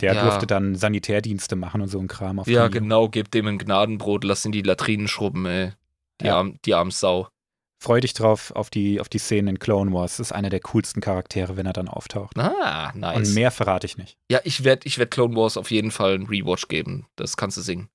Der 0.00 0.14
ja. 0.14 0.22
durfte 0.22 0.46
dann 0.46 0.76
Sanitärdienste 0.76 1.54
machen 1.54 1.82
und 1.82 1.88
so 1.88 1.98
ein 1.98 2.08
Kram 2.08 2.38
auf 2.38 2.46
Ja, 2.46 2.68
genau, 2.68 3.08
gebt 3.08 3.34
dem 3.34 3.46
ein 3.46 3.58
Gnadenbrot, 3.58 4.24
lass 4.24 4.46
ihn 4.46 4.52
die 4.52 4.62
Latrinen 4.62 5.08
schrubben, 5.08 5.44
ey. 5.44 5.72
Die, 6.20 6.26
ja. 6.26 6.36
arm, 6.36 6.58
die 6.64 6.74
arme 6.74 6.90
Sau. 6.90 7.28
Freu 7.80 8.00
dich 8.00 8.12
drauf 8.12 8.50
auf 8.52 8.70
die, 8.70 9.00
auf 9.00 9.08
die 9.08 9.18
Szenen 9.18 9.48
in 9.48 9.58
Clone 9.60 9.92
Wars. 9.92 10.16
Das 10.16 10.28
ist 10.28 10.32
einer 10.32 10.50
der 10.50 10.60
coolsten 10.60 11.00
Charaktere, 11.00 11.56
wenn 11.56 11.66
er 11.66 11.72
dann 11.72 11.86
auftaucht. 11.86 12.36
Ah, 12.36 12.92
nice. 12.94 13.16
Und 13.16 13.34
mehr 13.34 13.52
verrate 13.52 13.86
ich 13.86 13.96
nicht. 13.96 14.16
Ja, 14.30 14.40
ich 14.42 14.64
werde 14.64 14.86
ich 14.86 14.98
werd 14.98 15.12
Clone 15.12 15.36
Wars 15.36 15.56
auf 15.56 15.70
jeden 15.70 15.92
Fall 15.92 16.14
einen 16.14 16.26
Rewatch 16.26 16.66
geben. 16.66 17.06
Das 17.14 17.36
kannst 17.36 17.56
du 17.56 17.60
singen. 17.60 17.88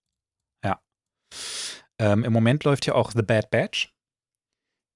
Ja. 0.64 0.80
Ähm, 2.00 2.24
Im 2.24 2.32
Moment 2.32 2.64
läuft 2.64 2.86
ja 2.86 2.96
auch 2.96 3.12
The 3.12 3.24
Bad 3.24 3.52
Batch. 3.52 3.94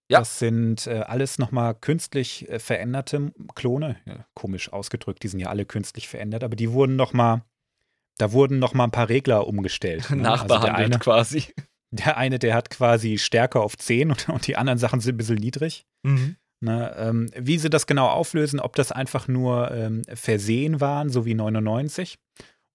Ja. 0.10 0.20
Das 0.20 0.40
sind 0.40 0.88
äh, 0.88 1.00
alles 1.00 1.38
nochmal 1.38 1.76
künstlich 1.76 2.50
äh, 2.50 2.60
veränderte 2.60 3.34
Klone. 3.56 3.98
Ja, 4.06 4.26
komisch 4.36 4.72
ausgedrückt, 4.72 5.22
die 5.24 5.28
sind 5.28 5.42
ja 5.42 5.50
alle 5.50 5.66
künstlich 5.66 6.08
verändert, 6.08 6.46
aber 6.46 6.56
die 6.56 6.72
wurden 6.72 6.96
nochmal, 6.96 7.44
da 8.18 8.32
wurden 8.32 8.60
nochmal 8.60 8.88
ein 8.88 8.92
paar 8.92 9.10
Regler 9.10 9.48
umgestellt. 9.48 10.10
Ne? 10.10 10.16
Nachbehandelt 10.22 10.76
also 10.76 10.84
eine, 10.84 11.00
quasi. 11.00 11.54
Der 11.92 12.18
eine, 12.18 12.38
der 12.38 12.54
hat 12.54 12.70
quasi 12.70 13.18
Stärke 13.18 13.62
auf 13.62 13.78
10 13.78 14.12
und, 14.12 14.30
und 14.30 14.46
die 14.48 14.58
anderen 14.58 14.78
Sachen 14.78 15.00
sind 15.00 15.16
ein 15.16 15.18
bisschen 15.18 15.38
niedrig. 15.38 15.86
Mhm. 16.04 16.36
Ne, 16.60 16.94
ähm, 16.98 17.30
wie 17.38 17.60
sie 17.60 17.70
das 17.70 17.86
genau 17.86 18.08
auflösen, 18.08 18.60
ob 18.60 18.76
das 18.76 18.92
einfach 18.92 19.28
nur 19.28 19.70
ähm, 19.72 20.02
Versehen 20.12 20.82
waren, 20.82 21.10
so 21.10 21.24
wie 21.24 21.36
99, 21.36 22.18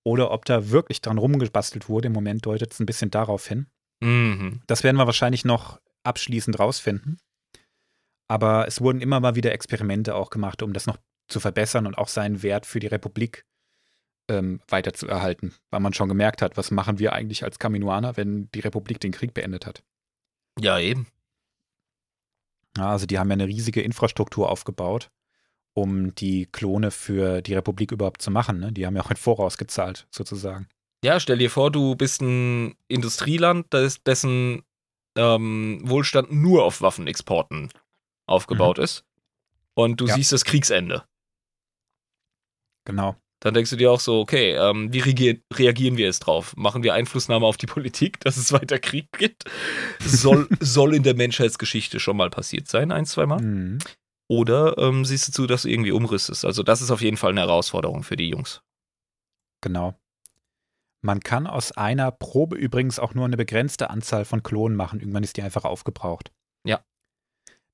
oder 0.05 0.30
ob 0.30 0.44
da 0.44 0.70
wirklich 0.70 1.01
dran 1.01 1.18
rumgebastelt 1.18 1.89
wurde, 1.89 2.06
im 2.06 2.12
Moment 2.12 2.47
deutet 2.47 2.72
es 2.72 2.80
ein 2.80 2.86
bisschen 2.86 3.10
darauf 3.10 3.47
hin. 3.47 3.66
Mhm. 4.01 4.60
Das 4.68 4.84
werden 4.84 4.97
wir 4.97 5.06
wahrscheinlich 5.06 5.44
noch 5.44 5.80
abschließend 6.05 6.59
rausfinden. 6.60 7.18
Aber 8.28 8.68
es 8.68 8.80
wurden 8.80 9.01
immer 9.01 9.18
mal 9.18 9.34
wieder 9.34 9.52
Experimente 9.52 10.14
auch 10.14 10.30
gemacht, 10.30 10.62
um 10.62 10.72
das 10.72 10.86
noch 10.86 10.98
zu 11.28 11.40
verbessern 11.40 11.86
und 11.86 11.98
auch 11.98 12.09
seinen 12.09 12.43
Wert 12.43 12.66
für 12.66 12.78
die 12.78 12.86
Republik 12.86 13.44
ähm, 14.28 14.61
weiterzuerhalten, 14.69 15.55
weil 15.70 15.81
man 15.81 15.94
schon 15.94 16.09
gemerkt 16.09 16.43
hat, 16.43 16.57
was 16.57 16.70
machen 16.70 16.99
wir 16.99 17.12
eigentlich 17.12 17.44
als 17.44 17.59
Kaminoaner, 17.59 18.16
wenn 18.16 18.51
die 18.53 18.61
Republik 18.61 19.01
den 19.01 19.12
Krieg 19.12 19.35
beendet 19.35 19.66
hat. 19.66 19.82
Ja, 20.59 20.78
eben. 20.78 21.07
Ja, 22.77 22.90
also 22.90 23.07
die 23.07 23.19
haben 23.19 23.28
ja 23.28 23.35
eine 23.35 23.49
riesige 23.49 23.82
Infrastruktur 23.82 24.51
aufgebaut, 24.51 25.11
um 25.74 26.15
die 26.15 26.47
Klone 26.47 26.90
für 26.90 27.43
die 27.43 27.55
Republik 27.55 27.93
überhaupt 27.93 28.23
zu 28.23 28.31
machen. 28.31 28.61
Ne? 28.61 28.73
Die 28.73 28.86
haben 28.86 28.97
ja 28.97 29.03
auch 29.03 29.11
in 29.11 29.16
Voraus 29.16 29.59
gezahlt, 29.59 30.07
sozusagen. 30.11 30.69
Ja, 31.05 31.19
stell 31.19 31.39
dir 31.39 31.51
vor, 31.51 31.70
du 31.70 31.97
bist 31.97 32.23
ein 32.23 32.77
Industrieland, 32.89 33.66
dessen 34.07 34.62
ähm, 35.16 35.81
Wohlstand 35.85 36.32
nur 36.32 36.65
auf 36.65 36.81
Waffenexporten 36.81 37.70
aufgebaut 38.27 38.78
mhm. 38.78 38.85
ist. 38.85 39.05
Und 39.74 40.01
du 40.01 40.07
ja. 40.07 40.15
siehst 40.15 40.32
das 40.32 40.44
Kriegsende. 40.44 41.05
Genau 42.85 43.16
dann 43.43 43.55
denkst 43.55 43.70
du 43.70 43.77
dir 43.77 43.90
auch 43.90 43.98
so, 43.98 44.20
okay, 44.20 44.52
ähm, 44.52 44.93
wie 44.93 45.01
reagieren 45.52 45.97
wir 45.97 46.06
jetzt 46.06 46.20
drauf? 46.20 46.55
Machen 46.56 46.85
wir 46.85 46.94
Einflussnahme 46.94 47.44
auf 47.44 47.56
die 47.56 47.66
Politik, 47.66 48.20
dass 48.20 48.36
es 48.36 48.52
weiter 48.52 48.78
Krieg 48.78 49.10
gibt? 49.19 49.44
Soll, 49.98 50.48
soll 50.60 50.94
in 50.94 51.02
der 51.02 51.14
Menschheitsgeschichte 51.14 51.98
schon 51.98 52.16
mal 52.16 52.31
passiert 52.31 52.69
sein, 52.69 52.93
ein, 52.93 53.05
zwei 53.05 53.27
Mal. 53.27 53.43
Mhm. 53.43 53.78
Oder 54.28 54.78
ähm, 54.78 55.05
siehst 55.05 55.27
du 55.28 55.32
zu, 55.32 55.47
dass 55.48 55.62
du 55.62 55.69
irgendwie 55.69 55.90
umrüstest? 55.90 56.44
Also, 56.44 56.62
das 56.62 56.82
ist 56.82 56.93
auf 56.93 57.01
jeden 57.01 57.16
Fall 57.16 57.31
eine 57.31 57.40
Herausforderung 57.40 58.05
für 58.05 58.16
die 58.16 58.28
Jungs. 58.28 58.62
Genau. 59.60 59.98
Man 61.05 61.19
kann 61.19 61.48
aus 61.48 61.73
einer 61.73 62.12
Probe 62.12 62.56
übrigens 62.56 63.01
auch 63.01 63.12
nur 63.12 63.24
eine 63.24 63.36
begrenzte 63.36 63.90
Anzahl 63.90 64.24
von 64.24 64.44
Klonen 64.44 64.77
machen. 64.77 65.01
Irgendwann 65.01 65.24
ist 65.24 65.36
die 65.36 65.43
einfach 65.43 65.64
aufgebraucht. 65.64 66.31
Ja. 66.64 66.85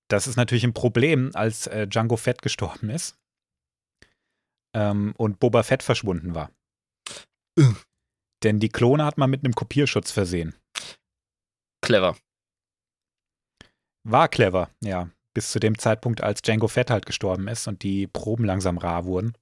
Das 0.08 0.26
ist 0.26 0.36
natürlich 0.36 0.64
ein 0.64 0.72
Problem, 0.72 1.30
als 1.34 1.66
äh, 1.66 1.86
Django 1.86 2.16
Fett 2.16 2.40
gestorben 2.40 2.88
ist 2.88 3.18
ähm, 4.74 5.14
und 5.16 5.40
Boba 5.40 5.62
Fett 5.62 5.82
verschwunden 5.82 6.34
war. 6.34 6.50
Uh. 7.58 7.74
Denn 8.42 8.60
die 8.60 8.68
Klone 8.68 9.04
hat 9.04 9.18
man 9.18 9.30
mit 9.30 9.44
einem 9.44 9.54
Kopierschutz 9.54 10.10
versehen. 10.12 10.54
Clever. 11.82 12.16
War 14.04 14.28
clever, 14.28 14.70
ja. 14.80 15.10
Bis 15.34 15.50
zu 15.50 15.60
dem 15.60 15.78
Zeitpunkt, 15.78 16.22
als 16.22 16.42
Django 16.42 16.68
Fett 16.68 16.90
halt 16.90 17.06
gestorben 17.06 17.48
ist 17.48 17.68
und 17.68 17.82
die 17.82 18.06
Proben 18.06 18.44
langsam 18.44 18.78
rar 18.78 19.04
wurden. 19.04 19.34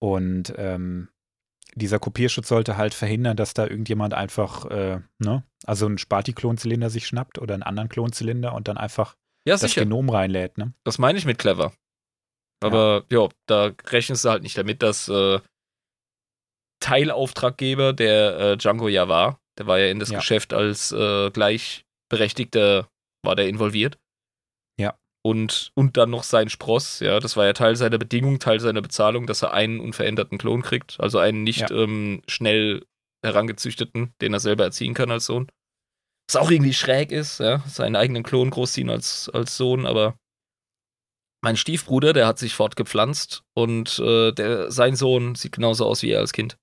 Und 0.00 0.52
ähm, 0.56 1.08
dieser 1.74 1.98
Kopierschutz 1.98 2.48
sollte 2.48 2.76
halt 2.76 2.94
verhindern, 2.94 3.36
dass 3.36 3.54
da 3.54 3.66
irgendjemand 3.66 4.14
einfach, 4.14 4.66
äh, 4.66 5.00
ne, 5.18 5.44
also 5.64 5.86
einen 5.86 5.98
Sparti-Klonzylinder 5.98 6.90
sich 6.90 7.06
schnappt 7.06 7.38
oder 7.38 7.54
einen 7.54 7.62
anderen 7.62 7.88
Klonzylinder 7.88 8.54
und 8.54 8.68
dann 8.68 8.76
einfach 8.76 9.16
ja, 9.44 9.54
das 9.54 9.62
sicher. 9.62 9.82
Genom 9.82 10.10
reinlädt, 10.10 10.58
ne? 10.58 10.74
Das 10.84 10.98
meine 10.98 11.18
ich 11.18 11.24
mit 11.24 11.38
clever. 11.38 11.72
Aber 12.62 13.04
ja, 13.10 13.28
da 13.46 13.72
rechnest 13.86 14.24
du 14.24 14.30
halt 14.30 14.42
nicht 14.42 14.56
damit, 14.58 14.82
dass 14.82 15.08
äh, 15.08 15.40
Teilauftraggeber, 16.80 17.92
der 17.92 18.38
äh, 18.38 18.56
Django 18.56 18.88
ja 18.88 19.08
war, 19.08 19.40
der 19.58 19.66
war 19.66 19.78
ja 19.78 19.86
in 19.90 19.98
das 19.98 20.10
Ja. 20.10 20.18
Geschäft 20.18 20.52
als 20.52 20.90
äh, 20.92 21.30
gleichberechtigter, 21.30 22.88
war 23.24 23.36
der 23.36 23.48
involviert. 23.48 23.98
Ja. 24.80 24.98
Und, 25.24 25.70
und 25.74 25.96
dann 25.96 26.10
noch 26.10 26.24
sein 26.24 26.48
Spross, 26.48 26.98
ja, 27.00 27.20
das 27.20 27.36
war 27.36 27.44
ja 27.46 27.52
Teil 27.52 27.76
seiner 27.76 27.98
Bedingung, 27.98 28.40
Teil 28.40 28.58
seiner 28.58 28.82
Bezahlung, 28.82 29.26
dass 29.26 29.42
er 29.42 29.52
einen 29.52 29.78
unveränderten 29.78 30.38
Klon 30.38 30.62
kriegt, 30.62 30.98
also 30.98 31.18
einen 31.18 31.44
nicht 31.44 31.70
Ja. 31.70 31.76
ähm, 31.76 32.22
schnell 32.26 32.84
herangezüchteten, 33.24 34.12
den 34.20 34.32
er 34.32 34.40
selber 34.40 34.64
erziehen 34.64 34.94
kann 34.94 35.12
als 35.12 35.26
Sohn. 35.26 35.46
Was 36.28 36.36
auch 36.36 36.50
irgendwie 36.50 36.74
schräg 36.74 37.12
ist, 37.12 37.38
ja, 37.38 37.60
seinen 37.68 37.94
eigenen 37.94 38.24
Klon 38.24 38.50
großziehen 38.50 38.90
als, 38.90 39.28
als 39.32 39.56
Sohn, 39.56 39.86
aber 39.86 40.16
mein 41.42 41.56
Stiefbruder, 41.56 42.12
der 42.12 42.26
hat 42.26 42.38
sich 42.38 42.54
fortgepflanzt 42.54 43.42
und 43.54 43.98
äh, 43.98 44.32
der, 44.32 44.70
sein 44.70 44.96
Sohn 44.96 45.34
sieht 45.34 45.52
genauso 45.52 45.86
aus 45.86 46.02
wie 46.02 46.10
er 46.10 46.20
als 46.20 46.32
Kind. 46.32 46.56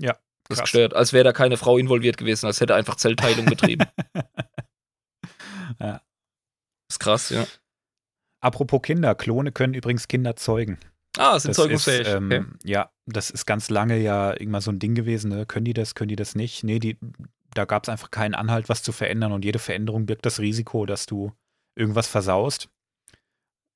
Ja, 0.00 0.12
Das 0.12 0.18
ist 0.18 0.48
krass. 0.58 0.60
gestört. 0.62 0.94
Als 0.94 1.12
wäre 1.12 1.24
da 1.24 1.32
keine 1.32 1.56
Frau 1.56 1.78
involviert 1.78 2.16
gewesen, 2.18 2.46
als 2.46 2.60
hätte 2.60 2.74
er 2.74 2.76
einfach 2.76 2.96
Zellteilung 2.96 3.46
betrieben. 3.46 3.86
Ja. 5.80 6.00
ist 6.90 7.00
krass, 7.00 7.30
ja. 7.30 7.46
Apropos 8.40 8.82
Kinder, 8.82 9.14
Klone 9.14 9.50
können 9.50 9.74
übrigens 9.74 10.06
Kinder 10.06 10.36
zeugen. 10.36 10.78
Ah, 11.16 11.38
sind 11.38 11.50
Das 11.50 11.56
zeugungsfähig. 11.56 12.06
Ist, 12.06 12.14
ähm, 12.14 12.26
okay. 12.26 12.44
Ja, 12.64 12.90
das 13.06 13.30
ist 13.30 13.46
ganz 13.46 13.70
lange 13.70 13.98
ja 13.98 14.32
irgendwann 14.32 14.60
so 14.60 14.70
ein 14.70 14.78
Ding 14.78 14.94
gewesen. 14.94 15.30
Ne? 15.30 15.46
Können 15.46 15.64
die 15.64 15.72
das, 15.72 15.94
können 15.94 16.08
die 16.10 16.16
das 16.16 16.34
nicht? 16.34 16.62
Nee, 16.64 16.78
die, 16.78 16.98
da 17.54 17.64
gab 17.64 17.84
es 17.84 17.88
einfach 17.88 18.10
keinen 18.10 18.34
Anhalt, 18.34 18.68
was 18.68 18.82
zu 18.82 18.92
verändern 18.92 19.32
und 19.32 19.44
jede 19.44 19.58
Veränderung 19.58 20.06
birgt 20.06 20.26
das 20.26 20.38
Risiko, 20.38 20.86
dass 20.86 21.06
du 21.06 21.32
irgendwas 21.76 22.06
versaust. 22.06 22.68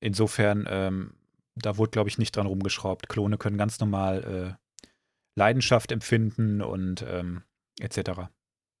Insofern, 0.01 0.65
ähm, 0.69 1.13
da 1.55 1.77
wurde, 1.77 1.91
glaube 1.91 2.09
ich, 2.09 2.17
nicht 2.17 2.35
dran 2.35 2.45
rumgeschraubt. 2.47 3.09
Klone 3.09 3.37
können 3.37 3.57
ganz 3.57 3.79
normal 3.79 4.57
äh, 4.57 4.89
Leidenschaft 5.35 5.91
empfinden 5.91 6.61
und 6.61 7.01
ähm, 7.07 7.43
etc. 7.79 8.29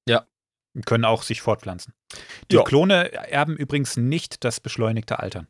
Ja. 0.07 0.25
Können 0.85 1.05
auch 1.05 1.23
sich 1.23 1.41
fortpflanzen. 1.41 1.93
Die 2.51 2.55
Ja. 2.55 2.63
Klone 2.63 3.11
erben 3.11 3.57
übrigens 3.57 3.97
nicht 3.97 4.43
das 4.43 4.59
beschleunigte 4.59 5.19
Altern. 5.19 5.47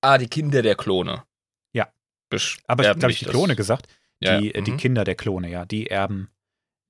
Ah, 0.00 0.16
die 0.18 0.28
Kinder 0.28 0.62
der 0.62 0.76
Klone. 0.76 1.24
Ja. 1.72 1.92
Besch 2.30 2.58
Aber 2.66 2.84
ich 2.88 2.96
glaube, 2.98 3.12
ich 3.12 3.18
die 3.18 3.24
Klone 3.26 3.56
gesagt. 3.56 3.88
Die, 4.22 4.26
ja. 4.26 4.38
äh, 4.40 4.62
die 4.62 4.72
Mhm. 4.72 4.76
Kinder 4.76 5.04
der 5.04 5.16
Klone, 5.16 5.50
ja, 5.50 5.64
die 5.64 5.88
erben 5.88 6.30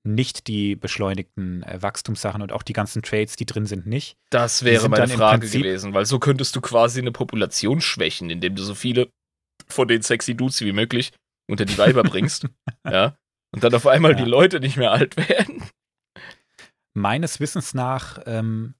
nicht 0.03 0.47
die 0.47 0.75
beschleunigten 0.75 1.63
äh, 1.63 1.81
Wachstumssachen 1.81 2.41
und 2.41 2.51
auch 2.51 2.63
die 2.63 2.73
ganzen 2.73 3.01
Trades, 3.01 3.35
die 3.35 3.45
drin 3.45 3.65
sind, 3.65 3.85
nicht. 3.85 4.15
Das 4.29 4.63
wäre 4.63 4.87
meine 4.89 5.07
Frage 5.09 5.39
Prinzip- 5.41 5.61
gewesen, 5.63 5.93
weil 5.93 6.05
so 6.05 6.19
könntest 6.19 6.55
du 6.55 6.61
quasi 6.61 6.99
eine 6.99 7.11
Population 7.11 7.81
schwächen, 7.81 8.29
indem 8.29 8.55
du 8.55 8.63
so 8.63 8.75
viele 8.75 9.09
von 9.67 9.87
den 9.87 10.01
sexy 10.01 10.35
Dudes 10.35 10.61
wie 10.61 10.71
möglich 10.71 11.11
unter 11.49 11.65
die 11.65 11.77
Weiber 11.77 12.03
bringst. 12.03 12.47
ja. 12.85 13.15
Und 13.51 13.63
dann 13.63 13.73
auf 13.73 13.87
einmal 13.87 14.11
Ja. 14.11 14.17
die 14.23 14.29
Leute 14.29 14.59
nicht 14.59 14.77
mehr 14.77 14.91
alt 14.91 15.17
werden. 15.17 15.63
Meines 16.93 17.39
Wissens 17.39 17.73
nach 17.73 18.19
ähm, 18.25 18.75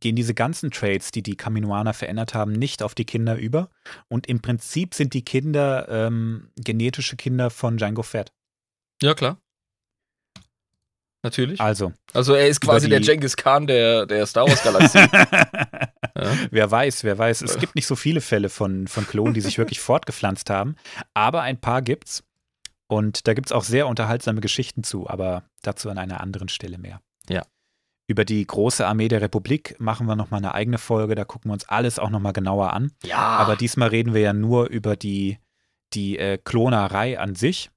gehen 0.00 0.16
diese 0.16 0.34
ganzen 0.34 0.70
Trades, 0.70 1.10
die 1.10 1.22
die 1.22 1.36
Kaminoaner 1.36 1.94
verändert 1.94 2.34
haben, 2.34 2.52
nicht 2.52 2.82
auf 2.82 2.94
die 2.94 3.04
Kinder 3.04 3.36
über. 3.36 3.70
Und 4.08 4.26
im 4.26 4.40
Prinzip 4.40 4.94
sind 4.94 5.14
die 5.14 5.24
Kinder 5.24 5.88
ähm, 5.88 6.50
genetische 6.56 7.16
Kinder 7.16 7.50
von 7.50 7.78
Django 7.78 8.02
Fett. 8.02 8.32
Ja, 9.02 9.14
klar. 9.14 9.38
Natürlich. 11.26 11.60
Also, 11.60 11.92
Also 12.12 12.34
er 12.34 12.46
ist 12.46 12.60
quasi 12.60 12.88
der 12.88 13.00
Genghis 13.00 13.36
Khan 13.36 13.66
der, 13.66 14.06
der 14.06 14.26
Star 14.26 14.46
Wars 14.46 14.62
Galaxie. 14.62 14.98
ja. 16.14 16.36
wer 16.52 16.70
weiß, 16.70 17.02
wer 17.02 17.18
weiß. 17.18 17.42
Es 17.42 17.58
gibt 17.58 17.74
nicht 17.74 17.88
so 17.88 17.96
viele 17.96 18.20
Fälle 18.20 18.48
von, 18.48 18.86
von 18.86 19.04
Klonen, 19.08 19.34
die 19.34 19.40
sich 19.40 19.58
wirklich 19.58 19.80
fortgepflanzt 19.90 20.50
haben, 20.50 20.76
aber 21.14 21.42
ein 21.42 21.60
paar 21.60 21.82
gibt's. 21.82 22.22
Und 22.86 23.26
da 23.26 23.34
gibt's 23.34 23.50
auch 23.50 23.64
sehr 23.64 23.88
unterhaltsame 23.88 24.40
Geschichten 24.40 24.84
zu, 24.84 25.10
aber 25.10 25.42
dazu 25.62 25.90
an 25.90 25.98
einer 25.98 26.20
anderen 26.20 26.48
Stelle 26.48 26.78
mehr. 26.78 27.00
Ja. 27.28 27.42
Über 28.06 28.24
die 28.24 28.46
große 28.46 28.86
Armee 28.86 29.08
der 29.08 29.20
Republik 29.20 29.74
machen 29.80 30.06
wir 30.06 30.14
nochmal 30.14 30.38
eine 30.38 30.54
eigene 30.54 30.78
Folge, 30.78 31.16
da 31.16 31.24
gucken 31.24 31.48
wir 31.50 31.54
uns 31.54 31.68
alles 31.68 31.98
auch 31.98 32.10
nochmal 32.10 32.34
genauer 32.34 32.72
an. 32.72 32.92
ja. 33.02 33.18
Aber 33.18 33.56
diesmal 33.56 33.88
reden 33.88 34.14
wir 34.14 34.20
ja 34.20 34.32
nur 34.32 34.68
über 34.68 34.94
die, 34.94 35.38
die 35.92 36.18
äh, 36.18 36.38
Klonerei 36.38 37.18
an 37.18 37.34
sich. 37.34 37.70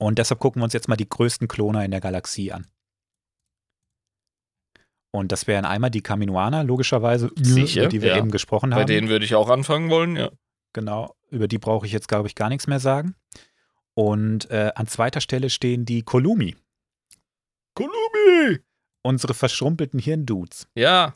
Und 0.00 0.18
deshalb 0.18 0.40
gucken 0.40 0.60
wir 0.60 0.64
uns 0.64 0.72
jetzt 0.72 0.88
mal 0.88 0.96
die 0.96 1.08
größten 1.08 1.46
Kloner 1.46 1.84
in 1.84 1.90
der 1.90 2.00
Galaxie 2.00 2.52
an. 2.52 2.66
Und 5.12 5.30
das 5.30 5.46
wären 5.46 5.64
einmal 5.64 5.90
die 5.90 6.02
Kaminoaner, 6.02 6.64
logischerweise, 6.64 7.30
Sicher, 7.36 7.82
über 7.82 7.88
die 7.90 8.00
wir 8.00 8.10
ja. 8.10 8.16
eben 8.16 8.30
gesprochen 8.30 8.70
Bei 8.70 8.76
haben. 8.76 8.86
denen 8.86 9.08
würde 9.08 9.24
ich 9.24 9.34
auch 9.34 9.50
anfangen 9.50 9.90
wollen, 9.90 10.16
ja. 10.16 10.30
Genau, 10.72 11.16
über 11.30 11.48
die 11.48 11.58
brauche 11.58 11.84
ich 11.84 11.92
jetzt, 11.92 12.08
glaube 12.08 12.28
ich, 12.28 12.34
gar 12.34 12.48
nichts 12.48 12.66
mehr 12.66 12.78
sagen. 12.78 13.14
Und 13.94 14.48
äh, 14.50 14.70
an 14.74 14.86
zweiter 14.86 15.20
Stelle 15.20 15.50
stehen 15.50 15.84
die 15.84 16.02
Kolumi, 16.02 16.56
Kolumi! 17.74 18.60
unsere 19.02 19.34
verschrumpelten 19.34 19.98
Hirndudes. 19.98 20.68
Ja, 20.74 21.12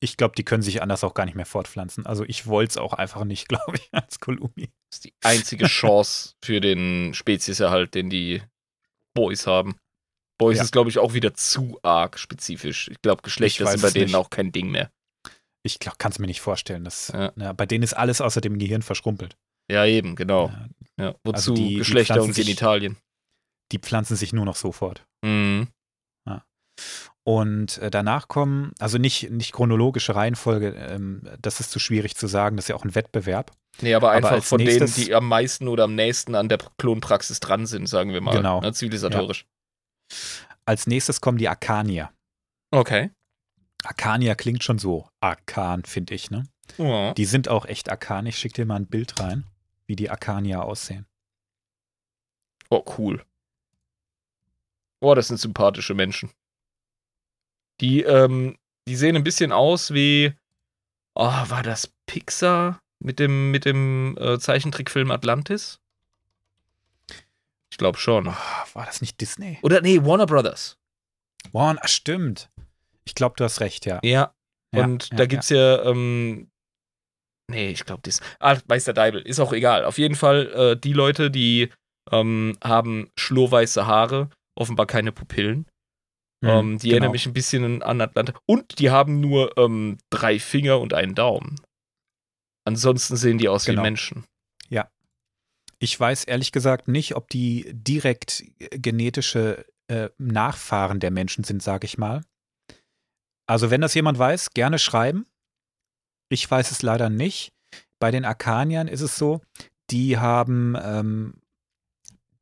Ich 0.00 0.16
glaube, 0.18 0.34
die 0.36 0.44
können 0.44 0.62
sich 0.62 0.82
anders 0.82 1.04
auch 1.04 1.14
gar 1.14 1.24
nicht 1.24 1.36
mehr 1.36 1.46
fortpflanzen. 1.46 2.04
Also 2.06 2.24
ich 2.24 2.46
wollte 2.46 2.70
es 2.70 2.76
auch 2.76 2.92
einfach 2.92 3.24
nicht, 3.24 3.48
glaube 3.48 3.76
ich, 3.76 3.88
als 3.92 4.20
Kolumi. 4.20 4.70
das 4.90 4.98
ist 4.98 5.04
die 5.04 5.14
einzige 5.22 5.66
Chance 5.68 6.34
für 6.44 6.60
den 6.60 7.14
Spezieserhalt, 7.14 7.94
den 7.94 8.10
die 8.10 8.42
Boys 9.14 9.46
haben. 9.46 9.76
Boys 10.38 10.58
Ja. 10.58 10.64
ist, 10.64 10.72
glaube 10.72 10.90
ich, 10.90 10.98
auch 10.98 11.14
wieder 11.14 11.32
zu 11.32 11.78
arg 11.82 12.18
spezifisch. 12.18 12.88
Ich 12.88 13.00
glaube, 13.00 13.22
Geschlechter 13.22 13.66
sind 13.68 13.80
bei 13.80 13.90
denen 13.90 14.06
nicht. 14.06 14.14
auch 14.16 14.28
kein 14.28 14.52
Ding 14.52 14.70
mehr. 14.70 14.90
Ich 15.62 15.78
kann 15.80 16.12
es 16.12 16.18
mir 16.18 16.26
nicht 16.26 16.42
vorstellen. 16.42 16.84
Dass, 16.84 17.08
Ja. 17.08 17.32
na, 17.34 17.52
bei 17.54 17.64
denen 17.64 17.82
ist 17.82 17.94
alles 17.94 18.20
außer 18.20 18.42
dem 18.42 18.58
Gehirn 18.58 18.82
verschrumpelt. 18.82 19.36
Ja, 19.70 19.86
eben, 19.86 20.14
genau. 20.14 20.48
Ja, 20.48 20.68
Ja. 20.98 21.14
Wozu 21.24 21.34
Also 21.36 21.54
die- 21.54 21.68
die 21.70 21.74
Geschlechter 21.76 22.14
pflanzen 22.14 22.28
und 22.30 22.34
sich- 22.34 22.44
Genitalien? 22.46 22.96
die 23.72 23.78
pflanzen 23.78 24.14
sich 24.16 24.32
nur 24.34 24.44
noch 24.44 24.56
so 24.56 24.70
fort. 24.72 25.06
Mhm. 25.24 25.68
Und 27.28 27.78
äh, 27.78 27.90
danach 27.90 28.28
kommen, 28.28 28.72
also 28.78 28.98
nicht, 28.98 29.30
nicht 29.32 29.52
chronologische 29.52 30.14
Reihenfolge, 30.14 30.68
ähm, 30.76 31.28
das 31.42 31.58
ist 31.58 31.72
zu 31.72 31.80
schwierig 31.80 32.14
zu 32.14 32.28
sagen, 32.28 32.56
das 32.56 32.66
ist 32.66 32.68
ja 32.68 32.76
auch 32.76 32.84
ein 32.84 32.94
Wettbewerb. 32.94 33.50
Nee, 33.80 33.94
aber 33.94 34.12
einfach 34.12 34.30
als 34.30 34.48
von 34.48 34.60
nächstes- 34.60 34.94
denen, 34.94 35.06
die 35.06 35.14
am 35.14 35.26
meisten 35.26 35.66
oder 35.66 35.84
am 35.84 35.96
nächsten 35.96 36.36
an 36.36 36.48
der 36.48 36.58
Klonpraxis 36.78 37.40
dran 37.40 37.66
sind, 37.66 37.88
sagen 37.88 38.12
wir 38.12 38.20
mal. 38.20 38.36
Genau. 38.36 38.60
Ne, 38.60 38.72
zivilisatorisch. 38.72 39.44
Als 40.66 40.86
nächstes 40.86 41.20
kommen 41.20 41.36
die 41.38 41.48
Arkanier. 41.48 42.12
Okay. 42.70 43.10
Arkanier 43.82 44.36
klingt 44.36 44.62
schon 44.62 44.78
so 44.78 45.08
arkan, 45.20 45.84
finde 45.84 46.14
ich, 46.14 46.30
ne? 46.30 46.44
Ja. 46.78 47.12
Die 47.14 47.24
sind 47.24 47.48
auch 47.48 47.66
echt 47.66 47.90
arkan. 47.90 48.26
Ich 48.26 48.38
schicke 48.38 48.54
dir 48.62 48.66
mal 48.66 48.76
ein 48.76 48.86
Bild 48.86 49.18
rein, 49.18 49.44
wie 49.86 49.96
die 49.96 50.10
Arkanier 50.10 50.62
aussehen. 50.62 51.06
Oh, 52.70 52.84
cool. 52.98 53.24
Oh, 55.00 55.14
das 55.16 55.26
sind 55.26 55.38
sympathische 55.38 55.94
Menschen. 55.94 56.30
Die, 57.80 58.02
ähm, 58.02 58.56
die 58.88 58.96
sehen 58.96 59.16
ein 59.16 59.24
bisschen 59.24 59.52
aus 59.52 59.92
wie. 59.92 60.32
Oh, 61.14 61.24
war 61.24 61.62
das 61.62 61.92
Pixar 62.06 62.80
mit 62.98 63.18
dem, 63.18 63.50
mit 63.50 63.64
dem 63.64 64.16
äh, 64.18 64.38
Zeichentrickfilm 64.38 65.10
Atlantis? 65.10 65.80
Ich 67.70 67.78
glaube 67.78 67.98
schon. 67.98 68.28
Oh, 68.28 68.74
war 68.74 68.86
das 68.86 69.00
nicht 69.00 69.20
Disney? 69.20 69.58
Oder 69.62 69.80
nee, 69.80 70.02
Warner 70.02 70.26
Brothers. 70.26 70.78
Warren, 71.52 71.78
ah, 71.80 71.88
stimmt. 71.88 72.50
Ich 73.04 73.14
glaube, 73.14 73.34
du 73.36 73.44
hast 73.44 73.60
recht, 73.60 73.86
ja. 73.86 74.00
Ja. 74.02 74.34
Ja, 74.74 74.84
Und 74.84 75.10
ja, 75.10 75.16
da 75.16 75.26
gibt's 75.26 75.48
ja, 75.48 75.84
ähm, 75.84 76.50
nee, 77.48 77.70
ich 77.70 77.84
glaube, 77.84 78.02
das. 78.02 78.20
Ah, 78.40 78.58
Meister 78.66 78.92
Deibel, 78.92 79.22
ist 79.22 79.40
auch 79.40 79.52
egal. 79.52 79.84
Auf 79.84 79.98
jeden 79.98 80.16
Fall, 80.16 80.46
äh, 80.52 80.76
die 80.76 80.92
Leute, 80.92 81.30
die 81.30 81.70
ähm, 82.10 82.56
haben 82.62 83.10
schlurweiße 83.18 83.86
Haare, 83.86 84.30
offenbar 84.54 84.86
keine 84.86 85.12
Pupillen. 85.12 85.66
Mhm, 86.42 86.48
ähm, 86.48 86.78
die 86.78 86.88
genau. 86.88 86.94
erinnern 86.94 87.12
mich 87.12 87.26
ein 87.26 87.32
bisschen 87.32 87.82
an 87.82 88.00
Atlanta. 88.00 88.34
Und 88.46 88.78
die 88.78 88.90
haben 88.90 89.20
nur 89.20 89.56
ähm, 89.56 89.98
drei 90.10 90.38
Finger 90.38 90.80
und 90.80 90.94
einen 90.94 91.14
Daumen. 91.14 91.60
Ansonsten 92.64 93.16
sehen 93.16 93.38
die 93.38 93.48
aus 93.48 93.64
genau. 93.64 93.80
wie 93.80 93.82
Menschen. 93.84 94.24
Ja. 94.68 94.90
Ich 95.78 95.98
weiß 95.98 96.24
ehrlich 96.24 96.52
gesagt 96.52 96.88
nicht, 96.88 97.14
ob 97.14 97.28
die 97.28 97.70
direkt 97.72 98.44
genetische 98.58 99.64
äh, 99.88 100.10
Nachfahren 100.18 101.00
der 101.00 101.10
Menschen 101.10 101.44
sind, 101.44 101.62
sage 101.62 101.84
ich 101.84 101.96
mal. 101.96 102.22
Also 103.46 103.70
wenn 103.70 103.80
das 103.80 103.94
jemand 103.94 104.18
weiß, 104.18 104.50
gerne 104.50 104.78
schreiben. 104.78 105.26
Ich 106.28 106.50
weiß 106.50 106.72
es 106.72 106.82
leider 106.82 107.08
nicht. 107.08 107.52
Bei 108.00 108.10
den 108.10 108.24
Arkaniern 108.24 108.88
ist 108.88 109.00
es 109.00 109.16
so, 109.16 109.40
die 109.90 110.18
haben, 110.18 110.76
ähm, 110.82 111.40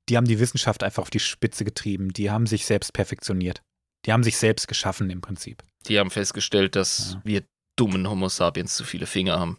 die 0.08 0.16
haben 0.16 0.26
die 0.26 0.40
Wissenschaft 0.40 0.82
einfach 0.82 1.02
auf 1.02 1.10
die 1.10 1.20
Spitze 1.20 1.64
getrieben. 1.64 2.12
Die 2.12 2.30
haben 2.30 2.46
sich 2.46 2.64
selbst 2.64 2.94
perfektioniert. 2.94 3.62
Die 4.04 4.12
haben 4.12 4.22
sich 4.22 4.36
selbst 4.36 4.68
geschaffen 4.68 5.10
im 5.10 5.20
Prinzip. 5.20 5.62
Die 5.86 5.98
haben 5.98 6.10
festgestellt, 6.10 6.76
dass 6.76 7.14
ja. 7.14 7.20
wir 7.24 7.44
dummen 7.76 8.08
Homo 8.08 8.28
sapiens 8.28 8.76
zu 8.76 8.84
viele 8.84 9.06
Finger 9.06 9.38
haben. 9.38 9.58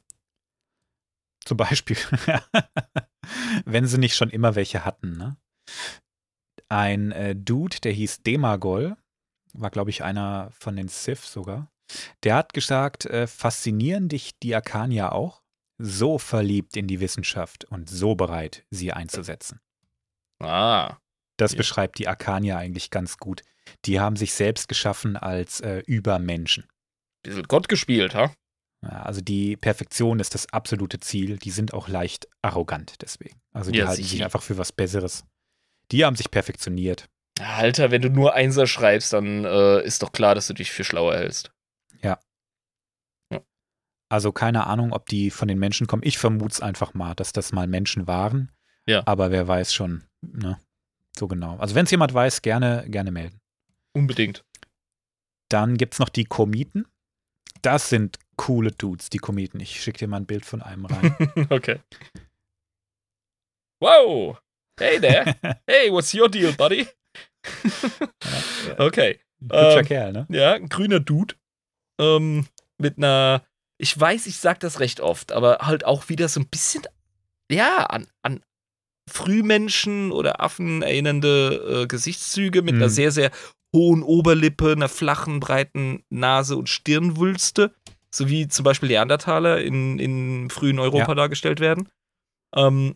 Zum 1.45 1.57
Beispiel. 1.57 1.97
Wenn 3.65 3.87
sie 3.87 3.97
nicht 3.97 4.15
schon 4.15 4.29
immer 4.29 4.55
welche 4.55 4.85
hatten. 4.85 5.17
Ne? 5.17 5.37
Ein 6.69 7.11
äh, 7.11 7.35
Dude, 7.35 7.79
der 7.81 7.91
hieß 7.91 8.23
Demagol, 8.23 8.97
war, 9.53 9.69
glaube 9.69 9.89
ich, 9.89 10.03
einer 10.03 10.49
von 10.51 10.75
den 10.75 10.87
Sith 10.87 11.23
sogar. 11.23 11.71
Der 12.23 12.35
hat 12.35 12.53
gesagt, 12.53 13.05
äh, 13.05 13.27
faszinieren 13.27 14.09
dich 14.09 14.37
die 14.39 14.55
Arkanier 14.55 15.13
auch? 15.13 15.43
So 15.77 16.17
verliebt 16.17 16.77
in 16.77 16.87
die 16.87 16.99
Wissenschaft 16.99 17.65
und 17.65 17.89
so 17.89 18.15
bereit, 18.15 18.65
sie 18.71 18.93
einzusetzen. 18.93 19.59
Ah. 20.39 20.97
Das 21.37 21.51
ja. 21.51 21.57
beschreibt 21.57 21.99
die 21.99 22.07
Arkanier 22.07 22.57
eigentlich 22.57 22.89
ganz 22.89 23.17
gut. 23.17 23.43
Die 23.85 23.99
haben 23.99 24.15
sich 24.15 24.33
selbst 24.33 24.67
geschaffen 24.67 25.17
als 25.17 25.61
äh, 25.61 25.79
Übermenschen. 25.85 26.67
Bisschen 27.23 27.43
Gott 27.43 27.67
gespielt, 27.67 28.13
ha? 28.13 28.33
Ja, 28.83 29.01
also 29.01 29.21
die 29.21 29.57
Perfektion 29.57 30.19
ist 30.19 30.35
das 30.35 30.51
absolute 30.53 30.99
Ziel. 30.99 31.37
Die 31.37 31.51
sind 31.51 31.73
auch 31.73 31.87
leicht 31.87 32.27
arrogant 32.41 33.01
deswegen. 33.01 33.39
Also 33.51 33.71
die 33.71 33.79
ja, 33.79 33.87
halten 33.87 34.03
sich 34.03 34.23
einfach 34.23 34.43
für 34.43 34.57
was 34.57 34.71
Besseres. 34.71 35.25
Die 35.91 36.05
haben 36.05 36.15
sich 36.15 36.29
perfektioniert. 36.29 37.07
Alter, 37.39 37.91
wenn 37.91 38.01
du 38.01 38.09
nur 38.09 38.33
Einser 38.33 38.67
schreibst, 38.67 39.11
dann 39.13 39.43
äh, 39.43 39.83
ist 39.83 40.03
doch 40.03 40.11
klar, 40.11 40.35
dass 40.35 40.47
du 40.47 40.53
dich 40.53 40.71
für 40.71 40.83
schlauer 40.83 41.15
hältst. 41.15 41.51
Ja. 42.01 42.19
ja. 43.31 43.41
Also 44.09 44.31
keine 44.31 44.67
Ahnung, 44.67 44.93
ob 44.93 45.07
die 45.07 45.31
von 45.31 45.47
den 45.47 45.59
Menschen 45.59 45.87
kommen. 45.87 46.03
Ich 46.03 46.17
vermute 46.17 46.53
es 46.53 46.61
einfach 46.61 46.93
mal, 46.93 47.13
dass 47.15 47.33
das 47.33 47.51
mal 47.51 47.67
Menschen 47.67 48.07
waren. 48.07 48.51
Ja. 48.87 49.03
Aber 49.05 49.31
wer 49.31 49.47
weiß 49.47 49.73
schon, 49.73 50.03
ne? 50.21 50.59
So 51.17 51.27
genau. 51.27 51.57
Also 51.57 51.75
wenn 51.75 51.85
es 51.85 51.91
jemand 51.91 52.13
weiß, 52.13 52.41
gerne, 52.41 52.85
gerne 52.87 53.11
melden. 53.11 53.39
Unbedingt. 53.95 54.43
Dann 55.49 55.77
gibt 55.77 55.93
es 55.93 55.99
noch 55.99 56.09
die 56.09 56.25
Kometen. 56.25 56.85
Das 57.61 57.89
sind 57.89 58.19
coole 58.35 58.71
Dudes, 58.71 59.09
die 59.09 59.19
Kometen. 59.19 59.59
Ich 59.59 59.81
schicke 59.81 59.99
dir 59.99 60.07
mal 60.07 60.17
ein 60.17 60.25
Bild 60.25 60.45
von 60.45 60.61
einem 60.61 60.85
rein. 60.85 61.15
okay. 61.49 61.79
Wow! 63.79 64.37
Hey 64.77 64.99
there! 64.99 65.35
hey, 65.67 65.91
what's 65.91 66.13
your 66.13 66.29
deal, 66.29 66.51
buddy? 66.53 66.87
okay. 68.77 69.19
Hübscher 69.41 69.79
ähm, 69.79 69.85
Kerl, 69.85 70.11
ne? 70.11 70.27
Ja, 70.29 70.53
ein 70.53 70.67
grüner 70.67 70.99
Dude. 70.99 71.35
Ähm, 71.99 72.47
mit 72.77 72.97
einer, 72.97 73.45
ich 73.77 73.97
weiß, 73.97 74.25
ich 74.25 74.37
sag 74.37 74.59
das 74.59 74.81
recht 74.81 74.99
oft, 74.99 75.31
aber 75.31 75.59
halt 75.61 75.85
auch 75.85 76.09
wieder 76.09 76.27
so 76.27 76.41
ein 76.41 76.47
bisschen, 76.47 76.83
ja, 77.49 77.85
an, 77.85 78.07
an 78.21 78.43
Frühmenschen 79.09 80.11
oder 80.11 80.41
Affen 80.41 80.81
erinnernde 80.81 81.83
äh, 81.83 81.87
Gesichtszüge 81.87 82.61
mit 82.61 82.75
mhm. 82.75 82.81
einer 82.81 82.89
sehr, 82.89 83.11
sehr 83.11 83.31
hohen 83.75 84.01
Oberlippe, 84.01 84.71
einer 84.71 84.89
flachen, 84.89 85.39
breiten 85.39 86.03
Nase 86.09 86.57
und 86.57 86.69
Stirnwülste, 86.69 87.75
so 88.09 88.29
wie 88.29 88.47
zum 88.47 88.63
Beispiel 88.63 88.89
Neandertaler 88.89 89.61
in, 89.61 89.99
in 89.99 90.49
frühen 90.49 90.79
Europa 90.79 91.09
ja. 91.09 91.15
dargestellt 91.15 91.59
werden. 91.59 91.89
Ähm, 92.55 92.95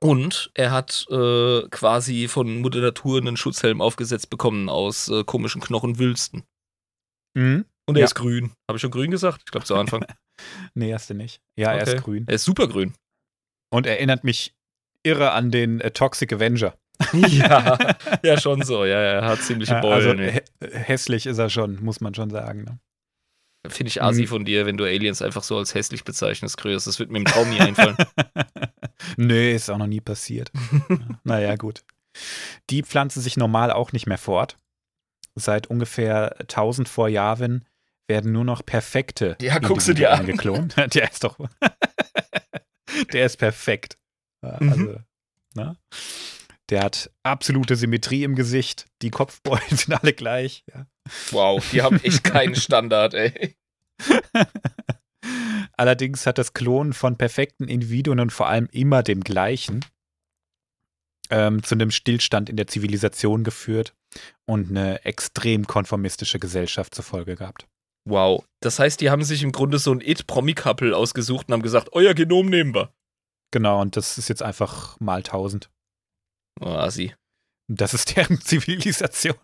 und 0.00 0.50
er 0.54 0.70
hat 0.70 1.06
äh, 1.10 1.62
quasi 1.70 2.28
von 2.28 2.60
Mutter 2.60 2.80
Natur 2.80 3.18
einen 3.18 3.36
Schutzhelm 3.36 3.80
aufgesetzt 3.80 4.30
bekommen 4.30 4.68
aus 4.68 5.08
äh, 5.08 5.24
komischen 5.24 5.60
Knochenwülsten. 5.60 6.44
Mhm. 7.34 7.64
Und 7.88 7.96
er 7.96 8.00
ja. 8.00 8.04
ist 8.04 8.14
grün. 8.14 8.52
Habe 8.68 8.76
ich 8.76 8.82
schon 8.82 8.90
grün 8.90 9.10
gesagt? 9.10 9.42
Ich 9.46 9.50
glaube 9.50 9.64
zu 9.64 9.74
Anfang. 9.74 10.04
nee, 10.74 10.92
hast 10.92 11.08
du 11.08 11.14
nicht. 11.14 11.40
Ja, 11.56 11.68
okay. 11.68 11.78
er 11.78 11.94
ist 11.94 12.04
grün. 12.04 12.24
Er 12.26 12.34
ist 12.34 12.44
super 12.44 12.68
grün. 12.68 12.94
Und 13.70 13.86
erinnert 13.86 14.24
mich 14.24 14.54
irre 15.02 15.32
an 15.32 15.50
den 15.50 15.80
äh, 15.80 15.90
Toxic 15.90 16.32
Avenger. 16.32 16.76
ja, 17.12 17.78
ja, 18.22 18.40
schon 18.40 18.62
so. 18.62 18.84
Ja, 18.84 18.98
er 18.98 19.24
hat 19.24 19.40
ziemliche 19.42 19.80
Beulen. 19.80 20.20
Also, 20.20 20.32
hä 20.32 20.42
hässlich 20.60 21.26
ist 21.26 21.38
er 21.38 21.50
schon, 21.50 21.82
muss 21.82 22.00
man 22.00 22.14
schon 22.14 22.30
sagen. 22.30 22.64
Ne? 22.64 22.78
Finde 23.70 23.88
ich 23.88 24.02
assi 24.02 24.22
mhm. 24.22 24.28
von 24.28 24.44
dir, 24.44 24.66
wenn 24.66 24.76
du 24.76 24.84
Aliens 24.84 25.22
einfach 25.22 25.42
so 25.42 25.58
als 25.58 25.74
hässlich 25.74 26.04
bezeichnest, 26.04 26.56
Krös. 26.56 26.84
Das 26.84 26.98
wird 26.98 27.10
mir 27.10 27.18
im 27.18 27.24
Traum 27.24 27.50
nie 27.50 27.60
einfallen. 27.60 27.96
Nö, 29.16 29.50
ist 29.50 29.70
auch 29.70 29.78
noch 29.78 29.86
nie 29.86 30.00
passiert. 30.00 30.50
naja, 31.24 31.56
gut. 31.56 31.84
Die 32.70 32.82
pflanzen 32.82 33.20
sich 33.20 33.36
normal 33.36 33.70
auch 33.70 33.92
nicht 33.92 34.06
mehr 34.06 34.18
fort. 34.18 34.56
Seit 35.34 35.66
ungefähr 35.66 36.40
1000 36.40 36.88
vor 36.88 37.08
Jahren 37.08 37.66
werden 38.08 38.32
nur 38.32 38.44
noch 38.44 38.64
perfekte 38.64 39.36
ja, 39.40 39.58
guckst 39.58 39.88
du 39.88 39.92
dir 39.92 40.12
an. 40.12 40.26
geklont. 40.26 40.76
Der 40.94 41.10
ist 41.10 41.24
doch. 41.24 41.38
der 43.12 43.26
ist 43.26 43.36
perfekt. 43.36 43.98
Mhm. 44.42 44.70
Also, 44.70 44.82
mhm. 44.82 45.04
ne? 45.54 45.76
Der 46.70 46.82
hat 46.82 47.10
absolute 47.22 47.76
Symmetrie 47.76 48.24
im 48.24 48.34
Gesicht. 48.34 48.86
Die 49.02 49.10
Kopfbeulen 49.10 49.62
sind 49.70 49.94
alle 50.02 50.12
gleich. 50.12 50.64
Ja. 50.72 50.86
Wow, 51.30 51.64
die 51.70 51.82
haben 51.82 52.02
echt 52.02 52.24
keinen 52.24 52.54
Standard, 52.56 53.14
ey. 53.14 53.56
Allerdings 55.76 56.26
hat 56.26 56.38
das 56.38 56.54
Klonen 56.54 56.92
von 56.92 57.16
perfekten 57.16 57.68
Individuen 57.68 58.20
und 58.20 58.32
vor 58.32 58.48
allem 58.48 58.68
immer 58.72 59.02
dem 59.02 59.22
gleichen 59.22 59.84
ähm, 61.30 61.62
zu 61.62 61.74
einem 61.74 61.90
Stillstand 61.90 62.48
in 62.48 62.56
der 62.56 62.66
Zivilisation 62.66 63.44
geführt 63.44 63.94
und 64.46 64.70
eine 64.70 65.04
extrem 65.04 65.66
konformistische 65.66 66.38
Gesellschaft 66.38 66.94
zur 66.94 67.04
Folge 67.04 67.36
gehabt. 67.36 67.66
Wow, 68.08 68.44
das 68.60 68.78
heißt, 68.78 69.00
die 69.00 69.10
haben 69.10 69.24
sich 69.24 69.42
im 69.42 69.52
Grunde 69.52 69.78
so 69.78 69.92
ein 69.92 70.00
It-Promi-Couple 70.00 70.96
ausgesucht 70.96 71.48
und 71.48 71.54
haben 71.54 71.62
gesagt, 71.62 71.88
euer 71.92 72.14
Genom 72.14 72.46
nehmen 72.46 72.74
wir. 72.74 72.92
Genau, 73.50 73.80
und 73.80 73.96
das 73.96 74.16
ist 74.18 74.28
jetzt 74.28 74.42
einfach 74.42 74.98
mal 75.00 75.18
1000. 75.18 75.70
Oh, 76.60 76.66
Assi. 76.66 77.14
Das 77.68 77.94
ist 77.94 78.16
deren 78.16 78.40
Zivilisation. 78.40 79.36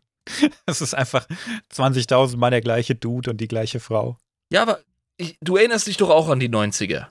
Das 0.66 0.80
ist 0.80 0.94
einfach 0.94 1.26
20.000 1.74 2.36
Mal 2.36 2.50
der 2.50 2.60
gleiche 2.60 2.94
Dude 2.94 3.30
und 3.30 3.38
die 3.38 3.48
gleiche 3.48 3.80
Frau. 3.80 4.18
Ja, 4.52 4.62
aber 4.62 4.80
ich, 5.16 5.36
du 5.40 5.56
erinnerst 5.56 5.86
dich 5.86 5.96
doch 5.96 6.10
auch 6.10 6.28
an 6.28 6.38
die 6.38 6.48
90er. 6.48 7.08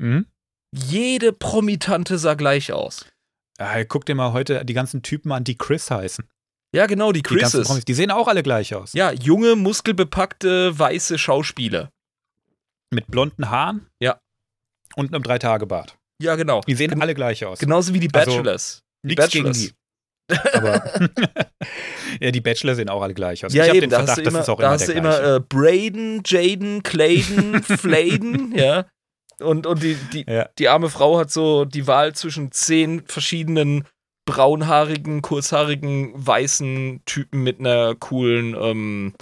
Mhm. 0.00 0.26
Jede 0.72 1.32
Promitante 1.32 2.18
sah 2.18 2.34
gleich 2.34 2.72
aus. 2.72 3.06
Ja, 3.58 3.84
guck 3.84 4.06
dir 4.06 4.14
mal 4.14 4.32
heute 4.32 4.64
die 4.64 4.74
ganzen 4.74 5.02
Typen 5.02 5.32
an, 5.32 5.42
die 5.42 5.58
Chris 5.58 5.90
heißen. 5.90 6.28
Ja, 6.74 6.86
genau, 6.86 7.12
die 7.12 7.22
Chrises. 7.22 7.68
Die, 7.68 7.84
die 7.84 7.94
sehen 7.94 8.10
auch 8.10 8.28
alle 8.28 8.42
gleich 8.42 8.74
aus. 8.74 8.92
Ja, 8.92 9.10
junge, 9.10 9.56
muskelbepackte, 9.56 10.78
weiße 10.78 11.18
Schauspieler. 11.18 11.90
Mit 12.90 13.06
blonden 13.08 13.50
Haaren. 13.50 13.88
Ja. 14.00 14.20
Und 14.94 15.14
einem 15.14 15.22
Drei-Tage-Bart. 15.22 15.96
Ja, 16.22 16.36
genau. 16.36 16.60
Die 16.62 16.74
sehen 16.74 16.90
Gen 16.90 17.02
alle 17.02 17.14
gleich 17.14 17.44
aus. 17.44 17.58
Genauso 17.58 17.94
wie 17.94 18.00
die 18.00 18.12
also, 18.12 18.32
Bachelors. 18.32 18.82
Also, 19.04 19.08
die 19.08 19.14
Bachelors. 19.14 19.58
gegen 19.58 19.68
die. 19.68 19.78
Aber 20.52 21.10
ja, 22.20 22.30
die 22.30 22.40
Bachelor 22.40 22.74
sehen 22.74 22.88
auch 22.88 23.02
alle 23.02 23.14
gleich 23.14 23.44
aus. 23.44 23.52
Ja, 23.52 23.64
ich 23.64 23.70
habe 23.70 23.80
den 23.80 23.90
Verdacht, 23.90 24.18
da 24.18 24.22
das 24.22 24.34
ist 24.34 24.48
auch 24.48 24.58
da 24.58 24.64
immer 24.64 24.72
hast 24.72 24.88
du 24.88 24.92
immer 24.92 25.36
äh, 25.36 25.40
Braden, 25.40 26.22
Jaden, 26.24 26.82
Clayden, 26.82 27.62
Fladen, 27.62 28.52
ja. 28.56 28.86
Und, 29.40 29.66
und 29.66 29.82
die, 29.82 29.94
die, 30.12 30.24
ja. 30.28 30.48
die 30.58 30.68
arme 30.68 30.90
Frau 30.90 31.18
hat 31.18 31.30
so 31.30 31.64
die 31.64 31.86
Wahl 31.86 32.14
zwischen 32.14 32.50
zehn 32.50 33.06
verschiedenen 33.06 33.86
braunhaarigen, 34.26 35.22
kurzhaarigen, 35.22 36.12
weißen 36.14 37.02
Typen 37.06 37.44
mit 37.44 37.60
einer 37.60 37.94
coolen 37.94 38.54
ähm, 38.60 39.14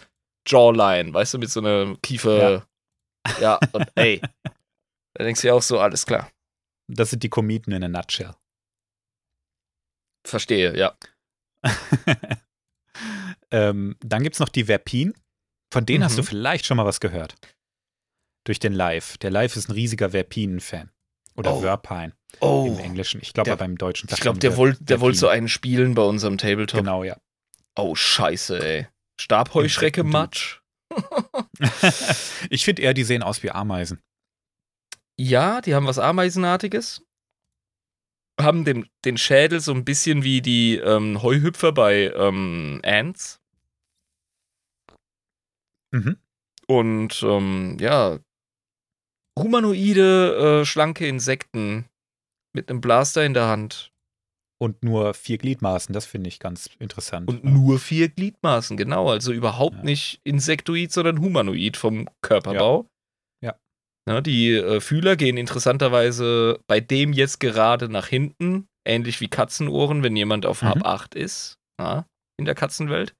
Jawline, 0.46 1.12
weißt 1.12 1.34
du, 1.34 1.38
mit 1.38 1.50
so 1.50 1.60
einer 1.60 1.96
Kiefer. 2.02 2.64
Ja, 3.28 3.40
ja 3.40 3.58
und 3.72 3.86
ey. 3.94 4.20
da 5.14 5.24
denkst 5.24 5.42
du 5.42 5.48
ja 5.48 5.54
auch 5.54 5.62
so, 5.62 5.78
alles 5.78 6.06
klar. 6.06 6.30
Das 6.88 7.10
sind 7.10 7.22
die 7.22 7.28
Kometen 7.28 7.72
in 7.72 7.84
a 7.84 7.88
nutshell. 7.88 8.34
Verstehe, 10.28 10.76
ja. 10.76 10.96
ähm, 13.50 13.96
dann 14.00 14.22
gibt 14.22 14.36
es 14.36 14.40
noch 14.40 14.48
die 14.48 14.64
Verpin. 14.64 15.14
Von 15.72 15.84
denen 15.84 16.00
mhm. 16.00 16.04
hast 16.04 16.18
du 16.18 16.22
mhm. 16.22 16.26
vielleicht 16.26 16.66
schon 16.66 16.76
mal 16.76 16.86
was 16.86 17.00
gehört. 17.00 17.34
Durch 18.44 18.60
den 18.60 18.72
Live. 18.72 19.18
Der 19.18 19.30
Live 19.30 19.56
ist 19.56 19.68
ein 19.68 19.72
riesiger 19.72 20.10
Verpinen-Fan. 20.10 20.90
Oder 21.36 21.54
oh. 21.54 21.60
Verpine 21.60 22.12
oh. 22.40 22.66
im 22.66 22.78
Englischen. 22.78 23.20
Ich 23.20 23.32
glaube, 23.32 23.56
beim 23.56 23.76
Deutschen. 23.76 24.08
Ich 24.10 24.20
glaube, 24.20 24.38
der 24.38 24.56
wollte 24.56 24.82
der 24.82 25.00
wollt 25.00 25.16
so 25.16 25.28
einen 25.28 25.48
spielen 25.48 25.94
bei 25.94 26.02
unserem 26.02 26.38
Tabletop. 26.38 26.80
Genau, 26.80 27.04
ja. 27.04 27.16
Oh, 27.76 27.94
scheiße, 27.94 28.64
ey. 28.64 28.86
Stabheuschrecke 29.20 30.02
Matsch. 30.02 30.60
ich 32.50 32.64
finde 32.64 32.82
eher, 32.82 32.94
die 32.94 33.04
sehen 33.04 33.22
aus 33.22 33.42
wie 33.42 33.50
Ameisen. 33.50 34.00
Ja, 35.18 35.60
die 35.60 35.74
haben 35.74 35.86
was 35.86 35.98
Ameisenartiges. 35.98 37.02
Haben 38.40 38.64
den, 38.64 38.88
den 39.04 39.16
Schädel 39.16 39.60
so 39.60 39.72
ein 39.72 39.84
bisschen 39.84 40.22
wie 40.22 40.42
die 40.42 40.76
ähm, 40.76 41.22
Heuhüpfer 41.22 41.72
bei 41.72 42.12
ähm, 42.14 42.80
Ants. 42.84 43.40
Mhm. 45.92 46.18
Und 46.66 47.22
ähm, 47.22 47.76
ja, 47.80 48.18
humanoide, 49.38 50.60
äh, 50.60 50.64
schlanke 50.64 51.06
Insekten 51.06 51.86
mit 52.52 52.68
einem 52.68 52.80
Blaster 52.80 53.24
in 53.24 53.34
der 53.34 53.46
Hand. 53.46 53.92
Und 54.58 54.82
nur 54.82 55.12
vier 55.12 55.36
Gliedmaßen, 55.36 55.92
das 55.92 56.06
finde 56.06 56.28
ich 56.28 56.38
ganz 56.38 56.70
interessant. 56.78 57.28
Und 57.28 57.44
nur 57.44 57.78
vier 57.78 58.08
Gliedmaßen, 58.08 58.78
genau. 58.78 59.10
Also 59.10 59.32
überhaupt 59.32 59.76
ja. 59.76 59.82
nicht 59.84 60.20
Insektoid, 60.24 60.90
sondern 60.92 61.20
Humanoid 61.20 61.76
vom 61.76 62.08
Körperbau. 62.22 62.82
Ja. 62.82 62.95
Ja. 64.08 64.20
die 64.20 64.52
äh, 64.52 64.80
Fühler 64.80 65.16
gehen 65.16 65.36
interessanterweise 65.36 66.60
bei 66.66 66.80
dem 66.80 67.12
jetzt 67.12 67.40
gerade 67.40 67.88
nach 67.88 68.06
hinten, 68.06 68.68
ähnlich 68.86 69.20
wie 69.20 69.28
Katzenohren, 69.28 70.02
wenn 70.02 70.16
jemand 70.16 70.46
auf 70.46 70.62
mhm. 70.62 70.68
Hab 70.68 70.86
8 70.86 71.14
ist, 71.14 71.58
ja, 71.80 72.06
in 72.38 72.44
der 72.44 72.54
Katzenwelt. 72.54 73.14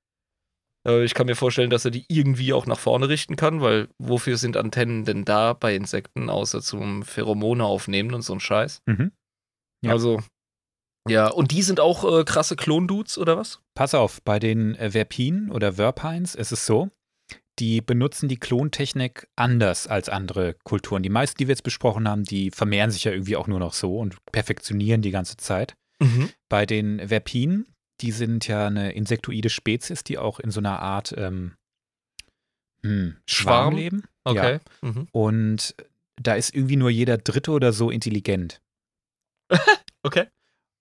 Äh, 0.87 1.05
ich 1.05 1.15
kann 1.15 1.27
mir 1.27 1.37
vorstellen, 1.37 1.71
dass 1.71 1.85
er 1.85 1.91
die 1.91 2.05
irgendwie 2.09 2.53
auch 2.53 2.67
nach 2.67 2.79
vorne 2.79 3.09
richten 3.09 3.37
kann, 3.37 3.61
weil 3.61 3.89
wofür 3.99 4.37
sind 4.37 4.57
Antennen 4.57 5.05
denn 5.05 5.25
da 5.25 5.53
bei 5.53 5.75
Insekten, 5.75 6.31
außer 6.31 6.63
zum 6.63 7.03
Pheromone 7.03 7.65
aufnehmen 7.65 8.15
und 8.15 8.23
so 8.23 8.33
ein 8.33 8.41
Scheiß? 8.41 8.83
Mhm. 8.87 9.13
Ja. 9.85 9.93
Also 9.93 10.21
ja, 11.09 11.29
und 11.29 11.53
die 11.53 11.63
sind 11.63 11.79
auch 11.79 12.05
äh, 12.05 12.25
krasse 12.25 12.57
Klondudes 12.57 13.17
oder 13.17 13.37
was? 13.37 13.61
Pass 13.75 13.95
auf, 13.95 14.23
bei 14.23 14.39
den 14.39 14.75
äh, 14.75 14.91
Verpinen 14.91 15.53
oder 15.53 15.75
Verpines 15.75 16.35
ist 16.35 16.53
es 16.53 16.67
so, 16.67 16.91
die 17.59 17.81
benutzen 17.81 18.29
die 18.29 18.37
Klontechnik 18.37 19.29
anders 19.37 19.87
als 19.87 20.09
andere 20.09 20.55
Kulturen. 20.65 21.03
Die 21.03 21.09
meisten, 21.09 21.39
die 21.39 21.49
wir 21.49 21.53
jetzt 21.53 21.63
besprochen 21.63 22.09
haben, 22.09 22.25
die 22.25 22.51
vermehren 22.51 22.91
sich 22.91 23.05
ja 23.05 23.13
irgendwie 23.13 23.37
auch 23.37 23.47
nur 23.47 23.61
noch 23.61 23.73
so 23.73 23.99
und 23.99 24.17
perfektionieren 24.33 25.03
die 25.03 25.11
ganze 25.11 25.37
Zeit. 25.37 25.75
Mhm. 25.99 26.31
Bei 26.49 26.67
den 26.67 27.09
Verpinen, 27.09 27.67
die 28.01 28.13
sind 28.13 28.47
ja 28.47 28.67
eine 28.67 28.93
insektoide 28.93 29.49
Spezies, 29.49 30.05
die 30.05 30.19
auch 30.19 30.39
in 30.39 30.51
so 30.51 30.61
einer 30.61 30.81
Art 30.81 31.15
ähm, 31.17 31.55
hm, 32.83 33.17
Schwarm, 33.27 33.73
Schwarm 33.73 33.77
leben. 33.77 34.05
Okay. 34.25 34.61
Ja. 34.83 34.89
Mhm. 34.89 35.09
Und 35.13 35.75
da 36.17 36.35
ist 36.35 36.55
irgendwie 36.55 36.77
nur 36.77 36.91
jeder 36.91 37.17
Dritte 37.19 37.51
oder 37.53 37.73
so 37.73 37.91
intelligent. 37.91 38.61
okay. 40.03 40.27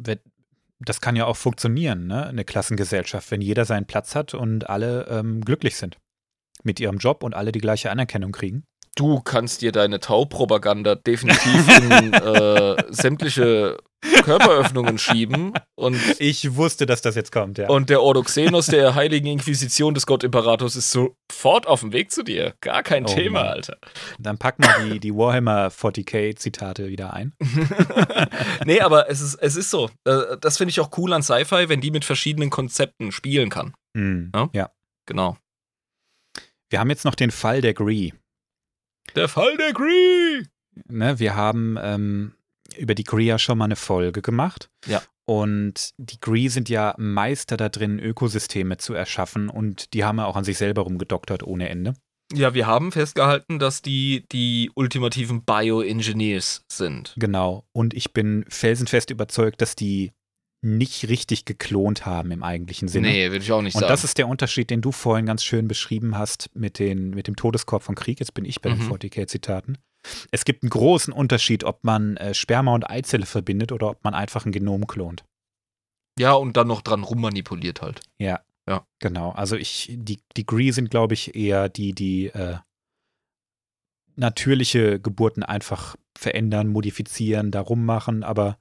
das 0.79 1.01
kann 1.01 1.17
ja 1.17 1.27
auch 1.27 1.37
funktionieren, 1.37 2.07
ne? 2.07 2.27
Eine 2.27 2.45
Klassengesellschaft, 2.45 3.31
wenn 3.31 3.43
jeder 3.43 3.65
seinen 3.65 3.87
Platz 3.87 4.15
hat 4.15 4.33
und 4.33 4.71
alle 4.71 5.07
ähm, 5.09 5.43
glücklich 5.43 5.77
sind 5.77 5.99
mit 6.63 6.81
ihrem 6.81 6.99
Job 6.99 7.23
und 7.23 7.35
alle 7.35 7.53
die 7.53 7.61
gleiche 7.61 7.91
Anerkennung 7.91 8.33
kriegen. 8.33 8.65
Du 8.97 9.21
kannst 9.21 9.63
dir 9.63 9.73
deine 9.73 10.01
Taupropaganda 10.01 10.95
definitiv 10.95 11.79
in 11.79 12.13
äh, 12.13 12.85
sämtliche 12.91 13.79
Körperöffnungen 14.23 14.99
schieben. 14.99 15.53
Und 15.75 15.99
ich 16.19 16.57
wusste, 16.57 16.87
dass 16.87 17.03
das 17.03 17.15
jetzt 17.15 17.33
kommt, 17.33 17.59
ja. 17.59 17.69
Und 17.69 17.91
der 17.91 18.03
Ordoxenos 18.03 18.67
der 18.67 18.95
Heiligen 18.95 19.27
Inquisition 19.27 19.95
des 19.95 20.07
Gottimperators 20.07 20.77
ist 20.77 20.91
sofort 20.91 21.67
auf 21.67 21.81
dem 21.81 21.93
Weg 21.93 22.11
zu 22.11 22.23
dir. 22.23 22.55
Gar 22.61 22.83
kein 22.83 23.05
oh, 23.05 23.15
Thema, 23.15 23.41
Mann. 23.41 23.49
Alter. 23.49 23.79
Dann 24.19 24.39
packen 24.39 24.65
wir 24.65 24.95
die, 24.95 25.01
die 25.01 25.15
Warhammer 25.15 25.69
40k-Zitate 25.69 26.89
wieder 26.89 27.13
ein. 27.15 27.33
nee, 28.65 28.81
aber 28.81 29.09
es 29.11 29.21
ist, 29.21 29.37
es 29.37 29.57
ist 29.57 29.71
so. 29.71 29.91
Äh, 30.05 30.37
das 30.41 30.59
finde 30.59 30.71
ich 30.71 30.81
auch 30.81 30.91
cool 30.97 31.13
an 31.13 31.23
Sci-Fi, 31.23 31.69
wenn 31.69 31.81
die 31.81 31.91
mit 31.91 32.05
verschiedenen 32.05 32.51
Konzepten 32.51 33.13
spielen 33.13 33.51
kann. 33.51 33.75
Mm, 33.95 34.31
ja? 34.35 34.51
ja. 34.53 34.71
Genau. 35.07 35.37
Wir 36.71 36.79
haben 36.79 36.91
jetzt 36.91 37.05
noch 37.05 37.15
den 37.15 37.31
Fall 37.31 37.61
der 37.61 37.75
Gree. 37.75 38.13
Der 39.17 39.29
Fall 39.29 39.57
der 39.57 39.73
Gree! 39.73 40.45
Ne, 40.89 41.19
wir 41.19 41.35
haben 41.35 41.77
ähm, 41.81 42.35
über 42.77 42.95
die 42.95 43.05
Gree 43.05 43.27
ja 43.27 43.39
schon 43.39 43.59
mal 43.59 43.65
eine 43.67 43.77
Folge 43.77 44.23
gemacht. 44.23 44.71
Ja. 44.87 45.03
Und 45.25 45.91
die 45.97 46.19
Gree 46.21 46.49
sind 46.49 46.69
ja 46.69 46.95
Meister 46.99 47.57
da 47.57 47.69
drin, 47.69 47.99
Ökosysteme 47.99 48.79
zu 48.79 48.95
erschaffen 48.95 49.49
und 49.49 49.95
die 49.95 50.05
haben 50.05 50.19
ja 50.19 50.27
auch 50.27 50.37
an 50.37 50.45
sich 50.45 50.59
selber 50.59 50.83
rumgedoktert 50.83 51.43
ohne 51.43 51.69
Ende. 51.69 51.95
Ja, 52.33 52.55
wir 52.55 52.67
haben 52.67 52.93
festgehalten, 52.93 53.59
dass 53.59 53.83
die 53.83 54.25
die 54.31 54.71
ultimativen 54.75 55.45
Bioengineers 55.45 56.65
sind. 56.69 57.15
Genau. 57.17 57.65
Und 57.73 57.95
ich 57.95 58.13
bin 58.13 58.45
felsenfest 58.49 59.11
überzeugt, 59.11 59.61
dass 59.61 59.75
die 59.75 60.13
nicht 60.63 61.09
richtig 61.09 61.47
geklont 61.47 62.05
haben 62.05 62.31
im 62.33 62.43
eigentlichen 62.43 62.89
Sinne. 62.89 63.09
Nee, 63.09 63.31
würde 63.31 63.43
ich 63.43 63.53
auch 63.53 63.63
nicht 63.63 63.75
und 63.75 63.81
sagen. 63.81 63.91
Und 63.91 63.93
das 63.93 64.05
ist 64.05 64.19
der 64.19 64.29
Unterschied, 64.29 64.71
den 64.71 64.83
du 64.83 64.93
vorhin 64.93 65.27
ganz 65.27 65.43
schön 65.43 65.69
beschrieben 65.69 66.19
hast 66.19 66.51
mit, 66.55 66.79
den, 66.79 67.11
mit 67.11 67.27
dem 67.27 67.37
Todeskorb 67.37 67.83
von 67.83 67.95
Krieg. 67.95 68.21
Jetzt 68.21 68.35
bin 68.35 68.45
ich 68.45 68.61
bei 68.61 68.71
mhm. 68.71 68.79
den 68.79 68.89
40k-Zitaten. 68.89 69.79
Es 70.31 70.45
gibt 70.45 70.63
einen 70.63 70.71
großen 70.71 71.13
Unterschied, 71.13 71.65
ob 71.65 71.85
man 71.85 72.17
äh, 72.17 72.35
Sperma 72.35 72.75
und 72.75 72.89
Eizelle 72.89 73.27
verbindet 73.27 73.73
oder 73.73 73.91
ob 73.91 74.05
man 74.05 74.15
einfach 74.15 74.45
ein 74.45 74.53
Genom 74.53 74.87
klont. 74.87 75.25
Ja, 76.19 76.35
und 76.35 76.57
dann 76.57 76.69
noch 76.69 76.83
dran 76.83 77.05
rummanipuliert 77.05 77.81
halt. 77.81 78.01
Ja. 78.19 78.41
Ja. 78.69 78.87
Genau. 78.99 79.31
Also 79.31 79.57
ich, 79.57 79.91
die, 79.93 80.21
die 80.37 80.47
Gree 80.47 80.71
sind, 80.71 80.91
glaube 80.91 81.15
ich, 81.15 81.35
eher 81.35 81.69
die, 81.69 81.93
die 81.93 82.27
äh, 82.27 82.59
natürliche 84.17 85.01
Geburten 85.01 85.43
einfach 85.43 85.97
verändern, 86.17 86.69
modifizieren, 86.69 87.51
darum 87.51 87.85
machen, 87.85 88.23
aber 88.23 88.59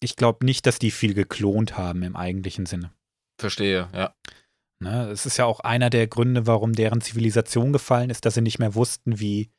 ich 0.00 0.16
glaube 0.16 0.44
nicht, 0.44 0.66
dass 0.66 0.78
die 0.78 0.90
viel 0.90 1.14
geklont 1.14 1.76
haben 1.76 2.02
im 2.02 2.16
eigentlichen 2.16 2.66
Sinne. 2.66 2.92
Verstehe, 3.38 3.88
ja. 3.94 4.14
Ne, 4.82 5.10
es 5.10 5.26
ist 5.26 5.36
ja 5.36 5.44
auch 5.44 5.60
einer 5.60 5.90
der 5.90 6.06
Gründe, 6.06 6.46
warum 6.46 6.72
deren 6.72 7.02
Zivilisation 7.02 7.72
gefallen 7.72 8.08
ist, 8.08 8.24
dass 8.24 8.34
sie 8.34 8.40
nicht 8.40 8.58
mehr 8.58 8.74
wussten, 8.74 9.20
wie, 9.20 9.50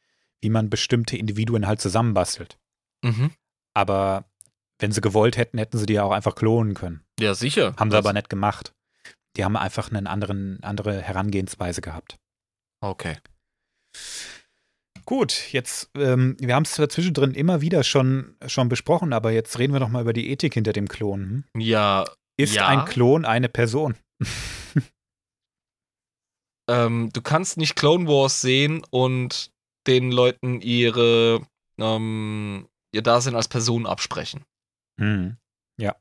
wie 0.42 0.50
man 0.50 0.72
bestimmte 0.72 1.16
Individuen 1.16 1.68
halt 1.68 1.80
zusammenbastelt. 1.80 2.58
Mhm. 3.04 3.32
Aber 3.76 4.26
wenn 4.80 4.92
sie 4.92 5.02
gewollt 5.02 5.38
hätten, 5.38 5.60
hätten 5.60 5.78
sie 5.78 5.86
die 5.86 5.94
ja 5.94 6.04
auch 6.04 6.12
einfach 6.12 6.34
klonen 6.34 6.74
können. 6.74 7.06
Ja, 7.20 7.36
sicher. 7.36 7.76
Haben 7.78 7.92
sie 7.92 7.98
aber 7.98 8.14
nicht 8.14 8.30
gemacht. 8.30 8.74
Die 9.38 9.46
haben 9.46 9.56
einfach 9.56 9.92
eine 9.92 10.10
anderen, 10.10 10.62
andere 10.64 11.00
Herangehensweise 11.02 11.82
gehabt. 11.82 12.18
Okay. 12.82 13.18
Gut, 15.06 15.52
jetzt, 15.52 15.90
ähm, 15.96 16.36
wir 16.40 16.56
haben 16.56 16.64
es 16.64 16.74
zwischendrin 16.74 17.34
immer 17.34 17.62
wieder 17.62 17.84
schon, 17.84 18.36
schon 18.46 18.70
besprochen, 18.70 19.14
aber 19.14 19.32
jetzt 19.32 19.58
reden 19.60 19.74
wir 19.74 19.80
noch 19.80 19.90
mal 19.90 20.02
über 20.02 20.14
die 20.14 20.30
Ethik 20.30 20.54
hinter 20.54 20.74
dem 20.74 20.88
Klon. 20.88 21.46
Hm? 21.54 21.62
Ja. 21.62 22.06
Ist 22.38 22.56
ja. 22.56 22.68
ein 22.68 22.86
Klon 22.86 23.26
eine 23.26 23.50
Person? 23.50 23.96
ähm, 26.70 27.10
du 27.14 27.22
kannst 27.22 27.58
nicht 27.58 27.76
Clone 27.76 28.08
Wars 28.08 28.42
sehen 28.42 28.84
und 28.90 29.52
den 29.88 30.12
Leuten 30.12 30.62
ihre 30.62 31.46
ähm, 31.78 32.68
ihr 32.94 33.02
Dasein 33.02 33.36
als 33.36 33.48
Person 33.48 33.86
absprechen. 33.86 34.44
Hm. 35.00 35.38
Ja. 35.78 35.96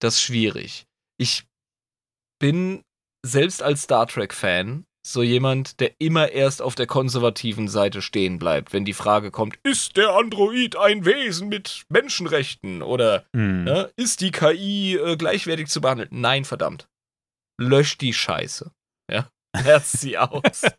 Das 0.00 0.14
ist 0.14 0.22
schwierig. 0.22 0.86
Ich 1.18 1.46
bin 2.38 2.84
selbst 3.24 3.62
als 3.62 3.82
Star 3.82 4.06
Trek-Fan 4.06 4.86
so 5.06 5.22
jemand, 5.22 5.80
der 5.80 6.00
immer 6.00 6.32
erst 6.32 6.62
auf 6.62 6.74
der 6.74 6.86
konservativen 6.86 7.68
Seite 7.68 8.00
stehen 8.00 8.38
bleibt, 8.38 8.72
wenn 8.72 8.86
die 8.86 8.94
Frage 8.94 9.30
kommt, 9.30 9.58
ist 9.62 9.98
der 9.98 10.14
Android 10.14 10.76
ein 10.76 11.04
Wesen 11.04 11.48
mit 11.48 11.84
Menschenrechten 11.90 12.82
oder 12.82 13.26
hm. 13.34 13.64
ne, 13.64 13.92
ist 13.96 14.22
die 14.22 14.30
KI 14.30 14.96
äh, 14.96 15.16
gleichwertig 15.16 15.68
zu 15.68 15.82
behandeln? 15.82 16.08
Nein, 16.10 16.44
verdammt. 16.44 16.88
Lösch 17.60 17.98
die 17.98 18.14
Scheiße. 18.14 18.72
Ja, 19.10 19.28
herz 19.56 19.92
sie 19.92 20.16
aus. 20.16 20.62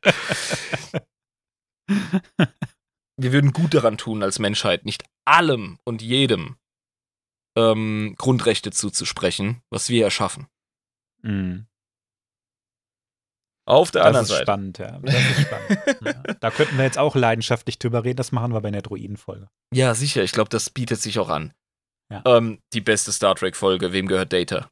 Wir 3.18 3.32
würden 3.32 3.54
gut 3.54 3.74
daran 3.74 3.98
tun 3.98 4.24
als 4.24 4.40
Menschheit, 4.40 4.86
nicht 4.86 5.06
allem 5.24 5.78
und 5.86 6.02
jedem 6.02 6.58
ähm, 7.56 8.16
Grundrechte 8.18 8.72
zuzusprechen, 8.72 9.62
was 9.70 9.88
wir 9.88 10.04
erschaffen. 10.04 10.48
Mhm. 11.22 11.68
Auf 13.68 13.92
der 13.92 14.04
Das 14.04 14.08
anderen 14.08 14.24
ist 14.26 14.30
Seite. 14.30 14.44
spannend, 14.44 14.78
ja. 14.78 15.00
Das 15.00 15.16
ist 15.16 15.42
spannend. 15.42 16.02
ja. 16.06 16.34
Da 16.40 16.52
könnten 16.52 16.78
wir 16.78 16.84
jetzt 16.86 16.98
auch 17.00 17.16
leidenschaftlich 17.16 17.80
drüber 17.80 18.04
reden. 18.04 18.18
Das 18.18 18.32
machen 18.32 18.54
wir 18.54 18.62
bei 18.62 18.70
der 18.72 18.84
Druidenfolge. 18.84 19.48
Ja, 19.74 19.96
sicher. 19.96 20.24
Ich 20.24 20.32
glaube, 20.32 20.50
das 20.50 20.70
bietet 20.70 21.02
sich 21.02 21.18
auch 21.20 21.30
an. 21.30 21.54
Ja. 22.12 22.22
Ähm, 22.26 22.60
die 22.74 22.82
beste 22.82 23.12
Star 23.12 23.34
Trek-Folge, 23.36 23.92
wem 23.92 24.08
gehört 24.08 24.32
Data? 24.32 24.70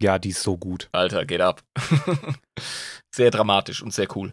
Ja, 0.00 0.18
die 0.18 0.30
ist 0.30 0.42
so 0.42 0.56
gut. 0.56 0.88
Alter, 0.92 1.26
geht 1.26 1.42
ab. 1.42 1.62
sehr 3.14 3.30
dramatisch 3.30 3.82
und 3.82 3.92
sehr 3.92 4.08
cool. 4.16 4.32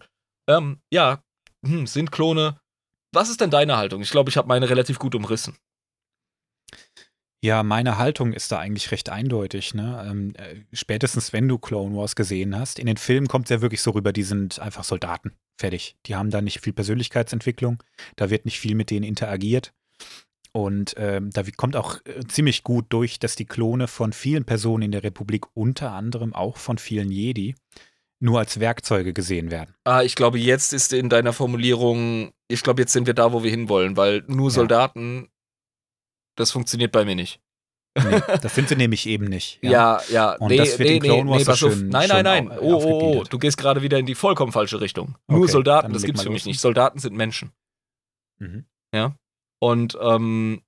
Ähm, 0.50 0.80
ja, 0.92 1.22
hm, 1.66 1.86
sind 1.86 2.12
Klone. 2.12 2.60
Was 3.14 3.30
ist 3.30 3.42
denn 3.42 3.52
deine 3.52 3.78
Haltung? 3.78 4.02
Ich 4.02 4.12
glaube, 4.12 4.30
ich 4.30 4.38
habe 4.38 4.48
meine 4.48 4.70
relativ 4.70 4.98
gut 5.00 5.14
umrissen. 5.16 5.58
Ja, 7.42 7.64
meine 7.64 7.98
Haltung 7.98 8.34
ist 8.34 8.52
da 8.52 8.60
eigentlich 8.60 8.92
recht 8.92 9.10
eindeutig. 9.10 9.74
Ne? 9.74 10.06
Ähm, 10.10 10.34
äh, 10.36 10.56
spätestens 10.74 11.32
wenn 11.32 11.48
du 11.48 11.58
Clone 11.58 11.96
Wars 11.96 12.16
gesehen 12.16 12.58
hast, 12.58 12.80
in 12.80 12.86
den 12.86 12.98
Filmen 12.98 13.28
kommt 13.28 13.46
es 13.46 13.50
ja 13.50 13.62
wirklich 13.62 13.82
so 13.82 13.92
rüber, 13.92 14.12
die 14.12 14.24
sind 14.24 14.60
einfach 14.60 14.84
Soldaten. 14.84 15.34
Fertig. 15.58 15.96
Die 16.06 16.16
haben 16.16 16.32
da 16.32 16.42
nicht 16.42 16.60
viel 16.62 16.74
Persönlichkeitsentwicklung. 16.74 17.82
Da 18.18 18.30
wird 18.30 18.46
nicht 18.46 18.60
viel 18.60 18.76
mit 18.76 18.90
denen 18.90 19.06
interagiert. 19.06 19.74
Und 20.52 20.96
ähm, 20.98 21.30
da 21.32 21.44
kommt 21.56 21.76
auch 21.76 22.00
äh, 22.06 22.26
ziemlich 22.28 22.64
gut 22.64 22.88
durch, 22.90 23.20
dass 23.20 23.36
die 23.36 23.46
Klone 23.46 23.88
von 23.88 24.14
vielen 24.14 24.46
Personen 24.46 24.84
in 24.84 24.92
der 24.92 25.04
Republik, 25.04 25.46
unter 25.54 25.92
anderem 25.92 26.34
auch 26.34 26.58
von 26.58 26.78
vielen 26.78 27.12
Jedi, 27.12 27.56
nur 28.20 28.40
als 28.40 28.60
Werkzeuge 28.60 29.14
gesehen 29.14 29.52
werden. 29.52 29.76
Ah, 29.86 30.02
ich 30.02 30.16
glaube, 30.16 30.40
jetzt 30.40 30.74
ist 30.74 30.92
in 30.92 31.10
deiner 31.10 31.34
Formulierung, 31.34 32.32
ich 32.48 32.64
glaube, 32.64 32.82
jetzt 32.82 32.94
sind 32.94 33.08
wir 33.08 33.14
da, 33.14 33.32
wo 33.32 33.44
wir 33.44 33.52
hinwollen, 33.52 33.96
weil 33.96 34.24
nur. 34.28 34.52
Soldaten, 34.52 35.30
das 36.40 36.52
funktioniert 36.52 36.92
bei 36.92 37.06
mir 37.06 37.16
nicht. 37.16 37.40
Nee, 37.98 38.22
das 38.42 38.56
sind 38.56 38.70
sie 38.70 38.76
nämlich 38.76 39.08
eben 39.08 39.26
nicht. 39.26 39.60
Ja, 39.62 40.02
ja, 40.10 40.34
Und 40.36 40.50
nee, 40.50 40.58
das 40.58 40.78
wird 40.80 40.88
nee, 40.90 40.96
in 40.98 41.02
Clone 41.04 41.24
nee, 41.26 41.30
Wars 41.32 41.38
nee, 41.40 41.44
so 41.44 41.52
pass 41.52 41.64
auf. 41.64 41.74
schön- 41.74 41.90
Nein, 41.90 42.08
nein, 42.08 42.24
nein. 42.24 42.52
Oh, 42.60 42.76
oh, 42.76 43.20
oh, 43.20 43.24
du 43.24 43.40
gehst 43.40 43.58
gerade 43.58 43.82
wieder 43.82 43.98
in 43.98 44.06
die 44.06 44.16
vollkommen 44.16 44.52
falsche 44.52 44.80
Richtung. 44.80 45.18
Nur 45.28 45.42
Okay, 45.42 45.52
Soldaten, 45.52 45.92
das 45.92 46.04
gibt's 46.04 46.24
für 46.24 46.30
mich 46.30 46.46
nicht. 46.46 46.60
Soldaten 46.62 47.00
sind 47.00 47.16
Menschen. 47.16 47.52
Mhm. 48.40 48.66
Und 49.62 49.98
ähm, 50.02 50.62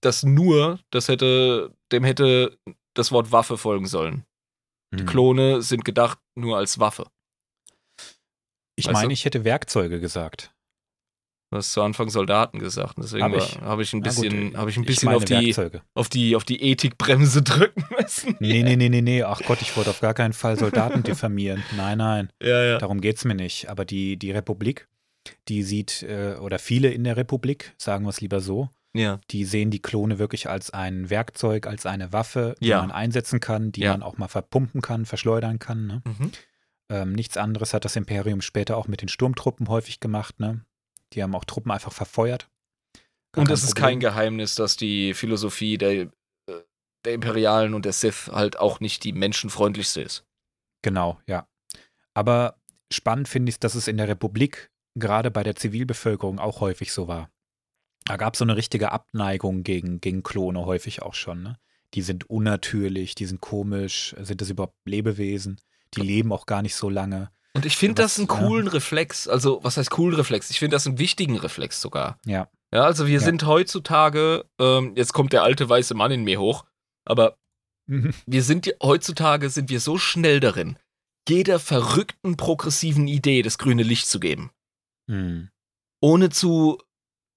das 0.00 0.22
nur, 0.24 0.80
das 0.90 1.08
hätte, 1.08 1.72
dem 1.92 2.02
hätte 2.04 2.58
das 2.94 3.12
Wort 3.12 3.30
Waffe 3.30 3.56
folgen 3.58 3.86
sollen. 3.86 4.24
Die 4.94 5.02
Mhm. 5.02 5.06
Klone 5.06 5.62
sind 5.62 5.84
gedacht 5.84 6.18
nur 6.34 6.56
als 6.56 6.78
Waffe. 6.80 7.06
Ich 8.76 8.86
Weißt 8.86 8.92
meine, 8.94 9.08
du? 9.08 9.12
ich 9.12 9.24
hätte 9.24 9.44
Werkzeuge 9.44 10.00
gesagt. 10.00 10.52
Du 11.54 11.58
hast 11.58 11.72
zu 11.72 11.82
Anfang 11.82 12.10
Soldaten 12.10 12.58
gesagt. 12.58 12.94
Deswegen 12.98 13.22
Hab 13.22 13.30
war- 13.30 13.38
ich. 13.38 13.60
habe 13.60 13.82
ich 13.84 13.92
ein 13.92 13.98
gut, 14.00 14.04
bisschen, 14.06 14.56
habe 14.56 14.70
ich 14.70 14.76
ein 14.76 14.80
ich 14.82 14.86
bisschen 14.88 15.06
meine 15.06 15.18
auf, 15.18 15.24
die, 15.24 15.34
Werkzeuge. 15.34 15.82
auf, 15.94 16.08
die, 16.08 16.34
auf 16.34 16.42
die 16.42 16.60
Ethikbremse 16.60 17.42
drücken 17.44 17.84
müssen. 17.96 18.34
Nee, 18.40 18.64
nee, 18.64 18.74
nee, 18.74 18.88
nee, 18.88 19.02
nee. 19.02 19.22
Ach 19.22 19.40
Gott, 19.46 19.62
ich 19.62 19.76
wollte 19.76 19.90
auf 19.90 20.00
gar 20.00 20.14
keinen 20.14 20.32
Fall 20.32 20.58
Soldaten 20.58 21.04
diffamieren. 21.04 21.62
Nein, 21.76 21.98
nein. 21.98 22.28
Ja, 22.42 22.60
ja. 22.64 22.78
Darum 22.78 23.00
geht 23.00 23.18
es 23.18 23.24
mir 23.24 23.36
nicht. 23.36 23.68
Aber 23.70 23.84
die, 23.84 24.16
die 24.16 24.32
Republik, 24.32 24.88
die 25.46 25.62
sieht, 25.62 26.02
äh, 26.02 26.34
oder 26.40 26.58
viele 26.58 26.88
in 26.90 27.04
der 27.04 27.16
Republik, 27.16 27.72
sagen 27.78 28.04
wir 28.04 28.10
es 28.10 28.20
lieber 28.20 28.40
so, 28.40 28.68
Ja, 28.92 29.20
die 29.30 29.44
sehen 29.44 29.70
die 29.70 29.80
Klone 29.80 30.18
wirklich 30.18 30.48
als 30.48 30.70
ein 30.72 31.08
Werkzeug, 31.08 31.68
als 31.68 31.86
eine 31.86 32.12
Waffe, 32.12 32.56
die 32.60 32.70
man 32.70 32.90
einsetzen 32.90 33.38
kann, 33.38 33.70
die 33.70 33.84
man 33.84 34.02
auch 34.02 34.18
mal 34.18 34.26
verpumpen 34.26 34.82
kann, 34.82 35.04
verschleudern 35.06 35.60
kann. 35.60 35.86
Ne? 35.86 36.02
mhm. 36.04 36.32
Ähm, 36.90 37.12
nichts 37.12 37.36
anderes 37.36 37.72
hat 37.74 37.84
das 37.84 37.94
Imperium 37.94 38.40
später 38.40 38.76
auch 38.76 38.88
mit 38.88 39.02
den 39.02 39.08
Sturmtruppen 39.08 39.68
häufig 39.68 40.00
gemacht. 40.00 40.40
Ne? 40.40 40.64
Die 41.14 41.22
haben 41.22 41.34
auch 41.34 41.44
Truppen 41.44 41.70
einfach 41.70 41.92
verfeuert. 41.92 42.50
Gar 43.32 43.42
Und 43.42 43.50
es 43.50 43.64
ist 43.64 43.74
kein. 43.74 44.00
Geheimnis, 44.00 44.54
dass 44.54 44.76
die 44.76 45.14
Philosophie 45.14 45.78
der, 45.78 45.92
äh, 45.92 46.08
der 47.04 47.14
Imperialen 47.14 47.74
und 47.74 47.84
der 47.84 47.92
Sith 47.92 48.30
halt 48.32 48.58
auch 48.58 48.80
nicht 48.80 49.04
die 49.04 49.12
menschenfreundlichste 49.12 50.02
ist. 50.02 50.24
Genau, 50.82 51.20
ja. 51.26 51.48
Aber 52.14 52.60
spannend 52.92 53.28
finde 53.28 53.50
ich, 53.50 53.58
dass 53.58 53.74
es 53.74 53.88
in 53.88 53.96
der 53.96 54.08
Republik 54.08 54.70
gerade 54.94 55.30
bei 55.30 55.42
der 55.42 55.56
Zivilbevölkerung 55.56 56.38
auch 56.38 56.60
häufig 56.60 56.92
so 56.92 57.08
war. 57.08 57.30
Da 58.04 58.16
gab 58.16 58.34
es 58.34 58.38
so 58.38 58.44
eine 58.44 58.56
richtige 58.56 58.92
Abneigung 58.92 59.62
gegen, 59.62 60.00
gegen 60.00 60.22
Klone 60.22 60.66
häufig 60.66 61.02
auch 61.02 61.14
schon. 61.14 61.42
Ne? 61.42 61.58
Die 61.94 62.02
sind 62.02 62.28
unnatürlich, 62.28 63.14
die 63.14 63.26
sind 63.26 63.40
komisch, 63.40 64.14
sind 64.18 64.40
das 64.40 64.50
überhaupt 64.50 64.76
Lebewesen? 64.84 65.60
Die 65.94 66.02
leben 66.02 66.32
auch 66.32 66.46
gar 66.46 66.62
nicht 66.62 66.74
so 66.74 66.90
lange. 66.90 67.30
Und 67.56 67.64
ich 67.66 67.76
finde 67.76 68.02
das 68.02 68.18
einen 68.18 68.28
ja. 68.28 68.34
coolen 68.34 68.68
Reflex. 68.68 69.28
Also, 69.28 69.60
was 69.62 69.76
heißt 69.76 69.90
coolen 69.90 70.16
Reflex? 70.16 70.50
Ich 70.50 70.58
finde 70.58 70.74
das 70.74 70.86
einen 70.86 70.98
wichtigen 70.98 71.38
Reflex 71.38 71.80
sogar. 71.80 72.18
Ja. 72.26 72.48
Ja, 72.72 72.82
also 72.84 73.06
wir 73.06 73.14
Ja. 73.14 73.20
sind 73.20 73.46
heutzutage, 73.46 74.44
ähm, 74.60 74.94
jetzt 74.96 75.12
kommt 75.12 75.32
der 75.32 75.44
alte 75.44 75.68
weiße 75.68 75.94
Mann 75.94 76.10
in 76.10 76.24
mir 76.24 76.40
hoch, 76.40 76.64
aber 77.06 77.36
wir 77.86 78.42
sind 78.42 78.74
heutzutage 78.82 79.50
sind 79.50 79.68
wir 79.70 79.78
so 79.78 79.98
schnell 79.98 80.40
darin, 80.40 80.78
jeder 81.28 81.60
verrückten 81.60 82.36
progressiven 82.36 83.06
Idee 83.06 83.42
das 83.42 83.58
grüne 83.58 83.82
Licht 83.82 84.06
zu 84.08 84.18
geben, 84.18 84.50
Hm. 85.08 85.50
ohne 86.02 86.30
zu 86.30 86.78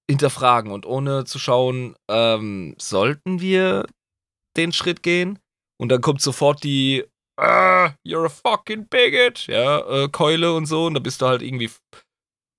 hinterfragen 0.10 0.72
und 0.72 0.86
ohne 0.86 1.26
zu 1.26 1.38
schauen, 1.38 1.96
ähm, 2.10 2.76
sollten 2.80 3.42
wir 3.42 3.86
den 4.56 4.72
Schritt 4.72 5.04
gehen? 5.04 5.38
Und 5.80 5.90
dann 5.90 6.02
kommt 6.02 6.22
sofort 6.22 6.64
die 6.64 7.04
ah, 7.38 7.92
You're 8.06 8.26
a 8.26 8.30
fucking 8.30 8.88
bigot, 8.88 9.48
ja, 9.48 9.80
äh, 9.80 10.10
Keule 10.10 10.54
und 10.54 10.66
so, 10.66 10.86
und 10.86 10.94
da 10.96 11.00
bist 11.00 11.22
du 11.22 11.28
halt 11.28 11.42
irgendwie 11.42 11.70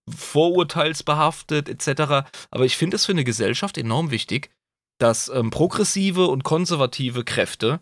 vorurteilsbehaftet 0.09 1.69
etc. 1.69 2.29
Aber 2.51 2.65
ich 2.65 2.77
finde 2.77 2.97
es 2.97 3.07
für 3.07 3.13
eine 3.13 3.25
Gesellschaft 3.25 3.77
enorm 3.79 4.11
wichtig, 4.11 4.51
dass 4.99 5.29
ähm, 5.29 5.51
progressive 5.51 6.27
und 6.27 6.45
konservative 6.45 7.25
Kräfte 7.25 7.81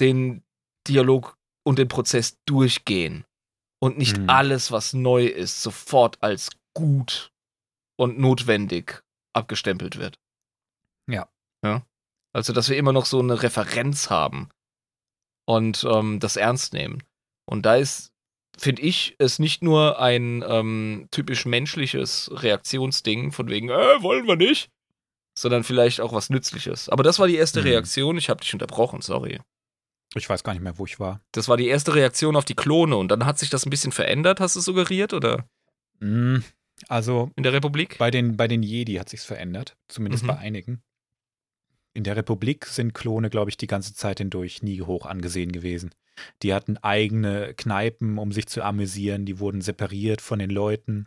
den 0.00 0.42
Dialog 0.88 1.36
und 1.64 1.78
den 1.78 1.88
Prozess 1.88 2.38
durchgehen 2.46 3.24
und 3.80 3.98
nicht 3.98 4.18
Mhm. 4.18 4.30
alles, 4.30 4.70
was 4.70 4.92
neu 4.92 5.26
ist, 5.26 5.62
sofort 5.62 6.22
als 6.22 6.50
gut 6.74 7.32
und 7.96 8.18
notwendig 8.18 9.02
abgestempelt 9.32 9.98
wird. 9.98 10.18
Ja. 11.06 11.28
ja? 11.64 11.84
Also, 12.32 12.52
dass 12.52 12.68
wir 12.68 12.76
immer 12.76 12.92
noch 12.92 13.06
so 13.06 13.20
eine 13.20 13.42
Referenz 13.42 14.10
haben 14.10 14.48
und 15.46 15.84
ähm, 15.90 16.20
das 16.20 16.36
ernst 16.36 16.72
nehmen. 16.72 17.02
Und 17.46 17.66
da 17.66 17.76
ist, 17.76 18.10
finde 18.58 18.82
ich, 18.82 19.14
es 19.18 19.38
nicht 19.38 19.62
nur 19.62 19.98
ein 20.00 20.44
ähm, 20.46 21.08
typisch 21.10 21.44
menschliches 21.44 22.30
Reaktionsding 22.32 23.32
von 23.32 23.48
wegen, 23.48 23.68
äh, 23.68 24.02
wollen 24.02 24.26
wir 24.26 24.36
nicht, 24.36 24.70
sondern 25.38 25.64
vielleicht 25.64 26.00
auch 26.00 26.12
was 26.12 26.30
Nützliches. 26.30 26.88
Aber 26.88 27.02
das 27.02 27.18
war 27.18 27.26
die 27.26 27.36
erste 27.36 27.60
Mhm. 27.60 27.66
Reaktion. 27.66 28.16
Ich 28.18 28.30
habe 28.30 28.40
dich 28.40 28.52
unterbrochen, 28.54 29.00
sorry. 29.02 29.40
Ich 30.14 30.28
weiß 30.30 30.44
gar 30.44 30.52
nicht 30.52 30.62
mehr, 30.62 30.78
wo 30.78 30.86
ich 30.86 31.00
war. 31.00 31.20
Das 31.32 31.48
war 31.48 31.56
die 31.56 31.66
erste 31.66 31.94
Reaktion 31.94 32.36
auf 32.36 32.44
die 32.44 32.54
Klone 32.54 32.96
und 32.96 33.08
dann 33.08 33.26
hat 33.26 33.38
sich 33.38 33.50
das 33.50 33.66
ein 33.66 33.70
bisschen 33.70 33.90
verändert, 33.92 34.38
hast 34.40 34.54
du 34.54 34.60
suggeriert, 34.60 35.12
oder? 35.12 35.44
Hm, 36.00 36.44
Also 36.88 37.30
In 37.36 37.42
der 37.42 37.52
Republik? 37.52 37.98
bei 37.98 38.10
den, 38.10 38.36
bei 38.36 38.46
den 38.48 38.62
Jedi 38.62 38.94
hat 38.94 39.08
sich's 39.08 39.24
verändert, 39.24 39.76
zumindest 39.88 40.22
Mhm. 40.24 40.28
bei 40.28 40.38
einigen. 40.38 40.82
In 41.94 42.04
der 42.04 42.16
Republik 42.16 42.66
sind 42.66 42.92
Klone, 42.92 43.30
glaube 43.30 43.50
ich, 43.50 43.56
die 43.56 43.68
ganze 43.68 43.94
Zeit 43.94 44.18
hindurch 44.18 44.62
nie 44.62 44.82
hoch 44.82 45.06
angesehen 45.06 45.52
gewesen. 45.52 45.90
Die 46.42 46.52
hatten 46.52 46.76
eigene 46.78 47.54
Kneipen, 47.54 48.18
um 48.18 48.32
sich 48.32 48.46
zu 48.46 48.62
amüsieren. 48.62 49.24
Die 49.26 49.38
wurden 49.38 49.60
separiert 49.60 50.20
von 50.20 50.40
den 50.40 50.50
Leuten. 50.50 51.06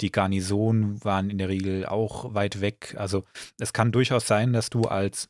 Die 0.00 0.12
Garnisonen 0.12 1.02
waren 1.04 1.28
in 1.28 1.38
der 1.38 1.48
Regel 1.48 1.86
auch 1.86 2.34
weit 2.34 2.60
weg. 2.60 2.94
Also 2.96 3.24
es 3.58 3.72
kann 3.72 3.90
durchaus 3.90 4.26
sein, 4.28 4.52
dass 4.52 4.70
du 4.70 4.82
als 4.82 5.28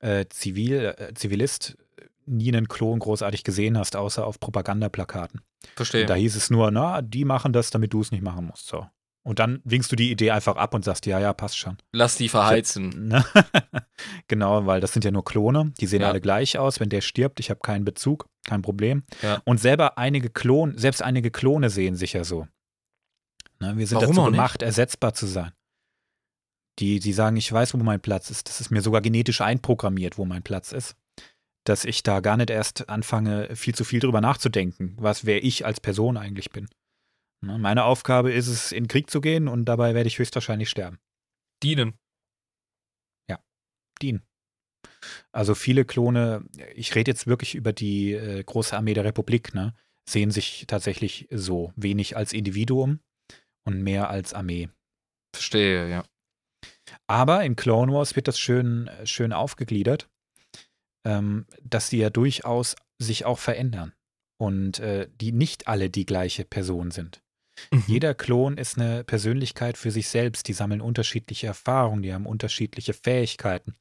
äh, 0.00 0.24
Zivil, 0.30 0.94
äh, 0.96 1.12
Zivilist 1.14 1.76
nie 2.24 2.48
einen 2.48 2.68
Klon 2.68 2.98
großartig 2.98 3.44
gesehen 3.44 3.78
hast, 3.78 3.94
außer 3.94 4.26
auf 4.26 4.40
Propagandaplakaten. 4.40 5.42
Verstehe. 5.74 6.02
Und 6.02 6.10
da 6.10 6.14
hieß 6.14 6.34
es 6.34 6.50
nur, 6.50 6.70
na, 6.70 7.02
die 7.02 7.24
machen 7.24 7.52
das, 7.52 7.70
damit 7.70 7.92
du 7.92 8.00
es 8.00 8.10
nicht 8.10 8.22
machen 8.22 8.46
musst. 8.46 8.66
So. 8.66 8.86
Und 9.26 9.40
dann 9.40 9.60
winkst 9.64 9.90
du 9.90 9.96
die 9.96 10.12
Idee 10.12 10.30
einfach 10.30 10.54
ab 10.54 10.72
und 10.72 10.84
sagst, 10.84 11.04
ja, 11.04 11.18
ja, 11.18 11.32
passt 11.32 11.58
schon. 11.58 11.78
Lass 11.90 12.16
die 12.16 12.28
verheizen. 12.28 13.08
Ne? 13.08 13.24
genau, 14.28 14.66
weil 14.66 14.80
das 14.80 14.92
sind 14.92 15.04
ja 15.04 15.10
nur 15.10 15.24
Klone, 15.24 15.72
die 15.80 15.86
sehen 15.86 16.02
Ja. 16.02 16.10
alle 16.10 16.20
gleich 16.20 16.58
aus. 16.58 16.78
Wenn 16.78 16.90
der 16.90 17.00
stirbt, 17.00 17.40
ich 17.40 17.50
habe 17.50 17.58
keinen 17.58 17.84
Bezug, 17.84 18.28
kein 18.44 18.62
Problem. 18.62 19.02
Ja. 19.22 19.42
Und 19.44 19.58
selber 19.58 19.98
einige 19.98 20.30
Klon, 20.30 20.78
selbst 20.78 21.02
einige 21.02 21.32
Klone 21.32 21.70
sehen 21.70 21.96
sich 21.96 22.12
ja 22.12 22.22
so. 22.22 22.46
Ne? 23.58 23.76
Wir 23.76 23.88
sind 23.88 24.00
Warum 24.00 24.14
dazu 24.14 24.30
gemacht, 24.30 24.62
ersetzbar 24.62 25.12
zu 25.12 25.26
sein. 25.26 25.50
Die, 26.78 27.00
die 27.00 27.12
sagen, 27.12 27.36
ich 27.36 27.50
weiß, 27.50 27.74
wo 27.74 27.78
mein 27.78 28.00
Platz 28.00 28.30
ist. 28.30 28.48
Das 28.48 28.60
ist 28.60 28.70
mir 28.70 28.80
sogar 28.80 29.00
genetisch 29.00 29.40
einprogrammiert, 29.40 30.18
wo 30.18 30.24
mein 30.24 30.44
Platz 30.44 30.70
ist. 30.70 30.94
Dass 31.64 31.84
ich 31.84 32.04
da 32.04 32.20
gar 32.20 32.36
nicht 32.36 32.50
erst 32.50 32.88
anfange, 32.88 33.56
viel 33.56 33.74
zu 33.74 33.82
viel 33.82 33.98
drüber 33.98 34.20
nachzudenken, 34.20 34.94
was 35.00 35.26
wer 35.26 35.42
ich 35.42 35.66
als 35.66 35.80
Person 35.80 36.16
eigentlich 36.16 36.50
bin. 36.50 36.68
Ne? 37.42 37.58
Meine 37.58 37.84
Aufgabe 37.84 38.32
ist 38.32 38.48
es, 38.48 38.72
in 38.72 38.84
den 38.84 38.88
Krieg 38.88 39.10
zu 39.10 39.20
gehen 39.20 39.48
und 39.48 39.64
dabei 39.66 39.94
werde 39.94 40.08
ich 40.08 40.18
höchstwahrscheinlich 40.18 40.70
sterben. 40.70 40.98
Dienen. 41.62 41.98
dienen. 44.02 44.22
Also 45.32 45.54
viele 45.54 45.84
Klone, 45.84 46.44
ich 46.74 46.94
rede 46.94 47.10
jetzt 47.10 47.26
wirklich 47.26 47.54
über 47.54 47.72
die 47.72 48.12
äh, 48.12 48.42
große 48.42 48.76
Armee 48.76 48.94
der 48.94 49.04
Republik, 49.04 49.54
ne, 49.54 49.74
sehen 50.08 50.30
sich 50.30 50.64
tatsächlich 50.66 51.28
so 51.30 51.72
wenig 51.76 52.16
als 52.16 52.32
Individuum 52.32 53.00
und 53.64 53.82
mehr 53.82 54.10
als 54.10 54.32
Armee. 54.34 54.68
Verstehe, 55.34 55.90
ja. 55.90 56.04
Aber 57.06 57.44
in 57.44 57.56
Clone 57.56 57.92
Wars 57.92 58.16
wird 58.16 58.28
das 58.28 58.38
schön, 58.38 58.90
schön 59.04 59.32
aufgegliedert, 59.32 60.08
ähm, 61.04 61.46
dass 61.62 61.90
die 61.90 61.98
ja 61.98 62.10
durchaus 62.10 62.76
sich 62.98 63.24
auch 63.24 63.38
verändern 63.38 63.92
und 64.38 64.78
äh, 64.78 65.08
die 65.20 65.32
nicht 65.32 65.68
alle 65.68 65.90
die 65.90 66.06
gleiche 66.06 66.44
Person 66.44 66.90
sind. 66.90 67.22
Mhm. 67.70 67.84
Jeder 67.86 68.14
Klon 68.14 68.58
ist 68.58 68.78
eine 68.78 69.04
Persönlichkeit 69.04 69.76
für 69.76 69.90
sich 69.90 70.08
selbst. 70.08 70.48
Die 70.48 70.52
sammeln 70.52 70.80
unterschiedliche 70.80 71.46
Erfahrungen, 71.46 72.02
die 72.02 72.12
haben 72.12 72.26
unterschiedliche 72.26 72.92
Fähigkeiten. 72.92 73.74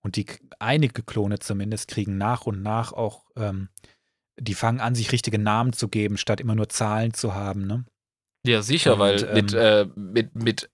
Und 0.00 0.16
die 0.16 0.26
einige 0.58 1.02
Klone 1.02 1.38
zumindest 1.38 1.88
kriegen 1.88 2.18
nach 2.18 2.46
und 2.46 2.62
nach 2.62 2.92
auch, 2.92 3.24
ähm, 3.36 3.68
die 4.40 4.54
fangen 4.54 4.80
an, 4.80 4.94
sich 4.94 5.12
richtige 5.12 5.38
Namen 5.38 5.72
zu 5.72 5.88
geben, 5.88 6.16
statt 6.16 6.40
immer 6.40 6.54
nur 6.54 6.68
Zahlen 6.68 7.12
zu 7.12 7.34
haben. 7.34 7.66
Ne? 7.66 7.84
Ja, 8.46 8.62
sicher, 8.62 8.94
und, 8.94 9.00
weil 9.00 9.24
ähm, 9.24 9.34
mit, 9.34 9.52
äh, 9.52 9.86
mit, 9.94 10.34
mit 10.34 10.70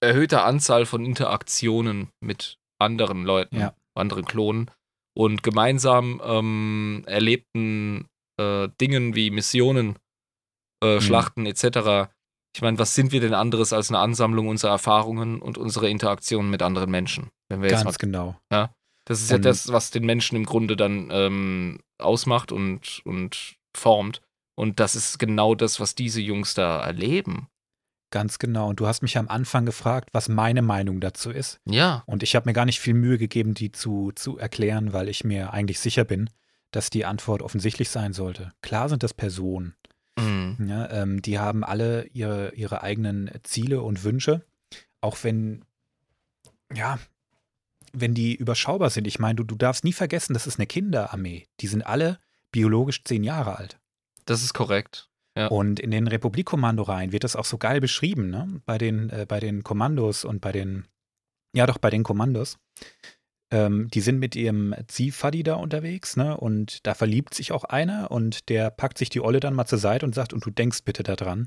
erhöhter 0.00 0.44
Anzahl 0.44 0.86
von 0.86 1.04
Interaktionen 1.04 2.10
mit 2.20 2.58
anderen 2.78 3.24
Leuten, 3.24 3.58
ja. 3.58 3.74
anderen 3.94 4.24
Klonen 4.24 4.70
und 5.16 5.42
gemeinsam 5.42 6.20
ähm, 6.22 7.04
erlebten 7.06 8.06
äh, 8.38 8.68
Dingen 8.80 9.14
wie 9.14 9.30
Missionen, 9.30 9.96
äh, 10.82 10.96
mhm. 10.96 11.00
Schlachten 11.00 11.46
etc. 11.46 12.10
Ich 12.54 12.62
meine, 12.62 12.78
was 12.78 12.94
sind 12.94 13.12
wir 13.12 13.20
denn 13.20 13.34
anderes 13.34 13.72
als 13.72 13.90
eine 13.90 13.98
Ansammlung 13.98 14.48
unserer 14.48 14.72
Erfahrungen 14.72 15.40
und 15.40 15.58
unserer 15.58 15.88
Interaktionen 15.88 16.50
mit 16.50 16.62
anderen 16.62 16.90
Menschen? 16.90 17.28
Wenn 17.48 17.62
wir 17.62 17.70
Ganz 17.70 17.84
mal, 17.84 17.94
genau. 17.98 18.36
Ja, 18.50 18.70
das 19.04 19.20
ist 19.20 19.30
und, 19.30 19.44
ja 19.44 19.50
das, 19.50 19.72
was 19.72 19.90
den 19.90 20.04
Menschen 20.04 20.36
im 20.36 20.46
Grunde 20.46 20.76
dann 20.76 21.08
ähm, 21.10 21.80
ausmacht 21.98 22.52
und, 22.52 23.02
und 23.04 23.56
formt. 23.76 24.20
Und 24.54 24.80
das 24.80 24.96
ist 24.96 25.18
genau 25.18 25.54
das, 25.54 25.80
was 25.80 25.94
diese 25.94 26.20
Jungs 26.20 26.54
da 26.54 26.80
erleben. 26.80 27.48
Ganz 28.10 28.38
genau. 28.38 28.68
Und 28.68 28.80
du 28.80 28.86
hast 28.86 29.02
mich 29.02 29.18
am 29.18 29.28
Anfang 29.28 29.66
gefragt, 29.66 30.10
was 30.12 30.28
meine 30.28 30.62
Meinung 30.62 31.00
dazu 31.00 31.30
ist. 31.30 31.60
Ja. 31.66 32.04
Und 32.06 32.22
ich 32.22 32.36
habe 32.36 32.48
mir 32.48 32.52
gar 32.52 32.64
nicht 32.64 32.80
viel 32.80 32.94
Mühe 32.94 33.18
gegeben, 33.18 33.54
die 33.54 33.72
zu, 33.72 34.12
zu 34.14 34.38
erklären, 34.38 34.92
weil 34.92 35.08
ich 35.08 35.24
mir 35.24 35.52
eigentlich 35.52 35.80
sicher 35.80 36.04
bin, 36.04 36.30
dass 36.70 36.88
die 36.88 37.04
Antwort 37.04 37.42
offensichtlich 37.42 37.90
sein 37.90 38.12
sollte. 38.12 38.52
Klar 38.62 38.88
sind 38.88 39.02
das 39.02 39.12
Personen. 39.12 39.74
Mhm. 40.18 40.56
Ja, 40.66 40.90
ähm, 40.90 41.22
die 41.22 41.38
haben 41.38 41.64
alle 41.64 42.06
ihre, 42.12 42.54
ihre 42.54 42.82
eigenen 42.82 43.30
Ziele 43.42 43.82
und 43.82 44.04
Wünsche. 44.04 44.44
Auch 45.00 45.18
wenn, 45.22 45.64
ja, 46.74 46.98
wenn 47.92 48.14
die 48.14 48.34
überschaubar 48.34 48.90
sind. 48.90 49.06
Ich 49.06 49.18
meine, 49.18 49.36
du, 49.36 49.44
du 49.44 49.54
darfst 49.54 49.84
nie 49.84 49.92
vergessen, 49.92 50.34
das 50.34 50.46
ist 50.46 50.58
eine 50.58 50.66
Kinderarmee. 50.66 51.46
Die 51.60 51.66
sind 51.66 51.82
alle 51.82 52.18
biologisch 52.50 53.04
zehn 53.04 53.24
Jahre 53.24 53.56
alt. 53.56 53.78
Das 54.24 54.42
ist 54.42 54.54
korrekt. 54.54 55.08
Ja. 55.36 55.48
Und 55.48 55.80
in 55.80 55.90
den 55.90 56.06
Republikkommandoreihen 56.06 57.12
wird 57.12 57.24
das 57.24 57.36
auch 57.36 57.44
so 57.44 57.58
geil 57.58 57.80
beschrieben, 57.80 58.30
ne? 58.30 58.60
Bei 58.64 58.78
den, 58.78 59.10
äh, 59.10 59.26
bei 59.28 59.38
den 59.38 59.62
Kommandos 59.62 60.24
und 60.24 60.40
bei 60.40 60.50
den, 60.50 60.86
ja 61.52 61.66
doch, 61.66 61.76
bei 61.76 61.90
den 61.90 62.02
Kommandos. 62.02 62.58
Ähm, 63.52 63.88
die 63.92 64.00
sind 64.00 64.18
mit 64.18 64.34
ihrem 64.34 64.74
Ziehfaddy 64.88 65.42
da 65.42 65.54
unterwegs, 65.54 66.16
ne? 66.16 66.36
Und 66.36 66.84
da 66.86 66.94
verliebt 66.94 67.34
sich 67.34 67.52
auch 67.52 67.64
einer 67.64 68.10
und 68.10 68.48
der 68.48 68.70
packt 68.70 68.98
sich 68.98 69.08
die 69.08 69.20
Olle 69.20 69.40
dann 69.40 69.54
mal 69.54 69.66
zur 69.66 69.78
Seite 69.78 70.04
und 70.04 70.14
sagt, 70.14 70.32
und 70.32 70.44
du 70.44 70.50
denkst 70.50 70.82
bitte 70.84 71.04
daran, 71.04 71.46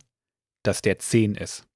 dass 0.64 0.82
der 0.82 1.00
10 1.00 1.36
ist. 1.36 1.68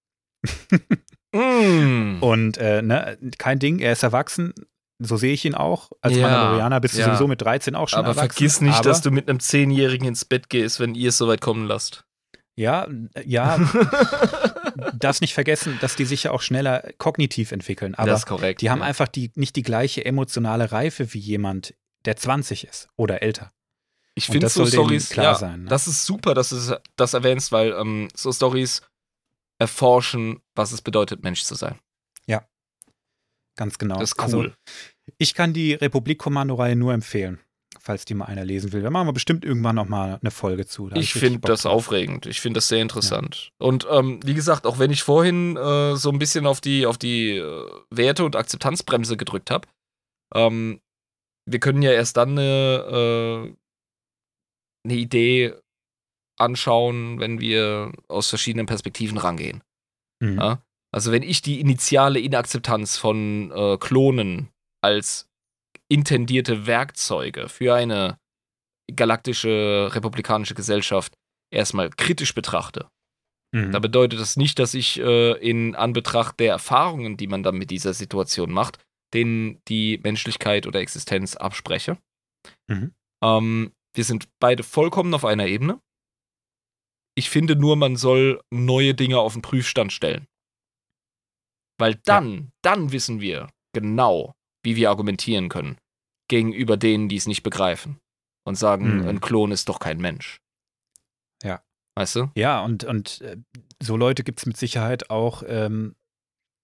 mm. 1.34 2.18
Und 2.22 2.58
äh, 2.58 2.82
ne, 2.82 3.18
kein 3.38 3.60
Ding, 3.60 3.80
er 3.80 3.94
ist 3.94 4.04
erwachsen, 4.04 4.54
so 5.00 5.18
sehe 5.18 5.34
ich 5.34 5.46
ihn 5.46 5.56
auch. 5.56 5.92
Als 6.02 6.16
ja, 6.16 6.22
Mandalorianer 6.22 6.80
bist 6.80 6.96
du 6.96 7.00
ja. 7.00 7.06
sowieso 7.08 7.28
mit 7.28 7.42
13 7.42 7.76
auch 7.76 7.90
schon 7.90 8.00
aber 8.00 8.10
erwachsen. 8.10 8.30
Vergiss 8.30 8.62
nicht, 8.62 8.76
aber, 8.76 8.84
dass 8.84 9.02
du 9.02 9.12
mit 9.12 9.30
einem 9.30 9.40
10-Jährigen 9.40 10.08
ins 10.08 10.26
Bett 10.26 10.50
gehst, 10.50 10.80
wenn 10.80 10.96
ihr 10.96 11.10
es 11.10 11.18
soweit 11.18 11.42
kommen 11.42 11.68
lasst. 11.68 12.06
Ja, 12.56 12.88
ja. 13.26 13.58
darfst 14.94 15.22
nicht 15.22 15.34
vergessen, 15.34 15.78
dass 15.82 15.96
die 15.96 16.06
sich 16.06 16.24
ja 16.24 16.32
auch 16.32 16.42
schneller 16.42 16.92
kognitiv 16.98 17.52
entwickeln. 17.52 17.96
Aber 17.96 18.10
das 18.10 18.22
ist 18.22 18.26
korrekt, 18.26 18.62
die 18.62 18.70
haben 18.70 18.80
ja. 18.80 18.86
einfach 18.86 19.08
die, 19.08 19.32
nicht 19.36 19.56
die 19.56 19.64
gleiche 19.64 20.06
emotionale 20.06 20.72
Reife 20.72 21.14
wie 21.14 21.20
jemand, 21.20 21.76
der 22.06 22.18
20 22.18 22.68
ist 22.68 22.90
oder 22.96 23.22
älter. 23.22 23.52
Ich 24.16 24.28
finde 24.28 24.50
so 24.50 24.66
Stories 24.66 25.10
klar 25.10 25.26
ja, 25.26 25.36
sein. 25.36 25.64
Ne? 25.64 25.70
Das 25.70 25.88
ist 25.88 26.06
super, 26.06 26.34
dass 26.34 26.50
du 26.50 26.80
das 26.96 27.14
erwähnst, 27.14 27.52
weil 27.52 27.72
ähm, 27.72 28.10
so 28.14 28.32
Stories 28.32 28.82
erforschen, 29.58 30.42
was 30.56 30.72
es 30.72 30.82
bedeutet, 30.82 31.24
Mensch 31.24 31.44
zu 31.44 31.56
sein. 31.56 31.80
Ja, 32.28 32.46
ganz 33.56 33.78
genau. 33.78 34.00
Das 34.00 34.12
ist 34.12 34.20
cool. 34.20 34.26
Also, 34.26 34.52
ich 35.18 35.34
kann 35.34 35.54
die 35.54 35.74
Republik-Kommando-Reihe 35.74 36.76
nur 36.76 36.94
empfehlen, 36.94 37.40
falls 37.84 38.06
die 38.06 38.14
mal 38.14 38.26
einer 38.26 38.46
lesen 38.46 38.72
will. 38.72 38.82
Da 38.82 38.90
machen 38.90 39.08
wir 39.08 39.14
bestimmt 39.14 39.44
irgendwann 39.44 39.76
noch 39.76 39.88
mal 39.88 40.18
eine 40.22 40.32
Folge 40.32 40.66
zu. 40.66 40.88
Da 40.88 40.96
ich 40.96 41.12
finde 41.12 41.40
das 41.40 41.66
aufregend. 41.66 42.26
Ich 42.26 42.40
finde 42.40 42.60
das 42.60 42.70
sehr 42.70 42.82
interessant. 42.82 43.52
Ja. 43.60 43.68
Und 43.68 43.86
ähm, 43.92 44.22
wie 44.26 44.34
gesagt, 44.34 44.66
auch 44.66 44.80
wenn 44.80 44.90
ich 44.90 45.04
vorhin 45.04 45.58
äh, 45.58 45.98
so 45.98 46.10
ein 46.10 46.18
bisschen 46.18 46.48
auf 46.48 46.62
die, 46.62 46.86
auf 46.86 46.98
die 46.98 47.38
äh, 47.38 47.70
Werte- 47.90 48.24
und 48.24 48.38
Akzeptanzbremse 48.38 49.18
gedrückt 49.18 49.52
habe, 49.52 49.68
ähm, 50.34 50.80
wir 51.46 51.60
können 51.60 51.82
ja 51.82 51.92
erst 51.92 52.16
dann 52.16 52.32
eine, 52.32 53.52
äh, 53.52 53.54
eine 54.86 54.98
Idee 54.98 55.54
anschauen, 56.40 57.20
wenn 57.20 57.42
wir 57.42 57.92
aus 58.08 58.30
verschiedenen 58.30 58.66
Perspektiven 58.66 59.18
rangehen. 59.18 59.62
Mhm. 60.22 60.40
Ja? 60.40 60.64
Also 60.94 61.12
wenn 61.12 61.24
ich 61.24 61.42
die 61.42 61.60
initiale 61.60 62.20
Inakzeptanz 62.20 62.98
von 62.98 63.52
äh, 63.52 63.78
Klonen 63.78 64.48
als 64.82 65.30
intendierte 65.94 66.66
Werkzeuge 66.66 67.50
für 67.50 67.76
eine 67.76 68.18
galaktische 68.94 69.90
republikanische 69.94 70.56
Gesellschaft 70.56 71.14
erstmal 71.52 71.92
kritisch 71.92 72.34
betrachte, 72.34 72.90
mhm. 73.54 73.72
da 73.72 73.78
bedeutet 73.78 74.20
das 74.20 74.36
nicht, 74.36 74.58
dass 74.58 74.74
ich 74.74 75.00
äh, 75.00 75.34
in 75.34 75.76
Anbetracht 75.76 76.40
der 76.40 76.50
Erfahrungen, 76.50 77.16
die 77.16 77.28
man 77.28 77.44
dann 77.44 77.58
mit 77.60 77.70
dieser 77.70 77.94
Situation 77.94 78.52
macht, 78.52 78.84
denen 79.14 79.62
die 79.68 80.00
Menschlichkeit 80.04 80.66
oder 80.66 80.80
Existenz 80.80 81.36
abspreche. 81.36 82.00
Mhm. 82.68 82.96
Ähm, 83.24 83.72
wir 83.94 84.04
sind 84.04 84.28
beide 84.40 84.64
vollkommen 84.64 85.14
auf 85.14 85.26
einer 85.26 85.46
Ebene. 85.46 85.80
Ich 87.16 87.30
finde 87.30 87.56
nur, 87.56 87.76
man 87.76 87.98
soll 87.98 88.42
neue 88.52 88.96
Dinge 88.96 89.20
auf 89.20 89.34
den 89.34 89.44
Prüfstand 89.44 89.94
stellen. 89.94 90.26
Weil 91.78 92.02
dann, 92.06 92.34
ja. 92.34 92.48
dann 92.64 92.92
wissen 92.92 93.22
wir 93.22 93.50
genau, 93.74 94.34
wie 94.64 94.76
wir 94.76 94.90
argumentieren 94.90 95.50
können 95.50 95.78
gegenüber 96.34 96.78
denen, 96.78 97.10
die 97.10 97.16
es 97.16 97.28
nicht 97.28 97.44
begreifen 97.44 98.00
und 98.44 98.56
sagen, 98.56 99.02
hm. 99.02 99.08
ein 99.08 99.22
Klon 99.22 99.52
ist 99.52 99.70
doch 99.70 99.80
kein 99.80 100.00
Mensch. 100.00 100.42
Ja. 101.44 101.62
Weißt 101.96 102.16
du? 102.16 102.32
Ja, 102.36 102.64
und, 102.64 102.84
und 102.86 103.22
äh, 103.22 103.38
so 103.82 103.98
Leute 103.98 104.24
gibt 104.24 104.40
es 104.40 104.48
mit 104.48 104.58
Sicherheit 104.58 105.12
auch 105.12 105.44
ähm, 105.46 105.96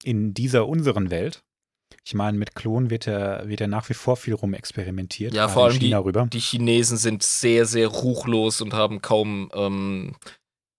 in 0.04 0.34
dieser 0.34 0.68
unseren 0.68 1.12
Welt. 1.12 1.44
Ich 2.04 2.16
meine, 2.16 2.38
mit 2.38 2.56
Klonen 2.56 2.90
wird 2.90 3.06
ja, 3.06 3.48
wird 3.48 3.60
ja 3.60 3.68
nach 3.68 3.90
wie 3.90 3.94
vor 3.94 4.18
viel 4.18 4.34
rumexperimentiert. 4.34 5.36
Ja, 5.36 5.48
vor 5.48 5.66
allem 5.66 5.80
die, 5.80 5.94
rüber. 5.94 6.28
die 6.32 6.40
Chinesen 6.40 6.98
sind 6.98 7.22
sehr, 7.22 7.66
sehr 7.66 7.90
ruchlos 7.90 8.62
und 8.62 8.74
haben 8.74 9.04
kaum 9.04 9.52
ähm, 9.54 10.16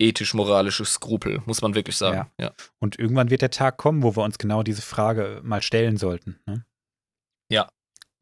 ethisch-moralische 0.01 0.85
Skrupel, 0.85 1.43
muss 1.47 1.63
man 1.63 1.77
wirklich 1.77 1.97
sagen. 1.97 2.29
Ja. 2.39 2.47
ja. 2.47 2.55
Und 2.81 2.99
irgendwann 2.99 3.31
wird 3.31 3.43
der 3.43 3.51
Tag 3.51 3.77
kommen, 3.77 4.03
wo 4.03 4.17
wir 4.17 4.25
uns 4.25 4.39
genau 4.39 4.65
diese 4.65 4.83
Frage 4.83 5.41
mal 5.45 5.63
stellen 5.63 5.97
sollten. 5.97 6.41
Ne? 6.47 6.65
Ja. 7.51 7.69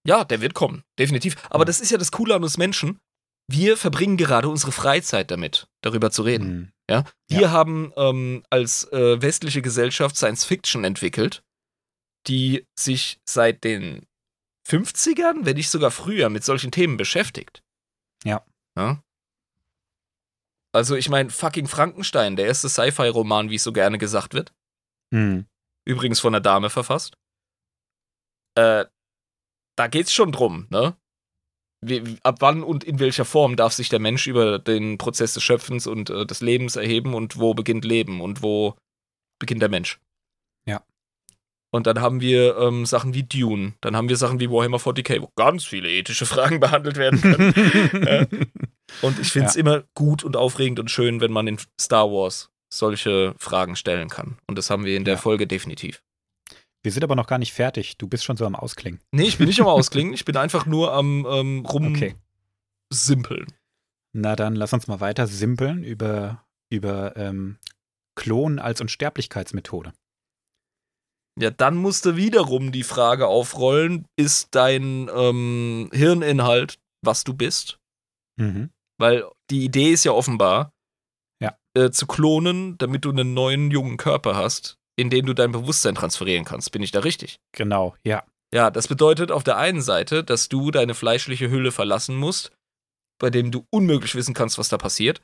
Ja, 0.06 0.24
der 0.24 0.40
wird 0.40 0.54
kommen, 0.54 0.82
definitiv. 0.98 1.36
Aber 1.50 1.62
ja. 1.62 1.66
das 1.66 1.80
ist 1.80 1.90
ja 1.90 1.98
das 1.98 2.12
Coole 2.12 2.34
an 2.34 2.42
uns 2.42 2.56
Menschen. 2.56 2.98
Wir 3.50 3.76
verbringen 3.76 4.16
gerade 4.16 4.48
unsere 4.48 4.72
Freizeit 4.72 5.30
damit, 5.30 5.68
darüber 5.82 6.10
zu 6.10 6.22
reden. 6.22 6.48
Mhm. 6.48 6.72
Ja? 6.90 7.04
Wir 7.28 7.40
ja. 7.40 7.50
haben 7.50 7.92
ähm, 7.96 8.42
als 8.50 8.84
äh, 8.92 9.20
westliche 9.22 9.62
Gesellschaft 9.62 10.16
Science 10.16 10.44
Fiction 10.44 10.84
entwickelt, 10.84 11.42
die 12.26 12.66
sich 12.78 13.18
seit 13.28 13.64
den 13.64 14.06
50ern, 14.68 15.44
wenn 15.44 15.56
nicht 15.56 15.70
sogar 15.70 15.90
früher, 15.90 16.28
mit 16.28 16.44
solchen 16.44 16.70
Themen 16.70 16.96
beschäftigt. 16.98 17.62
Ja. 18.24 18.44
ja? 18.76 19.02
Also 20.72 20.94
ich 20.94 21.08
meine, 21.08 21.30
fucking 21.30 21.66
Frankenstein, 21.66 22.36
der 22.36 22.46
erste 22.46 22.68
Sci-Fi-Roman, 22.68 23.48
wie 23.50 23.56
es 23.56 23.64
so 23.64 23.72
gerne 23.72 23.98
gesagt 23.98 24.34
wird. 24.34 24.52
Hm. 25.12 25.46
Übrigens 25.86 26.20
von 26.20 26.34
einer 26.34 26.42
Dame 26.42 26.68
verfasst. 26.68 27.16
Äh, 28.54 28.84
da 29.78 29.86
geht's 29.86 30.12
schon 30.12 30.32
drum, 30.32 30.66
ne? 30.70 30.96
Wie, 31.80 32.18
ab 32.24 32.38
wann 32.40 32.64
und 32.64 32.82
in 32.82 32.98
welcher 32.98 33.24
Form 33.24 33.54
darf 33.54 33.72
sich 33.72 33.88
der 33.88 34.00
Mensch 34.00 34.26
über 34.26 34.58
den 34.58 34.98
Prozess 34.98 35.34
des 35.34 35.44
Schöpfens 35.44 35.86
und 35.86 36.10
äh, 36.10 36.26
des 36.26 36.40
Lebens 36.40 36.74
erheben 36.74 37.14
und 37.14 37.38
wo 37.38 37.54
beginnt 37.54 37.84
Leben 37.84 38.20
und 38.20 38.42
wo 38.42 38.74
beginnt 39.38 39.62
der 39.62 39.68
Mensch? 39.68 40.00
Ja. 40.66 40.84
Und 41.70 41.86
dann 41.86 42.00
haben 42.00 42.20
wir 42.20 42.56
ähm, 42.58 42.84
Sachen 42.84 43.14
wie 43.14 43.22
Dune, 43.22 43.74
dann 43.80 43.94
haben 43.94 44.08
wir 44.08 44.16
Sachen 44.16 44.40
wie 44.40 44.50
Warhammer 44.50 44.78
40k, 44.78 45.22
wo 45.22 45.30
ganz 45.36 45.64
viele 45.64 45.88
ethische 45.88 46.26
Fragen 46.26 46.58
behandelt 46.60 46.96
werden 46.96 47.20
können. 47.20 48.50
und 49.02 49.20
ich 49.20 49.30
finde 49.30 49.48
es 49.48 49.54
ja. 49.54 49.60
immer 49.60 49.84
gut 49.94 50.24
und 50.24 50.36
aufregend 50.36 50.80
und 50.80 50.90
schön, 50.90 51.20
wenn 51.20 51.30
man 51.30 51.46
in 51.46 51.60
Star 51.80 52.10
Wars 52.10 52.50
solche 52.72 53.36
Fragen 53.38 53.76
stellen 53.76 54.08
kann. 54.08 54.38
Und 54.48 54.58
das 54.58 54.70
haben 54.70 54.84
wir 54.84 54.96
in 54.96 55.04
der 55.04 55.14
ja. 55.14 55.20
Folge 55.20 55.46
definitiv. 55.46 56.02
Wir 56.82 56.92
sind 56.92 57.02
aber 57.04 57.16
noch 57.16 57.26
gar 57.26 57.38
nicht 57.38 57.52
fertig. 57.52 57.98
Du 57.98 58.06
bist 58.06 58.24
schon 58.24 58.36
so 58.36 58.46
am 58.46 58.54
Ausklingen. 58.54 59.00
Nee, 59.12 59.24
ich 59.24 59.38
bin 59.38 59.48
nicht 59.48 59.60
am 59.60 59.66
Ausklingen. 59.68 60.14
Ich 60.14 60.24
bin 60.24 60.36
einfach 60.36 60.66
nur 60.66 60.92
am 60.92 61.26
ähm, 61.28 61.66
rumsimpeln. 61.66 63.42
Okay. 63.42 63.54
Na 64.14 64.36
dann 64.36 64.54
lass 64.54 64.72
uns 64.72 64.86
mal 64.86 65.00
weiter 65.00 65.26
simpeln 65.26 65.84
über, 65.84 66.44
über 66.70 67.16
ähm, 67.16 67.58
Klon 68.16 68.58
als 68.58 68.80
Unsterblichkeitsmethode. 68.80 69.92
Ja, 71.40 71.50
dann 71.50 71.76
musste 71.76 72.16
wiederum 72.16 72.72
die 72.72 72.82
Frage 72.82 73.28
aufrollen, 73.28 74.06
ist 74.16 74.54
dein 74.56 75.08
ähm, 75.14 75.88
Hirninhalt, 75.92 76.80
was 77.00 77.22
du 77.22 77.32
bist? 77.32 77.78
Mhm. 78.36 78.70
Weil 78.98 79.24
die 79.50 79.64
Idee 79.64 79.92
ist 79.92 80.04
ja 80.04 80.12
offenbar, 80.12 80.72
ja. 81.40 81.56
Äh, 81.74 81.90
zu 81.90 82.06
klonen, 82.06 82.76
damit 82.78 83.04
du 83.04 83.10
einen 83.10 83.34
neuen 83.34 83.70
jungen 83.70 83.98
Körper 83.98 84.34
hast, 84.34 84.77
in 84.98 85.10
den 85.10 85.26
du 85.26 85.32
dein 85.32 85.52
Bewusstsein 85.52 85.94
transferieren 85.94 86.44
kannst. 86.44 86.72
Bin 86.72 86.82
ich 86.82 86.90
da 86.90 87.00
richtig? 87.00 87.38
Genau, 87.52 87.94
ja. 88.02 88.24
Ja, 88.52 88.70
das 88.70 88.88
bedeutet 88.88 89.30
auf 89.30 89.44
der 89.44 89.56
einen 89.56 89.80
Seite, 89.80 90.24
dass 90.24 90.48
du 90.48 90.72
deine 90.72 90.94
fleischliche 90.94 91.50
Hülle 91.50 91.70
verlassen 91.70 92.16
musst, 92.16 92.50
bei 93.20 93.30
dem 93.30 93.52
du 93.52 93.64
unmöglich 93.70 94.16
wissen 94.16 94.34
kannst, 94.34 94.58
was 94.58 94.68
da 94.68 94.76
passiert. 94.76 95.22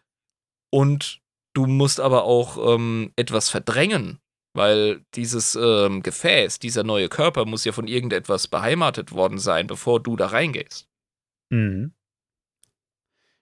Und 0.71 1.21
du 1.55 1.67
musst 1.67 1.99
aber 1.99 2.23
auch 2.23 2.75
ähm, 2.75 3.13
etwas 3.17 3.51
verdrängen, 3.51 4.21
weil 4.53 5.05
dieses 5.15 5.57
ähm, 5.57 6.05
Gefäß, 6.05 6.61
dieser 6.61 6.85
neue 6.85 7.09
Körper 7.09 7.45
muss 7.45 7.65
ja 7.65 7.73
von 7.73 7.89
irgendetwas 7.89 8.47
beheimatet 8.47 9.11
worden 9.11 9.39
sein, 9.39 9.67
bevor 9.67 10.01
du 10.01 10.15
da 10.15 10.29
reingehst. 10.29 10.87
Mhm. 11.51 11.95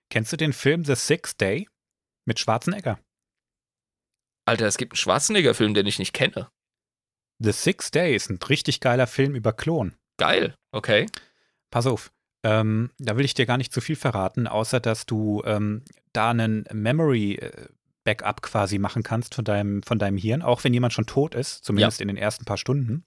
Kennst 0.09 0.33
du 0.33 0.37
den 0.39 0.55
Film 0.55 0.85
The 0.85 0.95
Sixth 0.95 1.41
Day 1.41 1.69
mit 2.25 2.39
Schwarzenegger? 2.39 2.99
Alter, 4.45 4.67
es 4.67 4.77
gibt 4.77 4.93
einen 4.93 4.97
Schwarzenegger-Film, 4.97 5.75
den 5.75 5.87
ich 5.87 5.99
nicht 5.99 6.13
kenne. 6.13 6.49
The 7.39 7.53
Sixth 7.53 7.95
Day 7.95 8.15
ist 8.15 8.31
ein 8.31 8.39
richtig 8.49 8.81
geiler 8.81 9.07
Film 9.07 9.35
über 9.35 9.53
Klon. 9.53 9.95
Geil, 10.17 10.55
okay. 10.73 11.07
Pass 11.71 11.87
auf, 11.87 12.13
ähm, 12.45 12.91
da 12.99 13.17
will 13.17 13.25
ich 13.25 13.35
dir 13.35 13.47
gar 13.47 13.57
nicht 13.57 13.73
zu 13.73 13.81
viel 13.81 13.97
verraten, 13.97 14.47
außer 14.47 14.81
dass 14.81 15.07
du 15.07 15.43
ähm, 15.45 15.85
da 16.13 16.31
einen 16.31 16.65
Memory 16.73 17.35
äh, 17.35 17.69
Backup 18.05 18.43
quasi 18.43 18.79
machen 18.79 19.03
kannst 19.03 19.35
von 19.35 19.45
deinem, 19.45 19.83
von 19.83 19.99
deinem 19.99 20.17
Hirn, 20.17 20.43
auch 20.43 20.65
wenn 20.65 20.75
jemand 20.75 20.93
schon 20.93 21.07
tot 21.07 21.35
ist, 21.35 21.65
zumindest 21.65 22.01
ja. 22.01 22.03
in 22.03 22.09
den 22.09 22.17
ersten 22.17 22.45
paar 22.45 22.59
Stunden. 22.59 23.05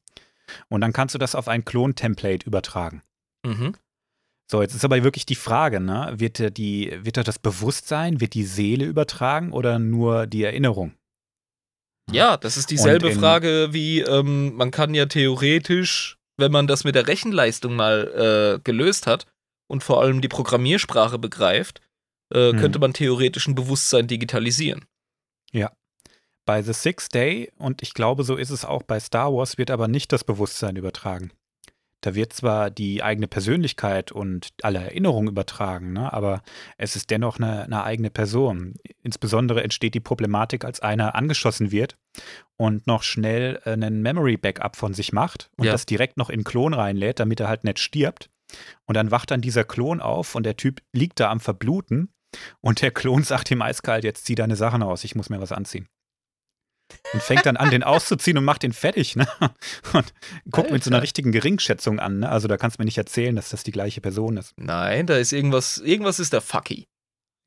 Und 0.70 0.82
dann 0.82 0.94
kannst 0.94 1.16
du 1.16 1.20
das 1.20 1.36
auf 1.36 1.48
ein 1.48 1.66
Klon-Template 1.66 2.46
übertragen. 2.46 3.02
Mhm. 3.46 3.76
So, 4.50 4.62
jetzt 4.62 4.76
ist 4.76 4.86
aber 4.86 5.04
wirklich 5.04 5.26
die 5.26 5.36
Frage, 5.36 5.80
ne? 5.80 6.14
Wird, 6.18 6.58
die, 6.58 6.98
wird 7.02 7.18
da 7.18 7.24
das 7.24 7.40
Bewusstsein, 7.40 8.22
wird 8.22 8.36
die 8.36 8.46
Seele 8.46 8.86
übertragen 8.86 9.52
oder 9.52 9.80
nur 9.80 10.28
die 10.28 10.44
Erinnerung? 10.44 10.94
Ja, 12.12 12.38
das 12.38 12.58
ist 12.58 12.70
dieselbe 12.72 13.12
Frage 13.12 13.70
wie, 13.72 14.02
ähm, 14.02 14.56
man 14.56 14.72
kann 14.72 14.94
ja 14.94 15.06
theoretisch, 15.06 16.18
wenn 16.38 16.52
man 16.52 16.68
das 16.68 16.84
mit 16.84 16.96
der 16.96 17.08
Rechenleistung 17.08 17.76
mal 17.76 18.58
äh, 18.58 18.62
gelöst 18.64 19.08
hat 19.08 19.26
und 19.68 19.84
vor 19.84 20.02
allem 20.02 20.22
die 20.22 20.28
Programmiersprache 20.28 21.18
begreift, 21.18 21.82
äh, 22.34 22.52
hm. 22.52 22.60
könnte 22.60 22.80
man 22.80 22.94
theoretisch 22.94 23.48
ein 23.48 23.56
Bewusstsein 23.56 24.08
digitalisieren. 24.08 24.86
Ja. 25.52 25.72
Bei 26.46 26.62
The 26.62 26.74
Sixth 26.74 27.14
Day, 27.16 27.52
und 27.58 27.82
ich 27.82 27.94
glaube, 27.96 28.24
so 28.24 28.36
ist 28.36 28.52
es 28.52 28.66
auch 28.66 28.84
bei 28.84 29.00
Star 29.00 29.34
Wars, 29.34 29.58
wird 29.58 29.72
aber 29.72 29.88
nicht 29.88 30.12
das 30.12 30.24
Bewusstsein 30.24 30.76
übertragen. 30.76 31.32
Da 32.06 32.14
wird 32.14 32.34
zwar 32.34 32.70
die 32.70 33.02
eigene 33.02 33.28
Persönlichkeit 33.28 34.12
und 34.12 34.50
alle 34.62 34.78
Erinnerungen 34.78 35.28
übertragen, 35.28 35.92
ne, 35.92 36.14
aber 36.14 36.44
es 36.78 36.96
ist 36.96 37.10
dennoch 37.10 37.40
eine, 37.40 37.64
eine, 37.64 37.84
eigene 37.84 38.12
Person. 38.12 38.76
Insbesondere 39.02 39.64
entsteht 39.64 39.96
die 39.96 40.00
Problematik, 40.00 40.66
als 40.66 40.82
einer 40.82 41.16
angeschossen 41.16 41.72
wird 41.72 41.98
und 42.58 42.86
noch 42.86 43.02
schnell 43.02 43.60
einen 43.66 44.04
Memory-Backup 44.04 44.76
von 44.76 44.94
sich 44.94 45.14
macht 45.14 45.50
und 45.58 45.66
ja. 45.66 45.72
das 45.72 45.88
direkt 45.88 46.18
noch 46.18 46.30
in 46.30 46.44
Klon 46.44 46.76
reinlädt, 46.76 47.20
damit 47.20 47.40
er 47.40 47.48
halt 47.48 47.64
nicht 47.64 47.80
stirbt. 47.80 48.30
Und 48.86 48.94
dann 48.94 49.10
wacht 49.10 49.32
dann 49.32 49.42
dieser 49.42 49.64
Klon 49.64 50.00
auf 50.00 50.36
und 50.36 50.46
der 50.46 50.58
Typ 50.58 50.84
liegt 50.94 51.20
da 51.20 51.32
am 51.32 51.40
Verbluten 51.40 52.14
und 52.62 52.84
der 52.84 52.92
Klon 52.92 53.24
sagt 53.24 53.50
ihm 53.50 53.64
eiskalt, 53.64 54.04
jetzt 54.04 54.26
zieh 54.26 54.36
deine 54.36 54.56
Sachen 54.56 54.84
aus, 54.84 55.06
ich 55.06 55.16
muss 55.16 55.32
mir 55.32 55.42
was 55.42 55.52
anziehen. 55.52 55.88
Und 57.14 57.24
fängt 57.24 57.46
dann 57.46 57.58
an, 57.58 57.72
den 57.72 57.84
auszuziehen 57.84 58.38
und 58.38 58.44
macht 58.44 58.64
den 58.64 58.74
fertig, 58.74 59.16
ne? 59.16 59.28
Und 59.94 60.14
guckt 60.52 60.72
mit 60.72 60.84
so 60.84 60.90
einer 60.90 61.02
richtigen 61.02 61.32
Geringschätzung 61.32 62.00
an, 62.00 62.20
ne? 62.20 62.30
Also 62.30 62.48
da 62.48 62.58
kannst 62.58 62.78
du 62.78 62.82
mir 62.82 62.86
nicht 62.86 62.98
erzählen, 62.98 63.36
dass 63.36 63.50
das 63.50 63.64
die 63.64 63.72
gleiche 63.72 64.02
Person 64.02 64.38
ist. 64.38 64.54
Nein, 64.58 65.08
da 65.08 65.18
ist 65.18 65.34
irgendwas, 65.34 65.80
irgendwas 65.80 66.20
ist 66.20 66.34
der 66.34 66.42
fucky. 66.42 66.88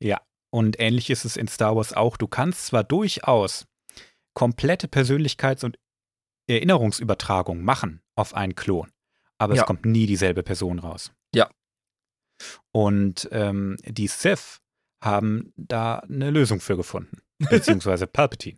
Ja, 0.01 0.21
und 0.51 0.79
ähnlich 0.79 1.09
ist 1.09 1.25
es 1.25 1.37
in 1.37 1.47
Star 1.47 1.75
Wars 1.75 1.93
auch. 1.93 2.17
Du 2.17 2.27
kannst 2.27 2.67
zwar 2.67 2.83
durchaus 2.83 3.65
komplette 4.33 4.87
Persönlichkeits- 4.87 5.63
und 5.63 5.77
Erinnerungsübertragung 6.49 7.63
machen 7.63 8.01
auf 8.15 8.33
einen 8.33 8.55
Klon, 8.55 8.91
aber 9.37 9.55
ja. 9.55 9.61
es 9.61 9.67
kommt 9.67 9.85
nie 9.85 10.05
dieselbe 10.05 10.43
Person 10.43 10.79
raus. 10.79 11.11
Ja. 11.33 11.49
Und 12.71 13.27
ähm, 13.31 13.77
die 13.85 14.07
Sith 14.07 14.59
haben 15.03 15.53
da 15.55 15.99
eine 15.99 16.31
Lösung 16.31 16.59
für 16.59 16.75
gefunden. 16.75 17.21
Beziehungsweise 17.49 18.07
Palpatine. 18.07 18.57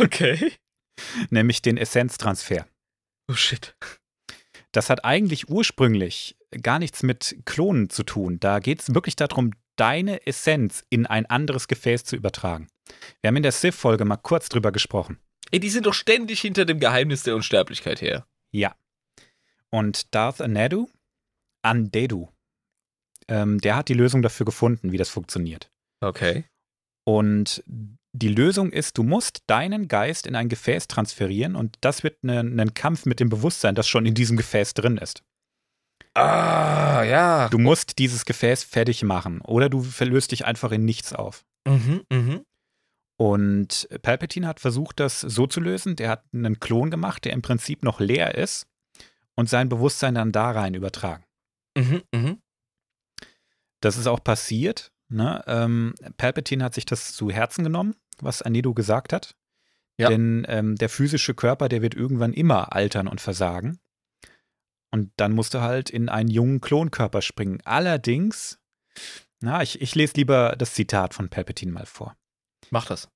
Okay. 0.00 0.52
Nämlich 1.30 1.62
den 1.62 1.76
Essenztransfer. 1.76 2.66
Oh 3.30 3.34
shit. 3.34 3.76
Das 4.72 4.90
hat 4.90 5.04
eigentlich 5.04 5.48
ursprünglich 5.48 6.36
gar 6.62 6.78
nichts 6.78 7.02
mit 7.02 7.36
Klonen 7.44 7.90
zu 7.90 8.02
tun. 8.02 8.40
Da 8.40 8.58
geht 8.58 8.80
es 8.80 8.94
wirklich 8.94 9.16
darum, 9.16 9.52
deine 9.76 10.26
Essenz 10.26 10.84
in 10.90 11.06
ein 11.06 11.26
anderes 11.26 11.68
Gefäß 11.68 12.04
zu 12.04 12.16
übertragen. 12.16 12.68
Wir 13.20 13.28
haben 13.28 13.36
in 13.36 13.42
der 13.42 13.52
Sith-Folge 13.52 14.04
mal 14.04 14.16
kurz 14.16 14.48
drüber 14.48 14.72
gesprochen. 14.72 15.18
Ey, 15.50 15.60
die 15.60 15.70
sind 15.70 15.86
doch 15.86 15.94
ständig 15.94 16.40
hinter 16.40 16.64
dem 16.64 16.80
Geheimnis 16.80 17.22
der 17.22 17.36
Unsterblichkeit 17.36 18.00
her. 18.00 18.26
Ja. 18.52 18.74
Und 19.70 20.14
Darth 20.14 20.40
Anedu, 20.40 20.88
Andedu, 21.62 22.28
ähm, 23.28 23.60
der 23.60 23.76
hat 23.76 23.88
die 23.88 23.94
Lösung 23.94 24.22
dafür 24.22 24.46
gefunden, 24.46 24.92
wie 24.92 24.98
das 24.98 25.08
funktioniert. 25.08 25.70
Okay. 26.00 26.44
Und 27.04 27.62
die 28.18 28.28
Lösung 28.28 28.70
ist, 28.70 28.98
du 28.98 29.02
musst 29.02 29.42
deinen 29.46 29.88
Geist 29.88 30.26
in 30.26 30.34
ein 30.34 30.48
Gefäß 30.48 30.88
transferieren 30.88 31.56
und 31.56 31.76
das 31.80 32.02
wird 32.02 32.22
ein 32.24 32.54
ne, 32.54 32.66
Kampf 32.74 33.06
mit 33.06 33.20
dem 33.20 33.28
Bewusstsein, 33.28 33.74
das 33.74 33.88
schon 33.88 34.06
in 34.06 34.14
diesem 34.14 34.36
Gefäß 34.36 34.74
drin 34.74 34.98
ist. 34.98 35.22
Ah, 36.14 37.02
ja. 37.02 37.48
Du 37.50 37.58
musst 37.58 37.98
dieses 37.98 38.24
Gefäß 38.24 38.64
fertig 38.64 39.02
machen 39.02 39.40
oder 39.42 39.68
du 39.68 39.82
verlöst 39.82 40.32
dich 40.32 40.46
einfach 40.46 40.72
in 40.72 40.84
nichts 40.84 41.12
auf. 41.12 41.44
Mhm, 41.66 42.02
mhm. 42.10 42.44
Und 43.18 43.88
Palpatine 44.02 44.46
hat 44.46 44.60
versucht, 44.60 45.00
das 45.00 45.20
so 45.20 45.46
zu 45.46 45.60
lösen. 45.60 45.96
Der 45.96 46.10
hat 46.10 46.24
einen 46.32 46.60
Klon 46.60 46.90
gemacht, 46.90 47.24
der 47.24 47.32
im 47.32 47.42
Prinzip 47.42 47.82
noch 47.82 48.00
leer 48.00 48.34
ist 48.34 48.66
und 49.34 49.48
sein 49.48 49.68
Bewusstsein 49.68 50.14
dann 50.14 50.32
da 50.32 50.50
rein 50.50 50.74
übertragen. 50.74 51.24
Mhm, 51.76 52.02
mhm. 52.14 52.38
Das 53.80 53.98
ist 53.98 54.06
auch 54.06 54.22
passiert. 54.22 54.92
Ne? 55.08 55.42
Ähm, 55.46 55.94
Palpatine 56.16 56.64
hat 56.64 56.74
sich 56.74 56.84
das 56.84 57.12
zu 57.12 57.30
Herzen 57.30 57.62
genommen, 57.62 57.94
was 58.20 58.42
Anedo 58.42 58.74
gesagt 58.74 59.12
hat. 59.12 59.36
Ja. 59.98 60.08
Denn 60.08 60.44
ähm, 60.48 60.76
der 60.76 60.88
physische 60.88 61.34
Körper, 61.34 61.68
der 61.68 61.82
wird 61.82 61.94
irgendwann 61.94 62.32
immer 62.32 62.72
altern 62.72 63.08
und 63.08 63.20
versagen. 63.20 63.78
Und 64.90 65.10
dann 65.16 65.32
musste 65.32 65.62
halt 65.62 65.90
in 65.90 66.08
einen 66.08 66.30
jungen 66.30 66.60
Klonkörper 66.60 67.22
springen. 67.22 67.60
Allerdings, 67.64 68.58
na, 69.40 69.62
ich, 69.62 69.80
ich 69.80 69.94
lese 69.94 70.14
lieber 70.16 70.54
das 70.56 70.74
Zitat 70.74 71.14
von 71.14 71.28
Palpatine 71.28 71.72
mal 71.72 71.86
vor. 71.86 72.16
Mach 72.70 72.86
das. 72.86 73.08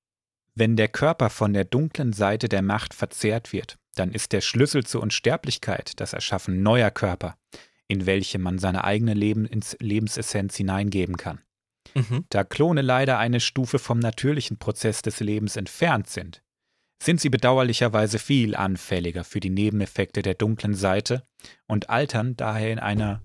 Wenn 0.55 0.77
der 0.77 0.89
Körper 0.89 1.31
von 1.31 1.53
der 1.53 1.65
dunklen 1.65 2.13
Seite 2.13 2.49
der 2.49 2.63
Macht 2.63 2.93
verzehrt 2.93 3.53
wird, 3.53 3.79
dann 3.95 4.13
ist 4.13 4.33
der 4.33 4.41
Schlüssel 4.41 4.85
zur 4.85 5.03
Unsterblichkeit 5.03 6.01
das 6.01 6.13
Erschaffen 6.13 6.63
neuer 6.63 6.91
Körper, 6.91 7.37
in 7.89 8.07
welche 8.07 8.39
man 8.39 8.59
seine 8.59 8.85
eigene 8.85 9.15
Leben 9.15 9.47
ins 9.47 9.77
Lebensessenz 9.81 10.57
hineingeben 10.57 11.17
kann. 11.17 11.41
Mhm. 11.95 12.25
Da 12.31 12.45
Klone 12.45 12.83
leider 12.83 13.19
eine 13.19 13.41
Stufe 13.41 13.79
vom 13.79 13.99
natürlichen 13.99 14.59
Prozess 14.59 15.03
des 15.03 15.21
Lebens 15.21 15.57
entfernt 15.57 16.09
sind, 16.09 16.43
sind 17.03 17.21
sie 17.21 17.31
bedauerlicherweise 17.31 18.19
viel 18.19 18.55
anfälliger 18.55 19.25
für 19.25 19.41
die 19.41 19.51
Nebeneffekte 19.51 20.23
der 20.23 20.35
dunklen 20.35 20.75
Seite 20.75 21.27
und 21.67 21.89
altern 21.89 22.37
daher 22.37 22.71
in 22.71 22.79
einer 22.79 23.23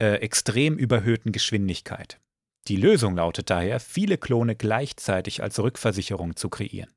äh, 0.00 0.16
extrem 0.16 0.76
überhöhten 0.76 1.32
Geschwindigkeit. 1.32 2.20
Die 2.68 2.76
Lösung 2.76 3.16
lautet 3.16 3.48
daher, 3.50 3.80
viele 3.80 4.18
Klone 4.18 4.56
gleichzeitig 4.56 5.42
als 5.42 5.58
Rückversicherung 5.58 6.36
zu 6.36 6.48
kreieren. 6.48 6.92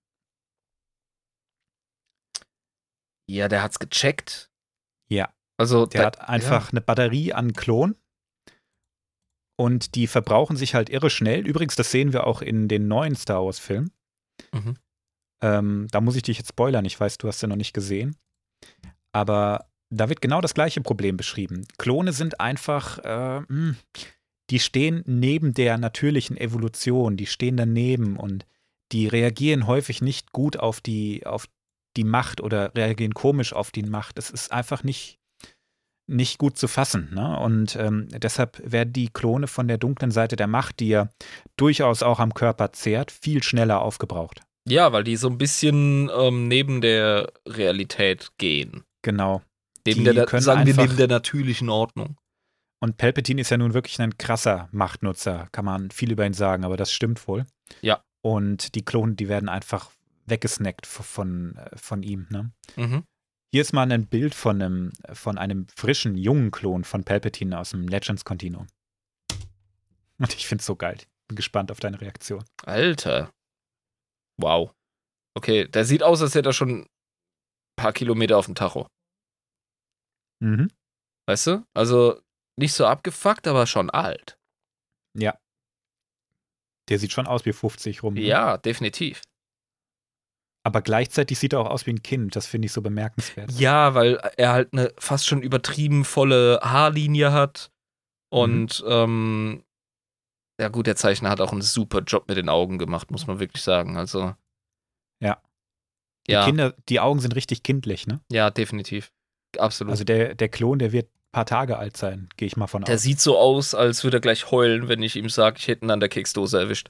Ja, 3.27 3.47
der 3.47 3.63
hat's 3.63 3.79
gecheckt. 3.79 4.51
Ja. 5.07 5.33
Also 5.57 5.85
der 5.85 6.01
da, 6.01 6.07
hat 6.07 6.29
einfach 6.29 6.65
ja. 6.65 6.71
eine 6.71 6.81
Batterie 6.81 7.33
an 7.33 7.53
Klonen 7.53 7.95
und 9.55 9.95
die 9.95 10.07
verbrauchen 10.07 10.57
sich 10.57 10.75
halt 10.75 10.89
irre 10.89 11.09
schnell. 11.09 11.47
Übrigens, 11.47 11.75
das 11.75 11.91
sehen 11.91 12.13
wir 12.13 12.25
auch 12.25 12.41
in 12.41 12.67
den 12.67 12.87
neuen 12.87 13.15
Star 13.15 13.45
Wars-Filmen. 13.45 13.91
Mhm. 14.51 14.75
Ähm, 15.41 15.87
da 15.91 16.01
muss 16.01 16.15
ich 16.15 16.23
dich 16.23 16.37
jetzt 16.37 16.49
spoilern. 16.49 16.85
Ich 16.85 16.99
weiß, 16.99 17.17
du 17.17 17.27
hast 17.27 17.41
ja 17.41 17.47
noch 17.47 17.55
nicht 17.55 17.73
gesehen. 17.73 18.15
Aber 19.11 19.67
da 19.89 20.09
wird 20.09 20.21
genau 20.21 20.41
das 20.41 20.53
gleiche 20.53 20.81
Problem 20.81 21.17
beschrieben. 21.17 21.67
Klone 21.77 22.13
sind 22.13 22.39
einfach, 22.39 22.99
äh, 22.99 23.39
mh, 23.41 23.47
hm, 23.47 23.75
die 24.49 24.59
stehen 24.59 25.03
neben 25.05 25.53
der 25.53 25.77
natürlichen 25.77 26.37
Evolution, 26.37 27.17
die 27.17 27.25
stehen 27.27 27.57
daneben 27.57 28.17
und 28.17 28.45
die 28.91 29.07
reagieren 29.07 29.67
häufig 29.67 30.01
nicht 30.01 30.31
gut 30.31 30.57
auf 30.57 30.81
die, 30.81 31.25
auf 31.25 31.47
die 31.95 32.03
Macht 32.03 32.41
oder 32.41 32.73
reagieren 32.75 33.13
komisch 33.13 33.53
auf 33.53 33.71
die 33.71 33.83
Macht. 33.83 34.17
Es 34.17 34.29
ist 34.29 34.51
einfach 34.51 34.83
nicht, 34.83 35.19
nicht 36.07 36.37
gut 36.37 36.57
zu 36.57 36.67
fassen. 36.67 37.09
Ne? 37.13 37.39
Und 37.39 37.75
ähm, 37.75 38.07
deshalb 38.09 38.61
werden 38.63 38.93
die 38.93 39.09
Klone 39.09 39.47
von 39.47 39.67
der 39.67 39.77
dunklen 39.77 40.11
Seite 40.11 40.35
der 40.35 40.47
Macht, 40.47 40.79
die 40.79 40.89
ja 40.89 41.09
durchaus 41.57 42.03
auch 42.03 42.19
am 42.19 42.33
Körper 42.33 42.73
zehrt, 42.73 43.11
viel 43.11 43.41
schneller 43.43 43.81
aufgebraucht. 43.81 44.41
Ja, 44.67 44.91
weil 44.91 45.03
die 45.03 45.17
so 45.17 45.29
ein 45.29 45.37
bisschen 45.37 46.09
ähm, 46.15 46.47
neben 46.47 46.81
der 46.81 47.31
Realität 47.47 48.31
gehen. 48.37 48.83
Genau. 49.01 49.41
Neben 49.85 50.05
der, 50.05 50.27
sagen 50.41 50.65
wir 50.65 50.75
neben 50.75 50.95
der 50.95 51.07
natürlichen 51.07 51.69
Ordnung. 51.69 52.17
Und 52.79 52.97
Palpatine 52.97 53.41
ist 53.41 53.49
ja 53.49 53.57
nun 53.57 53.73
wirklich 53.73 53.99
ein 54.01 54.17
krasser 54.17 54.67
Machtnutzer, 54.71 55.47
kann 55.51 55.65
man 55.65 55.91
viel 55.91 56.11
über 56.11 56.25
ihn 56.25 56.33
sagen, 56.33 56.65
aber 56.65 56.77
das 56.77 56.91
stimmt 56.91 57.27
wohl. 57.27 57.45
Ja. 57.81 58.03
Und 58.21 58.75
die 58.75 58.83
Klonen, 58.83 59.15
die 59.15 59.29
werden 59.29 59.49
einfach 59.49 59.91
weggesnackt 60.25 60.85
von, 60.85 61.59
von 61.75 62.03
ihm. 62.03 62.27
Ne? 62.29 62.51
Mhm. 62.75 63.03
Hier 63.53 63.61
ist 63.61 63.71
mal 63.71 63.91
ein 63.91 64.07
Bild 64.07 64.33
von 64.33 64.59
einem, 64.59 64.91
von 65.13 65.37
einem 65.37 65.67
frischen, 65.67 66.17
jungen 66.17 66.49
Klon 66.49 66.83
von 66.83 67.03
Palpatine 67.03 67.59
aus 67.59 67.69
dem 67.69 67.87
Legends 67.87 68.25
Continuum. 68.25 68.65
Und 70.17 70.33
ich 70.33 70.47
finde 70.47 70.61
es 70.61 70.65
so 70.65 70.75
geil. 70.75 70.97
Bin 71.27 71.35
gespannt 71.35 71.71
auf 71.71 71.79
deine 71.79 72.01
Reaktion. 72.01 72.43
Alter. 72.63 73.31
Wow. 74.41 74.73
Okay, 75.37 75.67
der 75.67 75.85
sieht 75.85 76.01
aus, 76.01 76.23
als 76.23 76.33
hätte 76.33 76.49
er 76.49 76.53
schon 76.53 76.81
ein 76.81 76.87
paar 77.75 77.93
Kilometer 77.93 78.39
auf 78.39 78.47
dem 78.47 78.55
Tacho. 78.55 78.87
Mhm. 80.39 80.71
Weißt 81.27 81.45
du? 81.45 81.63
Also 81.75 82.19
nicht 82.57 82.73
so 82.73 82.87
abgefuckt, 82.87 83.45
aber 83.47 83.67
schon 83.67 83.91
alt. 83.91 84.35
Ja. 85.15 85.37
Der 86.89 86.97
sieht 86.97 87.11
schon 87.11 87.27
aus 87.27 87.45
wie 87.45 87.53
50 87.53 88.01
rum. 88.01 88.15
Ne? 88.15 88.21
Ja, 88.21 88.57
definitiv. 88.57 89.21
Aber 90.65 90.81
gleichzeitig 90.81 91.39
sieht 91.39 91.53
er 91.53 91.59
auch 91.59 91.69
aus 91.69 91.85
wie 91.85 91.91
ein 91.91 92.03
Kind. 92.03 92.35
Das 92.35 92.47
finde 92.47 92.67
ich 92.67 92.71
so 92.71 92.81
bemerkenswert. 92.81 93.51
Ja, 93.51 93.95
weil 93.95 94.15
er 94.37 94.53
halt 94.53 94.71
eine 94.71 94.93
fast 94.97 95.27
schon 95.27 95.41
übertrieben 95.41 96.05
volle 96.05 96.59
Haarlinie 96.63 97.33
hat. 97.33 97.69
Und 98.29 98.81
mhm. 98.81 98.89
ähm, 98.89 99.63
ja 100.59 100.69
gut, 100.69 100.87
der 100.87 100.95
Zeichner 100.95 101.29
hat 101.29 101.41
auch 101.41 101.51
einen 101.51 101.61
super 101.61 101.99
Job 101.99 102.29
mit 102.29 102.37
den 102.37 102.47
Augen 102.47 102.77
gemacht, 102.77 103.11
muss 103.11 103.27
man 103.27 103.39
wirklich 103.39 103.61
sagen. 103.61 103.97
Also. 103.97 104.33
Ja. 105.21 105.41
Die 106.27 106.31
ja. 106.31 106.45
Kinder, 106.45 106.73
die 106.87 107.01
Augen 107.01 107.19
sind 107.19 107.35
richtig 107.35 107.63
kindlich, 107.63 108.07
ne? 108.07 108.21
Ja, 108.31 108.49
definitiv. 108.49 109.11
Absolut. 109.57 109.91
Also 109.91 110.05
der, 110.05 110.35
der 110.35 110.47
Klon, 110.47 110.79
der 110.79 110.93
wird 110.93 111.07
ein 111.07 111.31
paar 111.33 111.45
Tage 111.45 111.77
alt 111.77 111.97
sein, 111.97 112.29
gehe 112.37 112.47
ich 112.47 112.55
mal 112.55 112.67
von 112.67 112.83
aus. 112.83 112.87
Der 112.87 112.97
sieht 112.97 113.19
so 113.19 113.37
aus, 113.37 113.75
als 113.75 114.03
würde 114.05 114.17
er 114.17 114.21
gleich 114.21 114.49
heulen, 114.49 114.87
wenn 114.87 115.03
ich 115.03 115.17
ihm 115.17 115.29
sage, 115.29 115.57
ich 115.59 115.67
hätte 115.67 115.85
ihn 115.85 115.91
an 115.91 115.99
der 115.99 116.09
Keksdose 116.09 116.57
erwischt. 116.57 116.89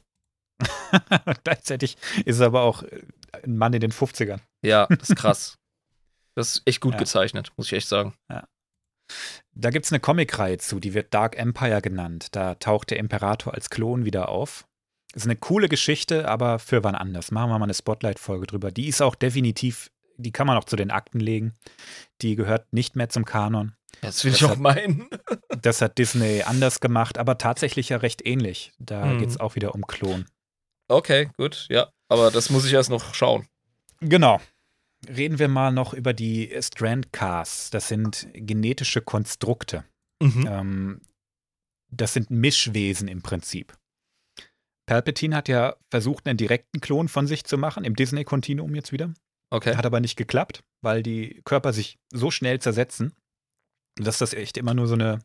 Gleichzeitig 1.44 1.98
ist 2.26 2.40
er 2.40 2.48
aber 2.48 2.62
auch 2.62 2.84
ein 3.44 3.58
Mann 3.58 3.74
in 3.74 3.82
den 3.82 3.92
50ern. 3.92 4.40
Ja, 4.64 4.88
das 4.88 5.10
ist 5.10 5.16
krass. 5.16 5.58
das 6.36 6.56
ist 6.56 6.62
echt 6.66 6.82
gut 6.82 6.94
ja. 6.94 7.00
gezeichnet, 7.00 7.52
muss 7.58 7.68
ich 7.68 7.74
echt 7.74 7.88
sagen. 7.88 8.14
Ja. 8.30 8.48
Da 9.54 9.70
gibt 9.70 9.86
es 9.86 9.92
eine 9.92 10.00
Comicreihe 10.00 10.58
zu, 10.58 10.80
die 10.80 10.94
wird 10.94 11.14
Dark 11.14 11.38
Empire 11.38 11.82
genannt. 11.82 12.28
Da 12.32 12.56
taucht 12.56 12.92
der 12.92 12.98
Imperator 12.98 13.54
als 13.54 13.70
Klon 13.70 14.06
wieder 14.06 14.30
auf. 14.30 14.66
Ist 15.14 15.26
eine 15.26 15.36
coole 15.36 15.70
Geschichte, 15.70 16.28
aber 16.28 16.58
für 16.58 16.84
wann 16.84 16.96
anders. 16.96 17.30
Machen 17.30 17.52
wir 17.52 17.60
mal 17.60 17.66
eine 17.66 17.74
Spotlight-Folge 17.74 18.48
drüber. 18.48 18.72
Die 18.72 18.88
ist 18.88 19.02
auch 19.02 19.14
definitiv, 19.14 19.92
die 20.18 20.32
kann 20.32 20.48
man 20.48 20.58
auch 20.58 20.64
zu 20.64 20.76
den 20.76 20.90
Akten 20.90 21.20
legen. 21.20 21.54
Die 22.22 22.36
gehört 22.36 22.74
nicht 22.74 22.96
mehr 22.96 23.10
zum 23.10 23.26
Kanon. 23.26 23.76
Das 24.02 24.24
will 24.24 24.32
das 24.32 24.42
ich 24.42 24.48
auch 24.48 24.56
meinen. 24.56 25.08
das 25.62 25.82
hat 25.82 26.00
Disney 26.00 26.42
anders 26.42 26.80
gemacht, 26.80 27.20
aber 27.20 27.38
tatsächlich 27.38 27.90
ja 27.90 27.98
recht 27.98 28.26
ähnlich. 28.26 28.74
Da 28.80 29.06
mhm. 29.06 29.20
geht 29.20 29.30
es 29.30 29.40
auch 29.40 29.54
wieder 29.54 29.76
um 29.76 29.86
Klon. 29.86 30.26
Okay, 30.88 31.30
gut, 31.38 31.68
ja. 31.70 31.92
Aber 32.14 32.30
das 32.30 32.52
muss 32.52 32.64
ich 32.64 32.74
erst 32.74 32.92
noch 32.92 33.16
schauen. 33.16 33.48
Genau. 34.00 34.40
Reden 35.08 35.40
wir 35.40 35.48
mal 35.48 35.72
noch 35.72 35.96
über 35.96 36.14
die 36.14 36.56
Strandcasts. 36.62 37.72
Das 37.72 37.88
sind 37.88 38.28
genetische 38.34 39.02
Konstrukte. 39.02 39.84
Mhm. 40.22 40.48
Ähm, 40.48 41.02
das 41.92 42.14
sind 42.14 42.30
Mischwesen 42.30 43.08
im 43.08 43.24
Prinzip. 43.24 43.76
Palpatine 44.86 45.36
hat 45.36 45.48
ja 45.48 45.76
versucht, 45.90 46.28
einen 46.28 46.38
direkten 46.38 46.82
Klon 46.82 47.08
von 47.08 47.26
sich 47.26 47.46
zu 47.46 47.58
machen, 47.58 47.84
im 47.84 47.96
Disney-Kontinuum 47.96 48.76
jetzt 48.76 48.92
wieder. 48.92 49.12
Okay. 49.50 49.76
Hat 49.76 49.86
aber 49.88 50.00
nicht 50.00 50.16
geklappt, 50.16 50.64
weil 50.82 51.02
die 51.02 51.42
Körper 51.46 51.74
sich 51.74 51.98
so 52.12 52.30
schnell 52.30 52.60
zersetzen, 52.60 53.16
dass 53.96 54.20
das 54.20 54.34
echt 54.34 54.58
immer 54.58 54.76
nur 54.76 54.86
so 54.86 54.94
eine, 54.94 55.20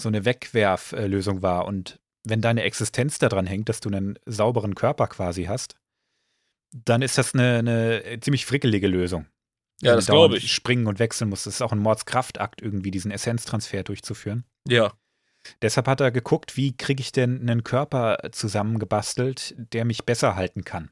so 0.00 0.08
eine 0.08 0.24
Wegwerflösung 0.24 1.42
war. 1.42 1.66
Und 1.66 2.00
wenn 2.24 2.40
deine 2.40 2.62
Existenz 2.62 3.18
daran 3.18 3.46
hängt, 3.46 3.68
dass 3.68 3.78
du 3.78 3.88
einen 3.88 4.18
sauberen 4.26 4.74
Körper 4.74 5.06
quasi 5.06 5.44
hast, 5.44 5.77
dann 6.72 7.02
ist 7.02 7.18
das 7.18 7.34
eine, 7.34 7.58
eine 7.58 8.20
ziemlich 8.20 8.46
frickelige 8.46 8.88
Lösung. 8.88 9.26
Ja, 9.80 9.94
das 9.94 10.06
glaube 10.06 10.38
ich. 10.38 10.52
Springen 10.52 10.86
und 10.86 10.98
wechseln 10.98 11.30
muss. 11.30 11.44
Das 11.44 11.54
ist 11.54 11.62
auch 11.62 11.72
ein 11.72 11.78
Mordskraftakt, 11.78 12.60
irgendwie 12.60 12.90
diesen 12.90 13.10
Essenztransfer 13.10 13.84
durchzuführen. 13.84 14.44
Ja. 14.66 14.92
Deshalb 15.62 15.86
hat 15.86 16.00
er 16.00 16.10
geguckt, 16.10 16.56
wie 16.56 16.76
kriege 16.76 17.00
ich 17.00 17.12
denn 17.12 17.40
einen 17.40 17.62
Körper 17.62 18.18
zusammengebastelt, 18.32 19.54
der 19.72 19.84
mich 19.84 20.04
besser 20.04 20.34
halten 20.34 20.64
kann. 20.64 20.90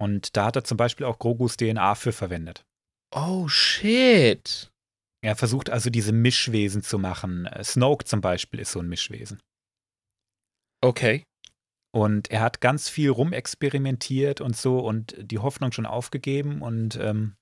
Und 0.00 0.36
da 0.36 0.46
hat 0.46 0.56
er 0.56 0.64
zum 0.64 0.76
Beispiel 0.76 1.06
auch 1.06 1.18
Grogus 1.18 1.56
DNA 1.56 1.96
für 1.96 2.12
verwendet. 2.12 2.64
Oh 3.10 3.48
shit. 3.48 4.70
Er 5.20 5.34
versucht 5.34 5.70
also 5.70 5.90
diese 5.90 6.12
Mischwesen 6.12 6.82
zu 6.82 6.98
machen. 6.98 7.48
Snoke 7.62 8.04
zum 8.04 8.20
Beispiel 8.20 8.60
ist 8.60 8.70
so 8.70 8.78
ein 8.78 8.88
Mischwesen. 8.88 9.42
Okay. 10.80 11.24
Und 11.90 12.30
er 12.30 12.40
hat 12.40 12.60
ganz 12.60 12.88
viel 12.88 13.10
rumexperimentiert 13.10 14.40
und 14.40 14.56
so 14.56 14.80
und 14.80 15.14
die 15.18 15.38
Hoffnung 15.38 15.72
schon 15.72 15.86
aufgegeben. 15.86 16.60
Und 16.60 16.96
ähm, 16.96 17.36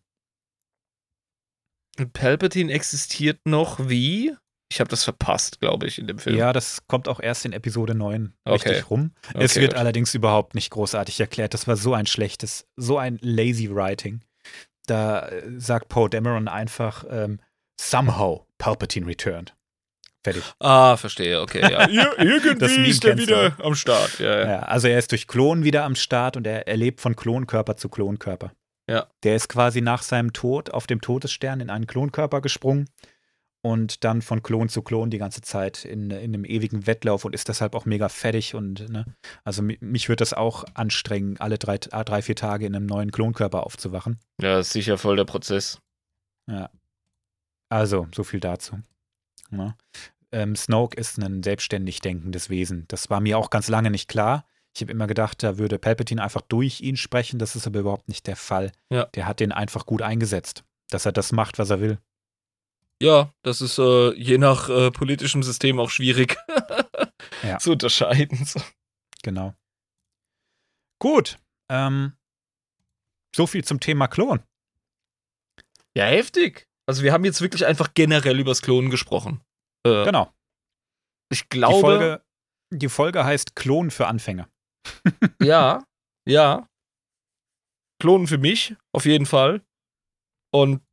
Und 1.97 2.13
Palpatine 2.13 2.71
existiert 2.71 3.39
noch 3.45 3.89
wie? 3.89 4.35
Ich 4.71 4.79
habe 4.79 4.89
das 4.89 5.03
verpasst, 5.03 5.59
glaube 5.59 5.87
ich, 5.87 5.99
in 5.99 6.07
dem 6.07 6.17
Film. 6.17 6.35
Ja, 6.35 6.51
das 6.51 6.87
kommt 6.87 7.07
auch 7.07 7.19
erst 7.19 7.45
in 7.45 7.53
Episode 7.53 7.93
9 7.93 8.33
okay. 8.45 8.69
richtig 8.69 8.89
rum. 8.89 9.11
Okay, 9.29 9.43
es 9.43 9.55
wird 9.55 9.73
gut. 9.73 9.79
allerdings 9.79 10.13
überhaupt 10.15 10.55
nicht 10.55 10.71
großartig 10.71 11.19
erklärt. 11.19 11.53
Das 11.53 11.67
war 11.67 11.77
so 11.77 11.93
ein 11.93 12.07
schlechtes, 12.07 12.67
so 12.75 12.97
ein 12.97 13.19
lazy 13.21 13.73
Writing. 13.73 14.21
Da 14.85 15.27
äh, 15.27 15.43
sagt 15.57 15.89
Poe 15.89 16.09
Dameron 16.09 16.47
einfach, 16.47 17.03
ähm, 17.09 17.39
somehow 17.79 18.45
Palpatine 18.57 19.07
returned. 19.07 19.55
Fertig. 20.23 20.43
Ah, 20.59 20.97
verstehe, 20.97 21.39
okay. 21.39 21.61
Ja. 21.61 21.87
irgendwie 22.17 22.89
ist 22.89 23.05
er 23.05 23.17
wieder 23.17 23.55
am 23.63 23.75
Start. 23.75 24.17
Ja, 24.19 24.39
ja. 24.39 24.47
ja, 24.47 24.59
also 24.59 24.87
er 24.87 24.97
ist 24.97 25.11
durch 25.11 25.27
Klon 25.27 25.63
wieder 25.63 25.83
am 25.83 25.95
Start 25.95 26.35
und 26.35 26.47
er, 26.47 26.67
er 26.67 26.77
lebt 26.77 26.99
von 26.99 27.15
Klonkörper 27.15 27.77
zu 27.77 27.89
Klonkörper. 27.89 28.51
Ja. 28.89 29.07
Der 29.23 29.35
ist 29.35 29.49
quasi 29.49 29.81
nach 29.81 30.01
seinem 30.01 30.33
Tod 30.33 30.71
auf 30.71 30.87
dem 30.87 31.01
Todesstern 31.01 31.59
in 31.59 31.69
einen 31.69 31.85
Klonkörper 31.85 32.41
gesprungen 32.41 32.89
und 33.65 34.03
dann 34.03 34.21
von 34.21 34.43
Klon 34.43 34.69
zu 34.69 34.83
Klon 34.83 35.09
die 35.09 35.17
ganze 35.17 35.41
Zeit 35.41 35.85
in, 35.85 36.11
in 36.11 36.35
einem 36.35 36.45
ewigen 36.45 36.85
Wettlauf 36.85 37.25
und 37.25 37.33
ist 37.33 37.47
deshalb 37.47 37.73
auch 37.73 37.85
mega 37.85 38.09
fertig 38.09 38.53
und 38.53 38.87
ne, 38.89 39.05
also 39.43 39.63
mich 39.63 40.07
wird 40.07 40.21
das 40.21 40.35
auch 40.35 40.65
anstrengen, 40.75 41.37
alle 41.39 41.57
drei, 41.57 41.79
drei, 41.79 42.21
vier 42.21 42.35
Tage 42.35 42.67
in 42.67 42.75
einem 42.75 42.85
neuen 42.85 43.11
Klonkörper 43.11 43.65
aufzuwachen. 43.65 44.19
Ja, 44.39 44.59
ist 44.59 44.69
sicher 44.69 44.99
voll 44.99 45.15
der 45.15 45.25
Prozess. 45.25 45.79
Ja. 46.45 46.69
Also, 47.69 48.07
so 48.13 48.23
viel 48.23 48.39
dazu. 48.39 48.81
Ja. 49.49 49.57
Ne? 49.57 49.75
Ähm, 50.31 50.55
Snoke 50.55 50.95
ist 50.95 51.17
ein 51.17 51.41
selbstständig 51.41 52.01
denkendes 52.01 52.51
Wesen. 52.51 52.85
Das 52.89 53.09
war 53.09 53.19
mir 53.19 53.39
auch 53.39 53.49
ganz 53.49 53.67
lange 53.67 53.89
nicht 53.89 54.07
klar. 54.07 54.45
Ich 54.75 54.81
habe 54.81 54.91
immer 54.91 55.07
gedacht, 55.07 55.41
da 55.41 55.57
würde 55.57 55.79
Palpatine 55.79 56.21
einfach 56.21 56.41
durch 56.41 56.81
ihn 56.81 56.97
sprechen. 56.97 57.39
Das 57.39 57.55
ist 57.55 57.65
aber 57.65 57.79
überhaupt 57.79 58.09
nicht 58.09 58.27
der 58.27 58.35
Fall. 58.35 58.73
Ja. 58.91 59.05
Der 59.15 59.25
hat 59.25 59.39
den 59.39 59.51
einfach 59.51 59.87
gut 59.87 60.03
eingesetzt, 60.03 60.63
dass 60.91 61.07
er 61.07 61.13
das 61.13 61.31
macht, 61.31 61.57
was 61.57 61.71
er 61.71 61.81
will. 61.81 61.97
Ja, 63.01 63.33
das 63.43 63.61
ist 63.61 63.77
äh, 63.77 64.13
je 64.13 64.37
nach 64.37 64.69
äh, 64.69 64.91
politischem 64.91 65.43
System 65.43 65.79
auch 65.79 65.89
schwierig 65.89 66.37
ja. 67.43 67.57
zu 67.59 67.73
unterscheiden. 67.73 68.45
So. 68.45 68.61
Genau. 69.23 69.53
Gut. 70.99 71.37
Ähm, 71.69 72.13
so 73.35 73.47
viel 73.47 73.63
zum 73.65 73.79
Thema 73.79 74.07
Klon. 74.07 74.41
Ja, 75.95 76.05
heftig. 76.05 76.67
Also 76.87 77.03
wir 77.03 77.11
haben 77.11 77.25
jetzt 77.25 77.41
wirklich 77.41 77.65
einfach 77.65 77.93
generell 77.93 78.39
übers 78.39 78.61
Klonen 78.61 78.91
gesprochen. 78.91 79.41
Äh, 79.85 80.05
genau. 80.05 80.31
Ich 81.29 81.49
glaube. 81.49 81.75
Die 81.75 81.81
Folge, 81.81 82.21
die 82.71 82.89
Folge 82.89 83.25
heißt 83.25 83.55
Klon 83.55 83.91
für 83.91 84.07
Anfänger. 84.07 84.47
ja, 85.41 85.83
ja. 86.27 86.67
Klonen 87.99 88.27
für 88.27 88.37
mich, 88.37 88.75
auf 88.93 89.05
jeden 89.05 89.25
Fall. 89.25 89.61
Und 90.53 90.84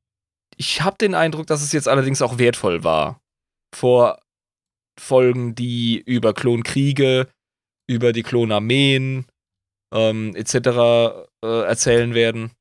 ich 0.56 0.82
habe 0.82 0.96
den 0.98 1.14
Eindruck, 1.14 1.46
dass 1.46 1.62
es 1.62 1.72
jetzt 1.72 1.88
allerdings 1.88 2.22
auch 2.22 2.38
wertvoll 2.38 2.84
war. 2.84 3.20
Vor 3.74 4.20
Folgen, 4.98 5.54
die 5.54 5.98
über 5.98 6.34
Klonkriege, 6.34 7.28
über 7.88 8.12
die 8.12 8.22
Klonarmeen 8.22 9.26
ähm, 9.92 10.34
etc. 10.34 11.26
Äh, 11.44 11.64
erzählen 11.64 12.14
werden. 12.14 12.52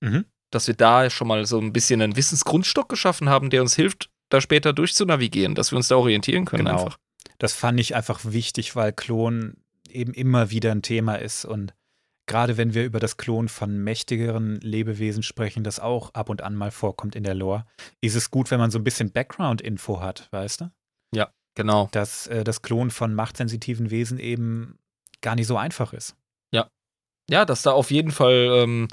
Mhm. 0.00 0.24
Dass 0.50 0.66
wir 0.66 0.74
da 0.74 1.10
schon 1.10 1.28
mal 1.28 1.46
so 1.46 1.58
ein 1.58 1.72
bisschen 1.72 2.00
einen 2.00 2.16
Wissensgrundstock 2.16 2.88
geschaffen 2.88 3.28
haben, 3.28 3.50
der 3.50 3.62
uns 3.62 3.74
hilft, 3.74 4.10
da 4.30 4.40
später 4.40 4.72
durchzunavigieren, 4.72 5.54
dass 5.54 5.72
wir 5.72 5.76
uns 5.76 5.88
da 5.88 5.96
orientieren 5.96 6.44
können 6.44 6.66
genau. 6.66 6.78
einfach. 6.78 6.98
Das 7.38 7.52
fand 7.52 7.80
ich 7.80 7.94
einfach 7.94 8.20
wichtig, 8.24 8.76
weil 8.76 8.92
Klon 8.92 9.56
eben 9.88 10.14
immer 10.14 10.50
wieder 10.50 10.72
ein 10.72 10.82
Thema 10.82 11.16
ist 11.16 11.44
und 11.44 11.74
gerade 12.26 12.56
wenn 12.56 12.74
wir 12.74 12.84
über 12.84 13.00
das 13.00 13.16
Klon 13.16 13.48
von 13.48 13.78
mächtigeren 13.78 14.60
Lebewesen 14.60 15.22
sprechen, 15.22 15.64
das 15.64 15.80
auch 15.80 16.12
ab 16.14 16.28
und 16.28 16.42
an 16.42 16.54
mal 16.54 16.70
vorkommt 16.70 17.16
in 17.16 17.24
der 17.24 17.34
Lore, 17.34 17.66
ist 18.00 18.14
es 18.14 18.30
gut, 18.30 18.50
wenn 18.50 18.58
man 18.58 18.70
so 18.70 18.78
ein 18.78 18.84
bisschen 18.84 19.12
Background-Info 19.12 20.00
hat, 20.00 20.28
weißt 20.30 20.62
du? 20.62 20.70
Ja, 21.14 21.32
genau. 21.54 21.88
Dass 21.92 22.26
äh, 22.26 22.44
das 22.44 22.62
Klon 22.62 22.90
von 22.90 23.14
machtsensitiven 23.14 23.90
Wesen 23.90 24.18
eben 24.18 24.78
gar 25.20 25.34
nicht 25.34 25.46
so 25.46 25.56
einfach 25.56 25.92
ist. 25.92 26.16
Ja. 26.52 26.68
Ja, 27.28 27.44
dass 27.44 27.62
da 27.62 27.72
auf 27.72 27.90
jeden 27.90 28.10
Fall, 28.10 28.62
ähm, 28.62 28.88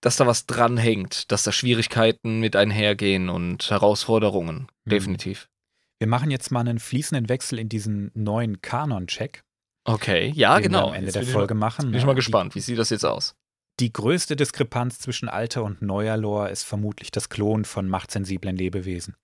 dass 0.00 0.16
da 0.16 0.26
was 0.26 0.46
dranhängt, 0.46 1.30
dass 1.30 1.42
da 1.42 1.52
Schwierigkeiten 1.52 2.40
mit 2.40 2.56
einhergehen 2.56 3.28
und 3.28 3.70
Herausforderungen. 3.70 4.68
Mhm. 4.84 4.90
Definitiv. 4.90 5.48
Wir 5.98 6.08
machen 6.08 6.30
jetzt 6.30 6.50
mal 6.50 6.60
einen 6.60 6.78
fließenden 6.78 7.28
Wechsel 7.28 7.58
in 7.58 7.68
diesen 7.68 8.10
neuen 8.14 8.62
Kanon-Check. 8.62 9.42
Okay, 9.84 10.32
ja, 10.34 10.58
genau. 10.58 10.88
am 10.88 10.94
Ende 10.94 11.06
jetzt 11.06 11.14
der 11.14 11.26
Folge 11.26 11.54
mal, 11.54 11.66
machen. 11.66 11.90
Bin 11.90 11.98
ich 11.98 12.06
mal 12.06 12.14
gespannt, 12.14 12.54
wie 12.54 12.60
sieht 12.60 12.78
das 12.78 12.90
jetzt 12.90 13.04
aus? 13.04 13.34
Die 13.80 13.92
größte 13.92 14.36
Diskrepanz 14.36 14.98
zwischen 14.98 15.28
alter 15.28 15.64
und 15.64 15.80
neuer 15.80 16.16
Lore 16.16 16.50
ist 16.50 16.64
vermutlich 16.64 17.10
das 17.10 17.30
Klon 17.30 17.64
von 17.64 17.88
machtsensiblen 17.88 18.56
Lebewesen. 18.56 19.16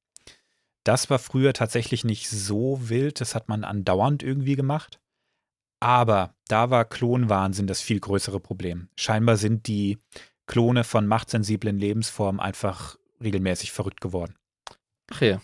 Das 0.85 1.11
war 1.11 1.19
früher 1.19 1.53
tatsächlich 1.53 2.05
nicht 2.05 2.31
so 2.31 2.89
wild, 2.89 3.20
das 3.20 3.35
hat 3.35 3.49
man 3.49 3.65
andauernd 3.65 4.23
irgendwie 4.23 4.57
gemacht. 4.57 5.01
Aber 5.81 6.35
da 6.49 6.70
war 6.70 6.85
Klonwahnsinn 6.85 7.66
das 7.66 7.83
viel 7.83 8.01
größere 8.01 8.41
Problem. 8.41 8.89
Scheinbar 8.97 9.37
sind 9.37 9.66
die 9.66 9.99
Klone 10.47 10.85
von 10.85 11.07
machtsensiblen 11.07 11.78
Lebensformen 11.78 12.41
einfach 12.41 12.97
regelmäßig 13.20 13.73
verrückt 13.73 14.01
geworden. 14.01 14.37
Ach 15.12 15.20
ja. 15.20 15.41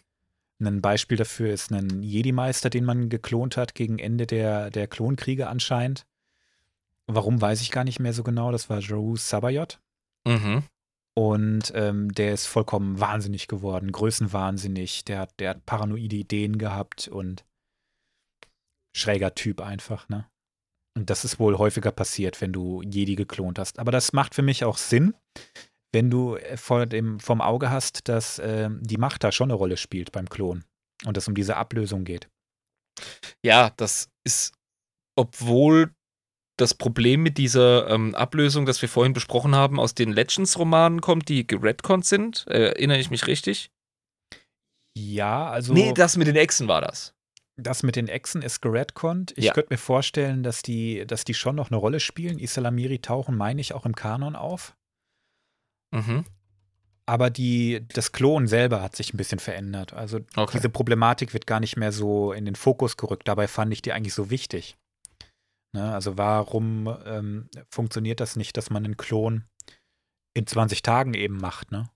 Ein 0.67 0.81
Beispiel 0.81 1.17
dafür 1.17 1.53
ist 1.53 1.73
ein 1.73 2.03
Jedi-Meister, 2.03 2.71
den 2.71 2.85
man 2.85 3.09
geklont 3.09 3.57
hat 3.57 3.75
gegen 3.75 3.99
Ende 3.99 4.27
der, 4.27 4.71
der 4.71 4.87
Klonkriege 4.87 5.49
anscheinend. 5.49 6.07
Warum 7.07 7.41
weiß 7.41 7.61
ich 7.61 7.71
gar 7.71 7.85
nicht 7.85 8.01
mehr 8.01 8.13
so 8.13 8.23
genau. 8.23 8.53
Das 8.53 8.71
war 8.71 8.79
Jeru 8.79 9.17
Sabayot. 9.17 9.81
Mhm. 10.25 10.63
Und 11.15 11.73
ähm, 11.75 12.13
der 12.13 12.33
ist 12.33 12.47
vollkommen 12.47 12.99
wahnsinnig 12.99 13.49
geworden, 13.49 13.93
größenwahnsinnig. 13.93 15.05
Der 15.05 15.21
hat, 15.21 15.41
der 15.41 15.51
hat 15.51 15.67
paranoide 15.67 16.17
Ideen 16.17 16.59
gehabt 16.59 17.09
und 17.09 17.45
schräger 18.95 19.35
Typ 19.35 19.61
einfach, 19.61 20.09
ne? 20.09 20.27
Und 20.95 21.09
das 21.09 21.25
ist 21.25 21.39
wohl 21.39 21.57
häufiger 21.57 21.91
passiert, 21.91 22.41
wenn 22.41 22.53
du 22.53 22.83
Jedi 22.83 23.15
geklont 23.15 23.59
hast. 23.59 23.79
Aber 23.79 23.93
das 23.93 24.13
macht 24.13 24.35
für 24.35 24.43
mich 24.43 24.65
auch 24.65 24.77
Sinn, 24.77 25.15
wenn 25.93 26.11
du 26.11 26.37
äh, 26.37 26.57
vor 26.57 26.87
dem, 26.87 27.21
vom 27.21 27.41
Auge 27.41 27.71
hast, 27.71 28.09
dass 28.09 28.39
äh, 28.39 28.69
die 28.81 28.97
Macht 28.97 29.25
da 29.25 29.33
schon 29.33 29.51
eine 29.51 29.59
Rolle 29.59 29.77
spielt 29.77 30.13
beim 30.13 30.29
Klon 30.29 30.65
und 31.05 31.17
es 31.17 31.29
um 31.29 31.35
diese 31.35 31.57
Ablösung 31.57 32.05
geht. 32.05 32.29
Ja, 33.45 33.71
das 33.77 34.09
ist, 34.25 34.55
obwohl 35.17 35.93
das 36.59 36.75
Problem 36.75 37.23
mit 37.23 37.39
dieser 37.39 37.89
ähm, 37.89 38.15
Ablösung, 38.15 38.67
das 38.67 38.81
wir 38.83 38.89
vorhin 38.89 39.13
besprochen 39.13 39.55
haben, 39.55 39.81
aus 39.81 39.95
den 39.95 40.13
Legends-Romanen 40.13 41.01
kommt, 41.01 41.29
die 41.29 41.47
geredconnt 41.47 42.05
sind. 42.05 42.47
Äh, 42.49 42.69
erinnere 42.69 42.99
ich 42.99 43.11
mich 43.11 43.27
richtig? 43.27 43.71
Ja, 44.97 45.49
also. 45.49 45.73
Nee, 45.73 45.93
das 45.95 46.17
mit 46.17 46.27
den 46.27 46.37
Echsen 46.37 46.69
war 46.69 46.83
das. 46.83 47.15
Das 47.57 47.83
mit 47.83 47.97
den 47.97 48.09
Echsen 48.09 48.43
ist 48.43 48.61
geredconnt. 48.61 49.33
Ich 49.37 49.45
ja. 49.45 49.53
könnte 49.53 49.73
mir 49.73 49.79
vorstellen, 49.79 50.43
dass 50.43 50.63
die, 50.63 51.07
dass 51.07 51.25
die 51.25 51.35
schon 51.35 51.57
noch 51.57 51.71
eine 51.71 51.79
Rolle 51.79 52.01
spielen. 52.01 52.39
Isalamiri 52.39 52.99
tauchen, 52.99 53.37
meine 53.37 53.61
ich, 53.61 53.73
auch 53.73 53.87
im 53.87 53.95
Kanon 53.95 54.37
auf. 54.37 54.75
Mhm. 55.93 56.25
Aber 57.07 57.31
die, 57.31 57.87
das 57.89 58.13
Klon 58.13 58.47
selber 58.47 58.81
hat 58.81 58.97
sich 58.97 59.13
ein 59.13 59.17
bisschen 59.17 59.39
verändert. 59.39 59.93
Also 59.93 60.21
okay. 60.37 60.53
diese 60.55 60.69
Problematik 60.69 61.35
wird 61.35 61.47
gar 61.47 61.61
nicht 61.61 61.77
mehr 61.77 61.93
so 61.93 62.33
in 62.33 62.45
den 62.45 62.55
Fokus 62.55 62.97
gerückt. 62.97 63.27
Dabei 63.27 63.49
fand 63.49 63.73
ich 63.73 63.83
die 63.83 63.93
eigentlich 63.93 64.15
so 64.15 64.31
wichtig. 64.31 64.77
Ne? 65.75 65.93
Also 65.93 66.17
warum 66.17 66.95
ähm, 67.05 67.49
funktioniert 67.71 68.21
das 68.21 68.37
nicht, 68.37 68.57
dass 68.57 68.71
man 68.71 68.85
einen 68.85 68.97
Klon 68.97 69.45
in 70.35 70.47
20 70.47 70.83
Tagen 70.83 71.15
eben 71.15 71.37
macht, 71.37 71.73
ne? 71.73 71.91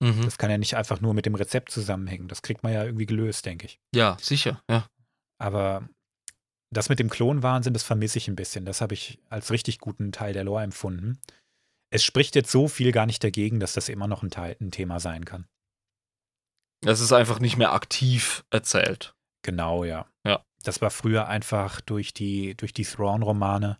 Mhm. 0.00 0.22
Das 0.24 0.38
kann 0.38 0.50
ja 0.50 0.58
nicht 0.58 0.76
einfach 0.76 1.00
nur 1.00 1.14
mit 1.14 1.26
dem 1.26 1.34
Rezept 1.34 1.72
zusammenhängen. 1.72 2.28
Das 2.28 2.42
kriegt 2.42 2.62
man 2.62 2.72
ja 2.72 2.84
irgendwie 2.84 3.06
gelöst, 3.06 3.46
denke 3.46 3.66
ich. 3.66 3.80
Ja, 3.94 4.16
sicher, 4.20 4.62
ja. 4.70 4.86
Aber 5.40 5.88
das 6.70 6.88
mit 6.88 6.98
dem 6.98 7.10
Klonwahnsinn, 7.10 7.72
das 7.72 7.82
vermisse 7.82 8.18
ich 8.18 8.28
ein 8.28 8.36
bisschen. 8.36 8.64
Das 8.64 8.80
habe 8.80 8.94
ich 8.94 9.18
als 9.28 9.50
richtig 9.50 9.78
guten 9.78 10.12
Teil 10.12 10.32
der 10.34 10.44
Lore 10.44 10.62
empfunden 10.62 11.18
es 11.90 12.04
spricht 12.04 12.34
jetzt 12.34 12.50
so 12.50 12.68
viel 12.68 12.92
gar 12.92 13.06
nicht 13.06 13.22
dagegen, 13.24 13.60
dass 13.60 13.72
das 13.72 13.88
immer 13.88 14.06
noch 14.06 14.22
ein, 14.22 14.30
Teil, 14.30 14.56
ein 14.60 14.70
Thema 14.70 15.00
sein 15.00 15.24
kann. 15.24 15.46
Es 16.84 17.00
ist 17.00 17.12
einfach 17.12 17.40
nicht 17.40 17.56
mehr 17.56 17.72
aktiv 17.72 18.44
erzählt. 18.50 19.14
Genau, 19.42 19.84
ja. 19.84 20.06
Ja. 20.24 20.44
Das 20.62 20.80
war 20.80 20.90
früher 20.90 21.28
einfach 21.28 21.80
durch 21.80 22.12
die, 22.12 22.56
durch 22.56 22.72
die 22.72 22.84
Thrawn-Romane 22.84 23.78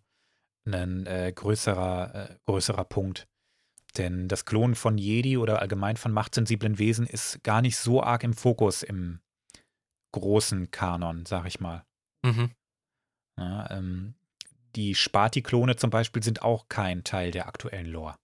ein 0.66 1.06
äh, 1.06 1.32
größerer, 1.35 2.14
äh, 2.14 2.36
größerer 2.47 2.85
Punkt. 2.85 3.26
Denn 3.97 4.28
das 4.28 4.44
Klonen 4.44 4.74
von 4.74 4.98
Jedi 4.98 5.36
oder 5.39 5.60
allgemein 5.60 5.97
von 5.97 6.12
machtsensiblen 6.12 6.78
Wesen 6.78 7.06
ist 7.06 7.43
gar 7.43 7.62
nicht 7.62 7.76
so 7.76 8.02
arg 8.02 8.22
im 8.22 8.35
Fokus 8.35 8.82
im 8.82 9.20
großen 10.12 10.70
Kanon, 10.70 11.26
sag 11.26 11.47
ich 11.47 11.60
mal. 11.60 11.85
Mhm. 12.22 12.52
Ja, 13.39 13.70
ähm, 13.70 14.14
die 14.76 14.94
Spati-Klone 14.94 15.76
zum 15.76 15.90
Beispiel 15.90 16.22
sind 16.22 16.42
auch 16.42 16.68
kein 16.68 17.04
Teil 17.04 17.30
der 17.30 17.46
aktuellen 17.46 17.86
Lore. 17.86 18.16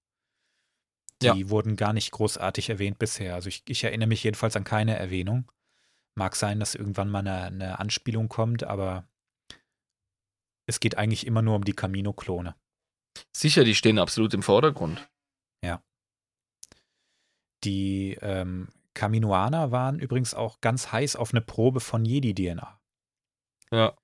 Die 1.22 1.26
ja. 1.26 1.50
wurden 1.50 1.76
gar 1.76 1.92
nicht 1.92 2.10
großartig 2.10 2.70
erwähnt 2.70 2.98
bisher. 2.98 3.34
Also 3.34 3.48
ich, 3.48 3.62
ich, 3.68 3.84
erinnere 3.84 4.08
mich 4.08 4.22
jedenfalls 4.24 4.56
an 4.56 4.64
keine 4.64 4.96
Erwähnung. 4.96 5.50
Mag 6.16 6.36
sein, 6.36 6.60
dass 6.60 6.74
irgendwann 6.74 7.08
mal 7.08 7.20
eine, 7.20 7.44
eine 7.44 7.78
Anspielung 7.78 8.28
kommt, 8.28 8.64
aber 8.64 9.08
es 10.66 10.80
geht 10.80 10.96
eigentlich 10.96 11.26
immer 11.26 11.42
nur 11.42 11.56
um 11.56 11.64
die 11.64 11.72
Camino-Klone. 11.72 12.54
Sicher, 13.32 13.64
die 13.64 13.74
stehen 13.74 13.98
absolut 13.98 14.34
im 14.34 14.42
Vordergrund. 14.42 15.08
Ja. 15.62 15.82
Die 17.64 18.18
ähm, 18.20 18.68
Kaminoaner 18.94 19.70
waren 19.70 19.98
übrigens 19.98 20.34
auch 20.34 20.60
ganz 20.60 20.92
heiß 20.92 21.16
auf 21.16 21.32
eine 21.32 21.40
Probe 21.40 21.80
von 21.80 22.04
Jedi-DNA. 22.04 22.80
Ja. 23.70 23.96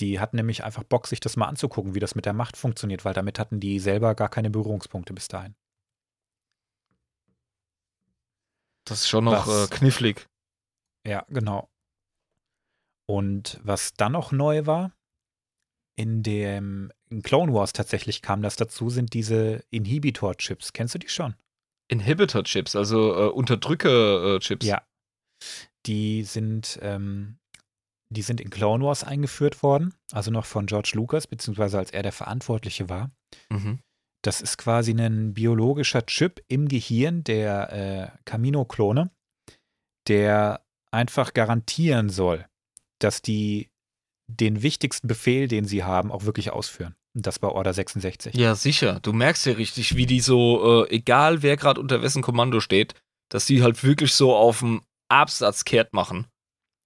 Die 0.00 0.20
hatten 0.20 0.36
nämlich 0.36 0.64
einfach 0.64 0.84
Bock, 0.84 1.06
sich 1.06 1.20
das 1.20 1.36
mal 1.36 1.46
anzugucken, 1.46 1.94
wie 1.94 2.00
das 2.00 2.14
mit 2.14 2.26
der 2.26 2.32
Macht 2.32 2.56
funktioniert, 2.56 3.04
weil 3.04 3.14
damit 3.14 3.38
hatten 3.38 3.60
die 3.60 3.78
selber 3.80 4.14
gar 4.14 4.28
keine 4.28 4.50
Berührungspunkte 4.50 5.12
bis 5.12 5.28
dahin. 5.28 5.54
Das 8.84 9.00
ist 9.00 9.08
schon 9.08 9.24
noch 9.24 9.46
was, 9.46 9.70
äh, 9.70 9.74
knifflig. 9.74 10.28
Ja, 11.06 11.24
genau. 11.28 11.68
Und 13.06 13.60
was 13.62 13.94
dann 13.94 14.12
noch 14.12 14.32
neu 14.32 14.66
war, 14.66 14.92
in 15.96 16.22
dem 16.22 16.92
in 17.10 17.22
Clone 17.22 17.52
Wars 17.52 17.72
tatsächlich 17.72 18.22
kam 18.22 18.42
das 18.42 18.56
dazu, 18.56 18.90
sind 18.90 19.14
diese 19.14 19.64
Inhibitor-Chips. 19.70 20.72
Kennst 20.72 20.94
du 20.94 20.98
die 20.98 21.08
schon? 21.08 21.34
Inhibitor-Chips, 21.88 22.76
also 22.76 23.14
äh, 23.14 23.30
Unterdrücker-Chips. 23.30 24.66
Ja. 24.66 24.82
Die 25.86 26.22
sind 26.24 26.78
ähm, 26.82 27.38
die 28.10 28.22
sind 28.22 28.40
in 28.40 28.50
Clone 28.50 28.84
Wars 28.84 29.04
eingeführt 29.04 29.62
worden, 29.62 29.94
also 30.12 30.30
noch 30.30 30.46
von 30.46 30.66
George 30.66 30.92
Lucas, 30.94 31.26
beziehungsweise 31.26 31.78
als 31.78 31.90
er 31.90 32.02
der 32.02 32.12
Verantwortliche 32.12 32.88
war. 32.88 33.10
Mhm. 33.50 33.80
Das 34.22 34.40
ist 34.40 34.58
quasi 34.58 34.92
ein 34.92 35.34
biologischer 35.34 36.04
Chip 36.06 36.42
im 36.48 36.68
Gehirn 36.68 37.22
der 37.24 37.72
äh, 37.72 38.18
Camino-Klone, 38.24 39.10
der 40.08 40.64
einfach 40.90 41.34
garantieren 41.34 42.08
soll, 42.08 42.46
dass 42.98 43.22
die 43.22 43.70
den 44.26 44.62
wichtigsten 44.62 45.06
Befehl, 45.06 45.48
den 45.48 45.64
sie 45.64 45.84
haben, 45.84 46.10
auch 46.10 46.24
wirklich 46.24 46.50
ausführen. 46.50 46.94
Und 47.14 47.26
das 47.26 47.40
war 47.42 47.52
Order 47.52 47.72
66. 47.72 48.34
Ja, 48.34 48.54
sicher. 48.54 49.00
Du 49.00 49.12
merkst 49.12 49.46
ja 49.46 49.54
richtig, 49.54 49.96
wie 49.96 50.06
die 50.06 50.20
so, 50.20 50.84
äh, 50.84 50.90
egal 50.94 51.42
wer 51.42 51.56
gerade 51.56 51.80
unter 51.80 52.02
wessen 52.02 52.22
Kommando 52.22 52.60
steht, 52.60 52.94
dass 53.30 53.46
die 53.46 53.62
halt 53.62 53.82
wirklich 53.84 54.14
so 54.14 54.34
auf 54.34 54.60
dem 54.60 54.82
Absatz 55.08 55.64
kehrt 55.64 55.92
machen 55.94 56.26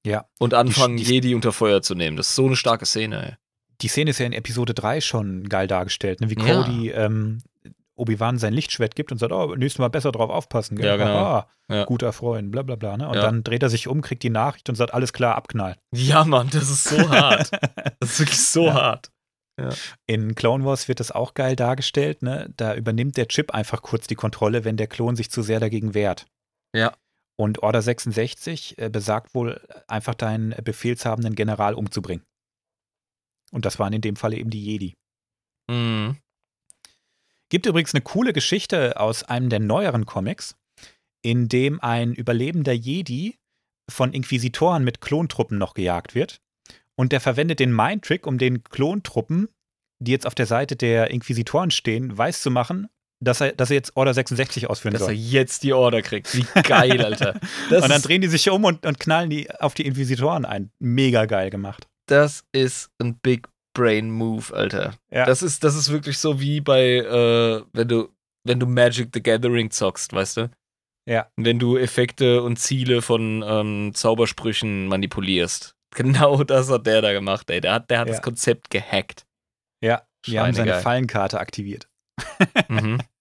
ja. 0.04 0.26
Und 0.38 0.54
anfangen, 0.54 0.96
die, 0.96 1.04
die, 1.04 1.12
Jedi 1.12 1.34
unter 1.34 1.52
Feuer 1.52 1.82
zu 1.82 1.94
nehmen. 1.94 2.16
Das 2.16 2.30
ist 2.30 2.34
so 2.34 2.46
eine 2.46 2.56
starke 2.56 2.86
Szene, 2.86 3.26
ey. 3.26 3.34
die 3.80 3.88
Szene 3.88 4.10
ist 4.10 4.18
ja 4.18 4.26
in 4.26 4.32
Episode 4.32 4.74
3 4.74 5.00
schon 5.00 5.48
geil 5.48 5.66
dargestellt, 5.66 6.20
ne? 6.20 6.30
wie 6.30 6.34
Cody 6.34 6.90
ja. 6.90 7.06
ähm, 7.06 7.42
Obi-Wan 7.94 8.38
sein 8.38 8.52
Lichtschwert 8.52 8.96
gibt 8.96 9.12
und 9.12 9.18
sagt, 9.18 9.32
oh, 9.32 9.54
nächstes 9.54 9.78
Mal 9.78 9.88
besser 9.88 10.12
drauf 10.12 10.30
aufpassen. 10.30 10.76
Gell? 10.76 10.86
Ja, 10.86 10.96
genau. 10.96 11.16
Aha, 11.16 11.48
ja. 11.68 11.84
Guter 11.84 12.12
Freund, 12.12 12.50
bla 12.50 12.62
bla 12.62 12.76
bla. 12.76 12.96
Ne? 12.96 13.06
Und 13.08 13.14
ja. 13.14 13.20
dann 13.20 13.44
dreht 13.44 13.62
er 13.62 13.68
sich 13.68 13.86
um, 13.86 14.00
kriegt 14.00 14.22
die 14.22 14.30
Nachricht 14.30 14.68
und 14.68 14.74
sagt, 14.74 14.94
alles 14.94 15.12
klar, 15.12 15.36
abknallen. 15.36 15.76
Ja, 15.92 16.24
Mann, 16.24 16.48
das 16.50 16.70
ist 16.70 16.84
so 16.84 17.10
hart. 17.10 17.50
Das 18.00 18.12
ist 18.14 18.18
wirklich 18.20 18.40
so 18.40 18.66
ja. 18.66 18.74
hart. 18.74 19.12
In 20.06 20.34
Clone 20.34 20.64
Wars 20.64 20.88
wird 20.88 20.98
das 20.98 21.12
auch 21.12 21.34
geil 21.34 21.54
dargestellt. 21.54 22.22
Ne? 22.22 22.52
Da 22.56 22.74
übernimmt 22.74 23.16
der 23.16 23.28
Chip 23.28 23.52
einfach 23.52 23.82
kurz 23.82 24.08
die 24.08 24.16
Kontrolle, 24.16 24.64
wenn 24.64 24.76
der 24.76 24.88
Klon 24.88 25.14
sich 25.14 25.30
zu 25.30 25.42
sehr 25.42 25.60
dagegen 25.60 25.94
wehrt. 25.94 26.26
Ja. 26.74 26.94
Und 27.42 27.60
Order 27.64 27.82
66 27.82 28.78
äh, 28.78 28.88
besagt 28.88 29.34
wohl 29.34 29.60
einfach 29.88 30.14
deinen 30.14 30.50
befehlshabenden 30.62 31.34
General 31.34 31.74
umzubringen. 31.74 32.24
Und 33.50 33.64
das 33.64 33.80
waren 33.80 33.92
in 33.92 34.00
dem 34.00 34.14
Falle 34.14 34.36
eben 34.36 34.50
die 34.50 34.64
Jedi. 34.64 34.94
Mhm. 35.68 36.18
Gibt 37.48 37.66
übrigens 37.66 37.94
eine 37.94 38.02
coole 38.02 38.32
Geschichte 38.32 39.00
aus 39.00 39.24
einem 39.24 39.48
der 39.48 39.58
neueren 39.58 40.06
Comics, 40.06 40.54
in 41.20 41.48
dem 41.48 41.80
ein 41.80 42.14
überlebender 42.14 42.74
Jedi 42.74 43.40
von 43.90 44.12
Inquisitoren 44.12 44.84
mit 44.84 45.00
Klontruppen 45.00 45.58
noch 45.58 45.74
gejagt 45.74 46.14
wird. 46.14 46.40
Und 46.94 47.10
der 47.10 47.20
verwendet 47.20 47.58
den 47.58 47.74
Mind-Trick, 47.74 48.24
um 48.24 48.38
den 48.38 48.62
Klontruppen, 48.62 49.48
die 49.98 50.12
jetzt 50.12 50.28
auf 50.28 50.36
der 50.36 50.46
Seite 50.46 50.76
der 50.76 51.10
Inquisitoren 51.10 51.72
stehen, 51.72 52.16
weiß 52.16 52.40
zu 52.40 52.52
machen, 52.52 52.86
dass 53.22 53.40
er, 53.40 53.52
dass 53.52 53.70
er 53.70 53.76
jetzt 53.76 53.96
Order 53.96 54.14
66 54.14 54.68
ausführen 54.68 54.92
dass 54.92 55.02
soll. 55.02 55.14
Dass 55.14 55.18
er 55.18 55.30
jetzt 55.30 55.62
die 55.62 55.72
Order 55.72 56.02
kriegt. 56.02 56.34
Wie 56.36 56.46
geil, 56.62 57.00
Alter. 57.04 57.34
und 57.70 57.88
dann 57.88 58.02
drehen 58.02 58.20
die 58.20 58.28
sich 58.28 58.48
um 58.50 58.64
und, 58.64 58.84
und 58.84 58.98
knallen 58.98 59.30
die 59.30 59.50
auf 59.50 59.74
die 59.74 59.86
Inquisitoren 59.86 60.44
ein. 60.44 60.70
Mega 60.78 61.26
geil 61.26 61.50
gemacht. 61.50 61.86
Das 62.06 62.44
ist 62.52 62.90
ein 63.00 63.18
Big 63.18 63.48
Brain 63.74 64.10
Move, 64.10 64.54
Alter. 64.54 64.94
Ja. 65.10 65.24
Das 65.24 65.42
ist, 65.42 65.64
das 65.64 65.74
ist 65.74 65.90
wirklich 65.90 66.18
so 66.18 66.40
wie 66.40 66.60
bei, 66.60 66.96
äh, 66.96 67.62
wenn 67.72 67.88
du, 67.88 68.08
wenn 68.44 68.60
du 68.60 68.66
Magic 68.66 69.10
the 69.14 69.22
Gathering 69.22 69.70
zockst, 69.70 70.12
weißt 70.12 70.36
du? 70.36 70.50
Ja. 71.08 71.28
Wenn 71.36 71.58
du 71.58 71.76
Effekte 71.76 72.42
und 72.42 72.58
Ziele 72.58 73.02
von 73.02 73.42
ähm, 73.46 73.92
Zaubersprüchen 73.94 74.86
manipulierst. 74.86 75.74
Genau 75.94 76.42
das 76.42 76.70
hat 76.70 76.86
der 76.86 77.02
da 77.02 77.12
gemacht, 77.12 77.50
ey. 77.50 77.60
Der 77.60 77.74
hat, 77.74 77.90
der 77.90 77.98
hat 77.98 78.08
ja. 78.08 78.14
das 78.14 78.22
Konzept 78.22 78.70
gehackt. 78.70 79.26
Ja, 79.84 80.06
wir 80.24 80.42
haben 80.42 80.54
seine 80.54 80.80
Fallenkarte 80.80 81.38
aktiviert. 81.38 81.86
mhm. 82.68 82.98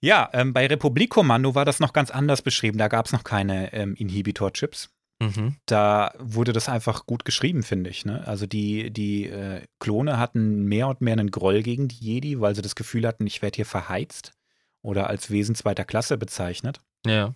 Ja, 0.00 0.30
ähm, 0.32 0.52
bei 0.52 0.66
Republik-Kommando 0.66 1.54
war 1.54 1.64
das 1.64 1.80
noch 1.80 1.92
ganz 1.92 2.10
anders 2.10 2.42
beschrieben. 2.42 2.78
Da 2.78 2.88
gab 2.88 3.06
es 3.06 3.12
noch 3.12 3.24
keine 3.24 3.72
ähm, 3.72 3.94
Inhibitor-Chips. 3.94 4.90
Mhm. 5.20 5.56
Da 5.66 6.12
wurde 6.18 6.52
das 6.52 6.68
einfach 6.68 7.04
gut 7.04 7.24
geschrieben, 7.24 7.64
finde 7.64 7.90
ich. 7.90 8.04
Ne? 8.04 8.26
Also 8.26 8.46
die, 8.46 8.92
die 8.92 9.26
äh, 9.26 9.62
Klone 9.80 10.18
hatten 10.18 10.64
mehr 10.64 10.86
und 10.86 11.00
mehr 11.00 11.14
einen 11.14 11.32
Groll 11.32 11.62
gegen 11.62 11.88
die 11.88 11.96
Jedi, 11.96 12.40
weil 12.40 12.54
sie 12.54 12.62
das 12.62 12.76
Gefühl 12.76 13.06
hatten, 13.06 13.26
ich 13.26 13.42
werde 13.42 13.56
hier 13.56 13.66
verheizt 13.66 14.32
oder 14.80 15.08
als 15.08 15.30
Wesen 15.30 15.56
zweiter 15.56 15.84
Klasse 15.84 16.16
bezeichnet. 16.16 16.80
Ja. 17.04 17.34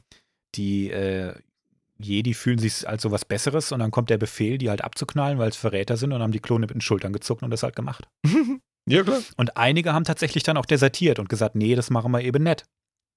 Die 0.54 0.90
äh, 0.90 1.34
Jedi 1.98 2.34
fühlen 2.34 2.58
sich 2.58 2.88
als 2.88 3.02
sowas 3.02 3.24
Besseres 3.24 3.72
und 3.72 3.80
dann 3.80 3.90
kommt 3.90 4.10
der 4.10 4.18
Befehl, 4.18 4.58
die 4.58 4.70
halt 4.70 4.82
abzuknallen, 4.82 5.38
weil 5.38 5.48
es 5.48 5.56
Verräter 5.56 5.96
sind 5.96 6.12
und 6.12 6.22
haben 6.22 6.32
die 6.32 6.40
Klone 6.40 6.62
mit 6.66 6.74
den 6.74 6.80
Schultern 6.80 7.12
gezuckt 7.12 7.42
und 7.42 7.50
das 7.50 7.64
halt 7.64 7.76
gemacht. 7.76 8.08
ja, 8.88 9.02
klar. 9.02 9.22
Und 9.36 9.56
einige 9.56 9.92
haben 9.92 10.04
tatsächlich 10.04 10.42
dann 10.42 10.56
auch 10.56 10.66
desertiert 10.66 11.18
und 11.18 11.28
gesagt, 11.28 11.54
nee, 11.54 11.74
das 11.74 11.90
machen 11.90 12.12
wir 12.12 12.20
eben 12.22 12.42
nett. 12.42 12.64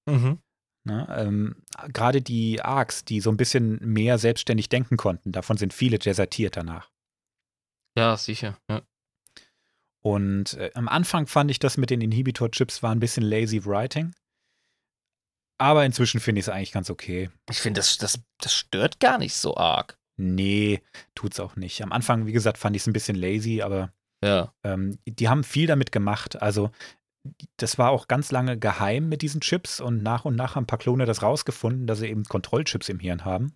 Mhm. 0.08 0.38
Ne? 0.84 1.06
Ähm, 1.10 1.56
Gerade 1.88 2.22
die 2.22 2.62
Arcs, 2.62 3.04
die 3.04 3.20
so 3.20 3.30
ein 3.30 3.36
bisschen 3.36 3.78
mehr 3.80 4.18
selbstständig 4.18 4.68
denken 4.68 4.96
konnten, 4.96 5.32
davon 5.32 5.56
sind 5.56 5.74
viele 5.74 5.98
desertiert 5.98 6.56
danach. 6.56 6.90
Ja, 7.98 8.16
sicher. 8.16 8.58
Ja. 8.70 8.82
Und 10.04 10.54
äh, 10.54 10.70
am 10.74 10.86
Anfang 10.86 11.26
fand 11.26 11.50
ich 11.50 11.58
das 11.58 11.76
mit 11.76 11.90
den 11.90 12.00
Inhibitor-Chips 12.00 12.82
war 12.82 12.92
ein 12.92 13.00
bisschen 13.00 13.24
lazy 13.24 13.64
writing. 13.64 14.14
Aber 15.58 15.84
inzwischen 15.84 16.20
finde 16.20 16.38
ich 16.38 16.44
es 16.44 16.48
eigentlich 16.48 16.70
ganz 16.70 16.90
okay. 16.90 17.30
Ich 17.50 17.60
finde, 17.60 17.80
das, 17.80 17.96
das, 17.96 18.20
das 18.38 18.54
stört 18.54 19.00
gar 19.00 19.18
nicht 19.18 19.34
so 19.34 19.56
arg. 19.56 19.98
Nee, 20.16 20.82
tut's 21.14 21.40
auch 21.40 21.56
nicht. 21.56 21.82
Am 21.82 21.92
Anfang, 21.92 22.26
wie 22.26 22.32
gesagt, 22.32 22.58
fand 22.58 22.76
ich 22.76 22.82
es 22.82 22.86
ein 22.86 22.92
bisschen 22.92 23.16
lazy, 23.16 23.62
aber 23.62 23.92
ja. 24.22 24.52
ähm, 24.64 24.98
die 25.06 25.28
haben 25.28 25.44
viel 25.44 25.66
damit 25.66 25.92
gemacht. 25.92 26.40
Also 26.40 26.70
das 27.56 27.78
war 27.78 27.90
auch 27.90 28.08
ganz 28.08 28.30
lange 28.30 28.58
geheim 28.58 29.08
mit 29.08 29.22
diesen 29.22 29.40
Chips 29.40 29.80
und 29.80 30.02
nach 30.02 30.24
und 30.24 30.36
nach 30.36 30.54
haben 30.54 30.64
ein 30.64 30.66
paar 30.66 30.78
Klone 30.78 31.06
das 31.06 31.22
rausgefunden, 31.22 31.86
dass 31.86 31.98
sie 31.98 32.08
eben 32.08 32.24
Kontrollchips 32.24 32.88
im 32.88 33.00
Hirn 33.00 33.24
haben 33.24 33.54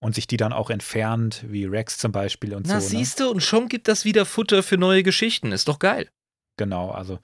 und 0.00 0.14
sich 0.14 0.26
die 0.26 0.36
dann 0.36 0.52
auch 0.52 0.70
entfernt, 0.70 1.44
wie 1.48 1.64
Rex 1.64 1.98
zum 1.98 2.12
Beispiel 2.12 2.54
und 2.54 2.66
Na, 2.66 2.80
so. 2.80 2.86
Na, 2.86 2.92
ne? 2.92 3.04
siehst 3.04 3.20
du, 3.20 3.30
und 3.30 3.42
schon 3.42 3.68
gibt 3.68 3.88
das 3.88 4.04
wieder 4.04 4.24
Futter 4.26 4.62
für 4.62 4.76
neue 4.76 5.02
Geschichten. 5.02 5.52
Ist 5.52 5.68
doch 5.68 5.78
geil. 5.78 6.10
Genau, 6.56 6.90
also 6.90 7.18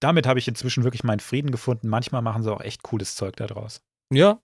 damit 0.00 0.26
habe 0.26 0.38
ich 0.38 0.48
inzwischen 0.48 0.84
wirklich 0.84 1.04
meinen 1.04 1.20
Frieden 1.20 1.50
gefunden. 1.50 1.88
Manchmal 1.88 2.22
machen 2.22 2.42
sie 2.42 2.52
auch 2.52 2.60
echt 2.60 2.82
cooles 2.82 3.16
Zeug 3.16 3.36
daraus. 3.36 3.82
Ja. 4.12 4.40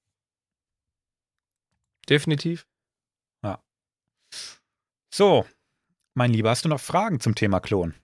Definitiv. 2.09 2.67
Ja. 3.45 3.63
So, 5.13 5.45
mein 6.21 6.35
Lieber, 6.35 6.51
hast 6.51 6.67
du 6.67 6.69
noch 6.69 6.81
Fragen 6.81 7.19
zum 7.19 7.35
Thema 7.35 7.61
Klon? 7.61 7.95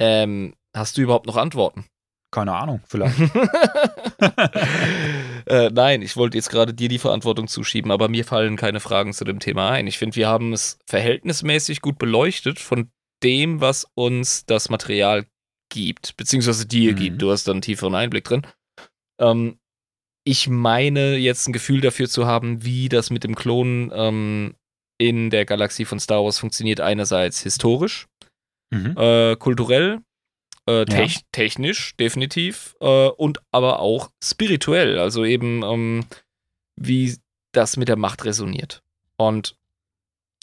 Ähm, 0.00 0.56
Hast 0.74 0.98
du 0.98 1.02
überhaupt 1.02 1.26
noch 1.26 1.36
Antworten? 1.36 1.84
Keine 2.32 2.54
Ahnung, 2.54 2.82
vielleicht. 2.88 3.20
äh, 5.46 5.70
nein, 5.70 6.02
ich 6.02 6.16
wollte 6.16 6.36
jetzt 6.36 6.50
gerade 6.50 6.74
dir 6.74 6.88
die 6.88 6.98
Verantwortung 6.98 7.46
zuschieben, 7.46 7.92
aber 7.92 8.08
mir 8.08 8.24
fallen 8.24 8.56
keine 8.56 8.80
Fragen 8.80 9.12
zu 9.12 9.22
dem 9.22 9.38
Thema 9.38 9.70
ein. 9.70 9.86
Ich 9.86 9.96
finde, 9.96 10.16
wir 10.16 10.26
haben 10.26 10.52
es 10.52 10.80
verhältnismäßig 10.86 11.82
gut 11.82 11.98
beleuchtet 11.98 12.58
von 12.58 12.90
dem, 13.22 13.60
was 13.60 13.86
uns 13.94 14.44
das 14.44 14.68
Material 14.68 15.24
gibt, 15.68 16.16
beziehungsweise 16.16 16.66
dir 16.66 16.94
mhm. 16.94 16.96
gibt. 16.96 17.22
Du 17.22 17.30
hast 17.30 17.46
da 17.46 17.52
einen 17.52 17.62
tieferen 17.62 17.94
Einblick 17.94 18.24
drin. 18.24 18.42
Ähm, 19.20 19.60
ich 20.24 20.48
meine 20.48 21.16
jetzt 21.16 21.46
ein 21.46 21.52
Gefühl 21.52 21.80
dafür 21.80 22.08
zu 22.08 22.26
haben, 22.26 22.64
wie 22.64 22.88
das 22.88 23.10
mit 23.10 23.22
dem 23.22 23.36
Klonen 23.36 23.92
ähm, 23.94 24.56
in 24.98 25.30
der 25.30 25.44
Galaxie 25.44 25.84
von 25.84 26.00
Star 26.00 26.24
Wars 26.24 26.38
funktioniert. 26.38 26.80
Einerseits 26.80 27.42
historisch, 27.42 28.06
mhm. 28.70 28.96
äh, 28.96 29.36
kulturell 29.36 30.00
äh, 30.66 30.84
te 30.84 31.04
ja. 31.04 31.20
Technisch, 31.32 31.96
definitiv. 31.96 32.74
Äh, 32.80 33.08
und 33.08 33.40
aber 33.52 33.80
auch 33.80 34.10
spirituell. 34.22 34.98
Also 34.98 35.24
eben, 35.24 35.62
ähm, 35.62 36.04
wie 36.76 37.16
das 37.52 37.76
mit 37.76 37.88
der 37.88 37.96
Macht 37.96 38.24
resoniert. 38.24 38.82
Und 39.16 39.56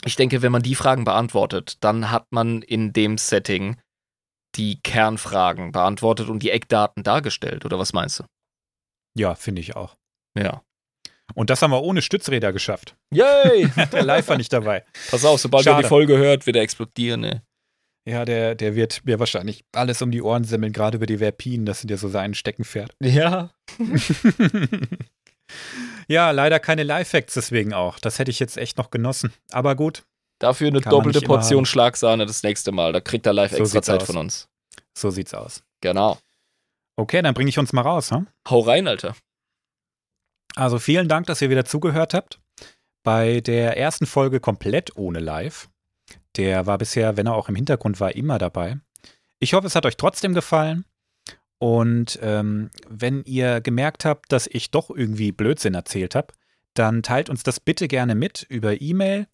ich 0.06 0.16
denke, 0.16 0.42
wenn 0.42 0.52
man 0.52 0.64
die 0.64 0.76
Fragen 0.76 1.04
beantwortet, 1.04 1.78
dann 1.82 2.10
hat 2.10 2.28
man 2.32 2.62
in 2.62 2.94
dem 2.94 3.18
Setting 3.18 3.78
die 4.56 4.80
Kernfragen 4.82 5.72
beantwortet 5.72 6.30
und 6.30 6.44
die 6.44 6.52
Eckdaten 6.52 7.04
dargestellt. 7.04 7.66
Oder 7.66 7.80
was 7.80 7.94
meinst 7.94 8.20
du? 8.20 8.24
Ja, 9.16 9.36
finde 9.36 9.62
ich 9.62 9.76
auch. 9.76 9.96
Ja. 10.38 10.64
Und 11.36 11.50
das 11.50 11.62
haben 11.62 11.72
wir 11.72 11.82
ohne 11.82 12.02
Stützräder 12.02 12.54
geschafft. 12.54 12.96
Yay! 13.12 13.70
der 13.92 14.04
Live 14.04 14.28
war 14.28 14.38
nicht 14.38 14.54
dabei. 14.54 14.84
Pass 15.10 15.26
auf, 15.26 15.40
sobald 15.40 15.64
Schade. 15.64 15.80
er 15.80 15.84
die 15.84 15.90
Folge 15.90 16.18
hört, 16.18 16.46
wird 16.46 16.56
er 16.56 16.62
explodieren, 16.62 17.22
ne? 17.22 17.44
Ja, 18.06 18.26
der, 18.26 18.56
der 18.56 18.76
wird 18.76 19.06
mir 19.06 19.20
wahrscheinlich 19.20 19.64
alles 19.72 20.02
um 20.02 20.12
die 20.12 20.22
Ohren 20.22 20.44
semmeln, 20.44 20.74
gerade 20.74 20.98
über 20.98 21.06
die 21.06 21.20
Verpinen. 21.20 21.66
Das 21.66 21.80
sind 21.80 21.90
ja 21.90 21.98
so 21.98 22.10
sein 22.10 22.34
Steckenpferd. 22.34 22.94
Ja. 23.02 23.52
ja, 26.08 26.32
leider 26.32 26.60
keine 26.60 26.84
Live-Facts 26.84 27.36
deswegen 27.36 27.74
auch. 27.74 28.00
Das 28.00 28.20
hätte 28.20 28.30
ich 28.30 28.40
jetzt 28.40 28.58
echt 28.58 28.78
noch 28.78 28.92
genossen. 28.92 29.32
Aber 29.52 29.76
gut. 29.76 30.04
Dafür 30.40 30.68
eine 30.68 30.82
doppelte 30.82 31.22
Portion 31.22 31.66
Schlagsahne 31.66 32.26
das 32.26 32.44
nächste 32.44 32.74
Mal. 32.74 32.92
Da 32.92 33.00
kriegt 33.00 33.26
er 33.26 33.32
live 33.32 33.52
so 33.52 33.60
extra 33.60 33.82
Zeit 33.82 34.02
aus. 34.02 34.08
von 34.08 34.18
uns. 34.18 34.50
So 34.94 35.10
sieht's 35.10 35.34
aus. 35.34 35.64
Genau. 35.80 36.18
Okay, 36.98 37.22
dann 37.22 37.34
bringe 37.34 37.50
ich 37.50 37.58
uns 37.58 37.72
mal 37.72 37.82
raus. 37.82 38.12
Hm? 38.12 38.28
Hau 38.50 38.60
rein, 38.60 38.88
Alter. 38.88 39.16
Also 40.56 40.80
vielen 40.80 41.08
Dank, 41.08 41.26
dass 41.28 41.42
ihr 41.42 41.50
wieder 41.50 41.66
zugehört 41.66 42.14
habt. 42.14 42.40
Bei 43.04 43.42
der 43.42 43.78
ersten 43.78 44.06
Folge 44.06 44.40
komplett 44.40 44.96
ohne 44.96 45.20
Live. 45.20 45.70
Der 46.38 46.66
war 46.66 46.78
bisher, 46.78 47.18
wenn 47.18 47.28
er 47.28 47.36
auch 47.36 47.50
im 47.50 47.56
Hintergrund 47.56 48.00
war, 48.00 48.16
immer 48.16 48.38
dabei. 48.38 48.80
Ich 49.40 49.54
hoffe, 49.54 49.68
es 49.68 49.76
hat 49.76 49.86
euch 49.86 49.98
trotzdem 49.98 50.34
gefallen. 50.34 50.86
Und 51.60 52.20
ähm, 52.22 52.72
wenn 52.90 53.24
ihr 53.24 53.62
gemerkt 53.62 54.06
habt, 54.06 54.32
dass 54.32 54.48
ich 54.48 54.72
doch 54.72 54.90
irgendwie 54.90 55.32
Blödsinn 55.32 55.76
erzählt 55.76 56.16
habe, 56.16 56.34
dann 56.74 57.04
teilt 57.04 57.30
uns 57.30 57.44
das 57.44 57.60
bitte 57.60 57.88
gerne 57.88 58.16
mit 58.16 58.46
über 58.50 58.82
E-Mail. 58.82 59.28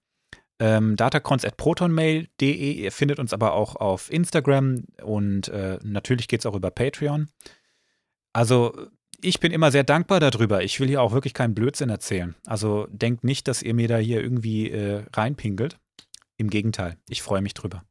Ähm, 0.60 0.96
datacons.protonmail.de. 0.96 2.72
Ihr 2.74 2.92
findet 2.92 3.20
uns 3.20 3.34
aber 3.34 3.54
auch 3.54 3.78
auf 3.78 4.12
Instagram 4.12 4.84
und 5.02 5.48
äh, 5.48 5.80
natürlich 5.84 6.28
geht 6.28 6.42
es 6.42 6.46
auch 6.46 6.56
über 6.56 6.70
Patreon. 6.70 7.30
Also, 8.34 8.90
ich 9.22 9.40
bin 9.40 9.52
immer 9.52 9.72
sehr 9.72 9.84
dankbar 9.84 10.20
darüber. 10.20 10.64
Ich 10.64 10.80
will 10.80 10.88
hier 10.88 11.02
auch 11.02 11.12
wirklich 11.12 11.34
keinen 11.34 11.54
Blödsinn 11.56 11.90
erzählen. 11.90 12.36
Also, 12.46 12.88
denkt 12.92 13.24
nicht, 13.24 13.48
dass 13.48 13.62
ihr 13.62 13.74
mir 13.74 13.88
da 13.88 13.98
hier 13.98 14.22
irgendwie 14.22 14.70
äh, 14.70 15.04
reinpingelt. 15.14 15.78
Im 16.38 16.50
Gegenteil, 16.50 16.98
ich 17.10 17.22
freue 17.22 17.42
mich 17.42 17.54
drüber. 17.54 17.84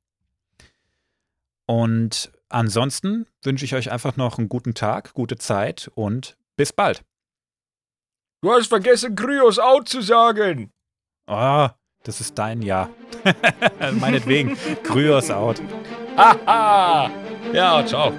Und 1.67 2.33
ansonsten 2.49 3.27
wünsche 3.43 3.65
ich 3.67 3.75
euch 3.75 3.91
einfach 3.93 4.17
noch 4.17 4.39
einen 4.39 4.49
guten 4.49 4.73
Tag, 4.73 5.13
gute 5.13 5.37
Zeit 5.37 5.91
und 5.95 6.39
bis 6.57 6.73
bald. 6.73 7.05
Du 8.41 8.51
hast 8.53 8.69
vergessen, 8.69 9.15
Kryos 9.15 9.59
out 9.59 9.89
zu 9.89 10.01
sagen. 10.01 10.73
Ah, 11.27 11.73
Das 12.05 12.21
ist 12.23 12.39
dein 12.39 12.63
Ja. 12.63 12.89
Meinetwegen. 14.01 14.57
Kryos 14.83 15.31
out. 15.31 15.61
Haha. 16.17 17.11
ja, 17.53 17.85
ciao. 17.85 18.13